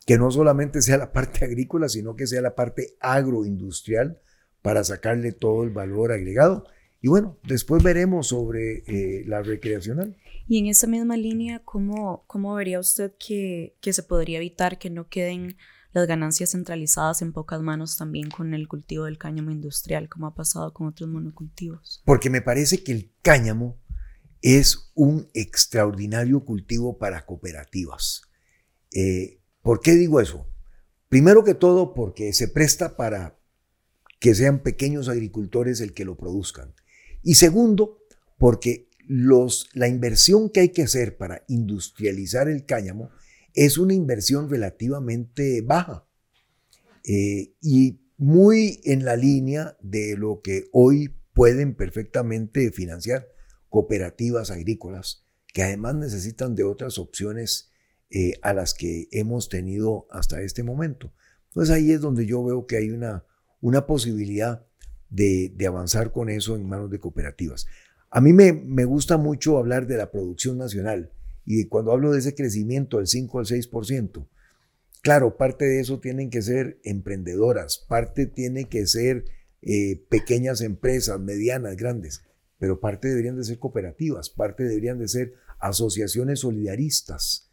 que 0.05 0.17
no 0.17 0.31
solamente 0.31 0.81
sea 0.81 0.97
la 0.97 1.11
parte 1.11 1.45
agrícola, 1.45 1.89
sino 1.89 2.15
que 2.15 2.27
sea 2.27 2.41
la 2.41 2.55
parte 2.55 2.95
agroindustrial 2.99 4.19
para 4.61 4.83
sacarle 4.83 5.31
todo 5.31 5.63
el 5.63 5.69
valor 5.69 6.11
agregado. 6.11 6.65
Y 7.01 7.09
bueno, 7.09 7.37
después 7.43 7.83
veremos 7.83 8.27
sobre 8.27 8.83
eh, 8.87 9.23
la 9.27 9.41
recreacional. 9.41 10.17
Y 10.47 10.59
en 10.59 10.67
esa 10.67 10.87
misma 10.87 11.17
línea, 11.17 11.59
¿cómo, 11.59 12.23
cómo 12.27 12.55
vería 12.55 12.79
usted 12.79 13.13
que, 13.19 13.75
que 13.81 13.91
se 13.91 14.03
podría 14.03 14.37
evitar 14.37 14.77
que 14.79 14.89
no 14.89 15.09
queden 15.09 15.57
las 15.91 16.07
ganancias 16.07 16.51
centralizadas 16.51 17.21
en 17.21 17.33
pocas 17.33 17.61
manos 17.61 17.97
también 17.97 18.29
con 18.29 18.53
el 18.53 18.67
cultivo 18.67 19.05
del 19.05 19.17
cáñamo 19.17 19.51
industrial, 19.51 20.09
como 20.09 20.27
ha 20.27 20.33
pasado 20.33 20.73
con 20.73 20.87
otros 20.87 21.09
monocultivos? 21.09 22.01
Porque 22.05 22.29
me 22.29 22.41
parece 22.41 22.83
que 22.83 22.93
el 22.93 23.11
cáñamo 23.21 23.77
es 24.43 24.91
un 24.93 25.29
extraordinario 25.33 26.43
cultivo 26.43 26.99
para 26.99 27.25
cooperativas. 27.25 28.23
Eh, 28.91 29.39
¿Por 29.61 29.79
qué 29.79 29.93
digo 29.93 30.19
eso? 30.19 30.47
Primero 31.07 31.45
que 31.45 31.53
todo 31.55 31.93
porque 31.93 32.33
se 32.33 32.49
presta 32.49 32.97
para 32.97 33.39
que 34.19 34.35
sean 34.35 34.61
pequeños 34.61 35.07
agricultores 35.07 35.79
el 35.79 35.93
que 35.93 36.03
lo 36.03 36.17
produzcan. 36.17 36.75
Y 37.23 37.35
segundo, 37.35 37.99
porque 38.37 38.89
la 39.07 39.87
inversión 39.87 40.49
que 40.49 40.59
hay 40.59 40.69
que 40.69 40.83
hacer 40.83 41.17
para 41.17 41.45
industrializar 41.47 42.49
el 42.49 42.65
cáñamo 42.65 43.11
es 43.53 43.77
una 43.77 43.93
inversión 43.93 44.49
relativamente 44.49 45.61
baja 45.61 46.05
eh, 47.05 47.53
y 47.61 48.01
muy 48.17 48.81
en 48.83 49.05
la 49.05 49.15
línea 49.15 49.77
de 49.81 50.17
lo 50.17 50.41
que 50.41 50.65
hoy 50.73 51.15
pueden 51.33 51.75
perfectamente 51.75 52.71
financiar 52.71 53.32
cooperativas 53.73 54.51
agrícolas, 54.51 55.25
que 55.51 55.63
además 55.63 55.95
necesitan 55.95 56.53
de 56.53 56.63
otras 56.63 56.99
opciones 56.99 57.71
eh, 58.11 58.33
a 58.43 58.53
las 58.53 58.75
que 58.75 59.07
hemos 59.11 59.49
tenido 59.49 60.05
hasta 60.11 60.43
este 60.43 60.61
momento. 60.61 61.11
Entonces 61.47 61.73
ahí 61.73 61.91
es 61.91 61.99
donde 61.99 62.27
yo 62.27 62.43
veo 62.43 62.67
que 62.67 62.77
hay 62.77 62.91
una, 62.91 63.25
una 63.61 63.87
posibilidad 63.87 64.63
de, 65.09 65.55
avanzar 65.67 66.11
con 66.11 66.29
eso 66.29 66.55
en 66.55 66.69
manos 66.69 66.91
de 66.91 66.99
cooperativas. 66.99 67.65
A 68.11 68.21
mí 68.21 68.31
me, 68.31 68.53
me 68.53 68.85
gusta 68.85 69.17
mucho 69.17 69.57
hablar 69.57 69.87
de 69.87 69.97
la 69.97 70.11
producción 70.11 70.59
nacional 70.59 71.11
y 71.43 71.65
cuando 71.65 71.93
hablo 71.93 72.11
de 72.11 72.19
ese 72.19 72.35
crecimiento 72.35 72.97
del 72.97 73.07
5 73.07 73.39
al 73.39 73.45
6%, 73.45 74.27
claro, 75.01 75.35
parte 75.35 75.65
de 75.65 75.79
eso 75.79 75.99
tienen 75.99 76.29
que 76.29 76.43
ser 76.43 76.79
emprendedoras, 76.83 77.79
parte 77.79 78.27
tiene 78.27 78.65
que 78.65 78.85
ser 78.85 79.25
eh, 79.63 80.05
pequeñas 80.09 80.61
empresas, 80.61 81.19
medianas, 81.19 81.75
grandes, 81.75 82.21
pero 82.63 82.79
parte 82.79 83.09
deberían 83.09 83.35
de 83.35 83.43
ser 83.43 83.59
cooperativas, 83.59 84.29
parte 84.29 84.63
deberían 84.63 84.97
de 84.97 85.09
ser 85.09 85.33
asociaciones 85.59 86.39
solidaristas 86.39 87.51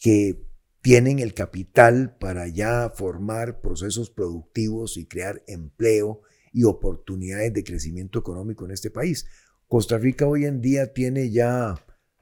que 0.00 0.46
tienen 0.80 1.18
el 1.18 1.34
capital 1.34 2.16
para 2.18 2.48
ya 2.48 2.88
formar 2.88 3.60
procesos 3.60 4.08
productivos 4.08 4.96
y 4.96 5.04
crear 5.04 5.42
empleo 5.46 6.22
y 6.54 6.64
oportunidades 6.64 7.52
de 7.52 7.64
crecimiento 7.64 8.18
económico 8.18 8.64
en 8.64 8.70
este 8.70 8.90
país. 8.90 9.26
Costa 9.68 9.98
Rica 9.98 10.26
hoy 10.26 10.46
en 10.46 10.62
día 10.62 10.94
tiene 10.94 11.30
ya 11.30 11.74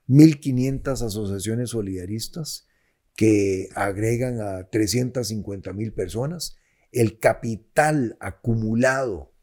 1.500 0.08 1.06
asociaciones 1.06 1.70
solidaristas 1.70 2.66
que 3.14 3.68
agregan 3.76 4.40
a 4.40 4.70
350 4.70 5.72
mil 5.72 5.92
personas. 5.92 6.56
El 6.90 7.20
capital 7.20 8.16
acumulado 8.18 9.33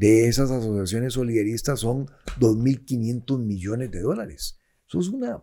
de 0.00 0.28
esas 0.28 0.50
asociaciones 0.50 1.12
solidaristas 1.12 1.80
son 1.80 2.06
2.500 2.38 3.38
millones 3.38 3.90
de 3.90 4.00
dólares. 4.00 4.58
Eso 4.88 4.98
es 4.98 5.08
una 5.08 5.42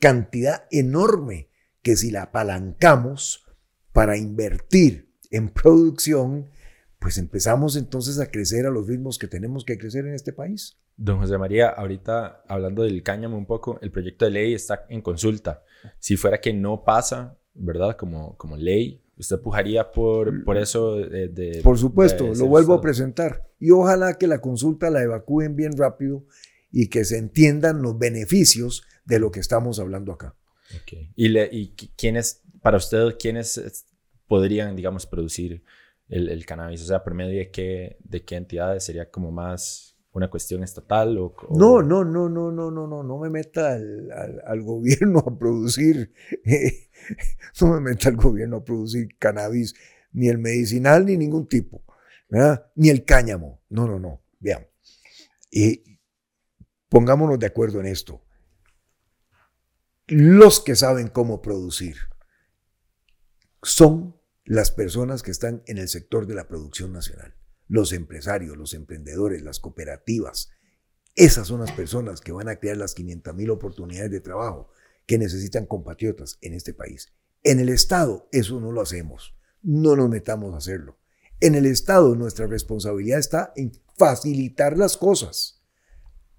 cantidad 0.00 0.64
enorme 0.72 1.48
que 1.80 1.94
si 1.94 2.10
la 2.10 2.24
apalancamos 2.24 3.46
para 3.92 4.16
invertir 4.16 5.14
en 5.30 5.48
producción, 5.48 6.50
pues 6.98 7.18
empezamos 7.18 7.76
entonces 7.76 8.18
a 8.18 8.32
crecer 8.32 8.66
a 8.66 8.70
los 8.70 8.88
ritmos 8.88 9.16
que 9.16 9.28
tenemos 9.28 9.64
que 9.64 9.78
crecer 9.78 10.04
en 10.06 10.14
este 10.14 10.32
país. 10.32 10.76
Don 10.96 11.20
José 11.20 11.38
María, 11.38 11.68
ahorita 11.68 12.42
hablando 12.48 12.82
del 12.82 13.04
cáñamo 13.04 13.38
un 13.38 13.46
poco, 13.46 13.78
el 13.80 13.92
proyecto 13.92 14.24
de 14.24 14.32
ley 14.32 14.54
está 14.54 14.86
en 14.88 15.02
consulta. 15.02 15.62
Si 16.00 16.16
fuera 16.16 16.40
que 16.40 16.52
no 16.52 16.82
pasa, 16.82 17.38
¿verdad? 17.52 17.96
Como, 17.96 18.36
como 18.38 18.56
ley, 18.56 19.03
¿usted 19.16 19.40
pujaría 19.40 19.90
por, 19.90 20.44
por 20.44 20.56
eso? 20.56 20.96
De, 20.96 21.60
por 21.62 21.78
supuesto, 21.78 22.32
lo 22.34 22.46
vuelvo 22.46 22.74
a 22.74 22.80
presentar. 22.80 23.48
Y 23.58 23.70
ojalá 23.70 24.14
que 24.14 24.26
la 24.26 24.40
consulta 24.40 24.90
la 24.90 25.02
evacúen 25.02 25.56
bien 25.56 25.76
rápido 25.76 26.24
y 26.70 26.88
que 26.88 27.04
se 27.04 27.18
entiendan 27.18 27.82
los 27.82 27.98
beneficios 27.98 28.84
de 29.04 29.18
lo 29.18 29.30
que 29.30 29.40
estamos 29.40 29.78
hablando 29.78 30.12
acá. 30.12 30.34
¿Y, 31.14 31.28
le, 31.28 31.48
¿Y 31.52 31.68
quiénes, 31.96 32.42
para 32.62 32.78
usted, 32.78 33.16
quiénes 33.18 33.84
podrían, 34.26 34.74
digamos, 34.74 35.06
producir 35.06 35.62
el, 36.08 36.28
el, 36.28 36.44
cannabis? 36.44 36.82
O 36.82 36.86
sea, 36.86 37.04
por 37.04 37.14
medio 37.14 37.38
de 37.38 37.50
qué, 37.50 37.96
de 38.02 38.24
qué 38.24 38.36
entidades 38.36 38.84
sería 38.84 39.10
como 39.10 39.30
más 39.30 39.93
una 40.14 40.30
cuestión 40.30 40.62
estatal 40.62 41.18
o, 41.18 41.34
No, 41.50 41.82
no, 41.82 42.04
no, 42.04 42.28
no, 42.28 42.50
no, 42.50 42.70
no, 42.70 42.86
no, 42.86 43.02
no 43.02 43.18
me 43.18 43.30
meta 43.30 43.74
al, 43.74 44.62
gobierno 44.62 45.18
a 45.18 45.38
producir, 45.38 46.12
no 47.60 47.66
me 47.74 47.80
meta 47.80 48.08
al 48.08 48.16
gobierno 48.16 48.58
a 48.58 48.64
producir 48.64 49.18
cannabis, 49.18 49.74
ni 50.12 50.28
el 50.28 50.38
medicinal, 50.38 51.04
ni 51.04 51.16
ningún 51.16 51.46
tipo. 51.46 51.84
Ni 52.74 52.88
el 52.88 53.04
cáñamo, 53.04 53.60
no, 53.68 53.86
no, 53.86 53.98
no, 53.98 54.22
vean. 54.40 54.66
Y 55.50 55.98
pongámonos 56.88 57.38
de 57.38 57.46
acuerdo 57.46 57.80
en 57.80 57.86
esto 57.86 58.24
los 60.06 60.60
que 60.60 60.76
saben 60.76 61.08
cómo 61.08 61.40
producir 61.40 61.96
son 63.62 64.20
las 64.44 64.70
personas 64.70 65.22
que 65.22 65.30
están 65.30 65.62
en 65.66 65.78
el 65.78 65.88
sector 65.88 66.26
de 66.26 66.34
la 66.34 66.46
producción 66.46 66.92
nacional, 66.92 67.34
los 67.68 67.92
empresarios, 67.92 68.56
los 68.56 68.74
emprendedores, 68.74 69.42
las 69.42 69.60
cooperativas. 69.60 70.50
Esas 71.14 71.48
son 71.48 71.60
las 71.60 71.72
personas 71.72 72.20
que 72.20 72.32
van 72.32 72.48
a 72.48 72.56
crear 72.56 72.76
las 72.76 72.94
500 72.94 73.34
mil 73.34 73.50
oportunidades 73.50 74.10
de 74.10 74.20
trabajo 74.20 74.68
que 75.06 75.18
necesitan 75.18 75.66
compatriotas 75.66 76.38
en 76.40 76.54
este 76.54 76.74
país. 76.74 77.12
En 77.42 77.60
el 77.60 77.68
Estado 77.68 78.28
eso 78.32 78.60
no 78.60 78.72
lo 78.72 78.80
hacemos. 78.80 79.36
No 79.62 79.96
nos 79.96 80.08
metamos 80.08 80.54
a 80.54 80.58
hacerlo. 80.58 80.98
En 81.40 81.54
el 81.54 81.66
Estado 81.66 82.14
nuestra 82.16 82.46
responsabilidad 82.46 83.18
está 83.18 83.52
en 83.56 83.72
facilitar 83.96 84.76
las 84.76 84.96
cosas. 84.96 85.62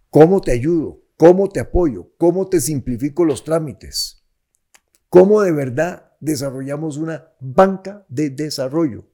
¿Cómo 0.09 0.41
te 0.41 0.51
ayudo? 0.51 1.03
¿Cómo 1.17 1.49
te 1.49 1.59
apoyo? 1.59 2.11
¿Cómo 2.17 2.49
te 2.49 2.59
simplifico 2.59 3.23
los 3.23 3.43
trámites? 3.43 4.26
¿Cómo 5.09 5.41
de 5.41 5.51
verdad 5.51 6.11
desarrollamos 6.19 6.97
una 6.97 7.34
banca 7.39 8.05
de 8.09 8.30
desarrollo? 8.30 9.07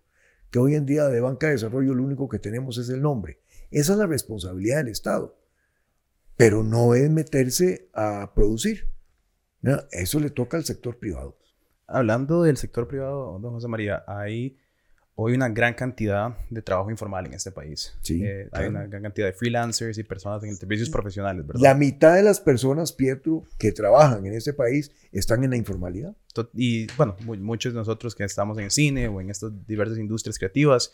Que 0.51 0.59
hoy 0.59 0.75
en 0.75 0.85
día 0.85 1.07
de 1.07 1.21
banca 1.21 1.47
de 1.47 1.53
desarrollo 1.53 1.95
lo 1.95 2.03
único 2.03 2.29
que 2.29 2.37
tenemos 2.37 2.77
es 2.77 2.89
el 2.89 3.01
nombre. 3.01 3.41
Esa 3.71 3.93
es 3.93 3.97
la 3.97 4.05
responsabilidad 4.05 4.77
del 4.77 4.89
Estado. 4.89 5.37
Pero 6.37 6.63
no 6.63 6.93
es 6.93 7.09
meterse 7.09 7.89
a 7.93 8.33
producir. 8.35 8.91
Eso 9.91 10.19
le 10.19 10.29
toca 10.29 10.57
al 10.57 10.65
sector 10.65 10.99
privado. 10.99 11.37
Hablando 11.87 12.43
del 12.43 12.57
sector 12.57 12.87
privado, 12.87 13.39
don 13.39 13.53
José 13.53 13.67
María, 13.67 14.03
hay 14.07 14.57
hoy 15.21 15.33
una 15.33 15.49
gran 15.49 15.73
cantidad 15.73 16.37
de 16.49 16.61
trabajo 16.61 16.89
informal 16.89 17.27
en 17.27 17.33
este 17.33 17.51
país. 17.51 17.93
Sí, 18.01 18.23
eh, 18.23 18.49
Hay 18.51 18.67
una 18.67 18.85
gran 18.87 19.03
cantidad 19.03 19.27
de 19.27 19.33
freelancers 19.33 19.97
y 19.97 20.03
personas 20.03 20.43
en 20.43 20.55
servicios 20.55 20.89
profesionales, 20.89 21.45
¿verdad? 21.45 21.61
La 21.61 21.75
mitad 21.75 22.15
de 22.15 22.23
las 22.23 22.39
personas, 22.39 22.91
Pietro, 22.91 23.43
que 23.57 23.71
trabajan 23.71 24.25
en 24.25 24.33
este 24.33 24.53
país 24.53 24.91
están 25.11 25.43
en 25.43 25.51
la 25.51 25.57
informalidad. 25.57 26.15
Y 26.53 26.87
bueno, 26.95 27.15
muchos 27.25 27.73
de 27.73 27.79
nosotros 27.79 28.15
que 28.15 28.23
estamos 28.23 28.57
en 28.57 28.65
el 28.65 28.71
cine 28.71 29.07
o 29.07 29.21
en 29.21 29.29
estas 29.29 29.51
diversas 29.67 29.97
industrias 29.97 30.37
creativas, 30.37 30.93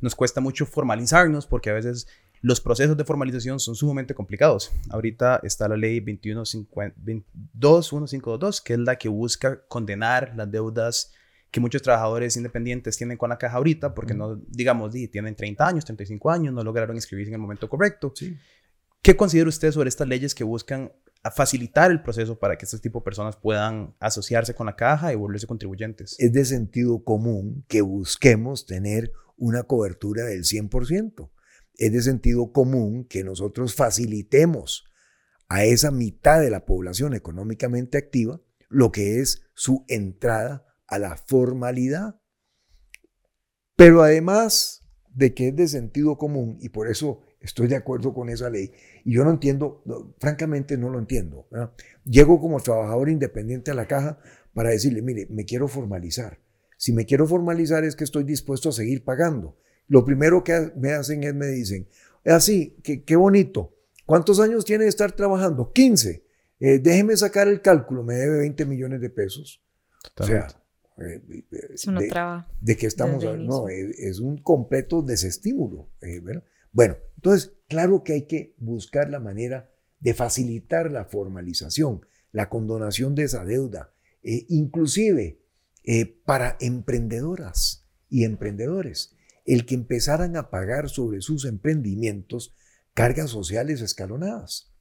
nos 0.00 0.14
cuesta 0.14 0.40
mucho 0.40 0.66
formalizarnos 0.66 1.46
porque 1.46 1.70
a 1.70 1.74
veces 1.74 2.06
los 2.42 2.60
procesos 2.60 2.96
de 2.96 3.04
formalización 3.04 3.60
son 3.60 3.74
sumamente 3.74 4.14
complicados. 4.14 4.72
Ahorita 4.90 5.40
está 5.42 5.68
la 5.68 5.76
ley 5.76 6.00
22152, 6.00 8.60
que 8.60 8.74
es 8.74 8.78
la 8.78 8.96
que 8.96 9.08
busca 9.08 9.62
condenar 9.66 10.34
las 10.36 10.50
deudas 10.50 11.12
que 11.56 11.60
muchos 11.60 11.80
trabajadores 11.80 12.36
independientes 12.36 12.98
tienen 12.98 13.16
con 13.16 13.30
la 13.30 13.38
caja 13.38 13.56
ahorita, 13.56 13.94
porque 13.94 14.12
no, 14.12 14.36
digamos, 14.46 14.92
tienen 15.10 15.34
30 15.34 15.66
años, 15.66 15.86
35 15.86 16.30
años, 16.30 16.52
no 16.52 16.62
lograron 16.62 16.94
inscribirse 16.94 17.30
en 17.30 17.36
el 17.36 17.40
momento 17.40 17.66
correcto. 17.66 18.12
Sí. 18.14 18.36
¿Qué 19.00 19.16
considera 19.16 19.48
usted 19.48 19.72
sobre 19.72 19.88
estas 19.88 20.06
leyes 20.06 20.34
que 20.34 20.44
buscan 20.44 20.92
facilitar 21.34 21.90
el 21.90 22.02
proceso 22.02 22.38
para 22.38 22.58
que 22.58 22.66
este 22.66 22.78
tipo 22.78 22.98
de 22.98 23.04
personas 23.04 23.36
puedan 23.36 23.96
asociarse 24.00 24.54
con 24.54 24.66
la 24.66 24.76
caja 24.76 25.14
y 25.14 25.16
volverse 25.16 25.46
contribuyentes? 25.46 26.14
Es 26.18 26.30
de 26.30 26.44
sentido 26.44 27.02
común 27.02 27.64
que 27.68 27.80
busquemos 27.80 28.66
tener 28.66 29.12
una 29.38 29.62
cobertura 29.62 30.24
del 30.24 30.44
100%. 30.44 31.30
Es 31.78 31.90
de 31.90 32.02
sentido 32.02 32.52
común 32.52 33.06
que 33.08 33.24
nosotros 33.24 33.74
facilitemos 33.74 34.84
a 35.48 35.64
esa 35.64 35.90
mitad 35.90 36.38
de 36.38 36.50
la 36.50 36.66
población 36.66 37.14
económicamente 37.14 37.96
activa 37.96 38.42
lo 38.68 38.92
que 38.92 39.20
es 39.20 39.42
su 39.54 39.86
entrada 39.88 40.65
a 40.86 40.98
la 40.98 41.16
formalidad. 41.16 42.20
Pero 43.76 44.02
además 44.02 44.86
de 45.14 45.34
que 45.34 45.48
es 45.48 45.56
de 45.56 45.68
sentido 45.68 46.18
común, 46.18 46.58
y 46.60 46.68
por 46.68 46.88
eso 46.88 47.20
estoy 47.40 47.68
de 47.68 47.76
acuerdo 47.76 48.12
con 48.14 48.28
esa 48.28 48.50
ley, 48.50 48.72
y 49.04 49.14
yo 49.14 49.24
no 49.24 49.30
entiendo, 49.30 49.82
francamente 50.18 50.76
no 50.76 50.90
lo 50.90 50.98
entiendo. 50.98 51.48
Llego 52.04 52.40
como 52.40 52.60
trabajador 52.60 53.08
independiente 53.08 53.70
a 53.70 53.74
la 53.74 53.86
caja 53.86 54.18
para 54.52 54.70
decirle, 54.70 55.02
mire, 55.02 55.26
me 55.30 55.44
quiero 55.44 55.68
formalizar. 55.68 56.40
Si 56.76 56.92
me 56.92 57.06
quiero 57.06 57.26
formalizar 57.26 57.84
es 57.84 57.96
que 57.96 58.04
estoy 58.04 58.24
dispuesto 58.24 58.68
a 58.68 58.72
seguir 58.72 59.04
pagando. 59.04 59.58
Lo 59.88 60.04
primero 60.04 60.44
que 60.44 60.72
me 60.76 60.92
hacen 60.92 61.24
es 61.24 61.34
me 61.34 61.46
dicen, 61.46 61.88
así, 62.24 62.76
qué, 62.82 63.04
qué 63.04 63.16
bonito. 63.16 63.74
¿Cuántos 64.04 64.40
años 64.40 64.64
tiene 64.64 64.84
de 64.84 64.90
estar 64.90 65.12
trabajando? 65.12 65.72
15. 65.72 66.24
Eh, 66.58 66.78
déjeme 66.78 67.16
sacar 67.16 67.48
el 67.48 67.60
cálculo, 67.60 68.02
me 68.02 68.14
debe 68.14 68.38
20 68.38 68.64
millones 68.66 69.00
de 69.00 69.10
pesos. 69.10 69.62
O 70.18 70.24
sea, 70.24 70.46
es 70.98 71.86
una 71.86 72.00
de, 72.00 72.08
traba. 72.08 72.48
¿De 72.60 72.76
que 72.76 72.86
estamos 72.86 73.22
No, 73.38 73.68
es, 73.68 74.18
un 74.18 74.38
completo 74.38 75.02
desestímulo. 75.02 75.90
Eh, 76.00 76.22
bueno, 76.72 76.96
entonces, 77.16 77.52
claro 77.68 78.02
que 78.02 78.14
hay 78.14 78.22
que 78.22 78.54
buscar 78.58 79.10
la 79.10 79.20
manera 79.20 79.70
de 80.00 80.14
facilitar 80.14 80.90
la 80.90 81.04
formalización, 81.04 82.06
la 82.32 82.48
condonación 82.48 83.14
de 83.14 83.24
esa 83.24 83.44
deuda, 83.44 83.92
eh, 84.22 84.46
inclusive 84.48 85.40
para 86.24 86.56
emprendedoras 86.60 87.86
y 88.08 88.24
emprendedores, 88.24 89.14
el 89.44 89.66
que 89.66 89.76
empezaran 89.76 90.36
a 90.36 90.50
pagar 90.50 90.88
sobre 90.88 91.20
sus 91.20 91.44
emprendimientos 91.44 92.56
cargas 92.92 93.30
sociales 93.30 93.80
escalonadas. 93.82 94.72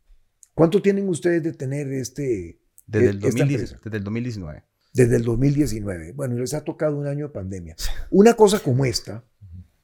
¿Cuánto 0.55 0.81
tienen 0.81 1.07
ustedes 1.09 1.43
de 1.43 1.53
tener 1.53 1.91
este... 1.91 2.59
Desde, 2.87 3.09
el, 3.09 3.19
2010, 3.19 3.77
desde 3.83 3.97
el 3.97 4.03
2019 4.03 4.63
desde 4.95 5.17
el 5.17 5.23
2019. 5.23 6.13
Bueno, 6.13 6.35
les 6.35 6.53
ha 6.53 6.63
tocado 6.63 6.97
un 6.97 7.05
año 7.05 7.27
de 7.27 7.33
pandemia. 7.33 7.75
Una 8.09 8.33
cosa 8.33 8.59
como 8.59 8.85
esta, 8.85 9.25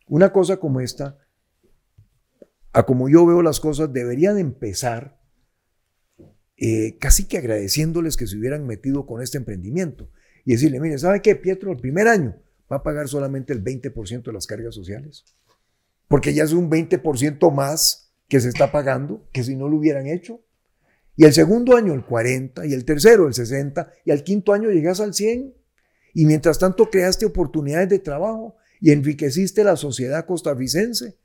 una 0.07 0.32
cosa 0.32 0.55
como 0.55 0.80
esta, 0.80 1.20
a 2.72 2.84
como 2.84 3.09
yo 3.09 3.26
veo 3.26 3.41
las 3.41 3.59
cosas, 3.59 3.91
deberían 3.91 4.38
empezar 4.39 5.20
eh, 6.55 6.97
casi 6.97 7.26
que 7.26 7.38
agradeciéndoles 7.38 8.16
que 8.16 8.26
se 8.26 8.38
hubieran 8.38 8.66
metido 8.66 9.05
con 9.05 9.22
este 9.22 9.38
emprendimiento 9.38 10.09
y 10.45 10.53
decirle, 10.53 10.80
mire, 10.80 10.97
¿sabe 10.97 11.22
qué, 11.22 11.36
Pietro? 11.36 11.74
El 11.74 11.80
primer 11.80 12.07
año 12.07 12.38
va 12.72 12.78
a 12.78 12.84
pagar 12.84 13.09
solamente 13.09 13.51
el 13.51 13.62
20% 13.62 14.24
de 14.24 14.34
las 14.34 14.47
cargas 14.47 14.74
sociales, 14.74 15.26
porque 16.07 16.34
ya 16.34 16.45
es 16.45 16.53
un 16.53 16.72
20% 16.72 17.53
más 17.53 18.14
que 18.30 18.39
se 18.39 18.47
está 18.47 18.72
pagando 18.72 19.28
que 19.34 19.43
si 19.43 19.57
no 19.57 19.68
lo 19.68 19.76
hubieran 19.76 20.07
hecho. 20.07 20.39
Y 21.16 21.26
el 21.26 21.34
segundo 21.34 21.76
año 21.76 21.93
el 21.93 22.05
40, 22.05 22.66
y 22.66 22.74
el 22.74 22.86
tercero 22.86 23.28
el 23.28 23.34
60, 23.34 23.91
y 24.05 24.12
al 24.12 24.24
quinto 24.24 24.53
año 24.53 24.70
llegas 24.72 24.99
al 24.99 25.14
100. 25.14 25.53
Y 26.14 26.26
mientras 26.26 26.59
tanto 26.59 26.89
creaste 26.89 27.26
oportunidades 27.26 27.89
de 27.89 27.99
trabajo 27.99 28.55
y 28.80 28.91
enriqueciste 28.91 29.64
la 29.64 29.76
sociedad 29.76 30.26
costarricense. 30.26 31.18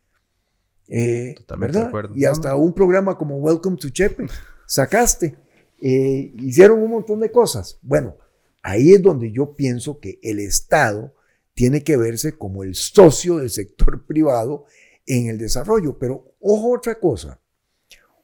Eh, 0.88 1.34
Totalmente 1.38 1.72
¿verdad? 1.72 1.82
De 1.82 1.88
acuerdo. 1.88 2.14
Y 2.16 2.24
hasta 2.24 2.54
un 2.54 2.72
programa 2.72 3.16
como 3.16 3.38
Welcome 3.38 3.76
to 3.78 3.88
Chepe 3.88 4.26
sacaste. 4.66 5.36
Eh, 5.80 6.32
hicieron 6.38 6.80
un 6.80 6.90
montón 6.90 7.20
de 7.20 7.30
cosas. 7.30 7.78
Bueno, 7.82 8.16
ahí 8.62 8.92
es 8.92 9.02
donde 9.02 9.32
yo 9.32 9.54
pienso 9.54 9.98
que 9.98 10.18
el 10.22 10.38
Estado 10.38 11.14
tiene 11.54 11.82
que 11.82 11.96
verse 11.96 12.36
como 12.36 12.62
el 12.62 12.74
socio 12.74 13.38
del 13.38 13.50
sector 13.50 14.04
privado 14.06 14.66
en 15.06 15.28
el 15.28 15.38
desarrollo. 15.38 15.98
Pero 15.98 16.34
ojo 16.40 16.76
otra 16.76 16.98
cosa, 16.98 17.40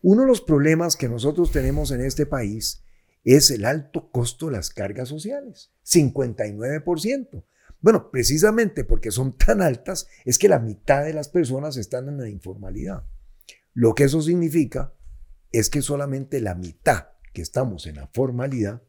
uno 0.03 0.22
de 0.22 0.28
los 0.28 0.40
problemas 0.40 0.96
que 0.96 1.09
nosotros 1.09 1.53
tenemos 1.53 1.90
en 1.92 2.00
este 2.00 2.26
país 2.26 2.82
es 3.24 3.50
el 3.50 3.64
alto 3.64 4.11
costo 4.11 4.46
de 4.46 4.53
las 4.53 4.70
cargas 4.70 5.09
sociales, 5.09 5.70
59%. 5.86 7.44
Bueno, 7.80 8.11
precisamente 8.11 8.84
porque 8.84 9.11
son 9.11 9.36
tan 9.36 9.62
altas 9.62 10.09
es 10.24 10.38
que 10.38 10.48
la 10.48 10.59
mitad 10.59 11.05
de 11.05 11.14
las 11.14 11.28
personas 11.28 11.76
están 11.76 12.09
en 12.09 12.18
la 12.18 12.28
informalidad. 12.28 13.05
Lo 13.74 13.94
que 13.94 14.05
eso 14.05 14.20
significa 14.22 14.92
es 15.53 15.70
que 15.70 15.82
solamente 15.82 16.40
la 16.40 16.55
mitad 16.55 17.09
que 17.32 17.42
estamos 17.42 17.86
en 17.86 17.96
la 17.96 18.09
formalidad 18.09 18.82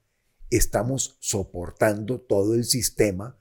estamos 0.49 1.18
soportando 1.20 2.22
todo 2.22 2.53
el 2.55 2.66
sistema 2.66 3.38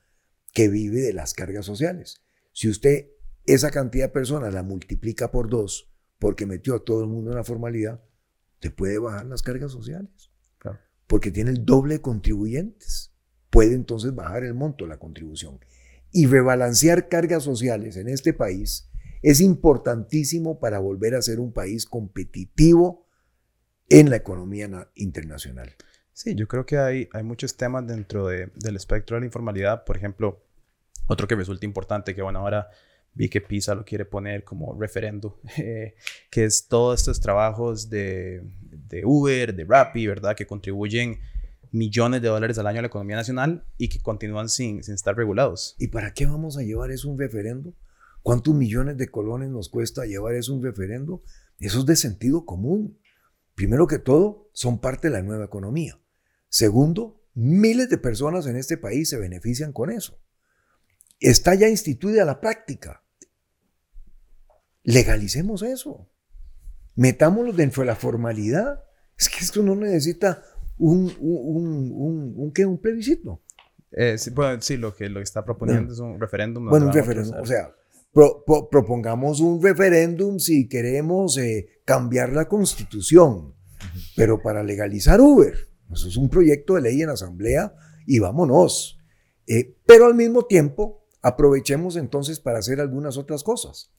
que 0.53 0.69
vive 0.69 1.01
de 1.01 1.13
las 1.13 1.35
cargas 1.35 1.67
sociales. 1.67 2.23
Si 2.53 2.69
usted 2.69 3.09
esa 3.45 3.71
cantidad 3.71 4.07
de 4.07 4.13
personas 4.13 4.55
la 4.55 4.63
multiplica 4.63 5.31
por 5.31 5.49
dos, 5.49 5.92
porque 6.23 6.47
metió 6.47 6.77
a 6.77 6.85
todo 6.85 7.03
el 7.03 7.09
mundo 7.09 7.33
en 7.33 7.37
la 7.37 7.43
formalidad, 7.43 8.01
te 8.61 8.71
puede 8.71 8.97
bajar 9.01 9.27
las 9.27 9.43
cargas 9.43 9.73
sociales. 9.73 10.31
Porque 11.09 11.33
tiene 11.33 11.51
el 11.51 11.65
doble 11.67 11.95
de 11.95 12.01
contribuyentes. 12.01 13.13
Puede 13.51 13.75
entonces 13.75 14.15
bajar 14.15 14.45
el 14.45 14.55
monto 14.55 14.85
de 14.85 14.91
la 14.91 15.01
contribución. 15.01 15.59
Y 16.13 16.29
rebalancear 16.29 17.09
cargas 17.09 17.43
sociales 17.43 17.97
en 17.97 18.09
este 18.09 18.33
país 18.33 18.89
es 19.21 19.41
importantísimo 19.41 20.61
para 20.61 20.79
volver 20.79 21.17
a 21.17 21.23
ser 21.23 21.41
un 21.41 21.53
país 21.53 21.87
competitivo 21.87 23.09
en 23.89 24.09
la 24.09 24.15
economía 24.15 24.89
internacional. 24.95 25.75
Sí, 26.13 26.37
yo 26.37 26.47
creo 26.47 26.65
que 26.65 26.79
hay, 26.79 27.09
hay 27.13 27.25
muchos 27.25 27.57
temas 27.57 27.85
dentro 27.85 28.29
del 28.29 28.77
espectro 28.77 29.17
de 29.17 29.23
la 29.23 29.27
informalidad. 29.27 29.85
Por 29.85 29.97
ejemplo, 29.97 30.47
otro 31.09 31.27
que 31.27 31.35
resulta 31.35 31.67
importante, 31.67 32.15
que 32.15 32.23
bueno, 32.23 32.39
ahora 32.39 32.69
vi 33.15 33.29
que 33.29 33.41
PISA 33.41 33.75
lo 33.75 33.85
quiere 33.85 34.05
poner 34.05 34.45
como 34.45 34.75
referendo, 34.79 35.41
eh, 35.59 35.95
que 36.31 36.45
es 36.45 36.67
todos 36.69 37.01
estos 37.01 37.21
trabajos 37.21 37.91
de, 37.91 38.43
de, 38.71 39.05
Uber, 39.05 39.55
de 39.55 39.65
Rappi, 39.65 40.07
¿verdad? 40.07 40.37
Que 40.37 40.47
contribuyen 40.47 41.19
millones 41.71 42.23
de 42.23 42.29
dólares 42.29 42.59
al 42.59 42.67
año 42.67 42.79
a 42.79 42.83
la 42.83 42.89
economía 42.89 43.17
nacional 43.17 43.65
y 43.79 43.89
que 43.89 44.01
continúan 44.01 44.49
sin, 44.49 44.83
sin 44.83 44.95
estar 44.95 45.17
regulados. 45.17 45.75
¿Y 45.79 45.89
para 45.89 46.13
qué 46.13 46.27
vamos 46.27 46.57
a 46.59 46.63
llevar 46.63 46.91
eso 46.91 47.09
un 47.09 47.19
referendo? 47.19 47.75
¿Cuántos 48.23 48.55
millones 48.55 48.97
de 48.99 49.09
colones 49.09 49.51
nos 49.51 49.69
cuesta 49.69 50.05
llevar 50.05 50.35
eso 50.35 50.55
un 50.55 50.63
referendo? 50.63 51.23
Eso 51.59 51.81
es 51.81 51.87
de 51.87 51.97
sentido 51.97 52.45
común. 52.45 52.99
Primero 53.55 53.87
que 53.87 53.99
todo, 53.99 54.51
son 54.53 54.81
parte 54.81 55.09
de 55.09 55.15
la 55.15 55.23
nueva 55.23 55.45
economía. 55.45 55.99
Segundo, 56.49 57.21
miles 57.35 57.89
de 57.89 57.99
personas 57.99 58.47
en 58.47 58.57
este 58.57 58.77
país 58.77 59.09
se 59.09 59.19
benefician 59.19 59.73
con 59.73 59.91
eso. 59.91 60.19
Está 61.23 61.55
ya 61.55 61.69
instituida 61.69 62.25
la 62.25 62.41
práctica. 62.41 63.03
Legalicemos 64.83 65.63
eso. 65.63 66.09
Metámoslo 66.97 67.53
dentro 67.53 67.83
de 67.83 67.87
la 67.87 67.97
formalidad. 67.97 68.83
Es 69.19 69.29
que 69.29 69.39
esto 69.45 69.63
no 69.63 69.77
necesita 69.77 70.43
un, 70.79 71.13
un, 71.21 71.93
un, 71.93 72.35
un, 72.37 72.53
un 72.67 72.79
plebiscito. 72.81 73.43
Eh, 73.93 74.19
sí, 74.19 74.31
bueno, 74.31 74.61
sí, 74.61 74.77
lo 74.77 74.95
que, 74.95 75.09
lo 75.09 75.21
que 75.21 75.25
está 75.25 75.45
proponiendo 75.45 75.93
es 75.93 75.99
un 76.01 76.19
referéndum. 76.19 76.69
Bueno, 76.69 76.87
un 76.87 76.93
referéndum. 76.93 77.41
O 77.41 77.47
sea, 77.47 77.73
pro- 78.13 78.43
pro- 78.45 78.69
propongamos 78.69 79.41
un 79.41 79.63
referéndum 79.63 80.39
si 80.39 80.69
queremos 80.69 81.39
eh, 81.39 81.83
cambiar 81.85 82.33
la 82.33 82.49
constitución, 82.49 83.55
pero 84.17 84.43
para 84.43 84.63
legalizar 84.65 85.21
Uber. 85.21 85.55
Eso 85.93 86.09
es 86.09 86.17
un 86.17 86.31
proyecto 86.31 86.75
de 86.75 86.81
ley 86.81 87.03
en 87.03 87.11
asamblea 87.11 87.75
y 88.07 88.19
vámonos. 88.19 88.99
Eh, 89.47 89.77
pero 89.87 90.07
al 90.07 90.15
mismo 90.15 90.47
tiempo, 90.47 91.02
aprovechemos 91.23 91.97
entonces 91.97 92.41
para 92.41 92.59
hacer 92.59 92.81
algunas 92.81 93.17
otras 93.17 93.43
cosas. 93.43 93.93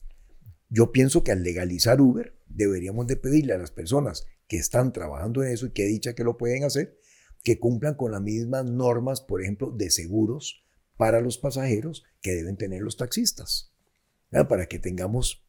Yo 0.68 0.92
pienso 0.92 1.24
que 1.24 1.32
al 1.32 1.42
legalizar 1.42 2.00
Uber, 2.00 2.36
deberíamos 2.46 3.06
de 3.06 3.16
pedirle 3.16 3.54
a 3.54 3.58
las 3.58 3.70
personas 3.70 4.26
que 4.46 4.56
están 4.56 4.92
trabajando 4.92 5.42
en 5.42 5.52
eso 5.52 5.66
y 5.66 5.72
que 5.72 5.86
dicha 5.86 6.14
que 6.14 6.24
lo 6.24 6.36
pueden 6.36 6.64
hacer, 6.64 6.98
que 7.42 7.58
cumplan 7.58 7.94
con 7.94 8.12
las 8.12 8.22
mismas 8.22 8.64
normas, 8.64 9.20
por 9.20 9.42
ejemplo, 9.42 9.70
de 9.70 9.90
seguros 9.90 10.64
para 10.96 11.20
los 11.20 11.38
pasajeros 11.38 12.04
que 12.20 12.34
deben 12.34 12.56
tener 12.56 12.82
los 12.82 12.96
taxistas. 12.96 13.72
Para 14.30 14.66
que 14.66 14.78
tengamos 14.78 15.44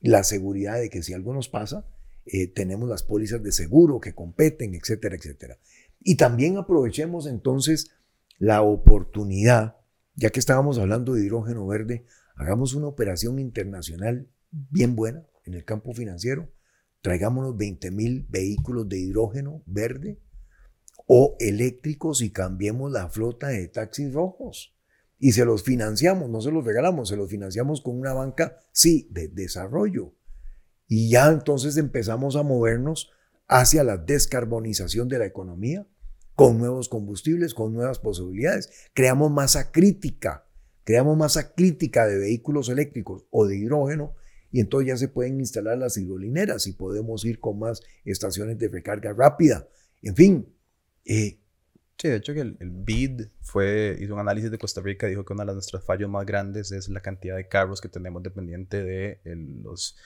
la 0.00 0.24
seguridad 0.24 0.78
de 0.78 0.88
que 0.88 1.02
si 1.02 1.12
algo 1.12 1.34
nos 1.34 1.48
pasa, 1.48 1.86
eh, 2.24 2.46
tenemos 2.46 2.88
las 2.88 3.02
pólizas 3.02 3.42
de 3.42 3.52
seguro 3.52 4.00
que 4.00 4.14
competen, 4.14 4.74
etcétera, 4.74 5.16
etcétera. 5.16 5.58
Y 6.00 6.16
también 6.16 6.56
aprovechemos 6.56 7.26
entonces 7.26 7.90
la 8.38 8.62
oportunidad, 8.62 9.76
ya 10.20 10.28
que 10.28 10.38
estábamos 10.38 10.78
hablando 10.78 11.14
de 11.14 11.24
hidrógeno 11.24 11.66
verde, 11.66 12.04
hagamos 12.36 12.74
una 12.74 12.88
operación 12.88 13.38
internacional 13.38 14.28
bien 14.50 14.94
buena 14.94 15.26
en 15.46 15.54
el 15.54 15.64
campo 15.64 15.94
financiero, 15.94 16.52
traigámonos 17.00 17.56
20 17.56 17.90
mil 17.90 18.26
vehículos 18.28 18.86
de 18.86 18.98
hidrógeno 18.98 19.62
verde 19.64 20.20
o 21.06 21.36
eléctricos 21.40 22.20
y 22.20 22.32
cambiemos 22.32 22.92
la 22.92 23.08
flota 23.08 23.48
de 23.48 23.66
taxis 23.68 24.12
rojos. 24.12 24.76
Y 25.18 25.32
se 25.32 25.46
los 25.46 25.62
financiamos, 25.62 26.28
no 26.28 26.42
se 26.42 26.50
los 26.50 26.66
regalamos, 26.66 27.08
se 27.08 27.16
los 27.16 27.30
financiamos 27.30 27.80
con 27.80 27.98
una 27.98 28.12
banca, 28.12 28.58
sí, 28.72 29.08
de 29.10 29.28
desarrollo. 29.28 30.14
Y 30.86 31.08
ya 31.08 31.30
entonces 31.30 31.78
empezamos 31.78 32.36
a 32.36 32.42
movernos 32.42 33.10
hacia 33.48 33.84
la 33.84 33.96
descarbonización 33.96 35.08
de 35.08 35.18
la 35.18 35.24
economía, 35.24 35.86
con 36.40 36.56
nuevos 36.56 36.88
combustibles, 36.88 37.52
con 37.52 37.74
nuevas 37.74 37.98
posibilidades. 37.98 38.70
Creamos 38.94 39.30
masa 39.30 39.70
crítica, 39.70 40.46
creamos 40.84 41.14
masa 41.14 41.54
crítica 41.54 42.06
de 42.06 42.16
vehículos 42.16 42.70
eléctricos 42.70 43.26
o 43.28 43.46
de 43.46 43.58
hidrógeno, 43.58 44.14
y 44.50 44.60
entonces 44.60 44.88
ya 44.88 44.96
se 44.96 45.08
pueden 45.08 45.38
instalar 45.38 45.76
las 45.76 45.98
hidrolineras 45.98 46.66
y 46.66 46.72
podemos 46.72 47.26
ir 47.26 47.40
con 47.40 47.58
más 47.58 47.82
estaciones 48.06 48.56
de 48.56 48.68
recarga 48.68 49.12
rápida. 49.12 49.68
En 50.00 50.16
fin, 50.16 50.56
eh, 51.04 51.36
Sí, 51.98 52.08
de 52.08 52.16
hecho 52.16 52.32
que 52.32 52.40
el, 52.40 52.56
BID 52.58 53.26
fue, 53.42 53.98
hizo 54.00 54.14
un 54.14 54.20
análisis 54.20 54.50
de 54.50 54.56
Costa 54.56 54.80
Rica 54.80 55.06
dijo 55.06 55.26
que 55.26 55.34
uno 55.34 55.44
de 55.44 55.52
nuestros 55.52 55.84
fallos 55.84 56.08
más 56.08 56.24
grandes 56.24 56.72
es 56.72 56.88
la 56.88 57.00
cantidad 57.00 57.36
de 57.36 57.46
carros 57.48 57.82
que 57.82 57.90
tenemos 57.90 58.22
dependiente 58.22 58.82
de 58.82 59.20
los, 59.62 59.98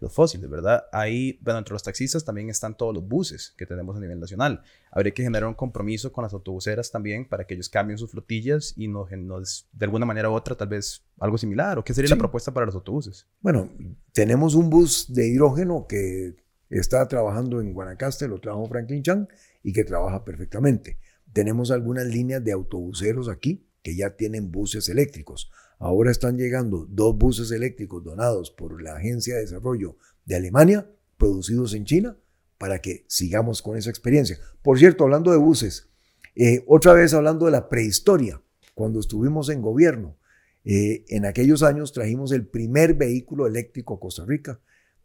los 0.00 0.12
fósiles, 0.14 0.48
¿verdad? 0.48 0.84
Ahí, 0.92 1.38
bueno, 1.42 1.58
entre 1.58 1.72
los 1.74 1.82
taxistas 1.82 2.24
también 2.24 2.48
están 2.50 2.76
todos 2.76 2.94
los 2.94 3.06
buses 3.06 3.54
que 3.56 3.66
tenemos 3.66 3.96
a 3.96 4.00
nivel 4.00 4.18
nacional. 4.18 4.62
Habría 4.90 5.12
que 5.12 5.22
generar 5.22 5.46
un 5.48 5.54
compromiso 5.54 6.10
con 6.12 6.22
las 6.24 6.32
autobuseras 6.32 6.90
también 6.90 7.28
para 7.28 7.44
que 7.46 7.54
ellos 7.54 7.68
cambien 7.68 7.98
sus 7.98 8.10
flotillas 8.10 8.72
y 8.76 8.88
nos, 8.88 9.10
nos 9.12 9.68
de 9.72 9.84
alguna 9.84 10.06
manera 10.06 10.30
u 10.30 10.32
otra, 10.34 10.56
tal 10.56 10.68
vez 10.68 11.04
algo 11.18 11.36
similar. 11.38 11.78
¿O 11.78 11.84
qué 11.84 11.92
sería 11.94 12.08
Sí. 12.08 12.14
la 12.14 12.18
propuesta 12.18 12.52
para 12.52 12.66
los 12.66 12.74
autobuses? 12.74 13.26
Bueno, 13.40 13.70
tenemos 14.12 14.54
un 14.54 14.70
bus 14.70 15.12
de 15.12 15.28
hidrógeno 15.28 15.86
que 15.88 16.36
está 16.70 17.06
trabajando 17.06 17.60
en 17.60 17.72
Guanacaste, 17.74 18.26
lo 18.28 18.40
trajo 18.40 18.66
Franklin 18.66 19.02
Chan 19.02 19.28
y 19.62 19.72
que 19.72 19.84
trabaja 19.84 20.24
perfectamente. 20.24 20.98
Tenemos 21.32 21.70
algunas 21.70 22.06
líneas 22.06 22.42
de 22.42 22.52
autobuseros 22.52 23.28
aquí 23.28 23.66
que 23.82 23.96
ya 23.96 24.16
tienen 24.16 24.50
buses 24.50 24.88
eléctricos. 24.88 25.50
Ahora 25.78 26.10
están 26.10 26.36
llegando 26.36 26.86
dos 26.88 27.16
buses 27.16 27.50
eléctricos 27.50 28.04
donados 28.04 28.50
por 28.50 28.82
la 28.82 28.96
Agencia 28.96 29.36
de 29.36 29.42
Desarrollo 29.42 29.96
de 30.24 30.36
Alemania, 30.36 30.90
producidos 31.16 31.74
en 31.74 31.84
China, 31.84 32.16
para 32.58 32.80
que 32.80 33.04
sigamos 33.08 33.62
con 33.62 33.78
esa 33.78 33.88
experiencia. 33.88 34.38
Por 34.62 34.78
cierto, 34.78 35.04
hablando 35.04 35.30
de 35.30 35.38
buses, 35.38 35.88
eh, 36.34 36.62
otra 36.66 36.92
vez 36.92 37.14
hablando 37.14 37.46
de 37.46 37.52
la 37.52 37.68
prehistoria, 37.68 38.42
cuando 38.74 39.00
estuvimos 39.00 39.48
en 39.48 39.62
gobierno, 39.62 40.18
eh, 40.64 41.04
en 41.08 41.24
aquellos 41.24 41.62
años 41.62 41.92
trajimos 41.92 42.32
el 42.32 42.46
primer 42.46 42.94
vehículo 42.94 43.46
eléctrico 43.46 43.94
a 43.94 44.00
Costa 44.00 44.24
Rica, 44.26 44.60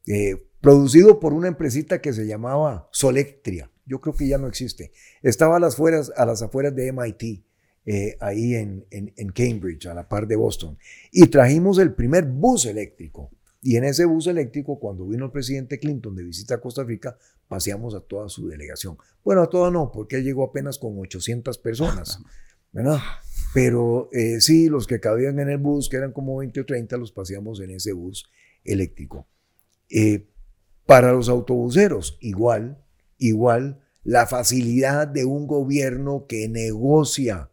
eh, 0.07 0.49
producido 0.59 1.19
por 1.19 1.33
una 1.33 1.47
empresita 1.47 2.01
que 2.01 2.13
se 2.13 2.27
llamaba 2.27 2.89
Solectria. 2.91 3.71
Yo 3.85 4.01
creo 4.01 4.15
que 4.15 4.27
ya 4.27 4.37
no 4.37 4.47
existe. 4.47 4.91
Estaba 5.21 5.57
a 5.57 5.59
las, 5.59 5.79
a 5.79 6.25
las 6.25 6.41
afueras 6.41 6.75
de 6.75 6.91
MIT, 6.91 7.44
eh, 7.85 8.17
ahí 8.19 8.55
en, 8.55 8.85
en- 8.91 9.13
en 9.15 9.29
Cambridge, 9.29 9.85
a 9.87 9.93
la 9.93 10.07
par 10.07 10.27
de 10.27 10.35
Boston. 10.35 10.77
Y 11.11 11.27
trajimos 11.27 11.77
el 11.79 11.93
primer 11.93 12.25
bus 12.25 12.65
eléctrico. 12.65 13.29
Y 13.61 13.77
en 13.77 13.83
ese 13.83 14.05
bus 14.05 14.27
eléctrico, 14.27 14.79
cuando 14.79 15.07
vino 15.07 15.25
el 15.25 15.31
presidente 15.31 15.79
Clinton 15.79 16.15
de 16.15 16.23
visita 16.23 16.55
a 16.55 16.61
Costa 16.61 16.83
Rica, 16.83 17.17
paseamos 17.47 17.95
a 17.95 17.99
toda 18.01 18.29
su 18.29 18.47
delegación. 18.47 18.97
Bueno, 19.23 19.41
a 19.41 19.49
toda 19.49 19.71
no, 19.71 19.91
porque 19.91 20.17
él 20.17 20.23
llegó 20.23 20.43
apenas 20.43 20.77
con 20.77 20.97
800 20.99 21.57
personas, 21.57 22.19
¿verdad? 22.71 22.99
Pero 23.53 24.09
eh, 24.11 24.39
sí, 24.41 24.67
los 24.69 24.85
que 24.85 24.99
cabían 24.99 25.39
en 25.39 25.49
el 25.49 25.57
bus, 25.57 25.89
que 25.89 25.97
eran 25.97 26.11
como 26.11 26.37
20 26.37 26.59
o 26.61 26.65
30, 26.65 26.97
los 26.97 27.11
paseamos 27.11 27.59
en 27.61 27.71
ese 27.71 27.93
bus 27.93 28.25
eléctrico. 28.63 29.27
Eh, 29.89 30.27
para 30.85 31.11
los 31.13 31.29
autobuseros, 31.29 32.17
igual, 32.21 32.83
igual, 33.17 33.81
la 34.03 34.27
facilidad 34.27 35.07
de 35.07 35.25
un 35.25 35.47
gobierno 35.47 36.25
que 36.27 36.47
negocia 36.49 37.49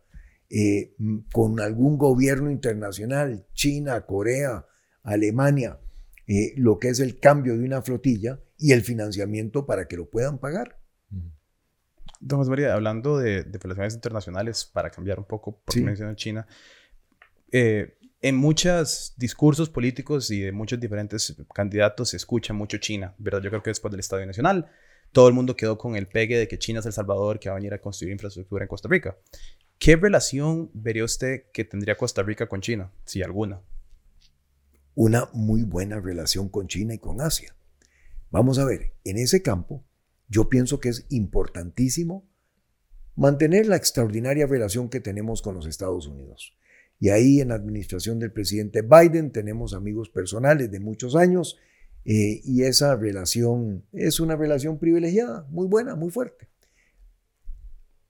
eh, 0.54 0.94
con 1.32 1.60
algún 1.60 1.96
gobierno 1.96 2.50
internacional, 2.50 3.46
China, 3.54 4.02
Corea, 4.04 4.66
Alemania, 5.02 5.78
eh, 6.26 6.52
lo 6.56 6.78
que 6.78 6.88
es 6.88 7.00
el 7.00 7.18
cambio 7.18 7.56
de 7.56 7.64
una 7.64 7.80
flotilla 7.82 8.38
y 8.58 8.72
el 8.72 8.82
financiamiento 8.82 9.64
para 9.64 9.88
que 9.88 9.96
lo 9.96 10.10
puedan 10.10 10.38
pagar. 10.38 10.78
Don 12.20 12.38
José 12.38 12.50
María, 12.50 12.74
hablando 12.74 13.18
de, 13.18 13.42
de 13.42 13.58
relaciones 13.58 13.94
internacionales, 13.94 14.64
para 14.64 14.90
cambiar 14.90 15.18
un 15.18 15.24
poco, 15.24 15.60
porque 15.64 15.80
Sí. 15.80 15.84
mencionó 15.84 16.14
China, 16.14 16.46
eh, 17.50 17.96
en 18.20 18.36
muchos 18.36 19.14
discursos 19.16 19.68
políticos 19.68 20.30
y 20.30 20.40
de 20.42 20.52
muchos 20.52 20.78
diferentes 20.78 21.34
candidatos 21.52 22.10
se 22.10 22.16
escucha 22.16 22.52
mucho 22.52 22.78
China, 22.78 23.14
¿verdad? 23.18 23.40
Yo 23.42 23.50
creo 23.50 23.62
que 23.62 23.70
después 23.70 23.90
del 23.90 23.98
Estadio 24.00 24.26
Nacional, 24.26 24.70
todo 25.10 25.26
el 25.26 25.34
mundo 25.34 25.56
quedó 25.56 25.76
con 25.76 25.96
el 25.96 26.06
pegue 26.06 26.38
de 26.38 26.46
que 26.46 26.58
China 26.58 26.78
es 26.78 26.86
el 26.86 26.92
Salvador 26.92 27.40
que 27.40 27.48
va 27.48 27.56
a 27.56 27.58
venir 27.58 27.74
a 27.74 27.80
construir 27.80 28.12
infraestructura 28.12 28.62
en 28.64 28.68
Costa 28.68 28.88
Rica. 28.88 29.16
¿Qué 29.82 29.96
relación 29.96 30.70
vería 30.74 31.04
usted 31.04 31.46
que 31.52 31.64
tendría 31.64 31.96
Costa 31.96 32.22
Rica 32.22 32.48
con 32.48 32.60
China, 32.60 32.92
si 33.04 33.20
alguna? 33.20 33.62
una 34.94 35.28
muy 35.32 35.64
buena 35.64 35.98
relación 35.98 36.48
con 36.48 36.68
China 36.68 36.94
y 36.94 36.98
con 36.98 37.20
Asia. 37.20 37.56
Vamos 38.30 38.60
a 38.60 38.64
ver, 38.64 38.92
en 39.02 39.18
ese 39.18 39.42
campo 39.42 39.82
yo 40.28 40.48
pienso 40.48 40.78
que 40.78 40.88
es 40.90 41.04
importantísimo 41.08 42.30
mantener 43.16 43.66
la 43.66 43.74
extraordinaria 43.74 44.46
relación 44.46 44.88
que 44.88 45.00
tenemos 45.00 45.42
con 45.42 45.56
los 45.56 45.66
Estados 45.66 46.06
Unidos. 46.06 46.56
Y 47.00 47.08
ahí 47.08 47.40
en 47.40 47.48
la 47.48 47.56
administración 47.56 48.20
del 48.20 48.30
presidente 48.30 48.82
Biden 48.82 49.32
tenemos 49.32 49.74
amigos 49.74 50.10
personales 50.10 50.70
de 50.70 50.78
muchos 50.78 51.16
años 51.16 51.58
eh, 52.04 52.40
y 52.44 52.62
esa 52.62 52.94
relación 52.94 53.84
es 53.90 54.20
una 54.20 54.36
relación 54.36 54.78
privilegiada, 54.78 55.44
muy 55.50 55.66
buena, 55.66 55.96
muy 55.96 56.12
fuerte. 56.12 56.51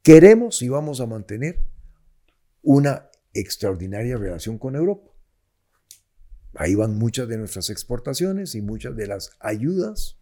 Queremos 0.03 0.63
y 0.63 0.69
vamos 0.69 1.01
a 1.01 1.07
mantener 1.07 1.65
una 2.61 3.09
extraordinaria 3.35 4.17
relación 4.17 4.59
con 4.59 4.75
Europa. 4.75 5.11
Ahí 6.55 6.75
van 6.75 6.99
muchas 6.99 7.29
de 7.29 7.39
nuestras 7.39 7.71
exportaciones 7.71 8.57
y 8.57 8.63
muchas 8.63 8.97
de 8.97 9.07
las 9.07 9.31
ayudas 9.39 10.19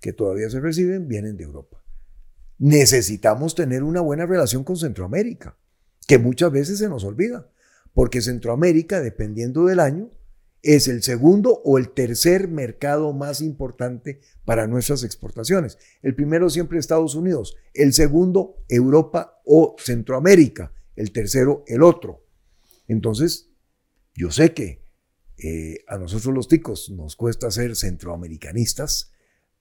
que 0.00 0.12
todavía 0.12 0.50
se 0.50 0.60
reciben 0.60 1.08
vienen 1.08 1.38
de 1.38 1.44
Europa. 1.44 1.82
Necesitamos 2.58 3.54
tener 3.54 3.82
una 3.82 4.02
buena 4.02 4.26
relación 4.26 4.64
con 4.64 4.76
Centroamérica, 4.76 5.56
que 6.06 6.18
muchas 6.18 6.52
veces 6.52 6.78
se 6.78 6.90
nos 6.90 7.02
olvida, 7.02 7.50
porque 7.94 8.20
Centroamérica, 8.20 9.00
dependiendo 9.00 9.64
del 9.64 9.80
año, 9.80 10.10
es 10.62 10.86
el 10.86 11.02
segundo 11.02 11.60
o 11.64 11.76
el 11.76 11.90
tercer 11.90 12.48
mercado 12.48 13.12
más 13.12 13.40
importante 13.40 14.20
para 14.44 14.66
nuestras 14.66 15.02
exportaciones. 15.02 15.76
El 16.02 16.14
primero 16.14 16.48
siempre 16.50 16.78
Estados 16.78 17.14
Unidos, 17.14 17.56
el 17.74 17.92
segundo 17.92 18.64
Europa 18.68 19.40
o 19.44 19.74
Centroamérica, 19.78 20.72
el 20.94 21.12
tercero 21.12 21.64
el 21.66 21.82
otro. 21.82 22.24
Entonces, 22.86 23.50
yo 24.14 24.30
sé 24.30 24.54
que 24.54 24.86
eh, 25.38 25.78
a 25.88 25.98
nosotros 25.98 26.32
los 26.32 26.46
ticos 26.46 26.90
nos 26.90 27.16
cuesta 27.16 27.50
ser 27.50 27.74
centroamericanistas, 27.74 29.12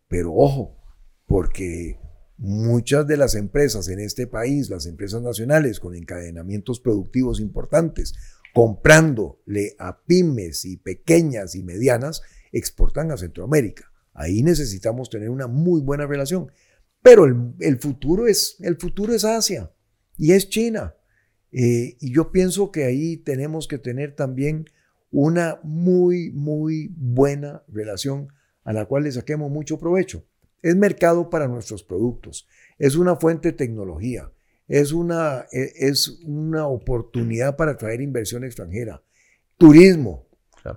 pero 0.08 0.34
ojo, 0.36 0.78
porque 1.26 2.00
muchas 2.38 3.08
de 3.08 3.18
las 3.18 3.36
empresas 3.36 3.88
en 3.88 4.00
este 4.00 4.28
país, 4.28 4.70
las 4.70 4.86
empresas 4.86 5.22
nacionales 5.22 5.80
con 5.80 5.96
encadenamientos 5.96 6.80
productivos 6.80 7.40
importantes, 7.40 8.14
comprándole 8.54 9.76
a 9.80 10.04
pymes 10.04 10.66
y 10.66 10.78
pequeñas 10.78 11.56
y 11.56 11.64
medianas, 11.64 12.22
exportan 12.52 13.12
a 13.12 13.18
Centroamérica. 13.18 13.92
Ahí 14.14 14.44
necesitamos 14.44 15.10
tener 15.10 15.30
una 15.30 15.48
muy 15.48 15.82
buena 15.82 16.06
relación. 16.06 16.52
Pero 17.02 17.26
el, 17.26 17.54
el 17.60 17.80
futuro, 17.80 18.28
es, 18.28 18.58
el 18.60 18.78
futuro 18.78 19.14
es 19.14 19.24
Asia 19.24 19.72
y 20.18 20.34
es 20.34 20.50
China. 20.50 20.96
Eh, 21.52 21.98
y 22.00 22.14
yo 22.14 22.32
pienso 22.32 22.72
que 22.72 22.86
ahí 22.86 23.18
tenemos 23.18 23.68
que 23.68 23.78
tener 23.78 24.16
también 24.16 24.66
una 25.12 25.60
muy, 25.64 26.32
muy 26.32 26.94
buena 26.96 27.64
relación 27.68 28.30
a 28.64 28.74
la 28.74 28.86
cual 28.86 29.04
le 29.04 29.12
saquemos 29.12 29.52
mucho 29.52 29.78
provecho. 29.78 30.26
Es 30.62 30.76
mercado 30.76 31.30
para 31.30 31.48
nuestros 31.48 31.84
productos, 31.84 32.48
es 32.78 32.96
una 32.96 33.16
fuente 33.16 33.50
de 33.50 33.58
tecnología, 33.58 34.32
es 34.72 34.94
una, 34.94 35.48
e, 35.52 35.74
es 35.76 36.08
una 36.24 36.66
oportunidad 36.66 37.58
para 37.58 37.72
atraer 37.72 38.00
inversión 38.00 38.46
extranjera. 38.46 39.04
Turismo. 39.58 40.28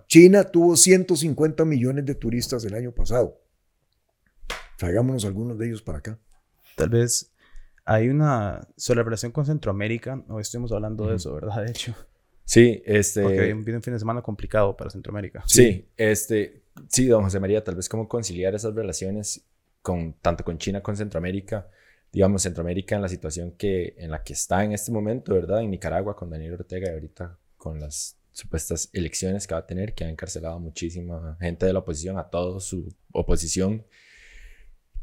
China 0.09 0.45
tuvo 0.45 0.77
150 0.77 1.65
millones 1.65 2.05
de 2.05 2.15
turistas 2.15 2.65
el 2.65 2.75
año 2.75 2.93
pasado. 2.93 3.41
Traigámonos 4.79 5.25
algunos 5.25 5.59
de 5.59 5.69
ellos 5.69 5.83
para 5.83 5.99
acá. 5.99 6.19
Tal 6.75 6.89
vez 6.89 7.33
hay 7.85 8.09
una 8.09 8.67
sobre 8.77 8.99
la 8.99 9.05
relación 9.05 9.31
con 9.31 9.47
Centroamérica, 9.47 10.25
hoy 10.29 10.43
estuvimos 10.43 10.73
hablando 10.73 11.07
de 11.07 11.17
eso, 11.17 11.35
¿verdad? 11.35 11.63
De 11.63 11.71
hecho. 11.71 11.95
Sí, 12.45 12.83
este... 12.85 13.23
Porque 13.23 13.41
viene 13.55 13.77
un 13.77 13.83
fin 13.83 13.93
de 13.93 13.99
semana 13.99 14.23
complicado 14.23 14.77
para 14.77 14.91
Centroamérica. 14.91 15.45
Sí, 15.47 15.89
este... 15.97 16.65
Sí, 16.89 17.07
don 17.07 17.23
José 17.23 17.39
María, 17.39 17.63
tal 17.63 17.77
vez 17.77 17.89
cómo 17.89 18.09
conciliar 18.09 18.55
esas 18.55 18.75
relaciones 18.75 19.47
con, 19.83 20.15
tanto 20.15 20.45
con 20.45 20.59
China 20.59 20.81
como 20.81 20.87
con 20.87 20.97
Centroamérica. 20.97 21.69
Digamos, 22.15 22.43
Centroamérica 22.43 22.97
en 22.97 23.03
la 23.03 23.09
situación 23.09 23.53
que, 23.53 23.95
en 23.99 24.11
la 24.11 24.23
que 24.23 24.33
está 24.33 24.65
en 24.65 24.73
este 24.73 24.91
momento, 24.91 25.35
¿verdad? 25.35 25.61
En 25.61 25.71
Nicaragua 25.71 26.17
con 26.17 26.31
Daniel 26.31 26.55
Ortega 26.55 26.89
y 26.89 26.95
ahorita 26.95 27.39
con 27.59 27.79
las 27.79 28.17
supuestas 28.33 28.89
elecciones 28.95 29.47
que 29.47 29.55
va 29.55 29.61
a 29.61 29.67
tener, 29.67 29.95
que 29.95 30.05
ha 30.05 30.09
encarcelado 30.09 30.59
muchísima 30.59 31.37
gente 31.41 31.67
de 31.67 31.73
la 31.75 31.81
oposición, 31.81 32.17
a 32.19 32.31
toda 32.31 32.61
su 32.61 32.89
oposición 33.13 33.85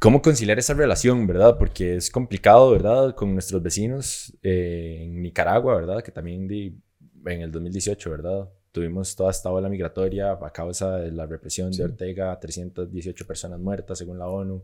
cómo 0.01 0.23
conciliar 0.23 0.57
esa 0.57 0.73
relación, 0.73 1.27
¿verdad? 1.27 1.59
Porque 1.59 1.95
es 1.95 2.09
complicado, 2.09 2.71
¿verdad? 2.71 3.13
Con 3.13 3.33
nuestros 3.33 3.61
vecinos 3.61 4.35
eh, 4.41 5.01
en 5.03 5.21
Nicaragua, 5.21 5.75
¿verdad? 5.75 6.01
Que 6.01 6.11
también 6.11 6.49
en 6.51 7.41
el 7.41 7.51
2018, 7.51 8.09
¿verdad? 8.09 8.49
Tuvimos 8.71 9.15
toda 9.15 9.29
esta 9.29 9.51
ola 9.51 9.69
migratoria 9.69 10.31
a 10.31 10.51
causa 10.51 10.97
de 10.97 11.11
la 11.11 11.27
represión 11.27 11.69
de 11.71 11.83
Ortega, 11.83 12.39
318 12.39 13.27
personas 13.27 13.59
muertas 13.59 13.99
según 13.99 14.17
la 14.17 14.27
ONU. 14.27 14.63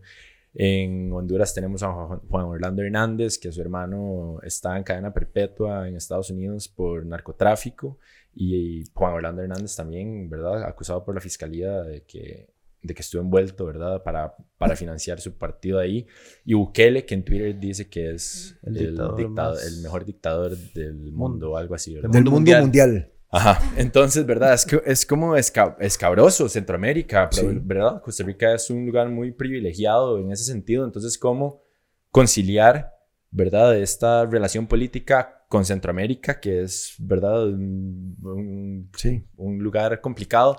En 0.53 1.11
Honduras 1.11 1.53
tenemos 1.53 1.83
a 1.83 1.91
Juan 1.91 2.45
Orlando 2.45 2.81
Hernández, 2.81 3.37
que 3.37 3.51
su 3.51 3.61
hermano 3.61 4.39
está 4.43 4.77
en 4.77 4.83
cadena 4.83 5.13
perpetua 5.13 5.87
en 5.87 5.95
Estados 5.95 6.29
Unidos 6.29 6.67
por 6.67 7.05
narcotráfico. 7.05 7.99
Y 8.33 8.83
Juan 8.93 9.13
Orlando 9.13 9.41
Hernández 9.41 9.75
también, 9.75 10.29
¿verdad? 10.29 10.63
Acusado 10.63 11.03
por 11.05 11.15
la 11.15 11.21
fiscalía 11.21 11.83
de 11.83 12.03
que 12.03 12.49
de 12.81 12.93
que 12.93 13.01
estuvo 13.01 13.21
envuelto, 13.21 13.65
¿verdad? 13.65 14.03
Para, 14.03 14.35
para 14.57 14.75
financiar 14.75 15.19
su 15.19 15.33
partido 15.33 15.79
ahí. 15.79 16.07
Y 16.45 16.53
Bukele, 16.53 17.05
que 17.05 17.15
en 17.15 17.23
Twitter 17.23 17.59
dice 17.59 17.89
que 17.89 18.13
es 18.13 18.57
el, 18.63 18.77
el, 18.77 19.81
mejor 19.81 20.05
dictador 20.05 20.55
del 20.57 21.11
mundo, 21.11 21.51
o 21.51 21.57
algo 21.57 21.75
así, 21.75 21.95
¿verdad? 21.95 22.09
Del 22.09 22.23
mundo 22.23 22.59
mundial. 22.59 23.11
Ajá, 23.29 23.59
entonces, 23.75 24.25
¿verdad? 24.25 24.53
Es, 24.53 24.65
que, 24.65 24.81
es 24.85 25.05
como 25.05 25.35
escabroso 25.35 26.47
Centroamérica, 26.47 27.29
¿verdad? 27.61 28.01
Costa 28.01 28.23
Rica 28.23 28.53
es 28.53 28.69
un 28.69 28.85
lugar 28.85 29.09
muy 29.09 29.31
privilegiado 29.31 30.17
en 30.19 30.31
ese 30.31 30.45
sentido, 30.45 30.85
entonces, 30.85 31.17
¿cómo 31.17 31.61
conciliar, 32.09 32.93
¿verdad? 33.29 33.77
Esta 33.77 34.25
relación 34.25 34.67
política 34.67 35.45
con 35.49 35.65
Centroamérica, 35.65 36.39
que 36.39 36.63
es, 36.63 36.95
¿verdad? 36.99 37.47
Un, 37.47 38.89
sí. 38.95 39.25
un 39.35 39.59
lugar 39.59 39.99
complicado 39.99 40.57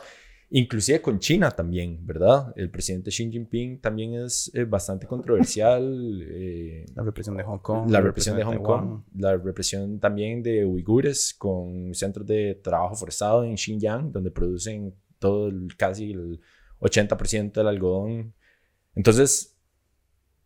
inclusive 0.51 1.03
con 1.03 1.19
China 1.19 1.51
también, 1.51 2.05
¿verdad? 2.07 2.53
El 2.57 2.71
presidente 2.71 3.11
Xi 3.11 3.31
Jinping 3.31 3.81
también 3.81 4.15
es 4.15 4.51
eh, 4.55 4.65
bastante 4.65 5.07
controversial. 5.07 6.23
Eh, 6.23 6.87
la 6.95 7.03
represión 7.03 7.37
de 7.37 7.43
Hong 7.43 7.59
Kong. 7.59 7.91
La 7.91 8.01
represión 8.01 8.37
de 8.37 8.45
Hong 8.45 8.63
Kong. 8.63 9.03
La 9.17 9.37
represión 9.37 10.01
también 10.01 10.43
de 10.43 10.65
uigures 10.65 11.35
con 11.35 11.95
centros 11.95 12.27
de 12.27 12.55
trabajo 12.63 12.95
forzado 12.95 13.45
en 13.45 13.57
Xinjiang, 13.57 14.11
donde 14.11 14.31
producen 14.31 14.95
todo 15.19 15.49
el, 15.49 15.77
casi 15.77 16.13
el 16.13 16.41
80% 16.81 17.53
del 17.53 17.69
algodón. 17.69 18.35
Entonces, 18.95 19.57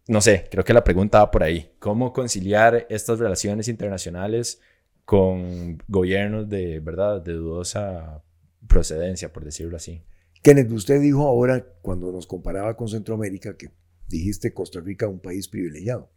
no 0.09 0.21
sé, 0.21 0.49
creo 0.51 0.65
que 0.65 0.75
la 0.75 0.85
pregunta 0.85 1.21
va 1.21 1.31
por 1.31 1.43
ahí. 1.43 1.73
¿Cómo 1.79 2.13
conciliar 2.13 2.87
estas 2.91 3.19
relaciones 3.19 3.69
internacionales 3.69 4.61
con 5.05 5.79
gobiernos 5.89 6.49
de, 6.49 6.81
¿verdad?, 6.81 7.23
de 7.23 7.35
dudosa 7.35 8.23
procedencia, 8.67 9.33
por 9.33 9.45
decirlo 9.45 9.77
así. 9.77 10.03
Kenneth, 10.43 10.71
usted 10.73 11.01
dijo 11.01 11.27
ahora, 11.27 11.65
cuando 11.83 12.11
nos 12.11 12.27
comparaba 12.27 12.77
con 12.77 12.89
Centroamérica, 12.89 13.57
que 13.57 13.71
dijiste 14.09 14.53
Costa 14.53 14.81
Rica 14.81 15.09
un 15.09 15.21
país 15.21 15.49
privilegiado. 15.49 16.11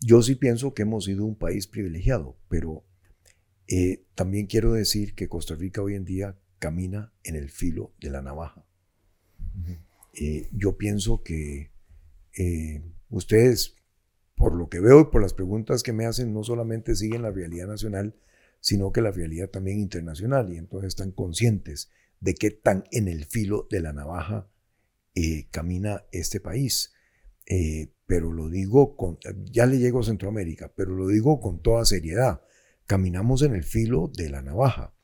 Yo 0.00 0.22
sí 0.22 0.36
pienso 0.36 0.72
que 0.74 0.82
hemos 0.82 1.04
sido 1.04 1.24
un 1.24 1.36
país 1.36 1.66
privilegiado, 1.66 2.36
pero 2.48 2.84
eh, 3.68 4.04
también 4.14 4.46
quiero 4.46 4.72
decir 4.72 5.14
que 5.14 5.28
Costa 5.28 5.54
Rica 5.54 5.82
hoy 5.82 5.94
en 5.94 6.04
día 6.04 6.36
camina 6.58 7.12
en 7.24 7.36
el 7.36 7.50
filo 7.50 7.92
de 8.00 8.10
la 8.10 8.22
navaja. 8.22 8.64
Eh, 10.14 10.48
yo 10.52 10.76
pienso 10.76 11.22
que 11.22 11.70
eh, 12.38 12.82
ustedes, 13.10 13.76
por 14.34 14.54
lo 14.54 14.68
que 14.68 14.80
veo 14.80 15.00
y 15.00 15.04
por 15.06 15.22
las 15.22 15.34
preguntas 15.34 15.82
que 15.82 15.92
me 15.92 16.06
hacen, 16.06 16.32
no 16.32 16.44
solamente 16.44 16.94
siguen 16.94 17.22
la 17.22 17.30
realidad 17.30 17.66
nacional, 17.66 18.14
sino 18.62 18.92
que 18.92 19.02
la 19.02 19.10
realidad 19.10 19.50
también 19.50 19.78
internacional 19.78 20.50
y 20.50 20.56
entonces 20.56 20.88
están 20.88 21.12
conscientes 21.12 21.90
de 22.20 22.34
qué 22.34 22.50
tan 22.50 22.84
en 22.92 23.08
el 23.08 23.26
filo 23.26 23.66
de 23.70 23.80
la 23.80 23.92
navaja 23.92 24.48
eh, 25.14 25.48
camina 25.50 26.06
este 26.12 26.40
país. 26.40 26.94
Eh, 27.44 27.92
pero 28.06 28.32
lo 28.32 28.48
digo 28.48 28.96
con, 28.96 29.18
ya 29.50 29.66
le 29.66 29.78
llego 29.78 30.00
a 30.00 30.04
Centroamérica, 30.04 30.72
pero 30.74 30.94
lo 30.94 31.08
digo 31.08 31.40
con 31.40 31.60
toda 31.60 31.84
seriedad. 31.84 32.40
Caminamos 32.86 33.42
en 33.42 33.54
el 33.54 33.64
filo 33.64 34.10
de 34.16 34.30
la 34.30 34.40
navaja. 34.40 34.94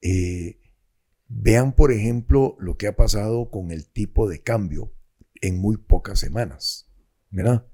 Eh, 0.00 0.60
vean, 1.26 1.74
por 1.74 1.90
ejemplo, 1.90 2.56
lo 2.60 2.76
que 2.76 2.86
ha 2.86 2.94
pasado 2.94 3.50
con 3.50 3.72
el 3.72 3.88
tipo 3.88 4.28
de 4.28 4.42
cambio 4.42 4.92
en 5.40 5.58
muy 5.58 5.76
pocas 5.76 6.20
semanas. 6.20 6.86
¿verdad? 7.30 7.66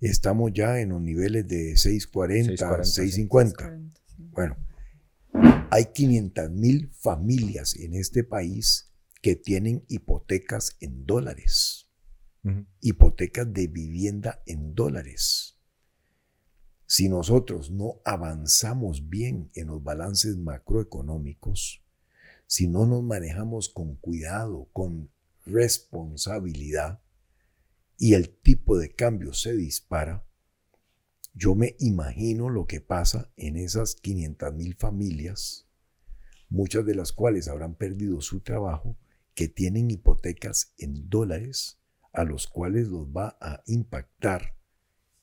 Estamos 0.00 0.52
ya 0.54 0.80
en 0.80 0.90
los 0.90 1.00
niveles 1.00 1.46
de 1.46 1.76
640, 1.76 2.84
650. 2.84 3.78
Bueno, 4.32 4.56
hay 5.70 5.86
500 5.92 6.50
mil 6.50 6.90
familias 6.92 7.76
en 7.76 7.94
este 7.94 8.24
país 8.24 8.92
que 9.22 9.36
tienen 9.36 9.84
hipotecas 9.88 10.76
en 10.80 11.06
dólares, 11.06 11.88
hipotecas 12.80 13.52
de 13.52 13.66
vivienda 13.66 14.42
en 14.46 14.74
dólares. 14.74 15.58
Si 16.86 17.08
nosotros 17.08 17.70
no 17.70 18.00
avanzamos 18.04 19.08
bien 19.08 19.50
en 19.54 19.68
los 19.68 19.82
balances 19.82 20.36
macroeconómicos, 20.36 21.84
si 22.46 22.66
no 22.66 22.86
nos 22.86 23.04
manejamos 23.04 23.68
con 23.68 23.94
cuidado, 23.96 24.68
con 24.72 25.10
responsabilidad, 25.46 27.00
y 27.96 28.14
el 28.14 28.30
tipo 28.30 28.78
de 28.78 28.92
cambio 28.92 29.34
se 29.34 29.54
dispara, 29.54 30.26
yo 31.32 31.54
me 31.54 31.76
imagino 31.78 32.48
lo 32.48 32.66
que 32.66 32.80
pasa 32.80 33.30
en 33.36 33.56
esas 33.56 33.94
500 33.94 34.52
mil 34.54 34.74
familias, 34.74 35.68
muchas 36.48 36.84
de 36.84 36.94
las 36.94 37.12
cuales 37.12 37.48
habrán 37.48 37.74
perdido 37.74 38.20
su 38.20 38.40
trabajo, 38.40 38.96
que 39.34 39.48
tienen 39.48 39.90
hipotecas 39.90 40.74
en 40.76 41.08
dólares, 41.08 41.78
a 42.12 42.24
los 42.24 42.48
cuales 42.48 42.88
los 42.88 43.08
va 43.08 43.38
a 43.40 43.62
impactar 43.66 44.56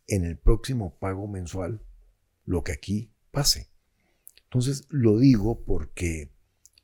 en 0.07 0.23
el 0.23 0.37
próximo 0.37 0.97
pago 0.97 1.27
mensual 1.27 1.83
lo 2.45 2.63
que 2.63 2.71
aquí 2.71 3.11
pase. 3.31 3.69
Entonces 4.45 4.87
lo 4.89 5.19
digo 5.19 5.65
porque 5.65 6.31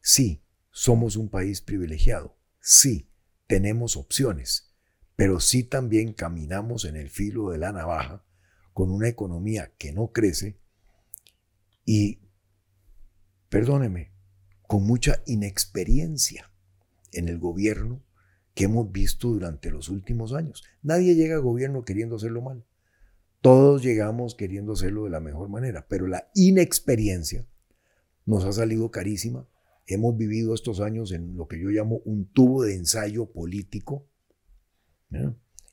sí, 0.02 0.44
somos 0.72 1.16
un 1.16 1.30
país 1.30 1.62
privilegiado, 1.62 2.36
sí, 2.60 3.08
tenemos 3.48 3.96
opciones, 3.96 4.74
pero 5.16 5.40
sí 5.40 5.64
también 5.64 6.12
caminamos 6.14 6.84
en 6.84 6.98
el 6.98 7.10
filo 7.10 7.50
de 7.50 7.58
la 7.60 7.72
navaja 7.72 8.26
con 8.74 8.92
una 8.92 9.08
economía 9.08 9.72
que 9.78 9.94
no 9.94 10.12
crece 10.12 10.58
y, 11.86 12.20
perdóneme, 13.50 14.12
con 14.68 14.84
mucha 14.84 15.22
inexperiencia 15.26 16.52
en 17.12 17.28
el 17.28 17.38
gobierno 17.38 18.04
que 18.54 18.66
hemos 18.66 18.92
visto 18.92 19.30
durante 19.30 19.72
los 19.72 19.90
últimos 19.90 20.34
años. 20.34 20.64
Nadie 20.82 21.16
llega 21.16 21.36
al 21.36 21.42
gobierno 21.42 21.86
queriendo 21.86 22.16
hacerlo 22.16 22.42
mal. 22.42 22.66
Todos 23.42 23.84
llegamos 23.84 24.36
queriendo 24.36 24.74
hacerlo 24.74 25.04
de 25.04 25.10
la 25.10 25.20
mejor 25.20 25.50
manera, 25.50 25.86
pero 25.88 26.08
la 26.08 26.30
inexperiencia 26.34 27.46
nos 28.26 28.46
ha 28.46 28.54
salido 28.54 28.90
carísima. 28.90 29.48
Hemos 29.86 30.16
vivido 30.16 30.54
estos 30.54 30.80
años 30.80 31.12
en 31.12 31.36
lo 31.36 31.48
que 31.48 31.60
yo 31.60 31.70
llamo 31.70 31.98
un 32.06 32.26
tubo 32.26 32.64
de 32.64 32.76
ensayo 32.76 33.32
político 33.32 34.08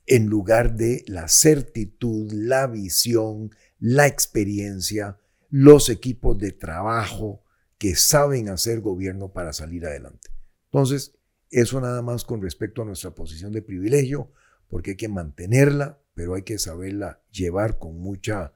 en 0.07 0.27
lugar 0.27 0.75
de 0.75 1.03
la 1.07 1.27
certitud, 1.27 2.31
la 2.31 2.67
visión, 2.67 3.51
la 3.79 4.07
experiencia, 4.07 5.19
los 5.49 5.89
equipos 5.89 6.37
de 6.37 6.51
trabajo 6.51 7.43
que 7.77 7.95
saben 7.95 8.49
hacer 8.49 8.81
gobierno 8.81 9.33
para 9.33 9.53
salir 9.53 9.85
adelante. 9.85 10.29
Entonces, 10.65 11.15
eso 11.49 11.81
nada 11.81 12.01
más 12.01 12.23
con 12.23 12.41
respecto 12.41 12.81
a 12.81 12.85
nuestra 12.85 13.11
posición 13.11 13.51
de 13.51 13.61
privilegio, 13.61 14.31
porque 14.69 14.91
hay 14.91 14.97
que 14.97 15.09
mantenerla, 15.09 15.99
pero 16.13 16.35
hay 16.35 16.43
que 16.43 16.57
saberla 16.57 17.21
llevar 17.31 17.77
con 17.77 17.99
mucha 17.99 18.53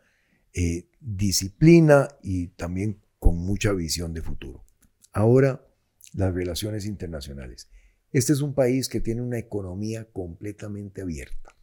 eh, 0.54 0.88
disciplina 1.00 2.08
y 2.24 2.48
también 2.50 3.02
con 3.20 3.38
mucha 3.38 3.74
visión 3.74 4.14
de 4.14 4.22
futuro. 4.22 4.64
Ahora, 5.12 5.66
las 6.14 6.34
relaciones 6.34 6.86
internacionales. 6.86 7.70
Este 8.16 8.32
es 8.32 8.39
un 8.39 8.53
país 8.53 8.88
que 8.88 9.01
tiene 9.01 9.22
una 9.22 9.39
economía 9.39 10.05
completamente 10.05 11.01
abierta. 11.01 11.53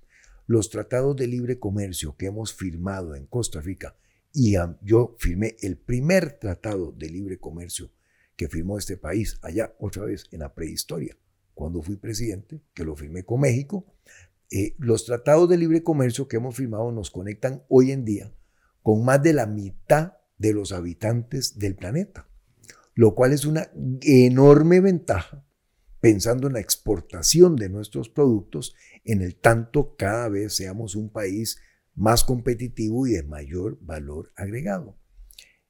Los 0.47 0.69
tratados 0.69 1.17
de 1.17 1.27
libre 1.27 1.59
comercio 1.59 2.15
que 2.15 2.27
hemos 2.27 2.53
firmado 2.53 3.15
en 3.15 3.25
Costa 3.25 3.63
Rica, 3.63 3.97
y 4.35 4.57
yo 4.83 5.17
firmé 5.19 5.57
el 5.63 5.79
primer 5.79 6.39
tratado 6.39 6.93
de 6.93 7.09
libre 7.09 7.39
comercio 7.39 7.91
que 8.37 8.51
firmó 8.51 8.77
este 8.77 8.99
país 8.99 9.39
allá 9.41 9.75
otra 9.79 10.05
vez 10.05 10.27
en 10.31 10.41
la 10.41 10.53
prehistoria, 10.53 11.17
cuando 11.55 11.81
fui 11.81 11.97
presidente, 11.97 12.61
que 12.75 12.85
lo 12.85 12.97
firmé 12.97 13.25
con 13.25 13.41
México. 13.41 13.87
Eh, 14.51 14.75
los 14.77 15.07
tratados 15.07 15.49
de 15.49 15.57
libre 15.57 15.83
comercio 15.83 16.29
que 16.29 16.37
hemos 16.37 16.55
firmado 16.55 16.93
nos 16.93 17.11
conectan 17.11 17.63
hoy 17.71 17.93
en 17.93 18.05
día 18.05 18.31
con 18.83 19.07
más 19.07 19.23
de 19.23 19.33
la 19.33 19.47
mitad 19.47 20.19
de 20.37 20.53
los 20.53 20.73
habitantes 20.73 21.59
del 21.59 21.77
planeta, 21.77 22.29
lo 22.95 23.15
cual 23.15 23.33
es 23.33 23.47
una 23.47 23.71
enorme 24.03 24.83
ventaja 24.83 25.47
pensando 26.03 26.49
en 26.49 26.55
la 26.55 26.61
exportación 26.61 27.55
de 27.55 27.69
nuestros 27.69 28.09
productos, 28.09 28.75
en 29.05 29.23
el 29.23 29.37
tanto 29.37 29.95
cada 29.97 30.29
vez 30.29 30.57
seamos 30.57 30.97
un 30.97 31.11
país 31.11 31.59
más 31.95 32.25
competitivo 32.25 33.07
y 33.07 33.13
de 33.13 33.23
mayor 33.23 33.79
valor 33.81 34.33
agregado. 34.35 34.99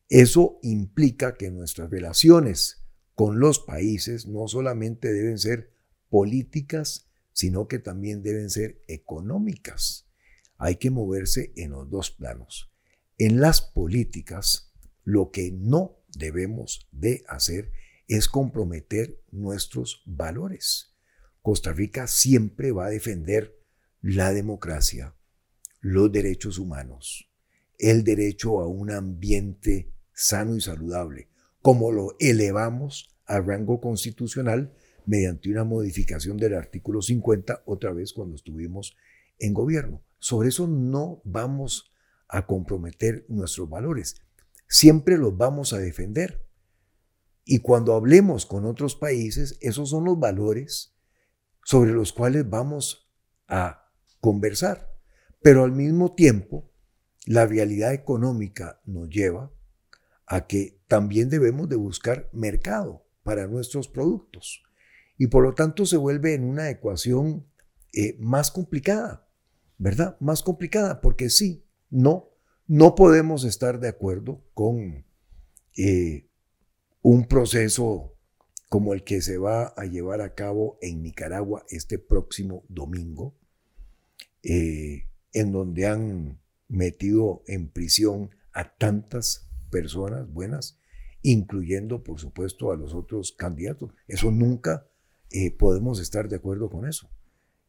Eso 0.08 0.58
implica 0.62 1.34
que 1.34 1.50
nuestras 1.50 1.90
relaciones 1.90 2.82
con 3.14 3.40
los 3.40 3.58
países 3.58 4.26
no 4.26 4.48
solamente 4.48 5.12
deben 5.12 5.38
ser 5.38 5.74
políticas, 6.08 7.10
sino 7.34 7.68
que 7.68 7.78
también 7.78 8.22
deben 8.22 8.48
ser 8.48 8.80
económicas. 8.88 10.08
Hay 10.56 10.76
que 10.76 10.90
moverse 10.90 11.52
en 11.56 11.72
los 11.72 11.90
dos 11.90 12.10
planos. 12.10 12.72
En 13.18 13.38
las 13.38 13.60
políticas, 13.60 14.72
lo 15.04 15.30
que 15.30 15.52
no 15.52 15.98
debemos 16.16 16.88
de 16.90 17.22
hacer 17.28 17.70
es 18.16 18.28
comprometer 18.28 19.20
nuestros 19.30 20.02
valores. 20.06 20.94
Costa 21.40 21.72
Rica 21.72 22.06
siempre 22.06 22.72
va 22.72 22.86
a 22.86 22.90
defender 22.90 23.58
la 24.00 24.32
democracia, 24.32 25.14
los 25.80 26.10
derechos 26.12 26.58
humanos, 26.58 27.30
el 27.78 28.04
derecho 28.04 28.60
a 28.60 28.66
un 28.66 28.90
ambiente 28.90 29.92
sano 30.12 30.56
y 30.56 30.60
saludable, 30.60 31.28
como 31.62 31.90
lo 31.90 32.16
elevamos 32.18 33.16
a 33.26 33.40
rango 33.40 33.80
constitucional 33.80 34.72
mediante 35.06 35.50
una 35.50 35.64
modificación 35.64 36.36
del 36.36 36.54
artículo 36.54 37.02
50, 37.02 37.62
otra 37.66 37.92
vez 37.92 38.12
cuando 38.12 38.36
estuvimos 38.36 38.96
en 39.38 39.54
gobierno. 39.54 40.02
Sobre 40.18 40.50
eso 40.50 40.66
no 40.68 41.20
vamos 41.24 41.92
a 42.28 42.46
comprometer 42.46 43.24
nuestros 43.28 43.68
valores. 43.68 44.16
Siempre 44.68 45.18
los 45.18 45.36
vamos 45.36 45.72
a 45.72 45.78
defender. 45.78 46.44
Y 47.44 47.58
cuando 47.58 47.94
hablemos 47.94 48.46
con 48.46 48.64
otros 48.64 48.94
países, 48.94 49.58
esos 49.60 49.90
son 49.90 50.04
los 50.04 50.18
valores 50.18 50.94
sobre 51.64 51.92
los 51.92 52.12
cuales 52.12 52.48
vamos 52.48 53.10
a 53.48 53.90
conversar. 54.20 54.94
Pero 55.40 55.64
al 55.64 55.72
mismo 55.72 56.14
tiempo, 56.14 56.70
la 57.26 57.46
realidad 57.46 57.92
económica 57.92 58.80
nos 58.84 59.08
lleva 59.08 59.52
a 60.26 60.46
que 60.46 60.80
también 60.86 61.28
debemos 61.28 61.68
de 61.68 61.76
buscar 61.76 62.28
mercado 62.32 63.04
para 63.22 63.46
nuestros 63.46 63.88
productos. 63.88 64.62
Y 65.18 65.28
por 65.28 65.44
lo 65.44 65.54
tanto 65.54 65.86
se 65.86 65.96
vuelve 65.96 66.34
en 66.34 66.44
una 66.44 66.70
ecuación 66.70 67.46
eh, 67.92 68.16
más 68.18 68.50
complicada, 68.50 69.28
¿verdad? 69.78 70.16
Más 70.20 70.42
complicada, 70.42 71.00
porque 71.00 71.28
sí, 71.28 71.66
no, 71.90 72.30
no 72.66 72.94
podemos 72.94 73.44
estar 73.44 73.80
de 73.80 73.88
acuerdo 73.88 74.44
con 74.54 75.04
eh, 75.76 76.28
un 77.02 77.26
proceso 77.26 78.16
como 78.68 78.94
el 78.94 79.04
que 79.04 79.20
se 79.20 79.36
va 79.36 79.74
a 79.76 79.84
llevar 79.84 80.20
a 80.22 80.34
cabo 80.34 80.78
en 80.80 81.02
Nicaragua 81.02 81.64
este 81.68 81.98
próximo 81.98 82.64
domingo, 82.68 83.36
eh, 84.42 85.08
en 85.32 85.52
donde 85.52 85.86
han 85.86 86.40
metido 86.68 87.42
en 87.46 87.68
prisión 87.68 88.30
a 88.52 88.74
tantas 88.76 89.48
personas 89.70 90.32
buenas, 90.32 90.78
incluyendo, 91.20 92.02
por 92.02 92.18
supuesto, 92.18 92.72
a 92.72 92.76
los 92.76 92.94
otros 92.94 93.32
candidatos. 93.32 93.92
Eso 94.08 94.30
nunca 94.30 94.86
eh, 95.30 95.50
podemos 95.50 96.00
estar 96.00 96.28
de 96.28 96.36
acuerdo 96.36 96.70
con 96.70 96.88
eso. 96.88 97.10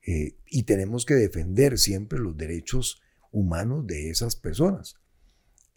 y 0.05 0.63
tenemos 0.63 1.05
que 1.05 1.13
defender 1.13 1.77
siempre 1.77 2.19
los 2.19 2.35
derechos 2.35 3.01
humanos 3.31 3.87
de 3.87 4.09
esas 4.09 4.35
personas. 4.35 4.95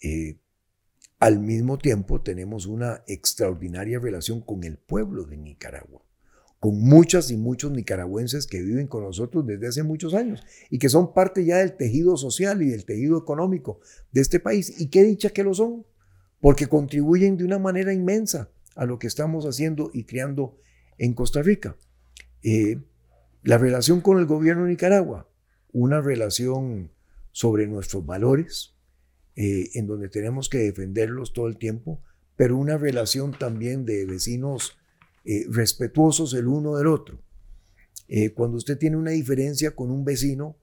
Eh, 0.02 0.38
al 1.18 1.40
mismo 1.40 1.78
tiempo 1.78 2.20
tenemos 2.20 2.66
una 2.66 3.02
extraordinaria 3.06 3.98
relación 3.98 4.40
con 4.40 4.64
el 4.64 4.76
pueblo 4.76 5.24
de 5.24 5.38
Nicaragua, 5.38 6.02
con 6.60 6.78
muchas 6.78 7.30
y 7.30 7.36
muchos 7.36 7.70
nicaragüenses 7.72 8.46
que 8.46 8.62
viven 8.62 8.86
con 8.86 9.04
nosotros 9.04 9.46
desde 9.46 9.68
hace 9.68 9.82
muchos 9.82 10.14
años 10.14 10.42
y 10.68 10.78
que 10.78 10.88
son 10.88 11.14
parte 11.14 11.44
ya 11.44 11.58
del 11.58 11.76
tejido 11.76 12.16
social 12.16 12.60
y 12.62 12.68
del 12.68 12.84
tejido 12.84 13.18
económico 13.18 13.80
de 14.12 14.20
este 14.20 14.40
país. 14.40 14.78
Y 14.80 14.88
qué 14.88 15.04
dicha 15.04 15.30
que 15.30 15.42
lo 15.42 15.54
son, 15.54 15.86
porque 16.40 16.66
contribuyen 16.66 17.36
de 17.36 17.44
una 17.44 17.58
manera 17.58 17.94
inmensa 17.94 18.50
a 18.74 18.84
lo 18.84 18.98
que 18.98 19.06
estamos 19.06 19.46
haciendo 19.46 19.90
y 19.94 20.04
creando 20.04 20.58
en 20.98 21.14
Costa 21.14 21.40
Rica. 21.40 21.76
Eh, 22.42 22.78
la 23.42 23.58
relación 23.58 24.02
con 24.02 24.18
el 24.18 24.26
gobierno 24.26 24.64
de 24.64 24.70
Nicaragua, 24.70 25.28
una 25.72 26.00
relación 26.00 26.90
sobre 27.32 27.66
nuestros 27.66 28.04
valores, 28.04 28.75
eh, 29.38 29.68
en 29.74 29.86
donde 29.86 30.08
tenemos 30.08 30.48
que 30.48 30.56
defenderlos 30.56 31.34
todo 31.34 31.46
el 31.46 31.58
tiempo, 31.58 32.00
pero 32.36 32.56
una 32.56 32.78
relación 32.78 33.38
también 33.38 33.84
de 33.84 34.06
vecinos 34.06 34.78
eh, 35.26 35.44
respetuosos 35.50 36.32
el 36.32 36.46
uno 36.46 36.76
del 36.76 36.86
otro. 36.86 37.20
Eh, 38.08 38.32
cuando 38.32 38.56
usted 38.56 38.78
tiene 38.78 38.96
una 38.96 39.10
diferencia 39.10 39.72
con 39.72 39.90
un 39.90 40.04
vecino, 40.04 40.56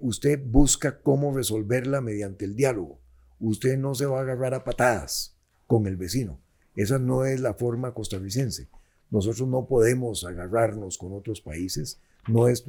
usted 0.00 0.40
busca 0.40 1.00
cómo 1.00 1.34
resolverla 1.34 2.00
mediante 2.00 2.44
el 2.44 2.54
diálogo. 2.54 3.00
Usted 3.40 3.76
no 3.76 3.96
se 3.96 4.06
va 4.06 4.20
a 4.20 4.22
agarrar 4.22 4.54
a 4.54 4.62
patadas 4.62 5.36
con 5.66 5.88
el 5.88 5.96
vecino. 5.96 6.40
Esa 6.76 7.00
no 7.00 7.24
es 7.24 7.40
la 7.40 7.54
forma 7.54 7.92
costarricense. 7.92 8.68
Nosotros 9.10 9.48
no 9.48 9.66
podemos 9.66 10.24
agarrarnos 10.24 10.96
con 10.96 11.12
otros 11.12 11.40
países, 11.40 12.00
no 12.28 12.46
es 12.46 12.64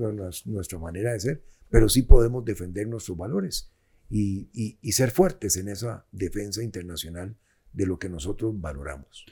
nuestra 0.48 0.80
manera 0.80 1.14
de 1.14 1.20
ser, 1.20 1.44
pero 1.70 1.90
sí 1.90 2.02
podemos 2.02 2.44
defender 2.44 2.88
nuestros 2.88 3.16
valores 3.16 3.70
y, 4.10 4.92
ser 4.92 5.12
fuertes 5.12 5.58
en 5.58 5.70
esa 5.70 6.06
defensa 6.12 6.64
internacional 6.64 7.36
de 7.74 7.86
lo 7.86 8.00
que 8.00 8.10
nosotros 8.10 8.54
valoramos. 8.60 9.26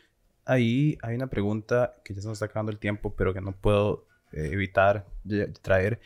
Ahí 0.46 0.98
hay 1.02 1.16
una 1.16 1.28
pregunta 1.28 1.96
que 2.04 2.14
ya 2.14 2.22
se 2.22 2.28
nos 2.28 2.36
está 2.36 2.46
acabando 2.46 2.72
el 2.72 2.80
tiempo, 2.80 3.16
pero 3.16 3.34
que 3.34 3.40
no 3.42 3.56
puedo 3.56 4.08
eh, 4.34 4.50
evitar 4.52 5.08
traer, 5.62 6.02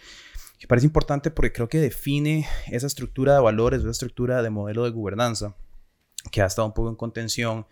que 0.59 0.68
parece 0.68 0.86
importante 0.86 1.32
porque 1.32 1.51
creo 1.51 1.70
que 1.70 1.80
define 1.80 2.45
esa 2.68 2.88
estructura 2.88 3.34
de 3.34 3.41
valores, 3.41 3.82
esa 3.82 3.91
estructura 3.91 4.41
de 4.43 4.49
modelo 4.49 4.84
de 4.84 4.91
gobernanza 4.91 5.55
que 6.32 6.41
ha 6.41 6.45
estado 6.45 6.68
un 6.68 6.74
poco 6.74 6.89
en 6.89 6.95
contención 6.95 7.65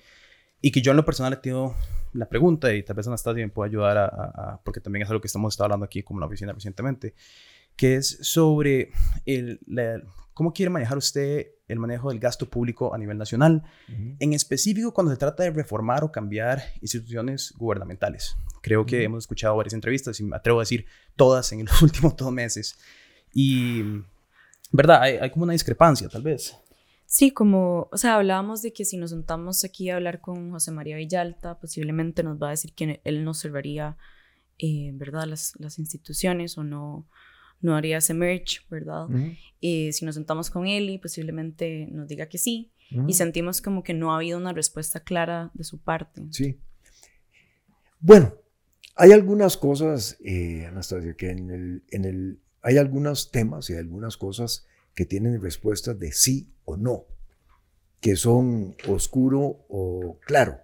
y 0.62 0.72
que 0.72 0.82
yo 0.82 0.92
en 0.92 0.98
lo 0.98 1.06
personal 1.06 1.34
he 1.34 1.38
tenido 1.38 1.76
la 2.14 2.30
pregunta 2.30 2.74
y 2.74 2.82
tal 2.84 2.96
vez 2.96 3.08
Anastasia 3.08 3.46
me 3.46 3.52
pueda 3.52 3.68
ayudar 3.68 3.98
a, 3.98 4.62
porque 4.64 4.80
también 4.80 5.04
es 5.04 5.10
algo 5.10 5.22
que 5.22 5.28
estamos 5.28 5.60
hablando 5.60 5.86
aquí 5.86 6.02
como 6.02 6.20
la 6.20 6.26
oficina 6.26 6.54
recientemente, 6.54 7.14
que 7.76 7.96
es 7.96 8.18
sobre 8.22 8.92
el, 9.26 9.60
cómo 10.36 10.54
quiere 10.54 10.70
manejar 10.70 10.98
usted 10.98 11.48
el 11.68 11.80
manejo 11.80 12.10
del 12.10 12.20
gasto 12.20 12.48
público 12.48 12.94
a 12.94 12.98
nivel 13.00 13.18
nacional, 13.18 13.64
en 13.88 14.34
específico 14.34 14.94
cuando 14.94 15.12
se 15.12 15.18
trata 15.18 15.42
de 15.42 15.50
reformar 15.50 16.04
o 16.04 16.12
cambiar 16.12 16.62
instituciones 16.82 17.54
gubernamentales. 17.58 18.38
Creo 18.62 18.86
que 18.86 19.04
hemos 19.04 19.24
escuchado 19.24 19.56
varias 19.56 19.74
entrevistas 19.74 20.20
y 20.20 20.24
me 20.24 20.36
atrevo 20.36 20.60
a 20.60 20.64
decir 20.64 20.86
todas 21.16 21.52
en 21.54 21.66
los 21.66 21.82
últimos 21.82 22.16
dos 22.16 22.32
meses. 22.32 22.78
Y, 23.34 23.82
¿verdad? 24.72 25.02
Hay, 25.02 25.16
hay 25.16 25.32
como 25.32 25.44
una 25.44 25.54
discrepancia, 25.54 26.08
tal 26.10 26.22
vez. 26.22 26.56
Sí, 27.08 27.32
como, 27.32 27.88
o 27.92 27.98
sea, 27.98 28.16
hablábamos 28.16 28.62
de 28.62 28.74
que 28.74 28.84
si 28.84 28.98
nos 28.98 29.14
juntamos 29.14 29.64
aquí 29.64 29.90
a 29.90 29.96
hablar 29.96 30.20
con 30.20 30.52
José 30.52 30.72
María 30.72 30.98
Villalta, 30.98 31.58
posiblemente 31.60 32.24
nos 32.24 32.42
va 32.42 32.48
a 32.48 32.52
decir 32.52 32.74
que 32.74 33.00
él 33.06 33.24
no 33.24 33.32
observaría, 33.32 33.98
eh, 34.58 34.92
¿verdad?, 34.94 35.26
las, 35.26 35.54
las, 35.60 35.80
instituciones 35.80 36.58
o 36.58 36.64
no, 36.64 37.08
no 37.62 37.76
haría 37.76 37.98
ese 37.98 38.14
merch, 38.14 38.68
¿verdad? 38.70 39.08
Y 39.60 39.92
si 39.94 40.06
nos 40.06 40.16
sentamos 40.16 40.50
con 40.50 40.68
él 40.68 40.90
y 40.90 40.98
posiblemente 40.98 41.88
nos 41.92 42.08
diga 42.08 42.28
que 42.28 42.38
sí, 42.38 42.72
y 43.08 43.14
sentimos 43.14 43.62
como 43.62 43.84
que 43.84 43.94
no 43.94 44.14
ha 44.14 44.18
habido 44.18 44.38
una 44.38 44.54
respuesta 44.54 45.00
clara 45.00 45.52
de 45.54 45.64
su 45.64 45.80
parte. 45.80 46.22
Sí. 46.32 46.60
Bueno, 48.00 48.36
hay 48.96 49.12
algunas 49.12 49.58
cosas, 49.58 50.18
eh, 50.24 50.66
Anastasia, 50.68 51.16
que 51.16 51.32
en 51.32 51.50
el, 51.50 51.84
en 51.90 52.06
el, 52.06 52.40
hay 52.62 52.78
algunos 52.78 53.32
temas 53.32 53.70
y 53.70 53.76
algunas 53.76 54.18
cosas 54.18 54.66
que 54.94 55.06
tienen 55.06 55.42
respuestas 55.42 56.00
de 56.00 56.12
sí 56.12 56.50
o 56.64 56.78
no, 56.78 57.06
que 58.00 58.16
son 58.16 58.76
oscuro 58.88 59.66
o 59.68 60.20
claro, 60.26 60.60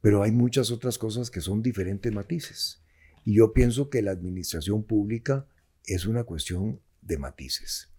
pero 0.00 0.22
hay 0.22 0.32
muchas 0.32 0.70
otras 0.70 0.98
cosas 0.98 1.30
que 1.30 1.40
son 1.40 1.62
diferentes 1.62 2.12
matices. 2.12 2.82
Y 3.24 3.34
yo 3.34 3.52
pienso 3.52 3.88
que 3.88 4.02
la 4.02 4.10
administración 4.10 4.82
pública 4.82 5.46
es 5.86 6.06
una 6.06 6.24
cuestión 6.24 6.80
de 7.00 7.18
matices. 7.18 7.90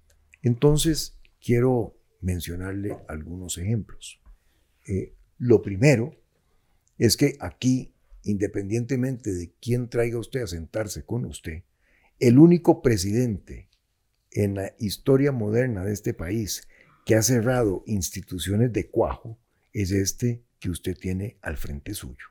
Entonces, 0.42 1.18
quiero 1.42 1.98
mencionarle 2.22 2.98
algunos 3.08 3.58
ejemplos. 3.58 4.22
Eh, 4.88 5.14
lo 5.38 5.62
primero 5.62 6.16
es 6.98 7.18
que 7.18 7.36
aquí, 7.40 7.94
independientemente 8.24 9.34
de 9.34 9.54
quién 9.62 9.90
traiga 9.90 10.20
usted 10.20 10.42
a 10.42 10.48
sentarse 10.48 11.04
con 11.04 11.26
usted, 11.26 11.64
el 12.20 12.40
único 12.40 12.82
presidente 12.82 13.70
en 14.32 14.56
la 14.56 14.74
historia 14.80 15.32
moderna 15.32 15.84
de 15.84 15.94
este 15.94 16.14
país 16.14 16.68
que 17.06 17.16
ha 17.16 17.22
cerrado 17.22 17.84
instituciones 17.86 18.72
de 18.72 18.90
cuajo 18.90 19.38
es 19.74 19.92
este 19.92 20.44
que 20.60 20.70
usted 20.70 20.98
tiene 20.98 21.38
al 21.42 21.58
frente 21.58 21.94
suyo. 21.94 22.28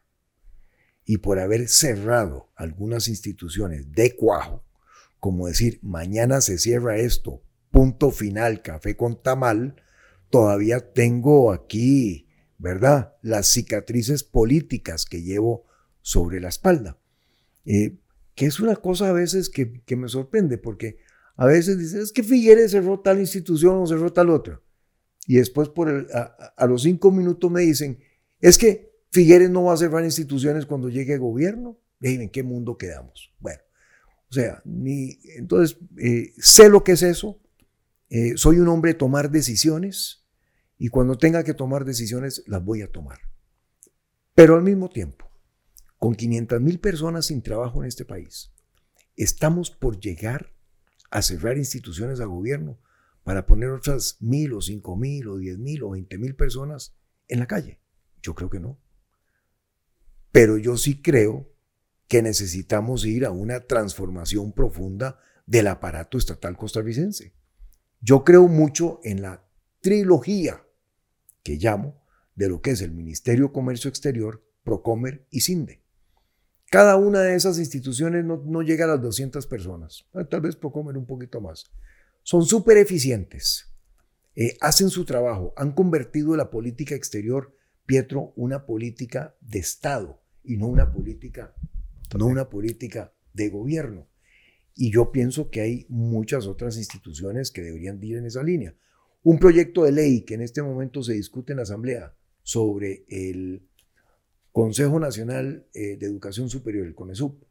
Y 1.05 1.19
por 1.19 1.39
haber 1.39 1.69
cerrado 1.69 2.51
algunas 2.55 3.09
instituciones 3.09 3.93
de 3.93 4.17
cuajo, 4.17 4.65
como 5.23 5.47
decir, 5.47 5.79
mañana 5.83 6.41
se 6.41 6.59
cierra 6.59 6.97
esto, 6.97 7.45
punto 7.71 8.11
final, 8.11 8.61
café 8.61 8.97
con 8.97 9.23
tamal, 9.23 9.77
todavía 10.31 10.93
tengo 10.93 11.53
aquí, 11.53 12.27
¿verdad? 12.59 13.15
Las 13.23 13.47
cicatrices 13.47 14.25
políticas 14.25 15.07
que 15.07 15.23
llevo 15.23 15.65
sobre 16.01 16.41
la 16.41 16.49
espalda. 16.49 16.99
Eh, 17.65 18.01
que 18.35 18.47
es 18.47 18.59
una 18.59 18.75
cosa 18.75 19.11
a 19.11 19.13
veces 19.13 19.49
que, 19.49 19.81
me 19.97 20.09
sorprende, 20.09 20.59
porque 20.59 20.99
a 21.37 21.47
veces 21.47 21.79
dicen, 21.79 22.01
es 22.01 22.11
que 22.11 22.25
Figueres 22.25 22.73
cerró 22.73 22.99
tal 22.99 23.21
institución 23.21 23.77
o 23.77 23.87
cerró 23.87 24.13
tal 24.13 24.29
otra. 24.29 24.61
Y 25.29 25.37
después 25.37 25.69
por 25.69 25.89
a, 25.89 26.67
los 26.67 26.83
cinco 26.83 27.13
minutos 27.13 27.49
me 27.49 27.61
dicen, 27.61 28.01
es 28.41 28.59
que 28.59 28.91
Figueres 29.13 29.51
no 29.51 29.63
va 29.63 29.75
a 29.75 29.77
cerrar 29.77 30.03
instituciones 30.03 30.67
cuando 30.67 30.89
llegue 30.89 31.15
el 31.15 31.21
gobierno. 31.21 31.79
¿En 32.01 32.29
qué 32.29 32.43
mundo 32.43 32.77
quedamos? 32.77 33.33
Bueno, 33.39 33.61
o 34.33 34.35
sea, 34.35 34.63
entonces 34.65 35.77
eh, 35.99 36.33
sé 36.39 36.71
lo 36.71 36.83
que 36.83 36.93
es 36.93 37.03
eso. 37.03 37.39
Eh, 38.09 38.33
soy 38.37 38.61
un 38.61 38.69
hombre 38.69 38.93
de 38.93 38.99
tomar 38.99 39.31
decisiones 39.31 40.25
y 40.79 40.89
cuando 40.89 41.19
tenga 41.19 41.45
que 41.45 41.53
tomar 41.53 41.85
decisiones 41.85 42.43
las 42.47 42.65
voy 42.65 42.81
a 42.81 42.91
tomar. 42.91 43.19
Pero 44.35 44.57
al 44.57 44.63
mismo 44.63 44.89
tiempo, 44.89 45.31
con 45.99 46.15
500 46.15 46.63
mil 46.63 46.81
personas 46.81 47.27
sin 47.27 47.43
trabajo 47.43 47.83
en 47.83 47.89
este 47.89 48.07
país, 48.07 48.55
estamos 49.17 49.71
por 49.71 50.01
llegar 50.01 50.55
a 51.11 51.21
cerrar 51.21 51.59
instituciones 51.59 52.19
a 52.21 52.25
gobierno 52.25 52.81
para 53.25 53.45
poner 53.45 53.69
otras 53.69 54.17
mil 54.23 54.55
o 54.55 54.63
cinco 54.63 54.97
mil 54.97 55.29
o 55.29 55.37
diez 55.37 55.59
mil 55.59 55.83
o 55.83 55.91
veinte 55.91 56.17
mil 56.17 56.35
personas 56.37 56.97
en 57.29 57.41
la 57.41 57.47
calle. 57.47 57.83
Yo 58.23 58.35
creo 58.35 58.49
que 58.49 58.61
no. 58.61 58.81
Pero 60.31 60.57
yo 60.57 60.79
sí 60.79 61.03
creo 61.03 61.52
que 62.13 62.21
necesitamos 62.21 63.07
ir 63.07 63.25
a 63.25 63.31
una 63.31 63.61
transformación 63.61 64.53
profunda 64.53 65.19
del 65.47 65.67
aparato 65.67 66.19
estatal 66.19 66.59
costarricense. 66.59 67.33
Yo 68.03 68.23
creo 68.23 68.49
mucho 68.49 69.01
en 69.03 69.23
la 69.23 69.47
trilogía 69.81 70.63
que 71.43 71.57
llamo 71.57 72.05
de 72.35 72.51
lo 72.51 72.61
que 72.61 72.73
es 72.73 72.83
el 72.83 72.91
Ministerio 72.91 73.47
de 73.47 73.53
Comercio 73.55 73.89
Exterior, 73.89 74.45
Procomer 74.63 75.27
y 75.31 75.41
CINDE. 75.41 75.81
Cada 76.71 76.97
una 76.97 77.23
de 77.23 77.35
esas 77.35 77.59
instituciones 77.59 78.27
no, 78.27 78.61
llega 78.61 78.85
a 78.85 78.89
las 78.89 79.01
200 79.01 79.47
personas, 79.47 80.05
ah, 80.13 80.25
tal 80.25 80.43
vez 80.43 80.55
por 80.55 80.71
comer 80.71 80.99
un 80.99 81.07
poquito 81.07 81.41
más. 81.41 81.73
Son 82.23 82.45
súper 82.45 82.77
eficientes, 82.77 83.73
eh, 84.37 84.59
hacen 84.61 84.91
su 84.91 85.07
trabajo, 85.07 85.55
han 85.57 85.73
convertido 85.73 86.37
la 86.37 86.51
política 86.51 86.95
exterior, 86.95 87.57
Pietro, 87.87 88.35
una 88.37 88.67
política 88.67 89.35
de 89.41 89.61
Estado 89.61 90.21
y 90.45 90.59
no 90.59 90.67
una 90.67 90.93
política, 90.93 91.55
no 92.17 92.27
una 92.27 92.49
política 92.49 93.13
de 93.33 93.49
gobierno. 93.49 94.09
Y 94.75 94.91
yo 94.91 95.13
pienso 95.13 95.51
que 95.51 95.61
hay 95.61 95.87
muchas 95.89 96.47
otras 96.47 96.77
instituciones 96.77 97.51
que 97.51 97.63
deberían 97.63 98.03
ir 98.03 98.17
en 98.17 98.27
esa 98.27 98.43
línea. 98.43 98.75
Un 99.23 99.39
proyecto 99.39 99.85
de 99.85 99.93
ley 99.93 100.23
que 100.23 100.35
en 100.35 100.41
este 100.41 100.63
momento 100.63 101.03
se 101.03 101.13
discute 101.13 101.53
en 101.53 101.59
la 101.59 101.63
Asamblea 101.63 102.15
sobre 102.43 103.05
el 103.09 103.69
Consejo 104.51 104.99
Nacional 104.99 105.67
eh, 105.75 105.97
de 105.97 106.07
Educación 106.07 106.49
Superior, 106.49 106.87
el 106.87 106.95
CONESUP, 106.95 107.43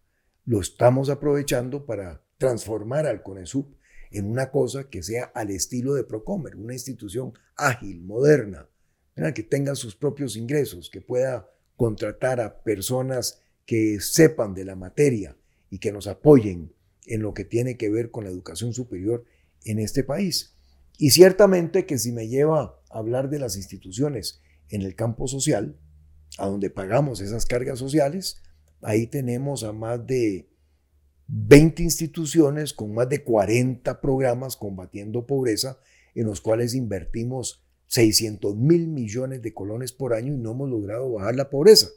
lo 0.45 0.59
estamos 0.59 1.09
aprovechando 1.09 1.85
para 1.85 2.23
transformar 2.37 3.05
al 3.05 3.23
CONESUP 3.23 3.75
en 4.11 4.29
una 4.29 4.51
cosa 4.51 4.89
que 4.89 5.01
sea 5.01 5.25
al 5.33 5.51
estilo 5.51 5.93
de 5.93 6.03
Procomer, 6.03 6.55
una 6.55 6.73
institución 6.73 7.33
ágil, 7.55 8.01
moderna, 8.01 8.67
que 9.35 9.43
tenga 9.43 9.75
sus 9.75 9.95
propios 9.95 10.35
ingresos, 10.35 10.89
que 10.89 11.01
pueda 11.01 11.47
contratar 11.77 12.39
a 12.39 12.61
personas 12.63 13.41
que 13.65 13.99
sepan 13.99 14.53
de 14.53 14.65
la 14.65 14.75
materia 14.75 15.37
y 15.69 15.79
que 15.79 15.91
nos 15.91 16.07
apoyen 16.07 16.73
en 17.05 17.21
lo 17.21 17.33
que 17.33 17.45
tiene 17.45 17.77
que 17.77 17.89
ver 17.89 18.11
con 18.11 18.23
la 18.23 18.29
educación 18.29 18.73
superior 18.73 19.25
en 19.63 19.79
este 19.79 20.03
país. 20.03 20.55
Y 20.97 21.11
ciertamente 21.11 21.85
que 21.85 21.97
si 21.97 22.11
me 22.11 22.27
lleva 22.27 22.79
a 22.89 22.97
hablar 22.97 23.29
de 23.29 23.39
las 23.39 23.55
instituciones 23.55 24.41
en 24.69 24.81
el 24.81 24.95
campo 24.95 25.27
social, 25.27 25.77
a 26.37 26.47
donde 26.47 26.69
pagamos 26.69 27.21
esas 27.21 27.45
cargas 27.45 27.79
sociales, 27.79 28.41
ahí 28.81 29.07
tenemos 29.07 29.63
a 29.63 29.73
más 29.73 30.05
de 30.05 30.49
20 31.27 31.83
instituciones 31.83 32.73
con 32.73 32.93
más 32.93 33.09
de 33.09 33.23
40 33.23 34.01
programas 34.01 34.57
combatiendo 34.57 35.25
pobreza, 35.25 35.79
en 36.13 36.25
los 36.25 36.41
cuales 36.41 36.75
invertimos 36.75 37.63
600 37.87 38.55
mil 38.55 38.87
millones 38.87 39.41
de 39.41 39.53
colones 39.53 39.91
por 39.91 40.13
año 40.13 40.33
y 40.33 40.37
no 40.37 40.51
hemos 40.51 40.69
logrado 40.69 41.11
bajar 41.11 41.35
la 41.35 41.49
pobreza. 41.49 41.87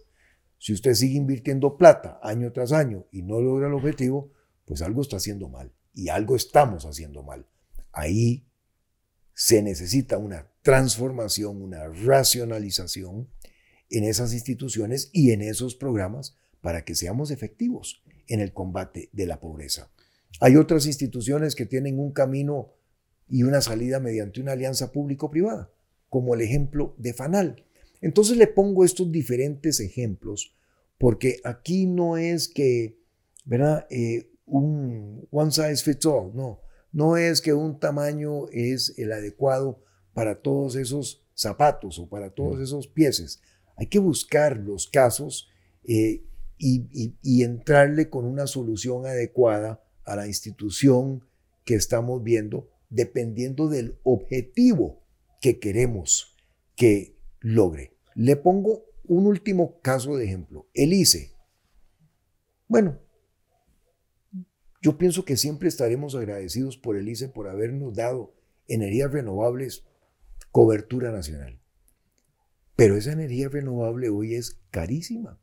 Si 0.59 0.73
usted 0.73 0.95
sigue 0.95 1.17
invirtiendo 1.17 1.77
plata 1.77 2.19
año 2.23 2.53
tras 2.53 2.73
año 2.73 3.07
y 3.11 3.23
no 3.23 3.41
logra 3.41 3.69
el 3.69 3.75
objetivo, 3.75 4.33
pues 4.65 4.83
algo 4.83 5.03
está 5.03 5.17
haciendo 5.17 5.49
mal 5.49 5.73
y 5.93 6.09
algo 6.09 6.37
estamos 6.37 6.87
haciendo 6.87 7.23
mal. 7.23 7.47
Ahí 7.93 8.47
se 9.35 9.63
necesita 9.63 10.19
una 10.19 10.49
transformación, 10.63 11.61
una 11.61 11.89
racionalización 11.89 13.29
en 13.91 14.05
esas 14.05 14.33
instituciones 14.33 15.11
y 15.13 15.33
en 15.33 15.43
esos 15.43 15.75
programas 15.75 16.37
para 16.61 16.85
que 16.85 16.95
seamos 16.95 17.31
efectivos 17.31 18.03
en 18.27 18.41
el 18.41 18.53
combate 18.53 19.11
de 19.13 19.27
la 19.27 19.41
pobreza. 19.41 19.91
Hay 20.41 20.57
otras 20.57 20.87
instituciones 20.87 21.55
que 21.55 21.67
tienen 21.67 21.99
un 21.99 22.13
camino 22.13 22.73
y 23.29 23.43
una 23.43 23.61
salida 23.61 24.01
mediante 24.01 24.41
una 24.41 24.53
alianza 24.53 24.93
público-privada, 24.93 25.71
como 26.09 26.35
el 26.35 26.41
ejemplo 26.41 26.95
de 26.99 27.15
FANAL. 27.15 27.64
Entonces 28.05 28.37
le 28.37 28.47
pongo 28.47 28.85
estos 28.85 29.11
diferentes 29.11 29.81
ejemplos 29.81 30.55
porque 30.99 31.41
aquí 31.43 31.87
no 31.87 32.19
es 32.19 32.49
que, 32.49 32.99
¿verdad? 33.47 33.87
Eh, 33.89 34.31
un 34.45 35.27
one 35.31 35.51
size 35.51 35.79
fits 35.79 36.05
all, 36.05 36.31
no. 36.35 36.61
No 36.93 37.17
es 37.17 37.41
que 37.41 37.55
un 37.55 37.81
tamaño 37.81 38.47
es 38.51 38.93
el 38.99 39.11
adecuado 39.11 39.83
para 40.13 40.43
todos 40.43 40.77
esos 40.77 41.25
zapatos 41.35 41.99
o 41.99 42.07
para 42.07 42.29
todos 42.29 42.61
esos 42.61 42.89
pieses. 42.89 43.41
Hay 43.77 43.87
que 43.87 44.01
buscar 44.01 44.59
los 44.59 44.87
casos 44.87 45.49
eh, 45.85 46.27
y, 46.59 47.43
entrarle 47.43 48.11
con 48.11 48.27
una 48.27 48.47
solución 48.47 49.07
adecuada 49.07 49.83
a 50.05 50.15
la 50.15 50.27
institución 50.27 51.25
que 51.65 51.75
estamos 51.75 52.23
viendo, 52.23 52.69
dependiendo 52.91 53.71
del 53.71 53.99
objetivo 54.03 55.03
que 55.41 55.59
queremos 55.59 56.37
que 56.77 57.17
logre. 57.41 57.94
Le 58.15 58.37
pongo 58.37 58.85
un 59.05 59.27
último 59.27 59.81
caso 59.81 60.17
de 60.17 60.25
ejemplo, 60.25 60.69
el 60.75 60.93
ICE. 60.93 61.33
Bueno, 62.69 62.99
yo 64.81 64.99
pienso 64.99 65.25
que 65.25 65.37
siempre 65.37 65.69
estaremos 65.69 66.15
agradecidos 66.15 66.77
por 66.77 66.97
el 66.97 67.09
ICE 67.09 67.29
por 67.29 67.49
habernos 67.49 67.95
dado 67.95 68.35
energías 68.69 69.13
renovables 69.13 69.85
cobertura 70.51 71.11
nacional. 71.11 71.61
Pero 72.77 72.97
esa 72.97 73.13
energía 73.13 73.49
renovable 73.49 74.09
hoy 74.09 74.35
es 74.35 74.61
carísima. 74.71 75.41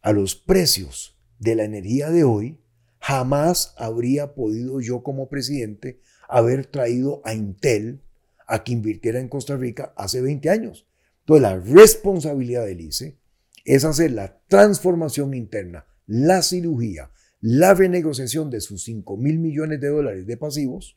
A 0.00 0.12
los 0.12 0.34
precios 0.34 1.18
de 1.38 1.54
la 1.54 1.64
energía 1.64 2.10
de 2.10 2.24
hoy, 2.24 2.60
jamás 3.00 3.74
habría 3.76 4.34
podido 4.34 4.80
yo 4.80 5.02
como 5.02 5.28
presidente 5.28 6.00
haber 6.28 6.66
traído 6.66 7.20
a 7.24 7.34
Intel 7.34 8.02
a 8.46 8.64
que 8.64 8.72
invirtiera 8.72 9.20
en 9.20 9.28
Costa 9.28 9.56
Rica 9.56 9.92
hace 9.96 10.20
20 10.20 10.50
años. 10.50 10.86
Entonces 11.22 11.42
la 11.42 11.58
responsabilidad 11.58 12.66
del 12.66 12.80
ICE 12.80 13.18
es 13.64 13.84
hacer 13.84 14.10
la 14.10 14.40
transformación 14.48 15.34
interna, 15.34 15.86
la 16.06 16.42
cirugía, 16.42 17.10
la 17.40 17.74
renegociación 17.74 18.50
de 18.50 18.60
sus 18.60 18.84
5 18.84 19.16
mil 19.16 19.38
millones 19.38 19.80
de 19.80 19.88
dólares 19.88 20.26
de 20.26 20.36
pasivos 20.36 20.96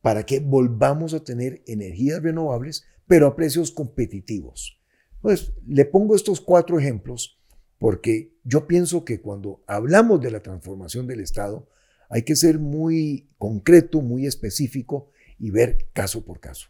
para 0.00 0.24
que 0.24 0.40
volvamos 0.40 1.14
a 1.14 1.24
tener 1.24 1.62
energías 1.66 2.22
renovables 2.22 2.84
pero 3.06 3.26
a 3.26 3.36
precios 3.36 3.70
competitivos. 3.70 4.80
Pues 5.20 5.52
le 5.66 5.84
pongo 5.84 6.14
estos 6.14 6.40
cuatro 6.40 6.78
ejemplos 6.78 7.40
porque 7.78 8.34
yo 8.44 8.66
pienso 8.66 9.04
que 9.04 9.20
cuando 9.20 9.62
hablamos 9.66 10.20
de 10.20 10.30
la 10.30 10.42
transformación 10.42 11.06
del 11.06 11.20
Estado 11.20 11.68
hay 12.08 12.22
que 12.22 12.36
ser 12.36 12.58
muy 12.58 13.28
concreto, 13.38 14.00
muy 14.00 14.26
específico 14.26 15.10
y 15.38 15.50
ver 15.50 15.88
caso 15.92 16.24
por 16.24 16.40
caso. 16.40 16.68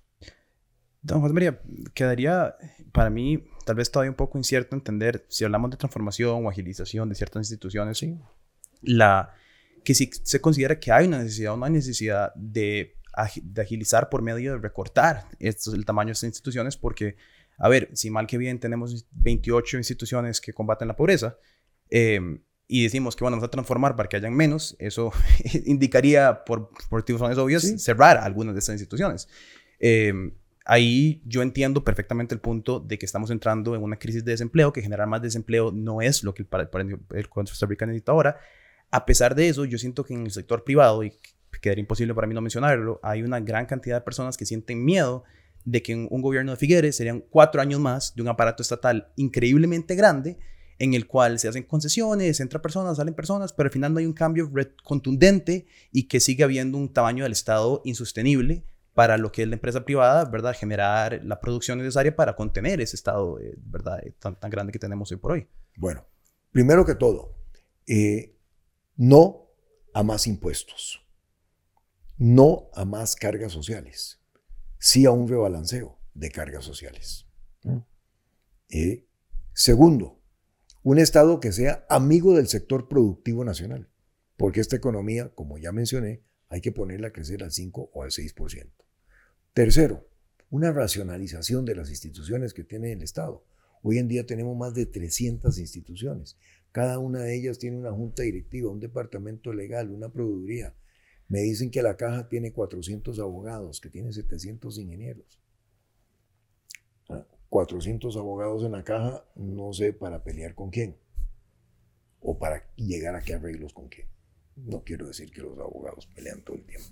Don 1.07 1.21
José 1.21 1.33
María, 1.33 1.61
quedaría 1.95 2.57
para 2.93 3.11
mí 3.11 3.45
tal 3.65 3.77
vez 3.77 3.91
todavía 3.91 4.11
un 4.11 4.17
poco 4.17 4.39
incierto 4.39 4.75
entender 4.75 5.25
si 5.29 5.45
hablamos 5.45 5.71
de 5.71 5.77
transformación 5.77 6.45
o 6.45 6.49
agilización 6.49 7.09
de 7.09 7.15
ciertas 7.15 7.41
instituciones, 7.41 7.99
¿sí? 7.99 8.19
la, 8.83 9.35
que 9.85 9.95
si 9.95 10.11
se 10.23 10.41
considera 10.41 10.79
que 10.79 10.93
hay 10.93 11.07
una 11.07 11.19
necesidad 11.19 11.55
o 11.55 11.57
no 11.57 11.65
hay 11.67 11.73
necesidad 11.73 12.33
de 12.35 12.97
de 13.43 13.63
agilizar 13.63 14.09
por 14.09 14.23
medio 14.23 14.53
de 14.53 14.59
recortar 14.59 15.25
esto, 15.39 15.75
el 15.75 15.85
tamaño 15.85 16.09
de 16.09 16.13
estas 16.13 16.29
instituciones, 16.29 16.77
porque, 16.77 17.17
a 17.59 17.69
ver, 17.69 17.89
si 17.95 18.11
mal 18.11 18.27
que 18.27 18.37
bien 18.37 18.61
tenemos 18.61 19.07
28 19.13 19.79
instituciones 19.79 20.41
que 20.41 20.53
combaten 20.53 20.89
la 20.89 20.97
pobreza, 20.97 21.39
eh, 21.89 22.21
y 22.69 22.83
decimos 22.83 23.15
que 23.17 23.25
bueno, 23.25 23.37
vamos 23.37 23.49
a 23.49 23.51
transformar 23.51 23.97
para 23.97 24.09
que 24.09 24.17
hayan 24.17 24.35
menos, 24.35 24.77
eso 24.79 25.13
indicaría, 25.65 26.45
por, 26.45 26.69
por 26.91 27.01
motivos 27.01 27.39
obvios, 27.39 27.63
cerrar 27.79 28.19
algunas 28.19 28.55
de 28.55 28.59
estas 28.59 28.75
instituciones. 28.75 29.29
Eh, 29.79 30.13
ahí 30.67 31.23
yo 31.25 31.43
entiendo 31.43 31.85
perfectamente 31.85 32.35
el 32.35 32.41
punto 32.41 32.81
de 32.81 32.99
que 32.99 33.07
estamos 33.07 33.31
entrando 33.31 33.75
en 33.75 33.83
una 33.83 33.99
crisis 33.99 34.25
de 34.25 34.33
desempleo, 34.33 34.73
que 34.73 34.83
generar 34.83 35.07
más 35.07 35.23
desempleo 35.23 35.71
no 35.73 36.03
es 36.03 36.25
lo 36.25 36.35
que 36.35 36.43
el, 36.43 36.49
el, 36.81 36.99
el 37.15 37.29
Costa 37.29 37.67
Rica 37.67 37.87
necesita 37.87 38.13
ahora. 38.13 38.37
A 38.91 39.07
pesar 39.07 39.35
de 39.35 39.49
eso, 39.49 39.65
yo 39.65 39.79
siento 39.79 40.05
que 40.05 40.15
en 40.15 40.25
el 40.25 40.33
sector 40.33 40.65
privado, 40.65 41.05
y 41.05 41.13
quedaría 41.61 41.81
imposible 41.81 42.15
para 42.15 42.27
mí 42.27 42.35
no 42.35 42.41
mencionarlo, 42.41 43.01
hay 43.03 43.23
una 43.23 43.41
gran 43.41 43.67
cantidad 43.67 43.97
de 43.97 44.01
personas 44.03 44.37
que 44.37 44.45
sienten 44.45 44.85
miedo 44.85 45.25
de 45.65 45.83
que 45.83 45.93
en 45.93 46.09
un 46.11 46.21
gobierno 46.21 46.53
de 46.53 46.57
Figueres 46.57 46.97
serían 46.97 47.21
cuatro 47.31 47.61
años 47.61 47.81
más 47.81 48.15
de 48.15 48.23
un 48.23 48.29
aparato 48.29 48.63
estatal 48.63 49.13
increíblemente 49.17 49.95
grande 49.95 50.39
en 50.79 50.95
el 50.95 51.07
cual 51.07 51.39
se 51.39 51.49
hacen 51.49 51.63
concesiones, 51.63 52.39
entran 52.41 52.61
personas, 52.61 52.99
salen 52.99 53.15
personas, 53.15 53.53
pero 53.53 53.69
al 53.69 53.73
final 53.73 53.93
no 53.93 53.99
hay 53.99 54.07
un 54.07 54.13
cambio 54.13 54.51
contundente 54.85 55.67
y 55.91 56.07
que 56.07 56.21
sigue 56.21 56.45
habiendo 56.45 56.77
un 56.77 56.93
tamaño 56.93 57.25
del 57.25 57.33
Estado 57.33 57.81
insostenible 57.85 58.65
para 58.97 59.19
lo 59.19 59.31
que 59.31 59.43
es 59.43 59.49
la 59.49 59.57
empresa 59.57 59.85
privada, 59.85 60.25
¿verdad? 60.25 60.57
Generar 60.59 61.21
la 61.23 61.39
producción 61.39 61.77
necesaria 61.77 62.17
para 62.17 62.35
contener 62.35 62.81
ese 62.81 62.97
Estado, 62.97 63.39
eh, 63.39 63.55
¿verdad? 63.59 64.01
Eh, 64.03 64.15
tan, 64.19 64.41
tan 64.41 64.51
grande 64.51 64.73
que 64.73 64.79
tenemos 64.79 65.13
hoy 65.13 65.19
por 65.19 65.33
hoy. 65.33 65.47
Bueno, 65.77 66.07
primero 66.51 66.87
que 66.87 66.95
todo, 66.95 67.37
eh, 67.87 68.39
no 68.97 69.51
a 69.93 70.03
más 70.03 70.27
impuestos, 70.27 71.07
no 72.17 72.71
a 72.73 72.87
más 72.87 73.17
cargas 73.17 73.53
sociales, 73.53 74.23
sí 74.79 75.05
a 75.05 75.11
un 75.11 75.29
rebalanceo 75.29 76.01
de 76.15 76.31
cargas 76.31 76.65
sociales. 76.65 77.27
segundo, 79.53 80.23
un 80.83 80.99
Estado 80.99 81.39
que 81.39 81.53
sea 81.53 81.85
amigo 81.91 82.35
del 82.35 82.49
sector 82.49 82.89
productivo 82.89 83.45
nacional, 83.45 83.91
porque 84.39 84.61
esta 84.61 84.77
economía, 84.77 85.35
como 85.35 85.59
ya 85.59 85.71
mencioné, 85.71 86.25
hay 86.49 86.63
que 86.63 86.73
ponerla 86.73 87.09
a 87.09 87.13
crecer 87.13 87.45
al 87.45 87.53
5 87.53 87.91
o 87.93 88.03
al 88.03 88.11
6%. 88.11 88.86
Tercero, 89.57 90.07
una 90.51 90.71
racionalización 90.71 91.65
de 91.65 91.75
las 91.75 91.89
instituciones 91.89 92.53
que 92.53 92.63
tiene 92.63 92.93
el 92.93 93.01
Estado. 93.01 93.43
Hoy 93.83 93.97
en 93.97 94.07
día 94.07 94.27
tenemos 94.27 94.55
más 94.55 94.75
de 94.75 94.85
300 94.85 95.59
instituciones. 95.59 96.37
Cada 96.73 96.99
una 96.99 97.21
de 97.21 97.35
ellas 97.35 97.59
tiene 97.59 97.79
una 97.79 97.91
junta 97.91 98.23
directiva, 98.23 98.71
un 98.71 98.81
departamento 98.81 99.55
legal, 99.55 99.89
una 99.89 100.11
produciría. 100.11 100.75
Me 101.29 101.41
dicen 101.41 101.71
que 101.71 101.81
la 101.81 101.97
caja 101.97 102.29
tiene 102.29 102.53
400 102.53 103.19
abogados, 103.19 103.81
que 103.81 103.89
tiene 103.89 104.13
700 104.13 104.77
ingenieros. 104.77 105.41
400 107.49 108.15
abogados 108.19 108.63
en 108.63 108.73
la 108.73 108.85
caja, 108.85 109.25
no 109.37 109.73
sé 109.73 109.95
para 109.95 110.23
pelear 110.23 110.55
con 110.55 110.69
quién 110.69 110.99
o 112.21 112.39
para 112.39 112.63
llegar 112.77 113.15
a 113.15 113.23
qué 113.23 113.33
arreglos 113.33 113.73
con 113.73 113.89
quién. 113.89 114.07
No 114.55 114.85
quiero 114.85 115.07
decir 115.07 115.31
que 115.31 115.41
los 115.41 115.59
abogados 115.59 116.07
pelean 116.09 116.43
todo 116.43 116.57
el 116.57 116.67
tiempo, 116.67 116.91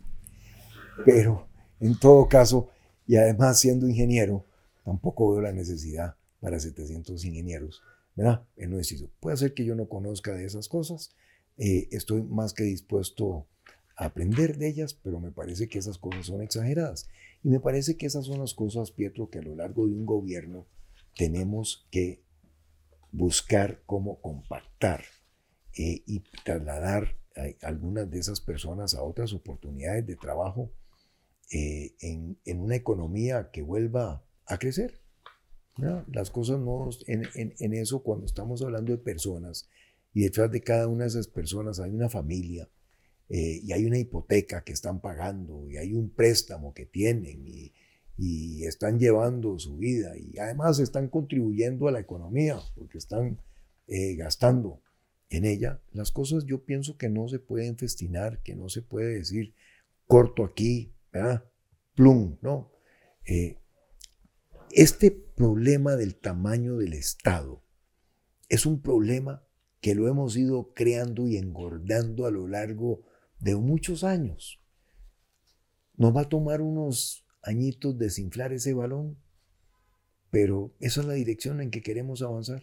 pero 1.04 1.53
en 1.84 1.98
todo 1.98 2.28
caso, 2.28 2.70
y 3.06 3.16
además 3.16 3.60
siendo 3.60 3.86
ingeniero, 3.86 4.46
tampoco 4.86 5.32
veo 5.32 5.42
la 5.42 5.52
necesidad 5.52 6.16
para 6.40 6.58
700 6.58 7.22
ingenieros, 7.26 7.82
¿verdad? 8.14 8.42
En 8.56 8.72
un. 8.72 8.82
Puede 9.20 9.36
ser 9.36 9.52
que 9.52 9.66
yo 9.66 9.74
no 9.74 9.86
conozca 9.86 10.32
de 10.32 10.46
esas 10.46 10.68
cosas, 10.68 11.14
eh, 11.58 11.88
estoy 11.90 12.22
más 12.22 12.54
que 12.54 12.64
dispuesto 12.64 13.46
a 13.96 14.06
aprender 14.06 14.56
de 14.56 14.68
ellas, 14.68 14.94
pero 14.94 15.20
me 15.20 15.30
parece 15.30 15.68
que 15.68 15.78
esas 15.78 15.98
cosas 15.98 16.24
son 16.24 16.40
exageradas. 16.40 17.06
Y 17.42 17.50
me 17.50 17.60
parece 17.60 17.98
que 17.98 18.06
esas 18.06 18.24
son 18.24 18.40
las 18.40 18.54
cosas, 18.54 18.90
Pietro, 18.90 19.28
que 19.28 19.40
a 19.40 19.42
lo 19.42 19.54
largo 19.54 19.86
de 19.86 19.92
un 19.92 20.06
gobierno 20.06 20.66
tenemos 21.16 21.86
que 21.90 22.22
buscar 23.12 23.82
cómo 23.84 24.22
compactar 24.22 25.04
eh, 25.76 26.02
y 26.06 26.20
trasladar 26.44 27.18
a 27.36 27.66
algunas 27.66 28.10
de 28.10 28.20
esas 28.20 28.40
personas 28.40 28.94
a 28.94 29.02
otras 29.02 29.34
oportunidades 29.34 30.06
de 30.06 30.16
trabajo 30.16 30.72
eh, 31.50 31.94
en, 32.00 32.60
una 32.60 32.76
economía 32.76 33.50
que 33.52 33.62
vuelva 33.62 34.24
a 34.46 34.58
crecer. 34.58 35.00
Las 36.06 36.30
cosas 36.30 36.60
no, 36.60 36.88
en, 37.08 37.24
en, 37.34 37.74
eso 37.74 38.04
cuando 38.04 38.26
estamos 38.26 38.62
hablando 38.62 38.92
de 38.92 38.98
personas 38.98 39.68
y 40.12 40.22
detrás 40.22 40.48
de 40.52 40.60
cada 40.60 40.86
una 40.86 41.02
de 41.02 41.08
esas 41.08 41.26
personas 41.26 41.80
hay 41.80 41.90
una 41.90 42.08
familia, 42.08 42.68
eh, 43.28 43.60
y 43.62 43.72
hay 43.72 43.86
una 43.86 43.98
hipoteca 43.98 44.62
que 44.64 44.72
están 44.74 45.00
pagando 45.00 45.66
y 45.70 45.78
hay 45.78 45.94
un 45.94 46.10
préstamo 46.10 46.74
que 46.74 46.84
tienen 46.84 47.46
y, 47.46 47.72
están 48.64 48.98
llevando 48.98 49.58
su 49.58 49.76
vida 49.76 50.16
y 50.16 50.38
además 50.38 50.78
están 50.78 51.08
contribuyendo 51.08 51.88
a 51.88 51.92
la 51.92 51.98
economía 51.98 52.60
porque 52.76 52.96
están 52.96 53.40
eh, 53.88 54.14
gastando 54.14 54.80
en 55.30 55.44
ella, 55.44 55.82
las 55.92 56.12
cosas 56.12 56.44
yo 56.44 56.64
pienso 56.64 56.96
que 56.96 57.08
no 57.08 57.28
se 57.28 57.40
pueden 57.40 57.76
festinar, 57.76 58.40
que 58.42 58.54
no 58.54 58.68
se 58.68 58.82
puede 58.82 59.16
decir 59.16 59.54
corto 60.06 60.44
aquí, 60.44 60.93
¿verdad? 61.14 61.44
Plum, 61.94 62.36
¿no? 62.42 62.72
Eh, 63.24 63.56
este 64.72 65.12
problema 65.12 65.94
del 65.94 66.16
tamaño 66.16 66.78
del 66.78 66.92
Estado 66.92 67.62
es 68.48 68.66
un 68.66 68.82
problema 68.82 69.46
que 69.80 69.94
lo 69.94 70.08
hemos 70.08 70.36
ido 70.36 70.72
creando 70.74 71.28
y 71.28 71.36
engordando 71.36 72.26
a 72.26 72.30
lo 72.30 72.48
largo 72.48 73.04
de 73.38 73.54
muchos 73.54 74.02
años. 74.02 74.60
Nos 75.96 76.14
va 76.14 76.22
a 76.22 76.28
tomar 76.28 76.60
unos 76.60 77.24
añitos 77.42 77.96
desinflar 77.96 78.52
ese 78.52 78.74
balón, 78.74 79.16
pero 80.30 80.74
esa 80.80 81.02
es 81.02 81.06
la 81.06 81.14
dirección 81.14 81.60
en 81.60 81.70
que 81.70 81.82
queremos 81.82 82.22
avanzar. 82.22 82.62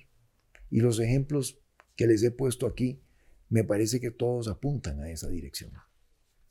Y 0.70 0.82
los 0.82 1.00
ejemplos 1.00 1.60
que 1.96 2.08
les 2.08 2.22
he 2.24 2.32
puesto 2.32 2.68
aquí, 2.68 3.02
me 3.50 3.64
parece 3.64 4.02
que 4.02 4.12
todos 4.12 4.48
apuntan 4.48 5.00
a 5.00 5.10
esa 5.10 5.30
dirección. 5.30 5.72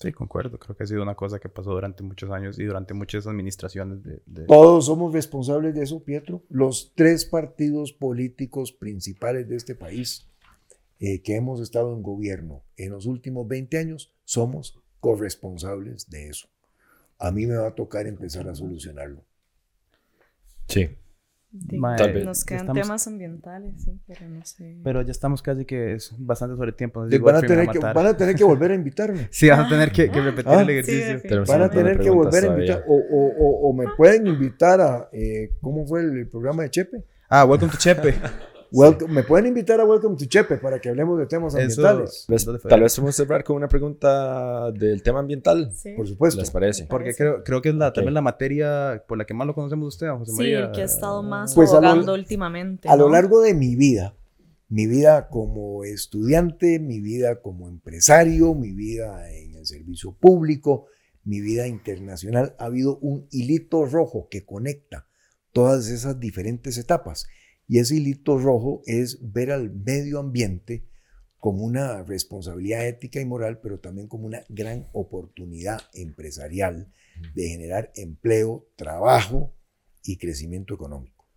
Sí, 0.01 0.13
concuerdo. 0.13 0.59
Creo 0.59 0.75
que 0.75 0.85
ha 0.85 0.87
sido 0.87 1.03
una 1.03 1.15
cosa 1.15 1.39
que 1.39 1.51
pasó 1.51 1.73
durante 1.73 2.03
muchos 2.03 2.31
años 2.31 2.59
y 2.59 2.65
durante 2.65 2.95
muchas 2.95 3.27
administraciones. 3.27 3.99
De, 4.03 4.47
Todos 4.47 4.87
somos 4.87 5.13
responsables 5.13 5.75
de 5.75 5.83
eso, 5.83 6.03
Pietro. 6.03 6.43
Los 6.49 6.93
tres 6.95 7.27
partidos 7.27 7.93
políticos 7.93 8.73
principales 8.73 9.47
de 9.47 9.57
este 9.57 9.75
país 9.75 10.27
eh, 11.01 11.21
que 11.21 11.37
hemos 11.37 11.61
estado 11.61 11.93
en 11.93 12.03
gobierno 12.03 12.63
en 12.79 12.93
los 12.93 13.05
últimos 13.05 13.47
20 13.47 13.77
años, 13.77 14.11
somos 14.25 14.81
corresponsables 15.01 16.09
de 16.09 16.29
eso. 16.29 16.49
A 17.19 17.31
mí 17.31 17.47
me 17.47 17.57
va 17.57 17.69
a 17.69 17.75
tocar 17.75 18.07
empezar 18.07 18.49
a 18.49 18.55
solucionarlo. 18.55 19.23
Sí. 20.67 20.97
Nos 21.53 22.45
quedan 22.45 22.73
temas 22.73 23.07
ambientales, 23.07 23.83
sí, 23.83 24.01
pero 24.07 24.29
no 24.29 24.45
sé. 24.45 24.79
Pero 24.85 25.03
ya 25.03 25.11
estamos 25.11 25.43
casi 25.43 25.65
que 25.65 25.95
es 25.95 26.15
bastante 26.19 26.57
sobre 26.57 26.73
tiempo. 26.73 27.01
van, 27.01 27.37
a 27.37 27.41
tener 27.41 27.69
que, 27.69 27.79
van, 27.79 28.07
a 28.07 28.17
tener 28.17 28.37
que, 28.37 28.45
volver 28.45 28.71
a 28.71 28.75
invitarme. 28.77 29.29
sí, 29.31 29.49
van 29.49 29.61
a 29.61 29.69
tener 29.69 29.91
que, 29.91 30.07
repetir 30.09 30.53
el 30.53 30.71
ejercicio. 30.71 31.45
van 31.47 31.63
a 31.63 31.71
tener 31.71 31.99
que 31.99 32.11
volver 32.11 32.45
a 32.45 32.47
invitar. 32.49 32.85
O, 32.87 32.95
o, 32.95 33.69
o, 33.69 33.73
me 33.73 33.87
pueden 33.97 34.27
invitar 34.27 34.81
a. 34.81 35.09
Eh, 35.13 35.51
¿Cómo 35.61 35.87
fue 35.87 36.01
el, 36.03 36.19
el 36.19 36.29
programa 36.29 36.63
de 36.63 36.71
Chepe? 36.71 37.05
Ah, 37.29 37.45
Welcome 37.45 37.73
to 37.73 37.79
Chepe. 37.79 38.15
me 39.09 39.23
pueden 39.25 39.47
invitar 39.47 39.81
a 39.81 39.85
Welcome 39.85 40.17
to 40.17 40.25
Chepe 40.27 40.59
para 40.59 40.81
que 40.81 40.89
hablemos 40.89 41.19
de 41.19 41.27
temas 41.27 41.55
ambientales. 41.55 42.27
tal 42.69 42.81
vez 42.81 42.99
a 42.99 43.13
cerrar 43.13 43.45
con 43.45 43.57
una 43.57 43.69
pregunta 43.69 44.71
del 44.73 45.03
tema 45.03 45.21
ambiental. 45.21 45.73
Por 45.97 46.07
supuesto. 46.07 46.41
¿Les 46.41 46.51
parece? 46.51 46.87
Porque 46.87 47.15
creo, 47.15 47.43
creo 47.43 47.63
que 47.63 47.71
es 47.71 47.75
la, 47.75 47.93
también 47.93 48.15
la 48.15 48.23
materia 48.23 49.05
por 49.07 49.19
la 49.19 49.25
que 49.25 49.35
más 49.35 49.47
lo 49.47 49.55
conocemos 49.55 49.95
usted, 49.95 50.09
José 50.11 50.33
María. 50.33 50.59
Sí, 50.59 50.65
el 50.65 50.73
que 50.73 50.83
ha 50.83 50.85
estado 50.85 51.23
más 51.23 51.55
pues 51.55 51.71
abogando 51.71 52.15
últimamente. 52.15 52.89
A 52.89 52.97
lo 52.97 53.09
largo 53.09 53.41
de 53.41 53.55
mi 53.55 53.77
vida, 53.77 54.15
mi 54.69 54.87
vida 54.87 55.29
como 55.29 55.85
estudiante, 55.85 56.79
mi 56.79 57.01
vida 57.01 57.41
como 57.41 57.69
empresario, 57.69 58.55
mi 58.55 58.73
vida 58.73 59.31
en 59.33 59.57
el 59.57 59.67
servicio 59.67 60.13
público, 60.13 60.87
mi 61.25 61.41
vida 61.41 61.67
internacional, 61.67 62.55
ha 62.59 62.67
habido 62.67 62.99
un 62.99 63.27
hilito 63.31 63.85
rojo 63.85 64.29
que 64.31 64.45
conecta 64.45 65.07
todas 65.53 65.89
esas 65.89 66.21
diferentes 66.21 66.79
etapas. 66.79 67.27
Y 67.71 67.79
ese 67.79 67.95
hilito 67.95 68.37
rojo 68.37 68.83
es 68.85 69.21
ver 69.33 69.53
al 69.53 69.71
medio 69.71 70.19
ambiente 70.19 70.89
como 71.39 71.63
una 71.63 72.03
responsabilidad 72.03 72.85
ética 72.85 73.21
y 73.21 73.25
moral, 73.25 73.61
pero 73.63 73.79
también 73.79 74.09
como 74.09 74.27
una 74.27 74.43
gran 74.49 74.89
oportunidad 74.93 75.81
empresarial 75.95 76.93
de 77.33 77.49
generar 77.49 77.93
empleo, 77.95 78.67
trabajo 78.75 79.55
y 80.03 80.17
crecimiento 80.17 80.75
económico. 80.75 81.29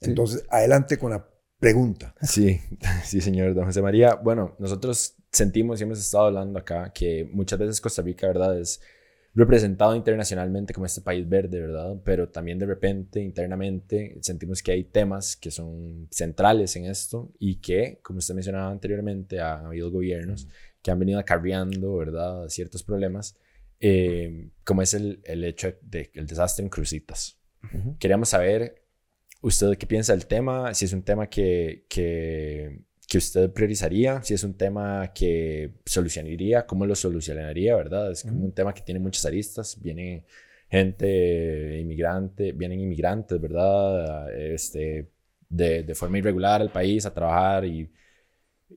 Entonces, 0.00 0.46
adelante 0.48 0.96
con 0.96 1.10
la 1.10 1.28
pregunta. 1.58 2.14
Sí, 2.22 2.58
sí, 3.04 3.20
señor 3.20 3.54
don 3.54 3.66
José 3.66 3.82
María. 3.82 4.14
Bueno, 4.14 4.56
nosotros 4.58 5.16
sentimos 5.30 5.78
y 5.78 5.82
hemos 5.82 5.98
estado 5.98 6.28
hablando 6.28 6.58
acá 6.58 6.90
que 6.94 7.28
muchas 7.30 7.58
veces 7.58 7.82
Costa 7.82 8.00
Rica, 8.00 8.26
¿verdad? 8.28 8.58
Es 8.58 8.80
representado 9.36 9.94
internacionalmente 9.94 10.74
como 10.74 10.86
este 10.86 11.02
país 11.02 11.28
verde, 11.28 11.60
¿verdad? 11.60 11.94
Pero 12.04 12.28
también 12.28 12.58
de 12.58 12.66
repente, 12.66 13.20
internamente, 13.20 14.16
sentimos 14.22 14.62
que 14.62 14.72
hay 14.72 14.84
temas 14.84 15.36
que 15.36 15.50
son 15.50 16.08
centrales 16.10 16.74
en 16.74 16.86
esto 16.86 17.30
y 17.38 17.56
que, 17.56 18.00
como 18.02 18.18
usted 18.18 18.34
mencionaba 18.34 18.70
anteriormente, 18.70 19.38
ha 19.38 19.66
habido 19.66 19.90
gobiernos 19.90 20.48
que 20.82 20.90
han 20.90 20.98
venido 20.98 21.18
acarreando, 21.18 21.96
¿verdad?, 21.96 22.48
ciertos 22.48 22.82
problemas 22.82 23.36
eh, 23.80 24.48
como 24.64 24.82
es 24.82 24.94
el, 24.94 25.20
el 25.24 25.44
hecho 25.44 25.74
del 25.82 26.10
el 26.14 26.26
desastre 26.26 26.64
en 26.64 26.70
Crucitas. 26.70 27.38
Ujú. 27.62 27.96
Queríamos 27.98 28.30
saber 28.30 28.82
usted 29.42 29.76
qué 29.76 29.86
piensa 29.86 30.12
del 30.12 30.26
tema, 30.26 30.72
si 30.74 30.86
es 30.86 30.92
un 30.92 31.02
tema 31.02 31.28
que, 31.28 31.84
que, 31.88 32.80
que 33.16 33.18
usted 33.18 33.50
priorizaría, 33.50 34.22
si 34.22 34.34
es 34.34 34.44
un 34.44 34.52
tema 34.52 35.10
que 35.14 35.70
solucionaría, 35.86 36.66
cómo 36.66 36.84
lo 36.84 36.94
solucionaría, 36.94 37.74
¿verdad? 37.74 38.12
Es 38.12 38.22
como 38.24 38.44
un 38.44 38.52
tema 38.52 38.74
que 38.74 38.82
tiene 38.82 39.00
muchas 39.00 39.24
aristas, 39.24 39.80
viene 39.80 40.26
gente 40.68 41.78
inmigrante, 41.80 42.52
vienen 42.52 42.80
inmigrantes, 42.80 43.40
¿verdad? 43.40 44.30
Este, 44.38 45.08
de, 45.48 45.82
de 45.82 45.94
forma 45.94 46.18
irregular 46.18 46.60
al 46.60 46.70
país 46.70 47.06
a 47.06 47.14
trabajar 47.14 47.64
y, 47.64 47.90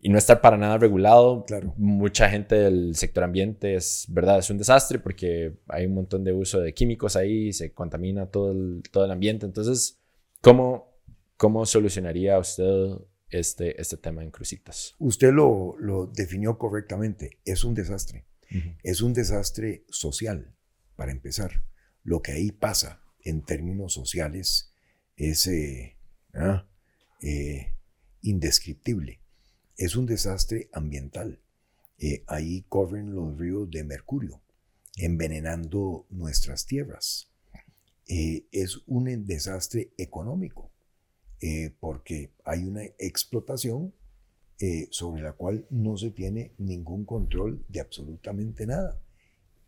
y 0.02 0.08
no 0.08 0.18
estar 0.18 0.40
para 0.40 0.56
nada 0.56 0.78
regulado. 0.78 1.44
Claro. 1.44 1.74
Mucha 1.76 2.30
gente 2.30 2.56
del 2.56 2.96
sector 2.96 3.26
ambiente 3.26 3.76
es, 3.76 4.06
¿verdad? 4.08 4.40
Es 4.40 4.50
un 4.50 4.58
desastre 4.58 5.00
porque 5.00 5.58
hay 5.68 5.86
un 5.86 5.96
montón 5.96 6.24
de 6.24 6.32
uso 6.32 6.62
de 6.62 6.74
químicos 6.74 7.18
ahí, 7.18 7.52
se 7.52 7.74
contamina 7.74 8.28
todo 8.28 8.54
el, 8.54 8.84
todo 8.90 9.04
el 9.04 9.12
ambiente. 9.12 9.46
Entonces, 9.46 10.00
¿cómo, 10.40 10.94
cómo 11.36 11.66
solucionaría 11.66 12.40
usted 12.40 13.00
este, 13.32 13.80
este 13.80 13.98
tema 13.98 14.24
en 14.24 14.32
Crucitas? 14.32 14.96
Usted 15.00 15.32
lo, 15.32 15.76
lo 15.80 16.08
definió 16.08 16.58
correctamente. 16.58 17.40
Es 17.46 17.64
un 17.64 17.74
desastre. 17.74 18.26
Es 18.82 19.02
un 19.02 19.14
desastre 19.14 19.86
social, 19.90 20.56
para 20.96 21.12
empezar. 21.12 21.64
Lo 22.04 22.22
que 22.22 22.32
ahí 22.32 22.52
pasa 22.52 23.04
en 23.22 23.44
términos 23.44 23.94
sociales 23.94 24.74
es 25.16 25.48
eh, 25.48 25.98
ah, 26.34 26.68
eh, 27.22 27.76
indescriptible. 28.22 29.22
Es 29.78 29.96
un 29.96 30.06
desastre 30.06 30.70
ambiental. 30.74 31.40
Eh, 32.00 32.24
ahí 32.28 32.66
corren 32.68 33.14
los 33.14 33.38
ríos 33.38 33.70
de 33.70 33.84
mercurio, 33.84 34.42
envenenando 34.98 36.08
nuestras 36.10 36.66
tierras. 36.66 37.30
Es 38.08 38.80
un 38.88 39.26
desastre 39.28 39.94
económico, 39.98 40.69
eh, 41.42 41.74
porque 41.80 42.34
hay 42.44 42.64
una 42.64 42.84
explotación 42.98 43.94
eh, 44.60 44.88
sobre 44.92 45.22
la 45.22 45.34
cual 45.34 45.66
no 45.70 45.96
se 45.96 46.12
tiene 46.12 46.54
ningún 46.58 47.06
control 47.06 47.64
de 47.70 47.80
absolutamente 47.80 48.66
nada. 48.66 49.02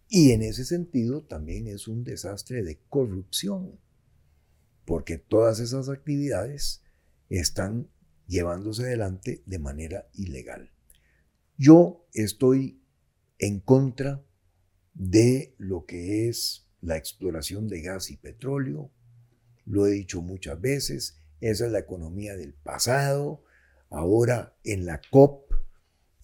Y 0.10 0.32
en 0.32 0.42
ese 0.42 0.66
sentido 0.66 1.24
también 1.24 1.68
es 1.68 1.88
un 1.88 2.04
desastre 2.04 2.64
de 2.64 2.80
corrupción, 2.90 3.80
porque 4.84 5.18
todas 5.18 5.62
esas 5.62 5.88
actividades 5.88 6.84
están 7.30 7.90
llevándose 8.28 8.84
adelante 8.84 9.42
de 9.46 9.60
manera 9.60 10.10
ilegal. 10.14 10.72
Yo 11.58 12.06
estoy 12.14 12.82
en 13.40 13.62
contra 13.62 14.26
de 14.94 15.56
lo 15.58 15.86
que 15.86 16.28
es 16.28 16.68
la 16.82 16.98
exploración 16.98 17.70
de 17.70 17.82
gas 17.82 18.12
y 18.12 18.18
petróleo. 18.18 18.92
Lo 19.66 19.88
he 19.88 19.92
dicho 19.92 20.22
muchas 20.22 20.60
veces, 20.60 21.21
esa 21.42 21.66
es 21.66 21.72
la 21.72 21.80
economía 21.80 22.38
del 22.38 22.54
pasado. 22.54 23.44
Ahora 23.90 24.56
en 24.64 24.86
la 24.86 25.02
COP 25.10 25.52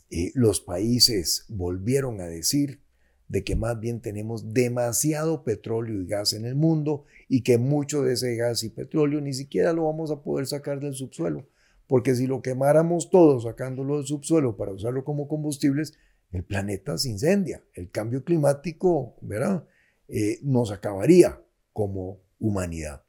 eh, 0.10 0.32
los 0.36 0.62
países 0.62 1.46
volvieron 1.50 2.22
a 2.22 2.28
decir 2.28 2.82
de 3.28 3.44
que 3.44 3.56
más 3.56 3.78
bien 3.80 4.00
tenemos 4.00 4.54
demasiado 4.54 5.44
petróleo 5.44 6.02
y 6.02 6.08
gas 6.08 6.32
en 6.32 6.46
el 6.46 6.56
mundo 6.56 7.04
y 7.28 7.44
que 7.44 7.58
mucho 7.58 8.04
de 8.04 8.14
ese 8.14 8.36
gas 8.36 8.64
y 8.64 8.70
petróleo 8.70 9.20
ni 9.20 9.34
siquiera 9.34 9.74
lo 9.74 9.86
vamos 9.86 10.12
a 10.12 10.22
poder 10.22 10.48
sacar 10.48 10.80
del 10.80 10.94
subsuelo. 10.94 11.50
Porque 11.88 12.16
si 12.16 12.28
lo 12.28 12.42
quemáramos 12.42 13.10
todo 13.10 13.40
sacándolo 13.42 13.98
del 13.98 14.06
subsuelo 14.06 14.56
para 14.56 14.72
usarlo 14.72 15.04
como 15.04 15.28
combustibles, 15.28 15.98
el 16.32 16.44
planeta 16.44 16.98
se 16.98 17.10
incendia. 17.10 17.64
El 17.74 17.90
cambio 17.90 18.24
climático, 18.24 19.16
¿verdad? 19.22 19.66
Eh, 20.08 20.40
nos 20.44 20.72
acabaría 20.72 21.42
como 21.74 22.22
humanidad. 22.40 23.07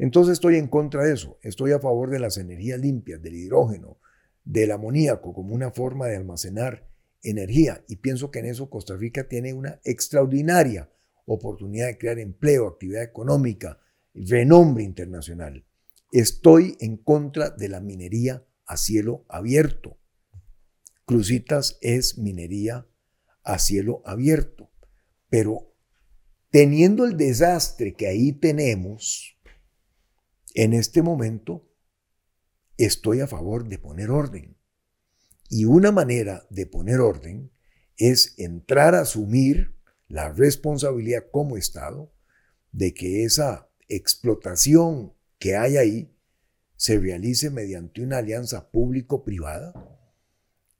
Entonces 0.00 0.32
estoy 0.32 0.56
en 0.56 0.66
contra 0.66 1.04
de 1.04 1.12
eso. 1.12 1.38
Estoy 1.42 1.72
a 1.72 1.78
favor 1.78 2.08
de 2.08 2.18
las 2.18 2.38
energías 2.38 2.80
limpias, 2.80 3.20
del 3.20 3.36
hidrógeno, 3.36 3.98
del 4.44 4.70
amoníaco 4.70 5.34
como 5.34 5.54
una 5.54 5.72
forma 5.72 6.06
de 6.06 6.16
almacenar 6.16 6.88
energía. 7.22 7.84
Y 7.86 7.96
pienso 7.96 8.30
que 8.30 8.38
en 8.38 8.46
eso 8.46 8.70
Costa 8.70 8.96
Rica 8.96 9.28
tiene 9.28 9.52
una 9.52 9.78
extraordinaria 9.84 10.90
oportunidad 11.26 11.88
de 11.88 11.98
crear 11.98 12.18
empleo, 12.18 12.66
actividad 12.66 13.02
económica, 13.02 13.78
renombre 14.14 14.84
internacional. 14.84 15.66
Estoy 16.12 16.78
en 16.80 16.96
contra 16.96 17.50
de 17.50 17.68
la 17.68 17.80
minería 17.80 18.42
a 18.64 18.78
cielo 18.78 19.26
abierto. 19.28 19.98
Crucitas 21.04 21.76
es 21.82 22.16
minería 22.16 22.86
a 23.44 23.58
cielo 23.58 24.00
abierto. 24.06 24.70
Pero 25.28 25.74
teniendo 26.48 27.04
el 27.04 27.18
desastre 27.18 27.92
que 27.92 28.06
ahí 28.06 28.32
tenemos, 28.32 29.36
en 30.54 30.72
este 30.72 31.02
momento 31.02 31.68
estoy 32.76 33.20
a 33.20 33.26
favor 33.26 33.68
de 33.68 33.78
poner 33.78 34.10
orden. 34.10 34.56
Y 35.48 35.64
una 35.64 35.92
manera 35.92 36.46
de 36.50 36.66
poner 36.66 37.00
orden 37.00 37.50
es 37.96 38.34
entrar 38.38 38.94
a 38.94 39.00
asumir 39.00 39.76
la 40.08 40.32
responsabilidad 40.32 41.26
como 41.30 41.56
Estado 41.56 42.12
de 42.72 42.94
que 42.94 43.24
esa 43.24 43.70
explotación 43.88 45.12
que 45.38 45.56
hay 45.56 45.76
ahí 45.76 46.16
se 46.76 46.98
realice 46.98 47.50
mediante 47.50 48.02
una 48.02 48.18
alianza 48.18 48.70
público-privada, 48.70 49.74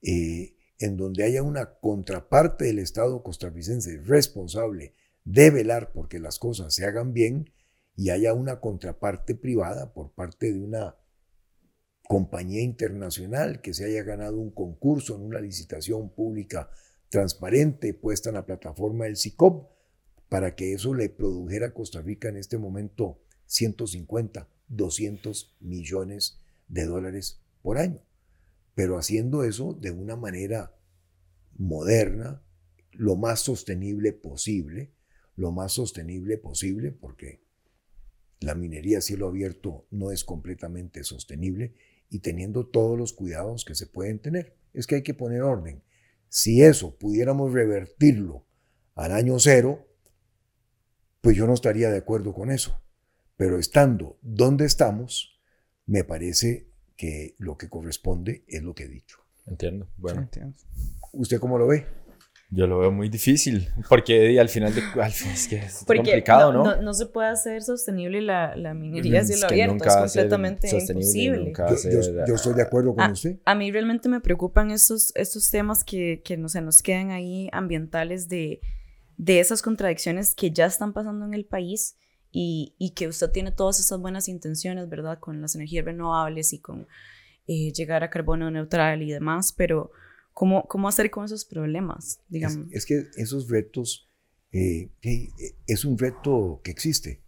eh, 0.03 0.57
en 0.79 0.97
donde 0.97 1.25
haya 1.25 1.43
una 1.43 1.75
contraparte 1.75 2.65
del 2.65 2.79
Estado 2.79 3.23
costarricense 3.23 3.99
responsable 3.99 4.95
de 5.25 5.51
velar 5.51 5.93
porque 5.93 6.19
las 6.19 6.39
cosas 6.39 6.75
se 6.75 6.87
hagan 6.87 7.13
bien 7.13 7.53
y 8.01 8.09
haya 8.09 8.33
una 8.33 8.61
contraparte 8.61 9.35
privada 9.35 9.93
por 9.93 10.15
parte 10.15 10.55
de 10.55 10.59
una 10.59 10.97
compañía 12.09 12.63
internacional 12.63 13.61
que 13.61 13.75
se 13.75 13.85
haya 13.85 14.03
ganado 14.03 14.39
un 14.39 14.53
concurso 14.53 15.17
en 15.17 15.21
una 15.21 15.39
licitación 15.39 16.09
pública 16.09 16.71
transparente 17.11 17.93
puesta 17.93 18.31
en 18.31 18.37
la 18.37 18.47
plataforma 18.47 19.05
del 19.05 19.19
SICOP 19.19 19.71
para 20.31 20.55
que 20.55 20.73
eso 20.73 20.95
le 20.95 21.11
produjera 21.11 21.67
a 21.67 21.75
Costa 21.75 22.01
Rica 22.01 22.31
en 22.31 22.39
este 22.39 22.57
momento 22.57 23.21
150, 23.45 24.49
200 24.69 25.59
millones 25.61 26.41
de 26.69 26.87
dólares 26.87 27.43
por 27.61 27.77
año. 27.77 28.01
Pero 28.75 28.97
haciendo 28.97 29.45
eso 29.45 29.75
de 29.75 29.91
una 29.91 30.17
manera 30.17 30.75
moderna, 31.55 32.43
lo 32.93 33.17
más 33.17 33.41
sostenible 33.41 34.15
posible, 34.15 34.95
lo 35.37 35.53
más 35.53 35.73
sostenible 35.73 36.39
posible, 36.39 36.93
porque 36.93 37.50
la 38.41 38.55
minería 38.55 38.99
a 38.99 39.03
cielo 39.03 39.29
abierto 39.29 39.87
no 39.91 40.11
es 40.11 40.25
completamente 40.25 41.05
sostenible 41.05 41.75
y 42.09 42.21
teniendo 42.21 42.67
todos 42.67 42.99
los 42.99 43.13
cuidados 43.13 43.65
que 43.65 43.75
se 43.75 43.87
pueden 43.87 44.19
tener. 44.19 44.57
Es 44.73 44.87
que 44.87 44.97
hay 44.97 45.03
que 45.03 45.15
poner 45.15 45.43
orden. 45.43 45.83
Si 46.29 46.63
eso 46.63 46.97
pudiéramos 46.97 47.53
revertirlo 47.53 48.47
al 48.95 49.13
año 49.13 49.39
cero, 49.39 49.87
pues 51.21 51.37
yo 51.37 51.47
no 51.47 51.55
estaría 51.55 51.91
de 51.91 51.99
acuerdo 51.99 52.33
con 52.33 52.51
eso. 52.51 52.83
Pero 53.37 53.59
estando 53.59 54.19
donde 54.23 54.65
estamos, 54.65 55.41
me 55.87 56.05
parece 56.05 56.69
que 56.97 57.35
lo 57.39 57.57
que 57.57 57.69
corresponde 57.69 58.45
es 58.47 58.63
lo 58.63 58.75
que 58.75 58.85
he 58.85 58.89
dicho. 58.89 59.19
Entiendo. 59.47 59.89
Bueno, 59.97 60.23
entiendo. 60.23 60.57
¿Usted 61.13 61.41
cómo 61.41 61.59
lo 61.59 61.67
ve? 61.67 61.87
Yo 62.53 62.67
lo 62.67 62.79
veo 62.81 62.91
muy 62.91 63.09
difícil 63.09 63.69
porque 63.89 64.39
al 64.41 64.49
final 64.49 64.75
de 64.75 64.83
al 65.01 65.13
fin, 65.13 65.31
es 65.31 65.47
que 65.49 65.57
es 65.57 65.85
Porque 65.87 66.03
complicado, 66.03 66.53
¿no? 66.53 66.65
No, 66.65 66.83
no 66.83 66.95
se 66.95 67.07
puede 67.07 67.29
hacer 67.29 67.63
sostenible 67.63 68.21
la, 68.21 68.57
la 68.57 68.75
minería 68.75 69.21
a 69.21 69.25
cielo 69.25 69.47
abierto, 69.47 69.73
nunca 69.75 69.89
es 69.89 69.95
a 69.97 69.99
completamente 70.01 70.69
imposible. 70.69 71.53
a 71.57 71.69
Yo, 71.69 71.91
yo- 71.91 72.03
ser, 72.03 72.25
yo 72.27 72.35
estoy 72.35 72.55
de 72.55 72.63
acuerdo 72.63 72.95
con 72.95 73.05
Ah, 73.05 73.13
usted. 73.13 73.39
A 73.45 73.55
mí 73.55 73.71
realmente 73.71 74.09
me 74.09 74.21
preocupan 74.21 74.71
estos, 74.73 75.13
estos 75.15 75.49
temas 75.51 75.85
que, 75.85 76.23
que 76.25 76.37
no 76.37 76.49
se 76.49 76.61
nos 76.61 76.83
quedan 76.83 77.11
ahí 77.13 77.49
ambientales 77.53 78.29
de, 78.29 78.61
de 79.17 79.39
esas 79.41 79.63
contradicciones 79.63 80.35
que 80.35 80.51
ya 80.51 80.67
están 80.67 80.93
pasando 80.93 81.25
en 81.27 81.35
el 81.35 81.45
país 81.45 81.97
y, 82.33 82.75
y 82.79 82.91
que 82.95 83.07
usted 83.09 83.31
tiene 83.31 83.53
todas 83.53 83.79
esas 83.81 84.01
buenas 84.01 84.29
intenciones, 84.29 84.89
¿verdad? 84.89 85.19
Con 85.21 85.41
las 85.41 85.55
energías 85.55 85.85
renovables 85.85 86.53
y 86.53 86.61
con 86.61 86.89
eh, 87.47 87.73
llegar 87.73 88.03
a 88.05 88.11
carbono 88.11 88.51
neutral 88.51 89.03
y 89.03 89.11
demás, 89.11 89.53
pero 89.57 89.91
¿cómo, 90.41 90.67
cómo 90.69 90.89
hacer 90.89 91.11
con 91.11 91.27
esos 91.27 91.45
problemas? 91.45 92.07
Es, 92.07 92.25
Digamos. 92.31 92.67
es 92.73 92.87
que 92.87 93.05
esos 93.17 93.51
retos, 93.51 94.09
eh, 94.53 94.89
eh, 95.03 95.29
es 95.67 95.85
un 95.85 95.99
reto 95.99 96.63
que 96.65 96.71
existe 96.71 97.21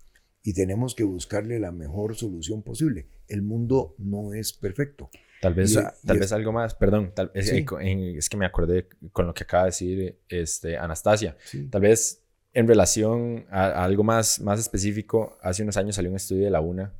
y 0.43 0.55
tenemos 0.55 0.95
que 0.95 1.05
buscarle 1.05 1.61
la 1.61 1.73
mejor 1.73 2.17
solución 2.17 2.63
posible. 2.63 3.09
El 3.29 3.43
mundo 3.43 3.95
no 3.99 4.33
es 4.33 4.55
perfecto. 4.55 5.11
Tal 5.43 5.53
vez, 5.53 5.73
Y- 5.73 5.75
tal 6.07 6.17
y 6.17 6.21
vez 6.21 6.27
es- 6.29 6.33
algo 6.33 6.53
más, 6.53 6.75
perdón, 6.75 7.13
tal, 7.15 7.31
es, 7.35 7.51
Sí. 7.51 7.67
eh, 7.83 8.15
es 8.17 8.31
que 8.31 8.37
me 8.39 8.47
acordé 8.47 8.89
con 9.13 9.27
lo 9.27 9.35
que 9.35 9.43
acaba 9.45 9.65
de 9.65 9.69
decir 9.69 10.19
este, 10.31 10.79
Anastasia. 10.79 11.37
Sí. 11.45 11.69
Tal 11.69 11.83
vez 11.83 12.23
en 12.55 12.67
relación 12.67 13.45
a, 13.51 13.67
a 13.67 13.85
algo 13.85 14.05
más, 14.05 14.41
más 14.41 14.59
específico, 14.59 15.37
hace 15.43 15.63
unos 15.65 15.77
años 15.77 15.97
salió 15.97 16.11
un 16.11 16.17
estudio 16.17 16.45
de 16.45 16.51
la 16.51 16.61
UNA 16.63 16.95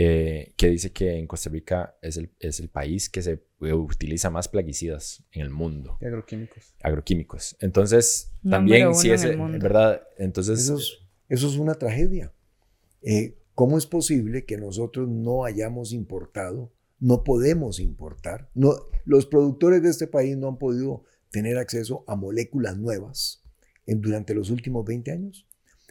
eh, 0.00 0.54
que 0.56 0.68
dice 0.68 0.92
que 0.92 1.16
en 1.18 1.26
Costa 1.26 1.50
Rica 1.50 1.96
es 2.02 2.16
el, 2.16 2.30
es 2.38 2.60
el 2.60 2.68
país 2.68 3.08
que 3.10 3.20
se 3.22 3.42
utiliza 3.60 4.30
más 4.30 4.46
plaguicidas 4.48 5.24
en 5.32 5.42
el 5.42 5.50
mundo. 5.50 5.98
agroquímicos. 6.00 6.74
Agroquímicos. 6.82 7.56
Entonces, 7.60 8.30
Número 8.42 8.56
también, 8.58 8.82
en 8.86 9.12
es, 9.14 9.24
el 9.24 9.36
mundo. 9.36 9.58
¿verdad? 9.60 10.02
Entonces, 10.18 10.60
Eso 10.60 10.76
es, 10.76 10.98
eso 11.28 11.48
es 11.48 11.56
una 11.56 11.74
tragedia. 11.74 12.32
Eh, 13.02 13.36
¿Cómo 13.54 13.76
es 13.76 13.86
posible 13.86 14.44
que 14.44 14.56
nosotros 14.56 15.08
no 15.08 15.44
hayamos 15.44 15.92
importado, 15.92 16.72
no 17.00 17.24
podemos 17.24 17.80
importar? 17.80 18.50
No, 18.54 18.74
los 19.04 19.26
productores 19.26 19.82
de 19.82 19.88
este 19.90 20.06
país 20.06 20.36
no 20.36 20.46
han 20.48 20.58
podido 20.58 21.02
tener 21.30 21.58
acceso 21.58 22.04
a 22.06 22.14
moléculas 22.14 22.76
nuevas 22.78 23.42
en- 23.86 24.00
durante 24.00 24.32
los 24.34 24.50
últimos 24.50 24.84
20 24.84 25.10
años. 25.10 25.48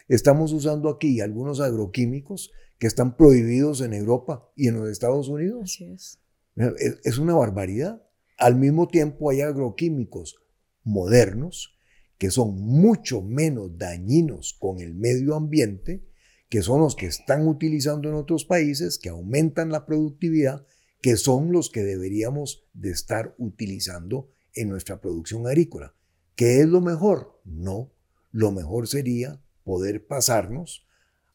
Estamos 0.07 0.53
usando 0.53 0.87
aquí 0.89 1.19
algunos 1.19 1.59
agroquímicos 1.59 2.51
que 2.77 2.87
están 2.87 3.17
prohibidos 3.17 3.81
en 3.81 3.93
Europa 3.93 4.51
y 4.55 4.67
en 4.67 4.79
los 4.79 4.89
Estados 4.89 5.27
Unidos. 5.27 5.61
Así 5.63 5.85
es. 5.85 6.19
Es, 6.55 6.99
es 7.03 7.17
una 7.17 7.35
barbaridad. 7.35 8.03
Al 8.37 8.55
mismo 8.55 8.87
tiempo 8.87 9.29
hay 9.29 9.41
agroquímicos 9.41 10.35
modernos 10.83 11.77
que 12.17 12.31
son 12.31 12.59
mucho 12.59 13.21
menos 13.21 13.77
dañinos 13.77 14.55
con 14.59 14.79
el 14.79 14.95
medio 14.95 15.35
ambiente, 15.35 16.03
que 16.49 16.61
son 16.61 16.81
los 16.81 16.95
que 16.95 17.05
están 17.05 17.47
utilizando 17.47 18.09
en 18.09 18.15
otros 18.15 18.45
países, 18.45 18.97
que 18.97 19.09
aumentan 19.09 19.71
la 19.71 19.85
productividad, 19.85 20.65
que 21.01 21.15
son 21.15 21.51
los 21.51 21.69
que 21.69 21.83
deberíamos 21.83 22.65
de 22.73 22.89
estar 22.89 23.35
utilizando 23.37 24.31
en 24.53 24.69
nuestra 24.69 24.99
producción 24.99 25.45
agrícola. 25.45 25.95
¿Qué 26.35 26.61
es 26.61 26.67
lo 26.67 26.81
mejor? 26.81 27.39
No, 27.45 27.93
lo 28.31 28.51
mejor 28.51 28.87
sería 28.87 29.41
poder 29.63 30.07
pasarnos 30.07 30.87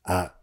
a 0.04 0.41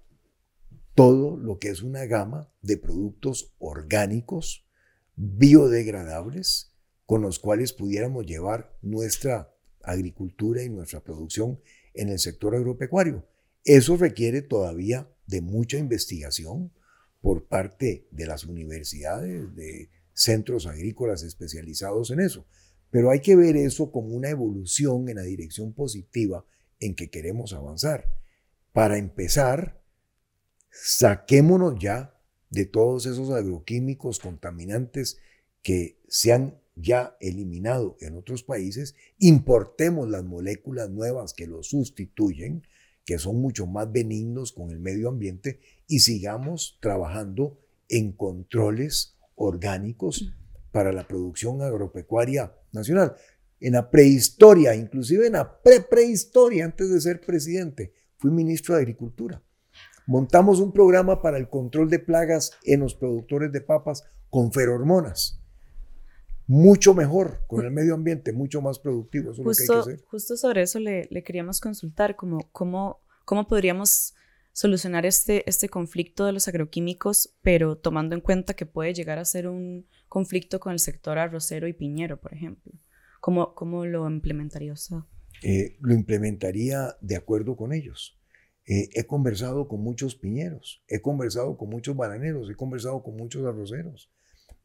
todo 1.00 1.38
lo 1.38 1.60
que 1.60 1.70
es 1.70 1.82
una 1.82 2.06
gama 2.08 2.52
de 2.62 2.76
productos 2.76 3.54
orgánicos, 3.58 4.68
biodegradables, 5.16 6.74
con 7.06 7.22
los 7.22 7.40
cuales 7.40 7.72
pudiéramos 7.72 8.26
llevar 8.26 8.76
nuestra 8.82 9.50
agricultura 9.82 10.62
y 10.62 10.68
nuestra 10.68 11.00
producción 11.02 11.62
en 11.94 12.10
el 12.10 12.20
sector 12.20 12.54
agropecuario. 12.54 13.26
Eso 13.64 13.96
requiere 13.96 14.42
todavía 14.42 15.10
de 15.26 15.40
mucha 15.40 15.78
investigación 15.78 16.74
por 17.22 17.48
parte 17.48 18.10
de 18.12 18.26
las 18.26 18.44
universidades, 18.44 19.56
de 19.56 19.90
centros 20.12 20.68
agrícolas 20.68 21.24
especializados 21.24 22.12
en 22.12 22.20
eso. 22.20 22.46
Pero 22.92 23.10
hay 23.10 23.22
que 23.22 23.38
ver 23.38 23.56
eso 23.56 23.90
como 23.90 24.10
una 24.10 24.32
evolución 24.32 25.08
en 25.08 25.16
la 25.16 25.24
dirección 25.24 25.72
positiva 25.72 26.44
en 26.82 26.94
que 26.94 27.10
queremos 27.10 27.54
avanzar. 27.54 28.14
Para 28.74 28.98
empezar, 28.98 29.79
saquémonos 30.72 31.80
ya 31.80 32.16
de 32.50 32.66
todos 32.66 33.06
esos 33.06 33.30
agroquímicos 33.32 34.20
contaminantes 34.20 35.18
que 35.62 36.00
se 36.08 36.34
han 36.34 36.60
ya 36.76 37.18
eliminado 37.20 37.98
en 38.00 38.16
otros 38.18 38.44
países, 38.44 38.96
importemos 39.18 40.10
las 40.10 40.24
moléculas 40.24 40.90
nuevas 40.90 41.34
que 41.34 41.48
los 41.48 41.68
sustituyen, 41.68 42.64
que 43.06 43.18
son 43.20 43.42
mucho 43.42 43.68
más 43.68 43.92
benignos 43.92 44.54
con 44.54 44.72
el 44.72 44.80
medio 44.80 45.10
ambiente, 45.10 45.60
y 45.88 46.00
sigamos 46.00 46.78
trabajando 46.82 47.60
en 47.90 48.14
controles 48.14 49.18
orgánicos 49.36 50.32
para 50.72 50.94
la 50.94 51.08
producción 51.08 51.62
agropecuaria 51.62 52.56
nacional. 52.72 53.16
En 53.60 53.74
la 53.74 53.90
prehistoria, 53.90 54.76
inclusive 54.76 55.28
en 55.28 55.34
la 55.34 55.62
pre-prehistoria, 55.62 56.66
antes 56.66 56.90
de 56.90 57.02
ser 57.02 57.20
presidente, 57.20 57.94
fui 58.18 58.32
ministro 58.32 58.76
de 58.76 58.82
Agricultura. 58.82 59.44
Montamos 60.10 60.60
un 60.60 60.72
programa 60.72 61.22
para 61.22 61.38
el 61.38 61.50
control 61.50 61.88
de 61.88 62.00
plagas 62.00 62.54
en 62.64 62.80
los 62.80 62.96
productores 62.96 63.52
de 63.52 63.62
papas 63.62 64.06
con 64.32 64.52
ferormonas. 64.52 65.40
Mucho 66.48 66.96
mejor 66.96 67.44
con 67.46 67.64
el 67.64 67.70
medio 67.70 67.94
ambiente, 67.94 68.34
mucho 68.34 68.60
más 68.60 68.80
productivo. 68.80 69.30
Eso 69.30 69.44
es 69.44 69.46
lo 69.46 69.52
que 69.54 69.62
hay 69.62 69.68
que 69.68 69.74
Justo, 69.76 69.80
hacer. 69.92 70.06
justo 70.08 70.36
sobre 70.36 70.64
eso 70.64 70.80
le, 70.80 71.08
le 71.12 71.22
queríamos 71.22 71.62
consultar, 71.62 72.16
como, 72.16 72.50
cómo, 72.52 73.02
cómo 73.24 73.48
podríamos 73.48 74.16
solucionar 74.52 75.06
este, 75.06 75.48
este 75.48 75.70
conflicto 75.70 76.26
de 76.26 76.32
los 76.32 76.48
agroquímicos, 76.48 77.36
pero 77.44 77.78
tomando 77.78 78.16
en 78.16 78.22
cuenta 78.22 78.56
que 78.56 78.66
puede 78.66 78.96
llegar 78.96 79.20
a 79.20 79.26
ser 79.26 79.48
un 79.48 79.86
conflicto 80.08 80.60
con 80.60 80.74
el 80.74 80.80
sector 80.80 81.20
arrocero 81.20 81.68
y 81.68 81.74
piñero, 81.74 82.20
por 82.20 82.34
ejemplo. 82.34 82.74
¿Cómo, 83.22 83.54
cómo 83.54 83.86
lo 83.86 84.10
implementaría 84.10 84.74
usted? 84.74 84.96
Eh, 85.44 85.78
lo 85.82 85.94
implementaría 85.94 86.98
de 87.00 87.16
acuerdo 87.16 87.56
con 87.56 87.74
ellos. 87.74 88.19
Eh, 88.72 88.88
he 88.94 89.08
conversado 89.08 89.68
con 89.68 89.82
muchos 89.82 90.14
piñeros, 90.14 90.84
he 90.88 91.02
conversado 91.02 91.58
con 91.58 91.72
muchos 91.72 91.98
bananeros, 91.98 92.52
he 92.52 92.56
conversado 92.56 93.02
con 93.02 93.18
muchos 93.18 93.44
arroceros. 93.44 94.12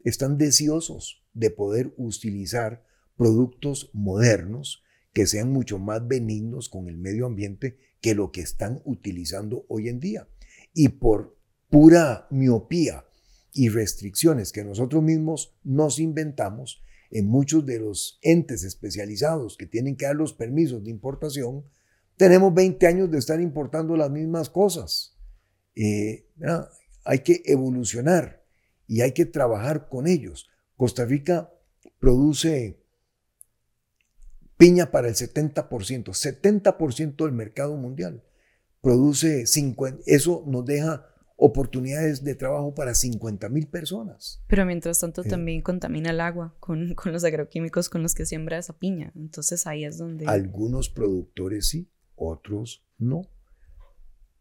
Están 0.05 0.37
deseosos 0.37 1.25
de 1.33 1.51
poder 1.51 1.95
utilizar 1.97 2.85
productos 3.17 3.89
modernos 3.95 4.83
que 5.15 5.27
sean 5.27 5.51
mucho 5.51 5.79
más 5.79 6.07
benignos 6.07 6.69
con 6.69 6.89
el 6.89 6.99
medio 6.99 7.25
ambiente 7.25 7.79
que 8.03 8.15
lo 8.15 8.31
que 8.31 8.43
están 8.43 8.83
utilizando 8.85 9.65
hoy 9.69 9.89
en 9.89 10.01
día. 10.01 10.29
Y 10.75 10.91
por 10.91 11.39
pura 11.71 12.27
miopía 12.31 13.07
y 13.55 13.71
restricciones 13.71 14.53
que 14.53 14.65
nosotros 14.65 15.03
mismos 15.03 15.55
nos 15.65 15.99
inventamos, 15.99 16.83
en 17.11 17.27
muchos 17.27 17.65
de 17.65 17.79
los 17.79 18.19
entes 18.21 18.65
especializados 18.65 19.57
que 19.57 19.67
tienen 19.67 19.97
que 19.97 20.05
dar 20.05 20.17
los 20.17 20.35
permisos 20.35 20.85
de 20.85 20.91
importación, 20.91 21.65
tenemos 22.17 22.55
20 22.55 22.87
años 22.87 23.11
de 23.11 23.19
estar 23.19 23.41
importando 23.41 23.97
las 23.97 24.11
mismas 24.11 24.51
cosas. 24.51 25.17
Eh, 25.75 26.29
hay 27.05 27.19
que 27.21 27.43
evolucionar 27.47 28.45
y 28.87 29.01
hay 29.01 29.13
que 29.13 29.27
trabajar 29.27 29.89
con 29.89 30.07
ellos. 30.07 30.49
Costa 30.77 31.05
Rica 31.05 31.51
produce 31.99 32.81
piña 34.57 34.91
para 34.91 35.09
el 35.09 35.15
70%, 35.15 36.13
70% 36.13 37.25
del 37.25 37.33
mercado 37.33 37.77
mundial. 37.77 38.23
Produce 38.81 39.47
50, 39.47 40.03
eso 40.07 40.45
nos 40.47 40.65
deja 40.65 41.07
oportunidades 41.37 42.23
de 42.23 42.35
trabajo 42.35 42.75
para 42.75 42.95
50 42.95 43.49
mil 43.49 43.67
personas. 43.67 44.43
Pero 44.47 44.65
mientras 44.65 45.01
tanto 45.01 45.23
Eh. 45.23 45.29
también 45.29 45.63
contamina 45.63 46.11
el 46.11 46.21
agua 46.21 46.55
con, 46.61 46.95
con 46.95 47.13
los 47.13 47.25
agroquímicos 47.25 47.89
con 47.89 48.03
los 48.03 48.15
que 48.15 48.27
siembra 48.27 48.59
esa 48.59 48.79
piña. 48.79 49.13
Entonces 49.17 49.67
ahí 49.67 49.85
es 49.85 49.99
donde... 49.99 50.27
Algunos 50.27 50.91
productores 50.91 51.67
sí, 51.69 51.91
otros 52.17 52.85
no. 52.99 53.23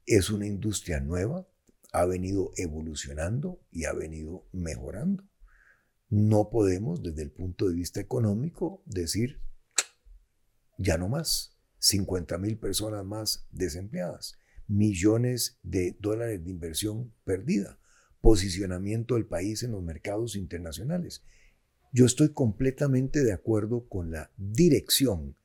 Es 0.05 0.29
una 0.29 0.47
industria 0.47 0.99
nueva, 0.99 1.47
ha 1.91 2.05
venido 2.05 2.51
evolucionando 2.57 3.61
y 3.71 3.85
ha 3.85 3.93
venido 3.93 4.47
mejorando. 4.51 5.23
No 6.09 6.49
podemos, 6.49 7.01
desde 7.01 7.23
el 7.23 7.31
punto 7.31 7.69
de 7.69 7.75
vista 7.75 7.99
económico, 7.99 8.83
decir, 8.85 9.39
ya 10.77 10.97
no 10.97 11.07
más, 11.07 11.57
50 11.79 12.37
mil 12.37 12.57
personas 12.57 13.05
más 13.05 13.47
desempleadas, 13.51 14.37
millones 14.67 15.59
de 15.63 15.97
dólares 15.99 16.43
de 16.43 16.49
inversión 16.49 17.13
perdida, 17.25 17.79
posicionamiento 18.21 19.15
del 19.15 19.25
país 19.25 19.63
en 19.63 19.71
los 19.71 19.83
mercados 19.83 20.35
internacionales. 20.35 21.23
Yo 21.91 22.05
estoy 22.05 22.33
completamente 22.33 23.23
de 23.23 23.33
acuerdo 23.33 23.87
con 23.87 24.11
la 24.11 24.31
dirección 24.37 25.35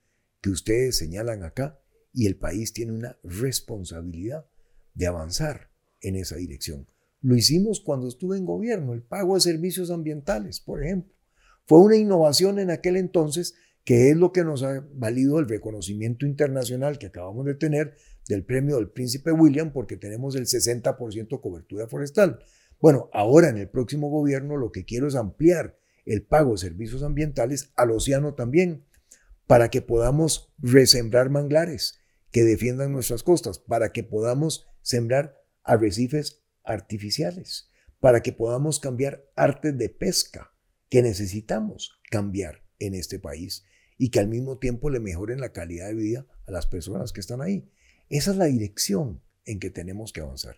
que 0.41 0.51
ustedes 0.51 0.97
señalan 0.97 1.43
acá 1.43 1.81
y 2.19 2.27
el 2.27 2.37
país 2.37 2.73
tiene 2.73 2.91
una 2.91 3.17
responsabilidad 3.23 4.45
de 4.93 5.07
avanzar 5.07 5.71
en 6.01 6.17
esa 6.17 6.35
dirección. 6.35 6.89
Lo 7.21 7.37
hicimos 7.37 7.81
cuando 7.81 8.09
estuve 8.09 8.37
en 8.37 8.45
gobierno, 8.45 8.93
el 8.93 9.05
pago 9.05 9.37
de 9.37 9.41
servicios 9.41 9.93
ambientales, 9.93 10.59
por 10.59 10.83
ejemplo. 10.83 11.15
Fue 11.65 11.79
una 11.79 11.95
innovación 11.95 12.59
en 12.59 12.73
aquel 12.73 12.97
entonces 12.97 13.55
que 13.85 14.11
es 14.11 14.17
lo 14.17 14.33
que 14.33 14.43
nos 14.43 14.65
ha 14.65 14.85
valido 14.95 15.39
el 15.39 15.49
reconocimiento 15.49 16.27
internacional 16.27 16.99
que 16.99 17.07
acabamos 17.07 17.47
de 17.47 17.55
tener 17.55 17.95
del 18.29 18.45
premio 18.45 18.79
del 18.79 18.91
príncipe 18.91 19.31
William 19.31 19.73
porque 19.73 19.97
tenemos 19.97 20.35
el 20.35 20.47
60% 20.47 21.41
cobertura 21.41 21.87
forestal. 21.87 22.41
Bueno, 22.81 23.11
ahora 23.13 23.49
en 23.49 23.59
el 23.59 23.69
próximo 23.69 24.11
gobierno 24.11 24.57
lo 24.57 24.73
que 24.73 24.85
quiero 24.85 25.07
es 25.07 25.15
ampliar 25.15 25.79
el 26.05 26.27
pago 26.27 26.51
de 26.51 26.59
servicios 26.59 27.05
ambientales 27.05 27.71
al 27.77 27.93
océano 27.93 28.35
también, 28.35 28.85
para 29.47 29.71
que 29.71 29.83
podamos 29.83 30.53
resembrar 30.59 31.31
manglares 31.31 31.98
que 32.31 32.45
defiendan 32.45 32.93
nuestras 32.93 33.23
costas, 33.23 33.59
para 33.59 33.93
que 33.93 34.05
podamos 34.05 34.67
sembrar 34.83 35.37
arrecifes 35.63 36.43
artificiales, 36.65 37.71
para 38.01 38.23
que 38.23 38.33
podamos 38.33 38.81
cambiar 38.81 39.25
artes 39.37 39.77
de 39.77 39.89
pesca 39.89 40.53
que 40.89 41.03
necesitamos 41.03 42.01
cambiar 42.11 42.65
en 42.79 42.95
este 42.95 43.19
país 43.19 43.65
y 43.99 44.11
que 44.11 44.21
al 44.21 44.29
mismo 44.29 44.59
tiempo 44.59 44.91
le 44.91 45.01
mejoren 45.01 45.41
la 45.41 45.53
calidad 45.53 45.89
de 45.89 45.95
vida 45.95 46.27
a 46.47 46.53
las 46.53 46.67
personas 46.67 47.13
que 47.13 47.21
están 47.21 47.43
ahí. 47.43 47.71
Esa 48.09 48.31
es 48.31 48.37
la 48.37 48.47
dirección 48.47 49.23
en 49.45 49.59
que 49.59 49.71
tenemos 49.71 50.13
que 50.13 50.21
avanzar. 50.21 50.57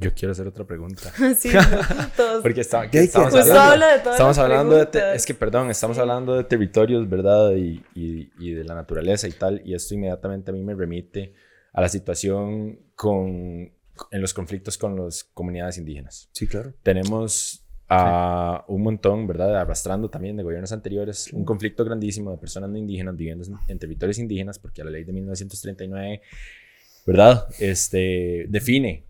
Yo 0.00 0.14
quiero 0.14 0.32
hacer 0.32 0.46
otra 0.46 0.64
pregunta. 0.64 1.12
sí, 1.38 1.50
todos- 2.16 2.42
Porque 2.42 2.62
está- 2.62 2.90
¿Qué 2.90 2.98
hay 2.98 3.04
que 3.04 3.08
estamos 3.08 3.34
hablando, 3.34 3.60
habla 3.60 3.86
de 3.92 3.98
todas 4.00 4.14
estamos 4.14 4.38
hablando 4.38 4.76
de... 4.76 4.86
te- 4.86 5.14
es 5.14 5.26
que, 5.26 5.34
perdón, 5.34 5.70
estamos 5.70 5.96
Sí. 5.96 6.00
hablando 6.00 6.34
de 6.36 6.44
territorios, 6.44 7.08
¿verdad? 7.08 7.52
Y, 7.52 7.84
y- 7.94 8.30
y 8.38 8.52
de 8.54 8.64
la 8.64 8.74
naturaleza 8.74 9.28
y 9.28 9.32
tal. 9.32 9.62
Y 9.64 9.74
esto 9.74 9.94
inmediatamente 9.94 10.50
a 10.50 10.54
mí 10.54 10.62
me 10.62 10.74
remite 10.74 11.34
a 11.72 11.80
la 11.80 11.88
situación 11.88 12.78
con, 12.96 13.28
en 13.30 14.20
los 14.20 14.34
conflictos 14.34 14.76
con 14.78 14.96
las 14.96 15.24
comunidades 15.24 15.78
indígenas. 15.78 16.28
Sí, 16.32 16.46
claro. 16.46 16.72
Tenemos 16.82 17.64
a 17.92 18.64
un 18.68 18.82
montón, 18.82 19.26
¿verdad? 19.26 19.56
Arrastrando 19.60 20.08
también 20.08 20.36
de 20.36 20.44
gobiernos 20.44 20.70
anteriores 20.70 21.32
un 21.32 21.44
conflicto 21.44 21.84
grandísimo 21.84 22.30
de 22.30 22.38
personas 22.38 22.70
no 22.70 22.78
indígenas 22.78 23.16
viviendo 23.16 23.44
en 23.66 23.78
territorios 23.80 24.18
indígenas, 24.18 24.60
porque 24.60 24.84
la 24.84 24.90
ley 24.90 25.02
de 25.02 25.12
1939, 25.12 26.22
¿verdad? 27.04 27.46
Este, 27.58 28.46
define 28.48 29.06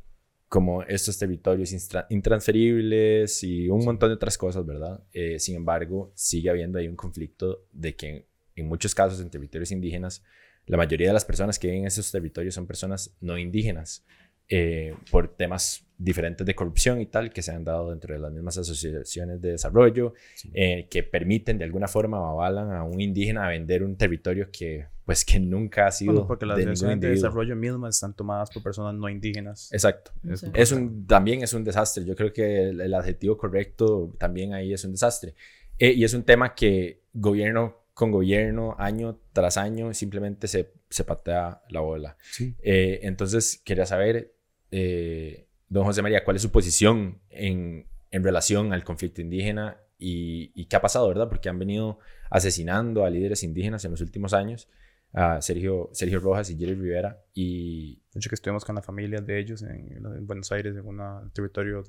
como 0.50 0.82
estos 0.82 1.16
territorios 1.16 1.72
intransferibles 2.08 3.44
y 3.44 3.68
un 3.68 3.84
montón 3.84 4.08
de 4.08 4.16
otras 4.16 4.36
cosas, 4.36 4.66
¿verdad? 4.66 5.00
Eh, 5.12 5.38
sin 5.38 5.54
embargo, 5.54 6.10
sigue 6.16 6.50
habiendo 6.50 6.80
ahí 6.80 6.88
un 6.88 6.96
conflicto 6.96 7.66
de 7.72 7.94
que 7.94 8.26
en 8.56 8.66
muchos 8.66 8.92
casos 8.92 9.20
en 9.20 9.30
territorios 9.30 9.70
indígenas, 9.70 10.24
la 10.66 10.76
mayoría 10.76 11.06
de 11.06 11.12
las 11.12 11.24
personas 11.24 11.56
que 11.56 11.68
viven 11.68 11.82
en 11.82 11.86
esos 11.86 12.10
territorios 12.10 12.56
son 12.56 12.66
personas 12.66 13.16
no 13.20 13.38
indígenas. 13.38 14.04
Eh, 14.52 14.96
por 15.12 15.36
temas 15.36 15.86
diferentes 15.96 16.44
de 16.44 16.56
corrupción 16.56 17.00
y 17.00 17.06
tal 17.06 17.32
que 17.32 17.40
se 17.40 17.52
han 17.52 17.62
dado 17.62 17.90
dentro 17.90 18.12
de 18.12 18.20
las 18.20 18.32
mismas 18.32 18.58
asociaciones 18.58 19.40
de 19.40 19.52
desarrollo, 19.52 20.14
eh, 20.52 20.88
que 20.90 21.04
permiten 21.04 21.58
de 21.58 21.64
alguna 21.64 21.86
forma 21.86 22.20
o 22.20 22.42
avalan 22.42 22.72
a 22.72 22.82
un 22.82 23.00
indígena 23.00 23.46
a 23.46 23.50
vender 23.50 23.84
un 23.84 23.96
territorio 23.96 24.50
que 24.50 24.88
pues 25.10 25.24
que 25.24 25.40
nunca 25.40 25.88
ha 25.88 25.90
sido 25.90 26.24
porque 26.24 26.46
las 26.46 26.56
asociaciones 26.56 27.00
de 27.00 27.08
desarrollo 27.08 27.56
mismas 27.56 27.96
están 27.96 28.14
tomadas 28.14 28.48
por 28.48 28.62
personas 28.62 28.94
no 28.94 29.08
indígenas. 29.08 29.68
Exacto. 29.72 30.12
Es, 30.54 30.70
un, 30.70 31.04
también 31.04 31.42
es 31.42 31.52
un 31.52 31.64
desastre. 31.64 32.04
Yo 32.04 32.14
creo 32.14 32.32
que 32.32 32.68
el, 32.68 32.94
adjetivo 32.94 33.36
correcto 33.36 34.14
también 34.20 34.54
ahí 34.54 34.72
es 34.72 34.84
un 34.84 34.92
desastre. 34.92 35.34
Eh, 35.80 35.94
y 35.94 36.04
es 36.04 36.14
un 36.14 36.22
tema 36.22 36.54
que 36.54 37.02
gobierno 37.12 37.86
con 37.92 38.12
gobierno, 38.12 38.76
año 38.78 39.18
tras 39.32 39.56
año, 39.56 39.92
simplemente 39.94 40.46
se, 40.46 40.74
se 40.88 41.02
patea 41.02 41.60
la 41.70 41.80
bola. 41.80 42.16
entonces, 42.62 43.60
quería 43.64 43.86
saber 43.86 44.32
eh, 44.70 45.48
don 45.68 45.82
José 45.86 46.02
María, 46.02 46.22
¿cuál 46.22 46.36
es 46.36 46.42
su 46.42 46.52
posición 46.52 47.18
en, 47.30 47.88
en 48.12 48.22
relación 48.22 48.72
al 48.72 48.84
conflicto 48.84 49.20
indígena 49.22 49.76
y, 50.00 50.64
qué 50.66 50.76
ha 50.76 50.80
pasado, 50.80 51.08
verdad? 51.08 51.28
Porque 51.28 51.48
han 51.48 51.58
venido 51.58 51.98
asesinando 52.30 53.04
a 53.04 53.10
líderes 53.10 53.42
indígenas 53.42 53.84
en 53.84 53.90
los 53.90 54.00
últimos 54.00 54.32
años, 54.32 54.68
a 55.12 55.42
Sergio, 55.42 55.90
Sergio 55.92 56.20
Rojas 56.20 56.50
y 56.50 56.56
Jerry 56.56 56.74
Rivera. 56.74 57.22
Y... 57.34 57.96
De 58.12 58.18
hecho, 58.18 58.28
que 58.28 58.34
estuvimos 58.34 58.64
con 58.64 58.74
la 58.74 58.82
familia 58.82 59.20
de 59.20 59.38
ellos 59.38 59.62
en, 59.62 60.26
Buenos 60.26 60.50
Aires, 60.50 60.74
en 60.76 60.84
un 60.84 61.30
territorio 61.32 61.84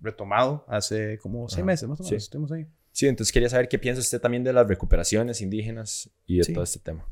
retomado, 0.00 0.64
hace 0.68 1.18
como 1.18 1.48
seis 1.50 1.64
meses 1.64 1.86
más 1.86 2.00
o 2.00 2.02
menos, 2.02 2.24
estuvimos 2.24 2.50
ahí. 2.52 2.66
Sí, 2.92 3.06
entonces 3.06 3.32
quería 3.32 3.48
saber 3.50 3.68
qué 3.68 3.78
piensa 3.78 4.00
usted 4.00 4.20
también 4.20 4.42
de 4.42 4.52
las 4.52 4.66
recuperaciones 4.66 5.40
indígenas 5.42 6.10
y 6.26 6.38
de 6.38 6.52
todo 6.52 6.64
este 6.64 6.78
tema. 6.78 7.06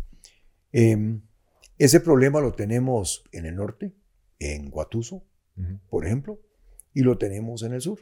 Em, 0.72 1.20
ese 1.78 2.00
problema 2.00 2.40
lo 2.40 2.52
tenemos 2.52 3.24
en 3.32 3.46
el 3.46 3.56
norte, 3.56 3.92
en 4.38 4.70
Guatuso, 4.70 5.24
por 5.90 6.06
ejemplo, 6.06 6.40
y 6.94 7.02
lo 7.02 7.18
tenemos 7.18 7.62
en 7.62 7.72
el 7.72 7.80
sur, 7.80 8.00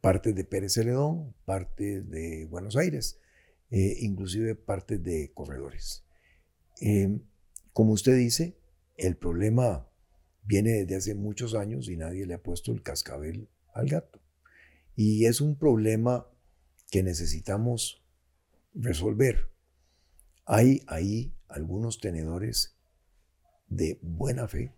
partes 0.00 0.34
de 0.34 0.44
Pérez 0.44 0.74
Celedón, 0.74 1.34
partes 1.44 2.08
de 2.08 2.46
Buenos 2.46 2.76
Aires, 2.76 3.20
eh, 3.70 3.96
inclusive 4.00 4.54
partes 4.54 5.02
de 5.02 5.32
corredores. 5.34 6.04
Eh, 6.84 7.20
como 7.72 7.92
usted 7.92 8.16
dice, 8.16 8.58
el 8.96 9.16
problema 9.16 9.88
viene 10.42 10.72
desde 10.72 10.96
hace 10.96 11.14
muchos 11.14 11.54
años 11.54 11.88
y 11.88 11.96
nadie 11.96 12.26
le 12.26 12.34
ha 12.34 12.42
puesto 12.42 12.72
el 12.72 12.82
cascabel 12.82 13.48
al 13.72 13.88
gato. 13.88 14.20
Y 14.96 15.26
es 15.26 15.40
un 15.40 15.56
problema 15.56 16.26
que 16.90 17.04
necesitamos 17.04 18.04
resolver. 18.74 19.48
Hay 20.44 20.82
ahí 20.88 21.32
algunos 21.46 22.00
tenedores 22.00 22.76
de 23.68 24.00
buena 24.02 24.48
fe 24.48 24.74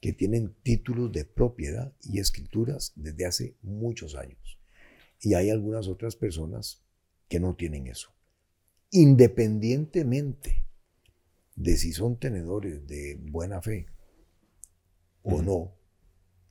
que 0.00 0.14
tienen 0.14 0.54
títulos 0.62 1.12
de 1.12 1.26
propiedad 1.26 1.92
y 2.02 2.20
escrituras 2.20 2.94
desde 2.96 3.26
hace 3.26 3.56
muchos 3.60 4.14
años. 4.14 4.58
Y 5.20 5.34
hay 5.34 5.50
algunas 5.50 5.88
otras 5.88 6.16
personas 6.16 6.82
que 7.28 7.38
no 7.38 7.54
tienen 7.54 7.86
eso. 7.86 8.14
Independientemente 8.90 10.63
de 11.56 11.76
si 11.76 11.92
son 11.92 12.18
tenedores 12.18 12.86
de 12.86 13.18
buena 13.20 13.62
fe 13.62 13.86
o 15.22 15.42
no, 15.42 15.74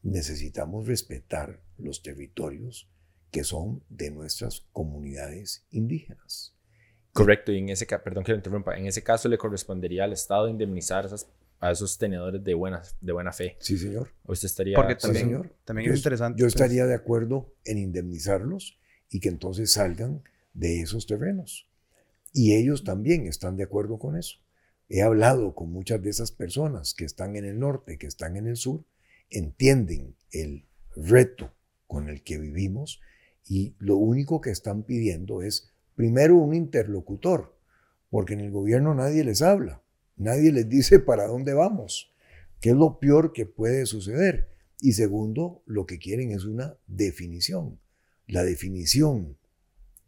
necesitamos 0.01 0.87
respetar 0.87 1.61
los 1.77 2.01
territorios 2.01 2.89
que 3.31 3.43
son 3.43 3.83
de 3.89 4.11
nuestras 4.11 4.61
comunidades 4.71 5.65
indígenas. 5.71 6.55
Correcto, 7.11 7.51
y 7.51 7.59
en 7.59 7.69
ese, 7.69 7.85
perdón 7.85 8.23
que 8.23 8.31
lo 8.31 8.37
interrumpa, 8.37 8.75
en 8.77 8.87
ese 8.87 9.03
caso 9.03 9.29
le 9.29 9.37
correspondería 9.37 10.03
al 10.05 10.13
Estado 10.13 10.47
indemnizar 10.47 11.05
esas 11.05 11.27
a 11.63 11.71
esos 11.71 11.97
tenedores 11.97 12.43
de 12.43 12.53
buena, 12.53 12.81
de 12.99 13.13
buena 13.13 13.31
fe. 13.31 13.55
Sí, 13.61 13.77
señor. 13.77 14.09
usted 14.25 14.47
estaría... 14.47 14.75
Porque 14.75 14.95
también, 14.95 15.27
señor. 15.27 15.55
también 15.63 15.91
es 15.91 15.97
interesante. 15.97 16.37
Yo 16.37 16.43
pues. 16.43 16.55
estaría 16.55 16.85
de 16.85 16.93
acuerdo 16.93 17.55
en 17.63 17.77
indemnizarlos 17.77 18.77
y 19.09 19.21
que 19.21 19.29
entonces 19.29 19.71
salgan 19.71 20.23
de 20.53 20.81
esos 20.81 21.07
terrenos. 21.07 21.69
Y 22.33 22.55
ellos 22.55 22.83
también 22.83 23.27
están 23.27 23.55
de 23.55 23.63
acuerdo 23.63 23.97
con 23.97 24.17
eso. 24.17 24.39
He 24.89 25.01
hablado 25.01 25.55
con 25.55 25.71
muchas 25.71 26.01
de 26.01 26.09
esas 26.09 26.31
personas 26.31 26.93
que 26.93 27.05
están 27.05 27.35
en 27.35 27.45
el 27.45 27.59
norte, 27.59 27.97
que 27.97 28.07
están 28.07 28.35
en 28.37 28.47
el 28.47 28.57
sur, 28.57 28.85
entienden 29.29 30.15
el 30.31 30.67
reto 30.95 31.53
con 31.87 32.09
el 32.09 32.23
que 32.23 32.37
vivimos 32.37 33.01
y 33.45 33.75
lo 33.79 33.97
único 33.97 34.41
que 34.41 34.51
están 34.51 34.83
pidiendo 34.83 35.41
es, 35.41 35.71
primero, 35.95 36.37
un 36.37 36.53
interlocutor, 36.53 37.57
porque 38.09 38.33
en 38.33 38.41
el 38.41 38.51
gobierno 38.51 38.93
nadie 38.93 39.23
les 39.23 39.41
habla. 39.41 39.81
Nadie 40.15 40.51
les 40.51 40.69
dice 40.69 40.99
para 40.99 41.27
dónde 41.27 41.53
vamos, 41.53 42.13
qué 42.59 42.69
es 42.69 42.75
lo 42.75 42.99
peor 42.99 43.33
que 43.33 43.45
puede 43.45 43.85
suceder. 43.85 44.49
Y 44.79 44.93
segundo, 44.93 45.63
lo 45.65 45.85
que 45.85 45.97
quieren 45.97 46.31
es 46.31 46.45
una 46.45 46.77
definición. 46.87 47.79
La 48.27 48.43
definición 48.43 49.37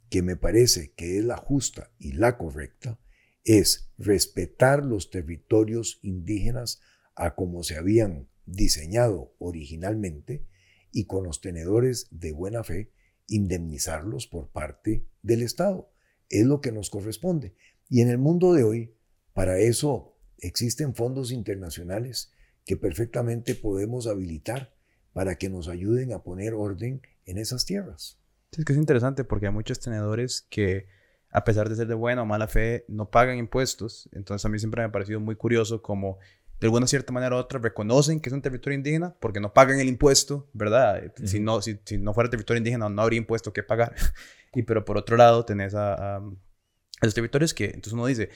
que 0.10 0.22
me 0.22 0.35
parece 0.35 0.91
que 0.95 1.18
es 1.18 1.26
la 1.26 1.38
justa 1.38 1.91
y 1.97 2.14
la 2.14 2.38
correcta 2.38 2.99
es 3.46 3.90
respetar 3.98 4.84
los 4.84 5.12
territorios 5.12 6.00
indígenas 6.02 6.82
a 7.16 7.36
como 7.36 7.64
se 7.64 7.78
habían 7.78 8.28
diseñado 8.46 9.34
originalmente 9.40 10.46
y 10.92 11.06
con 11.06 11.24
los 11.24 11.42
tenedores 11.42 12.08
de 12.12 12.32
buena 12.32 12.64
fe 12.64 12.92
indemnizarlos 13.28 14.28
por 14.28 14.50
parte 14.50 15.06
del 15.22 15.42
Estado. 15.42 15.92
Es 16.30 16.46
lo 16.46 16.60
que 16.60 16.72
nos 16.72 16.90
corresponde. 16.90 17.56
Y 17.88 18.02
en 18.02 18.10
el 18.10 18.18
mundo 18.18 18.54
de 18.54 18.64
hoy 18.64 18.96
para 19.34 19.60
eso 19.60 20.18
existen 20.40 20.96
fondos 20.96 21.32
internacionales 21.32 22.32
que 22.66 22.78
perfectamente 22.78 23.54
podemos 23.54 24.08
habilitar 24.08 24.74
para 25.14 25.36
que 25.36 25.50
nos 25.50 25.68
ayuden 25.68 26.14
a 26.14 26.24
poner 26.24 26.54
orden 26.54 27.02
en 27.26 27.38
esas 27.38 27.66
tierras. 27.66 28.20
es 28.52 28.66
que 28.66 28.74
es 28.74 28.80
interesante 28.80 29.24
porque 29.24 29.48
hay 29.48 29.54
muchos 29.54 29.80
tenedores 29.80 30.48
que, 30.50 30.88
a 31.31 31.43
pesar 31.43 31.69
de 31.69 31.76
ser 31.76 31.88
de 31.88 31.95
buena 31.95 32.22
o 32.22 32.26
mala 32.26 32.47
fe, 32.47 32.85
no 32.88 33.10
pagan 33.10 33.38
impuestos. 33.38 34.10
Entonces 34.11 34.45
a 34.45 34.49
mí 34.49 34.60
siempre 34.60 34.81
me 34.81 34.88
ha 34.88 34.91
parecido 34.91 35.19
muy 35.19 35.35
curioso 35.35 35.81
como 35.81 36.19
de 36.60 36.68
alguna 36.68 36.88
cierta 36.88 37.11
manera 37.11 37.35
u 37.35 37.39
otra 37.39 37.60
reconocen 37.60 38.22
que 38.22 38.30
es 38.30 38.34
un 38.34 38.41
territorio 38.41 38.77
indígena 38.77 39.15
porque 39.19 39.41
no 39.41 39.53
pagan 39.53 39.80
el 39.80 39.89
impuesto, 39.89 40.49
¿verdad? 40.53 41.11
si, 41.26 41.41
no, 41.41 41.61
si, 41.61 41.77
no 41.99 42.14
fuera 42.14 42.30
territorio 42.30 42.60
indígena 42.60 42.88
no 42.88 43.02
habría 43.02 43.18
impuesto 43.18 43.52
que 43.52 43.64
pagar. 43.64 43.93
y 44.53 44.64
pero 44.64 44.85
por 44.85 44.97
otro 44.97 45.18
lado 45.18 45.43
tenés 45.43 45.76
a, 45.76 45.93
a, 45.93 46.15
a 46.18 46.22
los 47.02 47.14
territorios 47.14 47.53
que 47.53 47.65
entonces 47.65 47.93
uno 47.93 48.06
dice, 48.06 48.30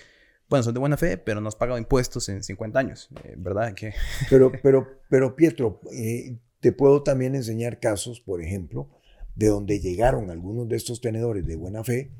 bueno, 0.50 0.64
son 0.64 0.74
de 0.74 0.80
buena 0.80 0.98
fe, 0.98 1.18
pero 1.18 1.42
no 1.42 1.48
has 1.48 1.56
pagado 1.56 1.78
impuestos 1.78 2.28
en 2.30 2.44
50 2.44 2.80
años, 2.80 3.10
eh, 3.24 3.36
¿verdad? 3.38 3.74
Que... 3.74 3.94
pero, 4.30 4.52
pero, 4.64 5.00
pero, 5.10 5.36
Pietro, 5.36 5.80
eh, 5.94 6.40
te 6.60 6.72
puedo 6.72 7.04
también 7.04 7.36
enseñar 7.36 7.80
casos, 7.80 8.20
por 8.20 8.42
ejemplo, 8.42 8.90
de 9.36 9.48
donde 9.48 9.80
llegaron 9.80 10.32
algunos 10.32 10.68
de 10.68 10.76
estos 10.76 11.02
tenedores 11.02 11.46
de 11.46 11.56
buena 11.56 11.84
fe, 11.84 12.12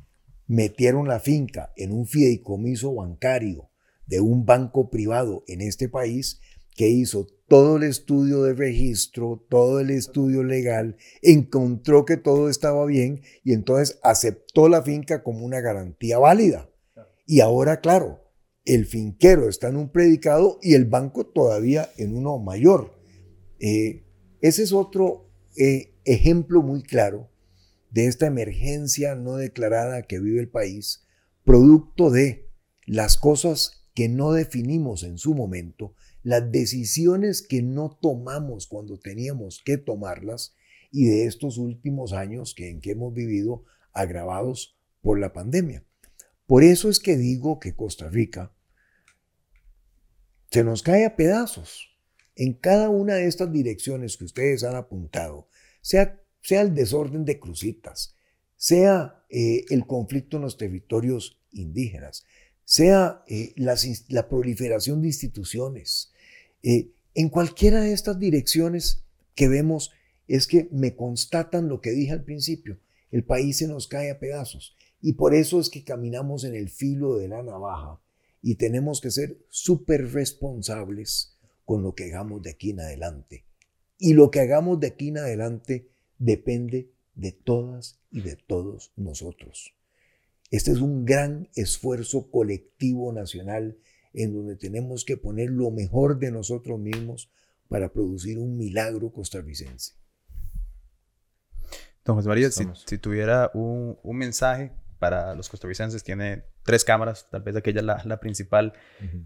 metieron 0.50 1.08
la 1.08 1.20
finca 1.20 1.72
en 1.78 1.94
un 1.94 2.08
fideicomiso 2.08 2.96
bancario 2.96 3.70
de 4.08 4.20
un 4.20 4.46
banco 4.46 4.90
privado 4.90 5.44
en 5.48 5.62
este 5.62 5.88
país 5.88 6.42
que 6.76 6.90
hizo 6.90 7.28
todo 7.48 7.78
el 7.78 7.84
estudio 7.84 8.42
de 8.42 8.54
registro, 8.54 9.46
todo 9.48 9.80
el 9.80 9.92
estudio 9.92 10.44
legal, 10.44 10.98
encontró 11.22 12.04
que 12.04 12.18
todo 12.18 12.50
estaba 12.50 12.86
bien 12.86 13.22
y 13.44 13.54
entonces 13.54 14.00
aceptó 14.02 14.70
la 14.70 14.82
finca 14.82 15.24
como 15.24 15.46
una 15.46 15.62
garantía 15.62 16.18
válida. 16.18 16.68
Y 17.28 17.42
ahora, 17.42 17.80
claro, 17.80 18.20
el 18.66 18.88
finquero 18.88 19.50
está 19.50 19.68
en 19.70 19.78
un 19.78 19.90
predicado 19.90 20.58
y 20.64 20.74
el 20.74 20.86
banco 20.86 21.28
todavía 21.28 21.90
en 21.98 22.16
uno 22.16 22.40
mayor. 22.40 23.00
Eh, 23.60 24.04
ese 24.42 24.64
es 24.64 24.74
otro 24.74 25.30
eh, 25.56 25.94
ejemplo 26.06 26.64
muy 26.64 26.82
claro 26.82 27.30
de 27.92 28.08
esta 28.08 28.28
emergencia 28.28 29.16
no 29.16 29.36
declarada 29.36 30.04
que 30.04 30.20
vive 30.20 30.40
el 30.40 30.50
país, 30.50 31.06
producto 31.44 32.12
de 32.12 32.50
las 32.86 33.18
cosas 33.18 33.86
que 33.94 34.10
no 34.10 34.32
definimos 34.32 35.04
en 35.04 35.18
su 35.18 35.34
momento, 35.34 35.94
las 36.24 36.52
decisiones 36.52 37.42
que 37.42 37.62
no 37.62 37.98
tomamos 38.02 38.68
cuando 38.68 38.98
teníamos 38.98 39.62
que 39.64 39.78
tomarlas 39.78 40.56
y 40.92 41.06
de 41.06 41.26
estos 41.26 41.58
últimos 41.58 42.14
años 42.14 42.54
que, 42.56 42.70
en 42.70 42.82
que 42.82 42.92
hemos 42.92 43.14
vivido 43.14 43.64
agravados 43.94 44.78
por 45.02 45.20
la 45.20 45.34
pandemia. 45.34 45.86
Por 46.46 46.64
eso 46.64 46.90
es 46.90 47.00
que 47.00 47.18
digo 47.18 47.60
que 47.60 47.76
Costa 47.76 48.10
Rica 48.10 48.52
se 50.52 50.64
nos 50.64 50.82
cae 50.82 51.06
a 51.06 51.16
pedazos 51.16 51.96
en 52.36 52.54
cada 52.54 52.90
una 52.90 53.16
de 53.16 53.28
estas 53.28 53.52
direcciones 53.52 54.18
que 54.18 54.26
ustedes 54.26 54.64
han 54.64 54.76
apuntado, 54.76 55.48
sea, 55.82 56.19
sea 56.42 56.62
el 56.62 56.74
desorden 56.74 57.26
de 57.26 57.40
crucitas, 57.40 58.16
sea 58.56 59.24
eh, 59.30 59.66
el 59.70 59.86
conflicto 59.86 60.38
en 60.38 60.44
los 60.44 60.58
territorios 60.58 61.40
indígenas, 61.52 62.26
sea 62.66 63.24
eh, 63.28 63.54
la, 63.56 64.30
proliferación 64.30 65.02
de 65.02 65.08
instituciones, 65.08 66.12
eh, 66.62 66.92
en 67.16 67.30
cualquiera 67.30 67.82
de 67.82 67.94
estas 67.94 68.20
direcciones 68.20 69.04
que 69.36 69.48
vemos 69.48 69.92
es 70.28 70.46
que 70.46 70.68
me 70.72 70.96
constatan 70.96 71.68
lo 71.68 71.82
que 71.82 71.92
dije 71.92 72.12
al 72.12 72.24
principio, 72.24 72.80
el 73.12 73.24
país 73.24 73.58
se 73.58 73.68
nos 73.68 73.88
cae 73.88 74.12
a 74.12 74.20
pedazos 74.20 74.76
y 75.02 75.14
por 75.14 75.34
eso 75.34 75.60
es 75.60 75.70
que 75.70 75.84
caminamos 75.84 76.44
en 76.44 76.56
el 76.56 76.70
filo 76.70 77.18
de 77.18 77.28
la 77.28 77.42
navaja 77.42 78.00
y 78.42 78.56
tenemos 78.56 79.02
que 79.02 79.12
ser 79.12 79.38
súper 79.50 80.12
responsables 80.12 81.36
con 81.66 81.84
lo 81.84 81.94
que 81.94 82.06
hagamos 82.06 82.42
de 82.42 82.52
aquí 82.52 82.72
en 82.72 82.82
adelante. 82.82 83.46
Y 83.98 84.14
lo 84.14 84.32
que 84.32 84.40
hagamos 84.40 84.80
de 84.80 84.88
aquí 84.88 85.10
en 85.10 85.18
adelante 85.18 85.90
depende 86.20 86.92
de 87.16 87.32
todas 87.32 88.00
y 88.12 88.22
de 88.22 88.36
todos 88.36 88.92
nosotros. 88.96 89.74
Este 90.52 90.72
es 90.72 90.80
un 90.80 91.06
gran 91.06 91.50
esfuerzo 91.56 92.30
colectivo 92.30 93.12
nacional 93.14 93.78
en 94.14 94.34
donde 94.34 94.56
tenemos 94.56 95.06
que 95.06 95.18
poner 95.18 95.50
lo 95.50 95.72
mejor 95.72 96.20
de 96.20 96.32
nosotros 96.32 96.80
mismos 96.80 97.32
para 97.68 97.92
producir 97.92 98.40
un 98.40 98.58
milagro 98.58 99.12
costarricense. 99.12 99.94
Don 102.04 102.16
José 102.16 102.28
María, 102.28 102.50
si, 102.50 102.98
tuviera 102.98 103.52
un, 103.54 103.98
mensaje 104.18 104.72
para 104.98 105.36
los 105.36 105.48
costarricenses, 105.48 106.04
tiene 106.04 106.44
tres 106.64 106.84
cámaras, 106.84 107.30
tal 107.30 107.44
vez 107.44 107.56
aquella 107.56 107.84
la, 107.84 108.02
la 108.06 108.20
principal, 108.20 108.74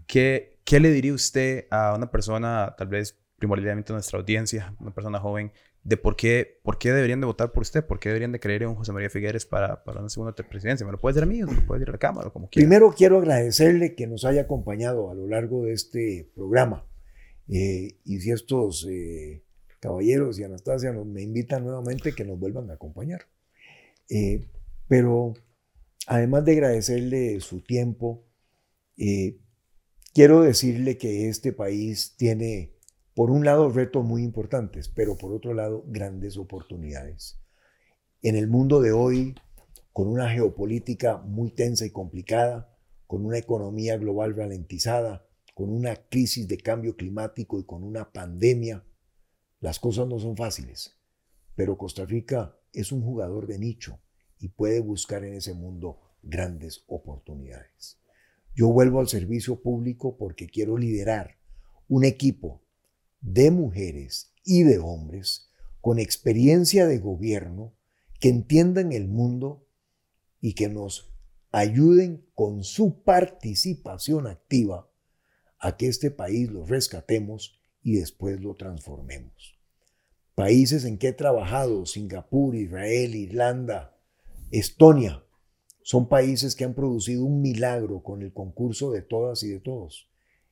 ¿qué, 0.06 0.60
¿qué 0.64 0.80
le 0.80 0.90
diría 0.90 1.14
usted 1.14 1.66
a 1.70 1.94
una 1.94 2.10
persona, 2.10 2.74
tal 2.76 2.88
vez 2.88 3.23
primordialmente 3.38 3.92
nuestra 3.92 4.18
audiencia, 4.18 4.74
una 4.80 4.92
persona 4.92 5.20
joven, 5.20 5.52
de 5.82 5.96
por 5.98 6.16
qué, 6.16 6.60
por 6.62 6.78
qué 6.78 6.92
deberían 6.92 7.20
de 7.20 7.26
votar 7.26 7.52
por 7.52 7.62
usted, 7.62 7.84
por 7.84 8.00
qué 8.00 8.08
deberían 8.08 8.32
de 8.32 8.40
creer 8.40 8.62
en 8.62 8.70
un 8.70 8.74
José 8.74 8.92
María 8.92 9.10
Figueres 9.10 9.44
para, 9.44 9.84
para 9.84 10.00
una 10.00 10.08
segunda 10.08 10.32
presidencia. 10.32 10.86
Me 10.86 10.92
lo 10.92 10.98
puede 10.98 11.14
decir 11.14 11.24
a 11.24 11.26
mí 11.26 11.42
me 11.42 11.60
lo 11.60 11.66
puede 11.66 11.80
decir 11.80 11.90
a 11.90 11.92
la 11.92 11.98
Cámara, 11.98 12.30
como 12.30 12.48
quiera. 12.48 12.66
Primero 12.66 12.94
quiero 12.96 13.18
agradecerle 13.18 13.94
que 13.94 14.06
nos 14.06 14.24
haya 14.24 14.42
acompañado 14.42 15.10
a 15.10 15.14
lo 15.14 15.26
largo 15.26 15.64
de 15.64 15.74
este 15.74 16.30
programa. 16.34 16.86
Eh, 17.48 17.98
y 18.04 18.20
si 18.20 18.30
estos 18.30 18.86
eh, 18.88 19.42
caballeros 19.80 20.38
y 20.38 20.44
Anastasia 20.44 20.92
nos, 20.92 21.06
me 21.06 21.22
invitan 21.22 21.64
nuevamente, 21.64 22.14
que 22.14 22.24
nos 22.24 22.38
vuelvan 22.38 22.70
a 22.70 22.74
acompañar. 22.74 23.26
Eh, 24.08 24.46
pero 24.88 25.34
además 26.06 26.44
de 26.46 26.52
agradecerle 26.52 27.40
su 27.40 27.60
tiempo, 27.60 28.24
quiero 30.14 30.42
decirle 30.42 30.96
que 30.96 31.28
este 31.28 31.52
país 31.52 32.14
tiene 32.16 32.73
por 33.14 33.30
un 33.30 33.44
lado, 33.44 33.68
retos 33.68 34.04
muy 34.04 34.24
importantes, 34.24 34.88
pero 34.88 35.16
por 35.16 35.32
otro 35.32 35.54
lado, 35.54 35.84
grandes 35.86 36.36
oportunidades. 36.36 37.40
En 38.22 38.34
el 38.34 38.48
mundo 38.48 38.80
de 38.80 38.90
hoy, 38.90 39.34
con 39.92 40.08
una 40.08 40.28
geopolítica 40.28 41.18
muy 41.18 41.52
tensa 41.52 41.86
y 41.86 41.90
complicada, 41.90 42.76
con 43.06 43.24
una 43.24 43.38
economía 43.38 43.96
global 43.98 44.34
ralentizada, 44.34 45.24
con 45.54 45.70
una 45.70 45.94
crisis 45.94 46.48
de 46.48 46.58
cambio 46.58 46.96
climático 46.96 47.60
y 47.60 47.64
con 47.64 47.84
una 47.84 48.12
pandemia, 48.12 48.84
las 49.60 49.78
cosas 49.78 50.08
no 50.08 50.18
son 50.18 50.36
fáciles. 50.36 50.98
Pero 51.54 51.78
Costa 51.78 52.04
Rica 52.04 52.58
es 52.72 52.90
un 52.90 53.02
jugador 53.02 53.46
de 53.46 53.60
nicho 53.60 54.00
y 54.40 54.48
puede 54.48 54.80
buscar 54.80 55.24
en 55.24 55.34
ese 55.34 55.54
mundo 55.54 56.00
grandes 56.22 56.82
oportunidades. 56.88 58.00
Yo 58.56 58.72
vuelvo 58.72 58.98
al 58.98 59.06
servicio 59.06 59.62
público 59.62 60.16
porque 60.16 60.48
quiero 60.48 60.76
liderar 60.76 61.38
un 61.88 62.04
equipo 62.04 62.63
de 63.24 63.50
mujeres 63.50 64.34
y 64.44 64.64
de 64.64 64.78
hombres 64.78 65.48
con 65.80 65.98
experiencia 65.98 66.86
de 66.86 66.98
gobierno 66.98 67.74
que 68.20 68.28
entiendan 68.28 68.92
el 68.92 69.08
mundo 69.08 69.66
y 70.40 70.54
que 70.54 70.68
nos 70.68 71.10
ayuden 71.50 72.26
con 72.34 72.64
su 72.64 73.02
participación 73.02 74.26
activa 74.26 74.90
a 75.58 75.76
que 75.76 75.88
este 75.88 76.10
país 76.10 76.50
lo 76.50 76.66
rescatemos 76.66 77.58
y 77.82 77.94
después 77.94 78.40
lo 78.40 78.56
transformemos. 78.56 79.58
Países 80.34 80.84
en 80.84 80.98
que 80.98 81.08
he 81.08 81.12
trabajado, 81.12 81.86
Singapur, 81.86 82.54
Israel, 82.54 83.14
Irlanda, 83.14 83.96
Estonia, 84.50 85.24
son 85.82 86.08
países 86.08 86.56
que 86.56 86.64
han 86.64 86.74
producido 86.74 87.24
un 87.24 87.40
milagro 87.40 88.02
con 88.02 88.22
el 88.22 88.32
concurso 88.32 88.90
de 88.90 89.02
todas 89.02 89.42
y 89.42 89.48
de 89.48 89.60
todos. 89.60 90.10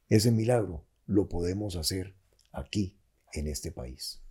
Ese 0.09 0.31
milagro 0.31 0.86
lo 1.07 1.28
podemos 1.28 1.77
hacer 1.77 2.22
aquí 2.53 2.99
en 3.33 3.49
este 3.49 3.73
país. 3.73 4.23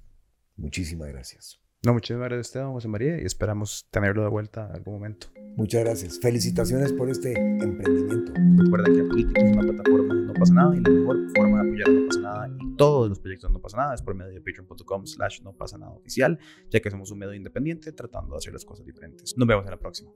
Muchísimas 0.56 1.10
gracias. 1.10 1.60
No, 1.84 1.94
muchas 1.94 2.16
gracias 2.16 2.38
a 2.38 2.42
usted, 2.42 2.60
don 2.60 2.74
José 2.74 2.88
María, 2.88 3.20
y 3.20 3.26
esperamos 3.26 3.88
tenerlo 3.90 4.22
de 4.22 4.30
vuelta 4.30 4.68
en 4.70 4.76
algún 4.76 4.94
momento. 4.94 5.28
Muchas 5.58 5.84
gracias. 5.84 6.20
Felicitaciones 6.20 6.94
por 6.94 7.10
este 7.10 7.34
emprendimiento. 7.34 8.34
Recuerda 8.64 8.86
que 8.86 9.04
Política 9.04 9.42
es 9.42 9.52
una 9.52 9.62
plataforma 9.64 10.14
No 10.14 10.34
Pasa 10.34 10.54
Nada 10.54 10.78
y 10.78 10.80
la 10.80 10.90
mejor 10.92 11.18
forma 11.36 11.64
de 11.64 11.70
apoyar 11.70 11.90
No 11.90 12.08
Pasa 12.08 12.22
Nada 12.22 12.48
y 12.48 12.76
todos 12.78 13.10
los 13.10 13.20
proyectos 13.20 13.52
No 13.52 13.60
Pasa 13.60 13.78
Nada 13.78 13.96
es 13.96 14.02
por 14.04 14.14
medio 14.14 14.32
de 14.32 14.42
patreon.com 14.42 15.08
slash 15.08 15.42
No 15.42 15.54
Pasa 15.54 15.80
Nada 15.80 15.92
oficial, 15.92 16.38
ya 16.70 16.80
que 16.80 16.92
somos 16.92 17.10
un 17.10 17.18
medio 17.18 17.34
independiente 17.34 17.92
tratando 17.94 18.36
de 18.36 18.38
hacer 18.38 18.54
las 18.54 18.64
cosas 18.64 18.86
diferentes. 18.86 19.36
Nos 19.36 19.48
vemos 19.48 19.66
en 19.66 19.72
la 19.72 19.80
próxima. 19.80 20.12